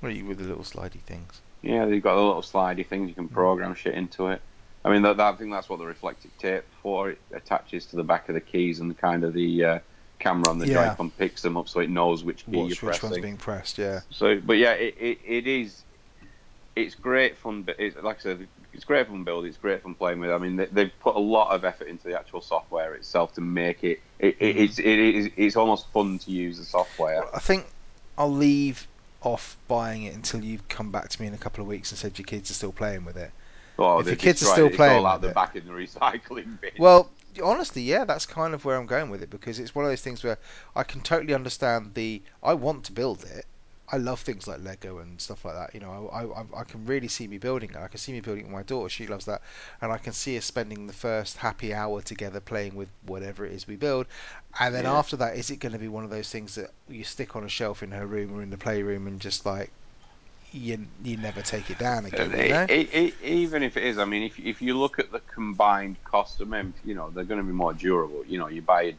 What 0.00 0.10
are 0.10 0.14
you 0.14 0.24
with 0.24 0.38
the 0.38 0.44
little 0.44 0.64
slidey 0.64 1.00
things? 1.02 1.40
Yeah, 1.62 1.84
they've 1.84 2.02
got 2.02 2.14
the 2.16 2.22
little 2.22 2.42
slidey 2.42 2.86
things. 2.86 3.08
You 3.08 3.14
can 3.14 3.28
Mm. 3.28 3.32
program 3.32 3.74
shit 3.74 3.94
into 3.94 4.28
it. 4.28 4.40
I 4.84 4.90
mean, 4.90 5.02
that, 5.02 5.18
that 5.18 5.34
I 5.34 5.36
think 5.36 5.50
that's 5.52 5.68
what 5.68 5.78
the 5.78 5.84
reflective 5.86 6.30
tape 6.38 6.64
for. 6.82 7.10
It 7.10 7.18
attaches 7.34 7.84
to 7.86 7.96
the 7.96 8.02
back 8.04 8.28
of 8.30 8.34
the 8.34 8.40
keys 8.40 8.80
and 8.80 8.96
kind 8.96 9.24
of 9.24 9.34
the 9.34 9.64
uh, 9.64 9.78
camera 10.18 10.48
on 10.50 10.58
the 10.58 10.66
Yeah. 10.68 10.88
Joy-Con 10.88 11.10
picks 11.18 11.42
them 11.42 11.58
up 11.58 11.68
so 11.68 11.80
it 11.80 11.90
knows 11.90 12.24
which 12.24 12.46
key 12.46 12.52
Watch 12.52 12.56
you're 12.56 12.68
which 12.68 12.78
pressing. 13.00 13.10
one's 13.10 13.22
being 13.22 13.36
pressed. 13.36 13.76
Yeah. 13.76 14.00
So, 14.08 14.40
but 14.40 14.56
yeah, 14.56 14.72
it, 14.72 14.94
it, 14.98 15.18
it 15.26 15.46
is. 15.46 15.82
It's 16.76 16.94
great 16.94 17.36
fun. 17.36 17.62
But 17.64 17.78
it's, 17.78 17.94
like 18.02 18.16
I 18.16 18.20
said, 18.20 18.48
it's 18.72 18.84
great 18.84 19.06
fun 19.08 19.22
building. 19.24 19.50
It's 19.50 19.58
great 19.58 19.82
fun 19.82 19.94
playing 19.94 20.20
with. 20.20 20.30
I 20.30 20.38
mean, 20.38 20.56
they, 20.56 20.66
they've 20.66 20.92
put 21.00 21.14
a 21.14 21.18
lot 21.20 21.50
of 21.54 21.64
effort 21.66 21.88
into 21.88 22.08
the 22.08 22.18
actual 22.18 22.40
software 22.40 22.94
itself 22.94 23.34
to 23.34 23.42
make 23.42 23.84
it. 23.84 24.00
it, 24.18 24.36
it 24.40 24.56
Mhm. 24.56 24.60
it's 24.64 24.78
it 24.78 24.86
is 24.86 25.30
it's 25.36 25.56
almost 25.56 25.88
fun 25.88 26.18
to 26.20 26.30
use 26.30 26.56
the 26.58 26.64
software. 26.64 27.22
I 27.36 27.38
think 27.40 27.66
I'll 28.16 28.32
leave 28.32 28.86
off 29.22 29.56
buying 29.68 30.04
it 30.04 30.14
until 30.14 30.42
you've 30.42 30.66
come 30.68 30.90
back 30.90 31.08
to 31.08 31.20
me 31.20 31.28
in 31.28 31.34
a 31.34 31.38
couple 31.38 31.62
of 31.62 31.68
weeks 31.68 31.90
and 31.90 31.98
said 31.98 32.18
your 32.18 32.26
kids 32.26 32.50
are 32.50 32.54
still 32.54 32.72
playing 32.72 33.04
with 33.04 33.16
it. 33.16 33.30
Oh, 33.78 34.00
If 34.00 34.06
your 34.06 34.16
kids 34.16 34.42
are 34.42 34.46
still 34.46 34.66
it. 34.66 34.74
Playing 34.74 34.98
all 34.98 35.06
out 35.06 35.22
the 35.22 35.30
back 35.30 35.56
in 35.56 35.64
the 35.66 35.72
recycling 35.72 36.60
bin. 36.60 36.70
Well, 36.78 37.10
honestly, 37.42 37.82
yeah, 37.82 38.04
that's 38.04 38.26
kind 38.26 38.54
of 38.54 38.64
where 38.64 38.76
I'm 38.76 38.86
going 38.86 39.10
with 39.10 39.22
it 39.22 39.30
because 39.30 39.58
it's 39.58 39.74
one 39.74 39.84
of 39.84 39.90
those 39.90 40.02
things 40.02 40.22
where 40.22 40.38
I 40.76 40.82
can 40.82 41.00
totally 41.00 41.34
understand 41.34 41.94
the. 41.94 42.22
I 42.42 42.54
want 42.54 42.84
to 42.84 42.92
build 42.92 43.24
it. 43.24 43.46
I 43.92 43.96
love 43.96 44.20
things 44.20 44.46
like 44.46 44.60
Lego 44.62 44.98
and 44.98 45.20
stuff 45.20 45.44
like 45.44 45.54
that. 45.54 45.74
You 45.74 45.80
know, 45.80 46.08
I, 46.08 46.24
I, 46.40 46.60
I 46.60 46.64
can 46.64 46.86
really 46.86 47.08
see 47.08 47.26
me 47.26 47.38
building 47.38 47.70
it. 47.70 47.76
I 47.76 47.88
can 47.88 47.98
see 47.98 48.12
me 48.12 48.20
building 48.20 48.44
it 48.44 48.46
with 48.48 48.54
my 48.54 48.62
daughter. 48.62 48.88
She 48.88 49.06
loves 49.06 49.24
that, 49.26 49.42
and 49.80 49.92
I 49.92 49.98
can 49.98 50.12
see 50.12 50.36
us 50.38 50.44
spending 50.44 50.86
the 50.86 50.92
first 50.92 51.38
happy 51.38 51.74
hour 51.74 52.00
together 52.02 52.40
playing 52.40 52.76
with 52.76 52.90
whatever 53.06 53.44
it 53.46 53.52
is 53.52 53.66
we 53.66 53.76
build. 53.76 54.06
And 54.58 54.74
then 54.74 54.84
Yeah. 54.84 54.92
after 55.00 55.16
that, 55.16 55.36
is 55.36 55.50
it 55.50 55.56
going 55.56 55.72
to 55.72 55.78
be 55.78 55.88
one 55.88 56.04
of 56.04 56.10
those 56.10 56.30
things 56.30 56.54
that 56.56 56.70
you 56.88 57.04
stick 57.04 57.36
on 57.36 57.44
a 57.44 57.48
shelf 57.48 57.82
in 57.82 57.90
her 57.92 58.06
room 58.06 58.32
or 58.34 58.42
in 58.42 58.50
the 58.50 58.58
playroom 58.58 59.06
and 59.06 59.20
just 59.20 59.44
like 59.46 59.72
you 60.52 60.88
you 61.02 61.16
never 61.16 61.42
take 61.42 61.70
it 61.70 61.78
down 61.78 62.06
again? 62.06 62.34
You 62.36 62.46
know? 62.48 62.68
E- 62.68 62.88
e- 62.92 63.14
even 63.22 63.62
if 63.62 63.76
it 63.76 63.84
is, 63.84 63.98
I 63.98 64.04
mean, 64.04 64.22
if 64.22 64.38
if 64.38 64.62
you 64.62 64.78
look 64.78 64.98
at 64.98 65.10
the 65.12 65.20
combined 65.20 66.02
cost 66.04 66.40
of 66.40 66.48
them, 66.50 66.74
you 66.84 66.94
know, 66.94 67.10
they're 67.10 67.24
going 67.24 67.40
to 67.40 67.46
be 67.46 67.52
more 67.52 67.74
durable. 67.74 68.24
You 68.26 68.38
know, 68.38 68.48
you 68.48 68.62
buy 68.62 68.82
a 68.82 68.94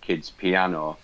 kid's 0.00 0.30
piano, 0.30 0.98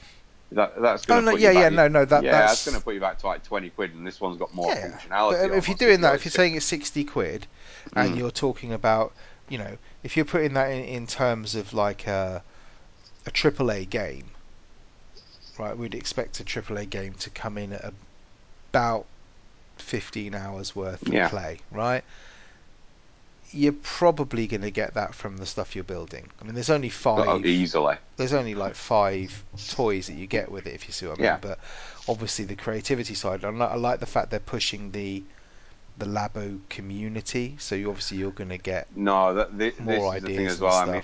that 0.52 0.80
that's 0.80 1.06
Oh 1.08 1.20
going 1.20 1.24
to 1.24 1.30
no, 1.30 1.32
yeah, 1.32 1.50
yeah, 1.50 1.68
no, 1.68 1.88
no, 1.88 2.04
that 2.04 2.30
yeah, 2.30 2.36
that's 2.48 2.48
that's 2.48 2.62
going 2.62 2.74
to 2.74 2.80
put 2.80 2.94
you 2.94 3.00
back 3.00 3.18
to 3.20 3.26
like 3.26 3.42
twenty 3.44 3.70
quid, 3.70 3.94
and 3.94 4.06
this 4.06 4.20
one's 4.20 4.38
got 4.38 4.54
more 4.54 4.72
Yeah, 4.72 4.78
functionality. 4.82 5.38
But 5.42 5.54
if 5.54 5.68
you're 5.68 5.76
doing 5.76 6.00
that, 6.02 6.14
if 6.14 6.24
you're 6.24 6.32
saying 6.32 6.54
it's 6.54 6.66
sixty 6.66 7.04
quid, 7.04 7.46
and 7.94 8.14
Mm. 8.14 8.16
you're 8.16 8.30
talking 8.30 8.72
about, 8.72 9.14
you 9.48 9.58
know, 9.58 9.78
if 10.02 10.16
you're 10.16 10.24
putting 10.26 10.54
that 10.54 10.70
in, 10.70 10.84
in 10.84 11.06
terms 11.06 11.54
of 11.54 11.72
like 11.72 12.06
a 12.06 12.44
a 13.26 13.30
triple 13.30 13.70
A 13.72 13.84
game, 13.86 14.32
right? 15.58 15.76
We'd 15.76 15.94
expect 15.94 16.40
a 16.40 16.44
triple 16.44 16.76
A 16.78 16.86
game 16.86 17.14
to 17.14 17.30
come 17.30 17.58
in 17.58 17.72
at 17.72 17.94
about 18.72 19.06
fifteen 19.78 20.34
hours 20.34 20.76
worth 20.76 21.08
of 21.10 21.22
Yeah. 21.22 21.24
play, 21.24 21.60
right? 21.70 22.04
You're 23.56 23.72
probably 23.72 24.46
going 24.46 24.62
to 24.62 24.70
get 24.70 24.94
that 24.94 25.14
from 25.14 25.36
the 25.38 25.46
stuff 25.46 25.74
you're 25.74 25.84
building. 25.84 26.28
I 26.40 26.44
mean, 26.44 26.54
there's 26.54 26.70
only 26.70 26.88
oh, 26.88 26.90
five. 26.90 27.46
easily. 27.46 27.96
There's 28.16 28.32
only 28.32 28.54
like 28.54 28.74
five 28.74 29.44
toys 29.70 30.06
that 30.08 30.14
you 30.14 30.26
get 30.26 30.50
with 30.50 30.66
it, 30.66 30.74
if 30.74 30.86
you 30.86 30.92
see 30.92 31.06
what 31.06 31.18
I 31.18 31.22
mean. 31.22 31.24
Yeah. 31.24 31.38
But 31.40 31.58
obviously, 32.08 32.44
the 32.44 32.56
creativity 32.56 33.14
side. 33.14 33.44
I 33.44 33.50
like, 33.50 33.70
I 33.70 33.76
like 33.76 34.00
the 34.00 34.06
fact 34.06 34.30
they're 34.30 34.40
pushing 34.40 34.92
the 34.92 35.22
the 35.98 36.06
Labo 36.06 36.60
community. 36.68 37.56
So 37.58 37.74
you 37.74 37.88
obviously 37.88 38.18
you're 38.18 38.30
going 38.30 38.50
to 38.50 38.58
get 38.58 38.94
No, 38.94 39.34
that, 39.34 39.50
thi- 39.56 39.72
More 39.80 40.14
this 40.14 40.22
is 40.22 40.22
the 40.22 40.28
thing 40.28 40.38
ideas 40.38 40.52
as 40.52 40.60
well. 40.60 40.74
I 40.74 40.92
mean, 40.92 41.02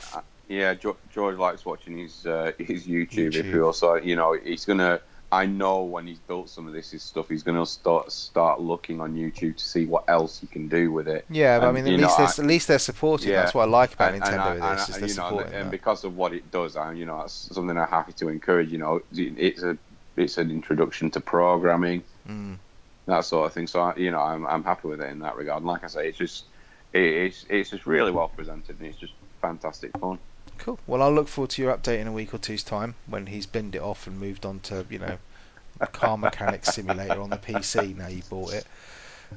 yeah, 0.48 0.74
George, 0.74 0.96
George 1.12 1.38
likes 1.38 1.64
watching 1.64 1.98
his 1.98 2.26
uh, 2.26 2.52
his 2.58 2.86
YouTube, 2.86 3.34
if 3.34 3.34
YouTube. 3.34 3.44
you 3.52 3.60
will. 3.62 3.72
So 3.72 3.94
you 3.94 4.16
know, 4.16 4.34
he's 4.34 4.64
going 4.64 4.78
to 4.78 5.00
I 5.32 5.46
know 5.46 5.82
when 5.82 6.06
he's 6.06 6.18
built 6.18 6.50
some 6.50 6.66
of 6.66 6.74
this 6.74 6.90
his 6.90 7.02
stuff, 7.02 7.30
he's 7.30 7.42
going 7.42 7.56
to 7.56 7.64
start 7.64 8.12
start 8.12 8.60
looking 8.60 9.00
on 9.00 9.14
YouTube 9.14 9.56
to 9.56 9.64
see 9.64 9.86
what 9.86 10.04
else 10.06 10.38
he 10.38 10.46
can 10.46 10.68
do 10.68 10.92
with 10.92 11.08
it. 11.08 11.24
Yeah, 11.30 11.58
but 11.58 11.68
I 11.68 11.72
mean, 11.72 11.86
at 11.86 11.98
know, 11.98 12.06
least 12.06 12.18
I- 12.20 12.26
they're, 12.26 12.44
at 12.44 12.48
least 12.48 12.68
they're 12.68 12.78
supporting. 12.78 13.30
Yeah. 13.30 13.40
That's 13.42 13.54
what 13.54 13.62
I 13.62 13.70
like 13.70 13.94
about 13.94 14.12
and, 14.12 14.22
Nintendo 14.22 14.52
and, 14.56 14.62
I, 14.62 14.70
and, 14.72 14.78
this. 14.78 14.88
Is 14.90 14.94
they're 14.96 15.08
you 15.08 15.14
know, 15.14 15.28
supporting 15.28 15.54
and 15.54 15.70
because 15.70 16.04
of 16.04 16.16
what 16.18 16.34
it 16.34 16.50
does, 16.50 16.76
I, 16.76 16.92
you 16.92 17.06
know, 17.06 17.18
that's 17.20 17.32
something 17.54 17.76
I'm 17.78 17.88
happy 17.88 18.12
to 18.12 18.28
encourage. 18.28 18.70
You 18.70 18.78
know, 18.78 19.00
it's 19.14 19.62
a 19.62 19.78
it's 20.16 20.36
an 20.36 20.50
introduction 20.50 21.10
to 21.12 21.20
programming, 21.20 22.04
Mm. 22.28 22.58
that 23.06 23.24
sort 23.24 23.46
of 23.46 23.54
thing. 23.54 23.66
So 23.66 23.80
I- 23.80 23.96
you 23.96 24.10
know, 24.10 24.20
I'm 24.20 24.46
I'm 24.46 24.62
happy 24.62 24.88
with 24.88 25.00
it 25.00 25.10
in 25.10 25.20
that 25.20 25.36
regard. 25.36 25.62
And 25.62 25.66
like 25.66 25.82
I 25.82 25.86
say, 25.86 26.08
it's 26.08 26.18
just 26.18 26.44
it, 26.92 27.00
it's 27.02 27.46
it's 27.48 27.70
just 27.70 27.86
really 27.86 28.10
well 28.12 28.28
presented 28.28 28.78
and 28.78 28.86
it's 28.86 28.98
just 28.98 29.14
fantastic 29.40 29.96
fun. 29.98 30.18
Cool. 30.58 30.78
Well, 30.86 31.02
I'll 31.02 31.12
look 31.12 31.28
forward 31.28 31.50
to 31.50 31.62
your 31.62 31.76
update 31.76 31.98
in 31.98 32.06
a 32.06 32.12
week 32.12 32.32
or 32.34 32.38
two's 32.38 32.62
time 32.62 32.94
when 33.06 33.26
he's 33.26 33.46
binned 33.46 33.74
it 33.74 33.82
off 33.82 34.06
and 34.06 34.18
moved 34.18 34.46
on 34.46 34.60
to 34.60 34.86
you 34.88 34.98
know 34.98 35.18
Car 35.92 36.16
Mechanics 36.16 36.74
Simulator 36.74 37.20
on 37.20 37.30
the 37.30 37.36
PC. 37.36 37.96
Now 37.96 38.08
you 38.08 38.22
bought 38.28 38.52
it. 38.52 38.66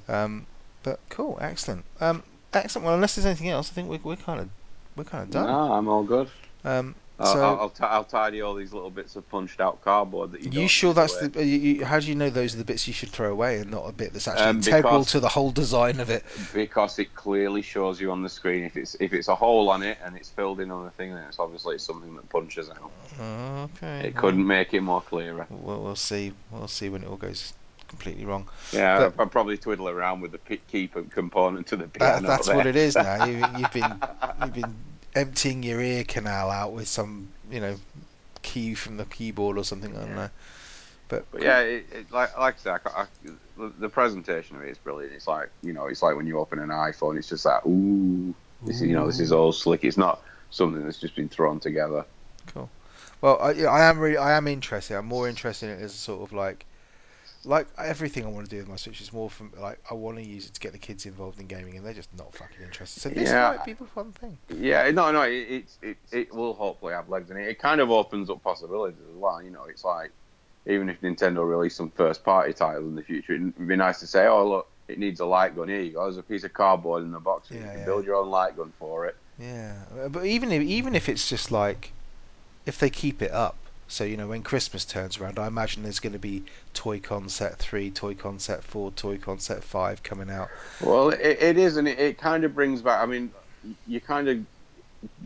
Um, 0.07 0.45
but 0.83 0.99
cool, 1.09 1.37
excellent. 1.41 1.85
Um, 1.99 2.23
excellent. 2.53 2.85
Well, 2.85 2.95
unless 2.95 3.15
there's 3.15 3.25
anything 3.25 3.49
else, 3.49 3.71
I 3.71 3.73
think 3.73 3.89
we're 3.89 3.99
we're 4.03 4.15
kind 4.15 4.39
of 4.39 4.49
we're 4.95 5.03
kind 5.03 5.23
of 5.23 5.31
done. 5.31 5.47
No, 5.47 5.73
I'm 5.73 5.87
all 5.87 6.03
good. 6.03 6.29
Um, 6.63 6.95
so 7.23 7.41
I'll, 7.43 7.59
I'll, 7.61 7.69
t- 7.69 7.83
I'll 7.83 8.03
tidy 8.03 8.41
all 8.41 8.53
these 8.55 8.73
little 8.73 8.89
bits 8.89 9.15
of 9.15 9.27
punched 9.29 9.61
out 9.61 9.81
cardboard 9.83 10.31
that 10.33 10.41
you. 10.41 10.61
you 10.61 10.67
sure 10.67 10.93
that's 10.93 11.15
away. 11.17 11.27
the? 11.29 11.45
You, 11.45 11.57
you, 11.57 11.85
how 11.85 11.99
do 11.99 12.07
you 12.07 12.15
know 12.15 12.29
those 12.29 12.53
are 12.55 12.57
the 12.57 12.65
bits 12.65 12.87
you 12.87 12.93
should 12.93 13.09
throw 13.09 13.31
away 13.31 13.59
and 13.59 13.71
not 13.71 13.87
a 13.87 13.91
bit 13.93 14.11
that's 14.13 14.27
actually 14.27 14.43
Um, 14.45 14.57
integral 14.57 15.05
to 15.05 15.19
the 15.19 15.29
whole 15.29 15.51
design 15.51 15.99
of 15.99 16.09
it? 16.09 16.23
because 16.53 16.99
it 16.99 17.15
clearly 17.15 17.61
shows 17.61 18.01
you 18.01 18.11
on 18.11 18.21
the 18.21 18.29
screen 18.29 18.63
if 18.63 18.75
it's 18.75 18.95
if 18.99 19.13
it's 19.13 19.27
a 19.29 19.35
hole 19.35 19.69
on 19.69 19.81
it 19.83 19.97
and 20.03 20.15
it's 20.17 20.29
filled 20.29 20.59
in 20.59 20.71
on 20.71 20.83
the 20.83 20.91
thing, 20.91 21.13
then 21.13 21.23
it's 21.27 21.39
obviously 21.39 21.77
something 21.79 22.15
that 22.15 22.27
punches 22.29 22.69
out. 22.69 22.91
Okay. 23.75 24.07
It 24.07 24.15
couldn't 24.15 24.45
make 24.45 24.73
it 24.73 24.81
more 24.81 25.01
clearer. 25.01 25.47
Well, 25.49 25.81
we'll 25.81 25.95
see. 25.95 26.33
We'll 26.51 26.67
see 26.67 26.89
when 26.89 27.03
it 27.03 27.07
all 27.07 27.17
goes 27.17 27.53
completely 27.87 28.25
wrong. 28.25 28.49
Yeah, 28.73 29.09
But- 29.09 29.21
I'll 29.21 29.27
probably 29.29 29.57
twiddle 29.57 29.87
around 29.87 30.19
with 30.21 30.31
the 30.33 30.57
key 30.57 30.89
component 31.11 31.67
to 31.67 31.75
the 31.77 31.83
That, 31.85 31.93
piano. 31.93 32.27
that's 32.27 32.47
there. 32.47 32.55
what 32.57 32.65
it 32.65 32.75
is 32.75 32.95
now. 32.95 33.23
You, 33.25 33.45
you've 33.57 33.71
been 33.71 34.01
you've 34.41 34.53
been 34.53 34.75
emptying 35.15 35.63
your 35.63 35.81
ear 35.81 36.03
canal 36.03 36.51
out 36.51 36.73
with 36.73 36.87
some 36.87 37.33
you 37.49 37.59
know 37.61 37.77
key 38.43 38.75
from 38.75 38.97
the 38.97 39.05
keyboard 39.05 39.57
or 39.57 39.63
something. 39.65 39.95
I 39.95 40.01
don't 40.01 40.09
Yeah. 40.09 40.15
know. 40.15 40.29
But, 41.09 41.27
But 41.31 41.41
yeah, 41.41 41.59
it, 41.61 41.87
it, 41.91 42.11
like 42.11 42.37
like 42.37 42.55
I 42.55 42.57
said, 42.57 42.79
I, 42.85 43.01
I, 43.01 43.07
the, 43.57 43.73
the 43.77 43.89
presentation 43.89 44.55
of 44.55 44.63
it 44.63 44.69
is 44.69 44.77
brilliant. 44.77 45.13
It's 45.13 45.27
like 45.27 45.51
you 45.61 45.73
know, 45.73 45.87
it's 45.87 46.01
like 46.01 46.15
when 46.15 46.27
you 46.27 46.39
open 46.39 46.59
an 46.59 46.69
iPhone, 46.69 47.17
it's 47.17 47.29
just 47.29 47.45
like 47.45 47.65
ooh, 47.65 48.35
this 48.65 48.81
is 48.81 48.87
you 48.87 48.95
know, 48.95 49.07
this 49.07 49.19
is 49.19 49.31
all 49.31 49.51
slick. 49.51 49.83
It's 49.83 49.97
not 49.97 50.23
something 50.49 50.83
that's 50.83 50.99
just 50.99 51.15
been 51.15 51.29
thrown 51.29 51.59
together. 51.59 52.05
Cool. 52.47 52.71
Well, 53.21 53.39
I, 53.41 53.51
I 53.65 53.83
am 53.85 53.99
really, 53.99 54.17
I 54.17 54.33
am 54.33 54.47
interested. 54.47 54.97
I'm 54.97 55.05
more 55.05 55.27
interested 55.29 55.69
in 55.69 55.79
it 55.79 55.83
as 55.83 55.93
a 55.93 55.97
sort 55.97 56.21
of 56.23 56.33
like, 56.33 56.65
like 57.45 57.67
everything 57.77 58.25
I 58.25 58.29
want 58.29 58.45
to 58.45 58.49
do 58.49 58.57
with 58.57 58.67
my 58.67 58.75
Switch 58.75 59.01
is 59.01 59.13
more 59.13 59.29
from 59.29 59.51
like 59.57 59.79
I 59.89 59.93
want 59.93 60.17
to 60.17 60.23
use 60.23 60.47
it 60.47 60.53
to 60.55 60.59
get 60.59 60.71
the 60.71 60.77
kids 60.79 61.05
involved 61.05 61.39
in 61.39 61.47
gaming, 61.47 61.77
and 61.77 61.85
they're 61.85 61.93
just 61.93 62.13
not 62.17 62.33
fucking 62.33 62.63
interested. 62.63 63.01
So 63.01 63.09
this 63.09 63.29
Yeah. 63.29 63.49
might 63.49 63.65
be 63.65 63.73
the 63.73 63.85
fun 63.85 64.11
thing. 64.13 64.37
Yeah, 64.49 64.89
no, 64.91 65.11
no, 65.11 65.21
it 65.23 65.31
it, 65.31 65.77
it 65.81 65.97
it 66.11 66.33
will 66.33 66.53
hopefully 66.53 66.93
have 66.93 67.09
legs 67.09 67.29
in 67.31 67.37
it. 67.37 67.47
It 67.47 67.59
kind 67.59 67.81
of 67.81 67.91
opens 67.91 68.29
up 68.29 68.43
possibilities 68.43 68.99
as 68.99 69.15
well. 69.15 69.41
You 69.41 69.51
know, 69.51 69.65
it's 69.65 69.83
like 69.83 70.11
even 70.65 70.89
if 70.89 70.99
Nintendo 71.01 71.47
release 71.47 71.75
some 71.75 71.91
first 71.91 72.23
party 72.23 72.53
titles 72.53 72.85
in 72.85 72.95
the 72.95 73.03
future, 73.03 73.33
it'd 73.33 73.67
be 73.67 73.75
nice 73.75 73.99
to 73.99 74.07
say, 74.07 74.25
oh 74.27 74.47
look, 74.47 74.67
it 74.87 74.97
needs 74.97 75.19
a 75.19 75.25
light 75.25 75.55
gun. 75.55 75.67
Here 75.67 75.81
you 75.81 75.93
go. 75.93 76.03
There's 76.03 76.17
a 76.17 76.23
piece 76.23 76.43
of 76.43 76.53
cardboard 76.53 77.03
in 77.03 77.11
the 77.11 77.19
box. 77.19 77.51
and 77.51 77.59
Yeah, 77.59 77.65
you 77.65 77.71
can 77.71 77.79
yeah. 77.81 77.85
build 77.85 78.05
your 78.05 78.15
own 78.15 78.29
light 78.29 78.57
gun 78.57 78.73
for 78.79 79.05
it. 79.05 79.15
Yeah, 79.37 79.75
but 80.09 80.25
even 80.25 80.51
if, 80.51 80.61
even 80.63 80.95
if 80.95 81.09
it's 81.09 81.27
just 81.29 81.51
like, 81.51 81.91
if 82.65 82.79
they 82.79 82.89
keep 82.89 83.21
it 83.21 83.31
up, 83.31 83.57
so 83.87 84.03
you 84.03 84.17
know 84.17 84.27
when 84.27 84.41
Christmas 84.41 84.85
turns 84.85 85.17
around, 85.17 85.39
I 85.39 85.47
imagine 85.47 85.83
there's 85.83 85.99
going 85.99 86.13
to 86.13 86.19
be 86.19 86.43
Toy 86.73 86.99
Concept 86.99 87.57
three, 87.59 87.91
Toy 87.91 88.15
Concept 88.15 88.63
four, 88.63 88.91
Toy 88.91 89.17
Concept 89.17 89.63
five 89.63 90.03
coming 90.03 90.29
out. 90.29 90.49
Well, 90.81 91.09
it, 91.09 91.37
it 91.41 91.57
is, 91.57 91.77
and 91.77 91.87
it, 91.87 91.99
it 91.99 92.17
kind 92.17 92.43
of 92.43 92.55
brings 92.55 92.81
back. 92.81 93.01
I 93.01 93.05
mean, 93.05 93.31
you 93.87 94.01
kind 94.01 94.27
of 94.27 94.39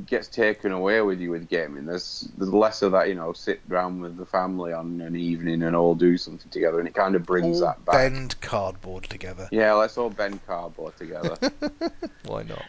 gets 0.05 0.27
taken 0.27 0.71
away 0.71 1.01
with 1.01 1.19
you 1.19 1.31
with 1.31 1.47
gaming. 1.47 1.85
There's 1.85 2.27
there's 2.37 2.53
less 2.53 2.81
of 2.81 2.91
that, 2.91 3.07
you 3.07 3.15
know, 3.15 3.33
sit 3.33 3.67
down 3.69 4.01
with 4.01 4.17
the 4.17 4.25
family 4.25 4.73
on 4.73 4.99
an 5.01 5.15
evening 5.15 5.63
and 5.63 5.75
all 5.75 5.95
do 5.95 6.17
something 6.17 6.49
together, 6.51 6.79
and 6.79 6.87
it 6.87 6.93
kind 6.93 7.15
of 7.15 7.25
brings 7.25 7.61
All 7.61 7.67
that 7.67 7.85
back. 7.85 7.95
bend 7.95 8.39
cardboard 8.41 9.05
together. 9.05 9.47
Yeah, 9.51 9.73
let's 9.73 9.97
all 9.97 10.09
bend 10.09 10.39
cardboard 10.45 10.97
together. 10.97 11.37
Why 12.25 12.43
not? 12.43 12.65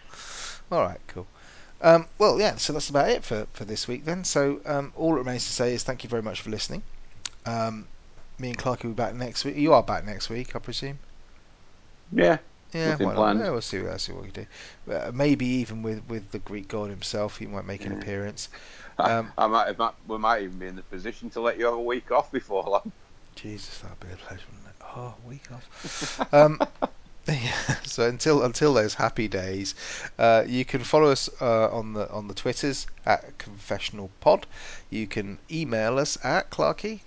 All 0.70 0.82
right, 0.82 1.00
cool. 1.08 1.26
Um, 1.82 2.08
well, 2.18 2.38
yeah, 2.40 2.56
so 2.56 2.72
that's 2.72 2.90
about 2.90 3.08
it 3.10 3.24
for, 3.24 3.46
for 3.52 3.64
this 3.64 3.88
week 3.88 4.04
then. 4.04 4.24
So 4.24 4.60
um, 4.66 4.92
all 4.96 5.14
it 5.14 5.18
remains 5.18 5.46
to 5.46 5.52
say 5.52 5.74
is 5.74 5.82
thank 5.84 6.04
you 6.04 6.10
very 6.10 6.22
much 6.22 6.40
for 6.42 6.50
listening. 6.50 6.82
Um, 7.46 7.88
me 8.38 8.50
and 8.50 8.58
Clark 8.58 8.82
will 8.84 8.90
be 8.90 8.94
back 8.94 9.14
next 9.14 9.44
week. 9.44 9.56
You 9.56 9.74
are 9.74 9.82
back 9.82 10.04
next 10.04 10.30
week, 10.30 10.56
I 10.56 10.58
presume. 10.60 10.98
yeah, 12.12 12.38
Yeah, 12.72 12.96
why 12.96 13.14
not? 13.14 13.32
Yeah, 13.34 13.50
we'll 13.50 13.62
see. 13.62 13.80
We'll 13.80 13.98
see 13.98 14.12
what 14.12 14.24
we 14.24 14.30
do. 14.30 14.46
Uh, 14.90 15.10
maybe 15.12 15.46
even 15.46 15.82
with, 15.82 16.06
with 16.08 16.30
the 16.30 16.38
Greek 16.38 16.68
god 16.68 16.90
himself, 16.90 17.36
he 17.38 17.46
might 17.46 17.64
make 17.66 17.84
an 17.86 17.92
appearance. 17.92 18.48
I, 18.98 19.10
Um, 19.10 19.32
I 19.38 19.46
might, 19.46 19.68
I 19.68 19.74
might, 19.76 19.94
we 20.06 20.18
might 20.18 20.42
even 20.42 20.58
be 20.58 20.66
in 20.66 20.76
the 20.76 20.82
position 20.82 21.30
to 21.30 21.40
let 21.40 21.58
you 21.58 21.64
have 21.66 21.74
a 21.74 21.82
week 21.82 22.10
off 22.10 22.30
before 22.30 22.62
long. 22.64 22.92
Jesus, 23.34 23.78
that'd 23.78 23.98
be 24.00 24.12
a 24.12 24.16
pleasure, 24.16 24.46
wouldn't 24.52 24.68
it? 24.68 24.76
Oh, 24.96 25.14
a 25.24 25.26
week 25.26 25.50
off. 25.52 26.28
um, 26.32 26.60
yeah, 27.28 27.74
so 27.84 28.08
until 28.08 28.42
until 28.42 28.74
those 28.74 28.94
happy 28.94 29.28
days, 29.28 29.74
uh, 30.18 30.44
you 30.46 30.64
can 30.64 30.82
follow 30.82 31.10
us 31.10 31.28
uh, 31.40 31.68
on 31.70 31.92
the 31.92 32.10
on 32.10 32.28
the 32.28 32.34
Twitters 32.34 32.86
at 33.06 33.38
Confessional 33.38 34.10
Pod. 34.20 34.46
You 34.90 35.06
can 35.06 35.38
email 35.50 35.98
us 35.98 36.18
at 36.24 36.50
Clarky. 36.50 37.00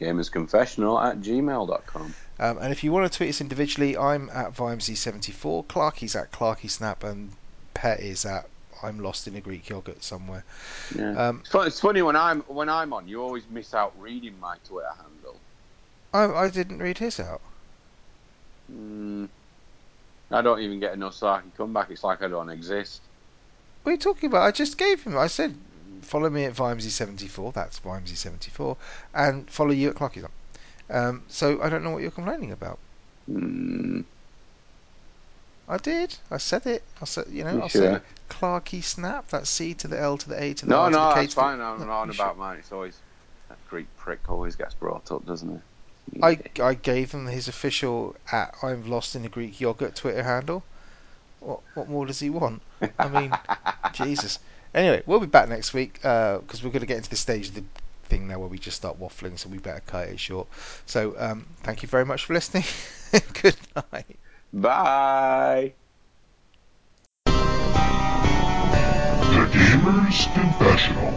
Gamersconfessional 0.00 1.02
at 1.04 1.20
gmail.com. 1.20 2.14
Um, 2.40 2.58
and 2.58 2.72
if 2.72 2.82
you 2.82 2.90
want 2.90 3.10
to 3.10 3.16
tweet 3.16 3.30
us 3.30 3.40
individually, 3.40 3.96
I'm 3.96 4.28
at 4.30 4.52
Vimesy74, 4.52 5.66
Clarky's 5.66 6.16
at 6.16 6.32
Clarky 6.32 6.68
Snap, 6.68 7.04
and 7.04 7.30
Pet 7.74 8.00
is 8.00 8.24
at 8.24 8.48
I'm 8.82 8.98
lost 8.98 9.26
in 9.28 9.36
a 9.36 9.40
Greek 9.40 9.68
yogurt 9.68 10.02
somewhere. 10.02 10.44
Yeah. 10.94 11.28
Um, 11.28 11.42
it's 11.54 11.80
funny 11.80 12.02
when 12.02 12.16
I'm 12.16 12.40
when 12.42 12.68
I'm 12.68 12.92
on, 12.92 13.08
you 13.08 13.22
always 13.22 13.44
miss 13.48 13.72
out 13.72 13.94
reading 13.98 14.38
my 14.40 14.56
Twitter 14.68 14.88
handle. 14.88 15.36
I, 16.12 16.44
I 16.44 16.48
didn't 16.48 16.78
read 16.78 16.98
his 16.98 17.18
out. 17.18 17.40
Mm, 18.70 19.28
I 20.30 20.42
don't 20.42 20.60
even 20.60 20.80
get 20.80 20.92
a 20.92 20.96
Nosaki 20.98 21.54
comeback. 21.54 21.90
It's 21.90 22.04
like 22.04 22.20
I 22.22 22.28
don't 22.28 22.50
exist. 22.50 23.08
What 23.82 23.90
are 23.90 23.92
you 23.94 23.98
talking 23.98 24.28
about? 24.28 24.42
I 24.42 24.50
just 24.50 24.78
gave 24.78 25.04
him. 25.04 25.16
I 25.16 25.26
said, 25.28 25.56
follow 26.02 26.28
me 26.30 26.44
at 26.44 26.54
Vimesy74. 26.54 27.52
That's 27.52 27.78
Vimesy74, 27.80 28.76
and 29.12 29.50
follow 29.50 29.70
you 29.72 29.90
at 29.90 29.96
Clarky's. 29.96 30.24
Um, 30.90 31.24
so 31.28 31.60
I 31.62 31.68
don't 31.68 31.84
know 31.84 31.90
what 31.90 32.02
you're 32.02 32.10
complaining 32.10 32.52
about. 32.52 32.80
Mm, 33.28 34.04
I 35.68 35.76
did. 35.76 36.20
I 36.30 36.38
said 36.38 36.64
it. 36.66 36.88
I 37.02 37.04
said, 37.04 37.26
you 37.28 37.44
know, 37.44 37.50
You 37.50 37.60
I'll 37.60 37.68
sure? 37.68 38.00
say 38.00 38.00
Clarky 38.30 38.82
Snap. 38.82 39.28
That's 39.28 39.50
C 39.50 39.74
to 39.74 39.86
the 39.88 40.00
L 40.00 40.16
to 40.18 40.28
the 40.30 40.42
A 40.42 40.54
to 40.54 40.64
the 40.66 40.72
no, 40.72 40.78
R 40.78 40.90
to 40.90 40.98
no, 40.98 41.00
the 41.00 41.06
K 41.06 41.26
that's 41.26 41.28
to 41.28 41.38
the- 41.40 41.50
fine. 41.50 41.60
I'm 41.60 41.78
No, 41.78 41.86
not 41.86 42.02
on 42.02 42.10
about 42.10 42.36
sure? 42.36 42.38
mine. 42.38 42.58
It's 42.58 42.72
always 42.72 43.02
that 43.48 43.64
Greek 43.64 43.94
prick 43.96 44.28
always 44.28 44.56
gets 44.56 44.74
brought 44.74 45.10
up, 45.12 45.24
doesn't 45.26 45.50
it? 45.56 45.62
I, 46.22 46.38
I 46.62 46.74
gave 46.74 47.12
him 47.12 47.26
his 47.26 47.48
official 47.48 48.16
at 48.30 48.54
I'm 48.62 48.88
lost 48.88 49.16
in 49.16 49.24
a 49.24 49.28
Greek 49.28 49.60
yogurt 49.60 49.96
Twitter 49.96 50.22
handle. 50.22 50.62
What 51.40 51.60
what 51.74 51.88
more 51.88 52.06
does 52.06 52.20
he 52.20 52.30
want? 52.30 52.62
I 52.98 53.08
mean, 53.08 53.32
Jesus. 53.92 54.38
Anyway, 54.74 55.02
we'll 55.06 55.20
be 55.20 55.26
back 55.26 55.48
next 55.48 55.72
week 55.72 55.94
because 55.94 56.62
we're 56.62 56.70
going 56.70 56.80
to 56.80 56.86
get 56.86 56.98
into 56.98 57.10
the 57.10 57.16
stage 57.16 57.48
of 57.48 57.54
the 57.54 57.64
thing 58.08 58.28
now 58.28 58.38
where 58.38 58.48
we 58.48 58.58
just 58.58 58.76
start 58.76 58.98
waffling, 59.00 59.38
so 59.38 59.48
we 59.48 59.58
better 59.58 59.82
cut 59.86 60.08
it 60.08 60.20
short. 60.20 60.48
So 60.86 61.14
um, 61.18 61.46
thank 61.62 61.82
you 61.82 61.88
very 61.88 62.04
much 62.04 62.24
for 62.24 62.34
listening. 62.34 62.64
Good 63.42 63.56
night. 63.92 64.18
Bye. 64.52 65.74
The 69.34 69.50
Gamer's 69.52 70.26
Confessional. 70.34 71.14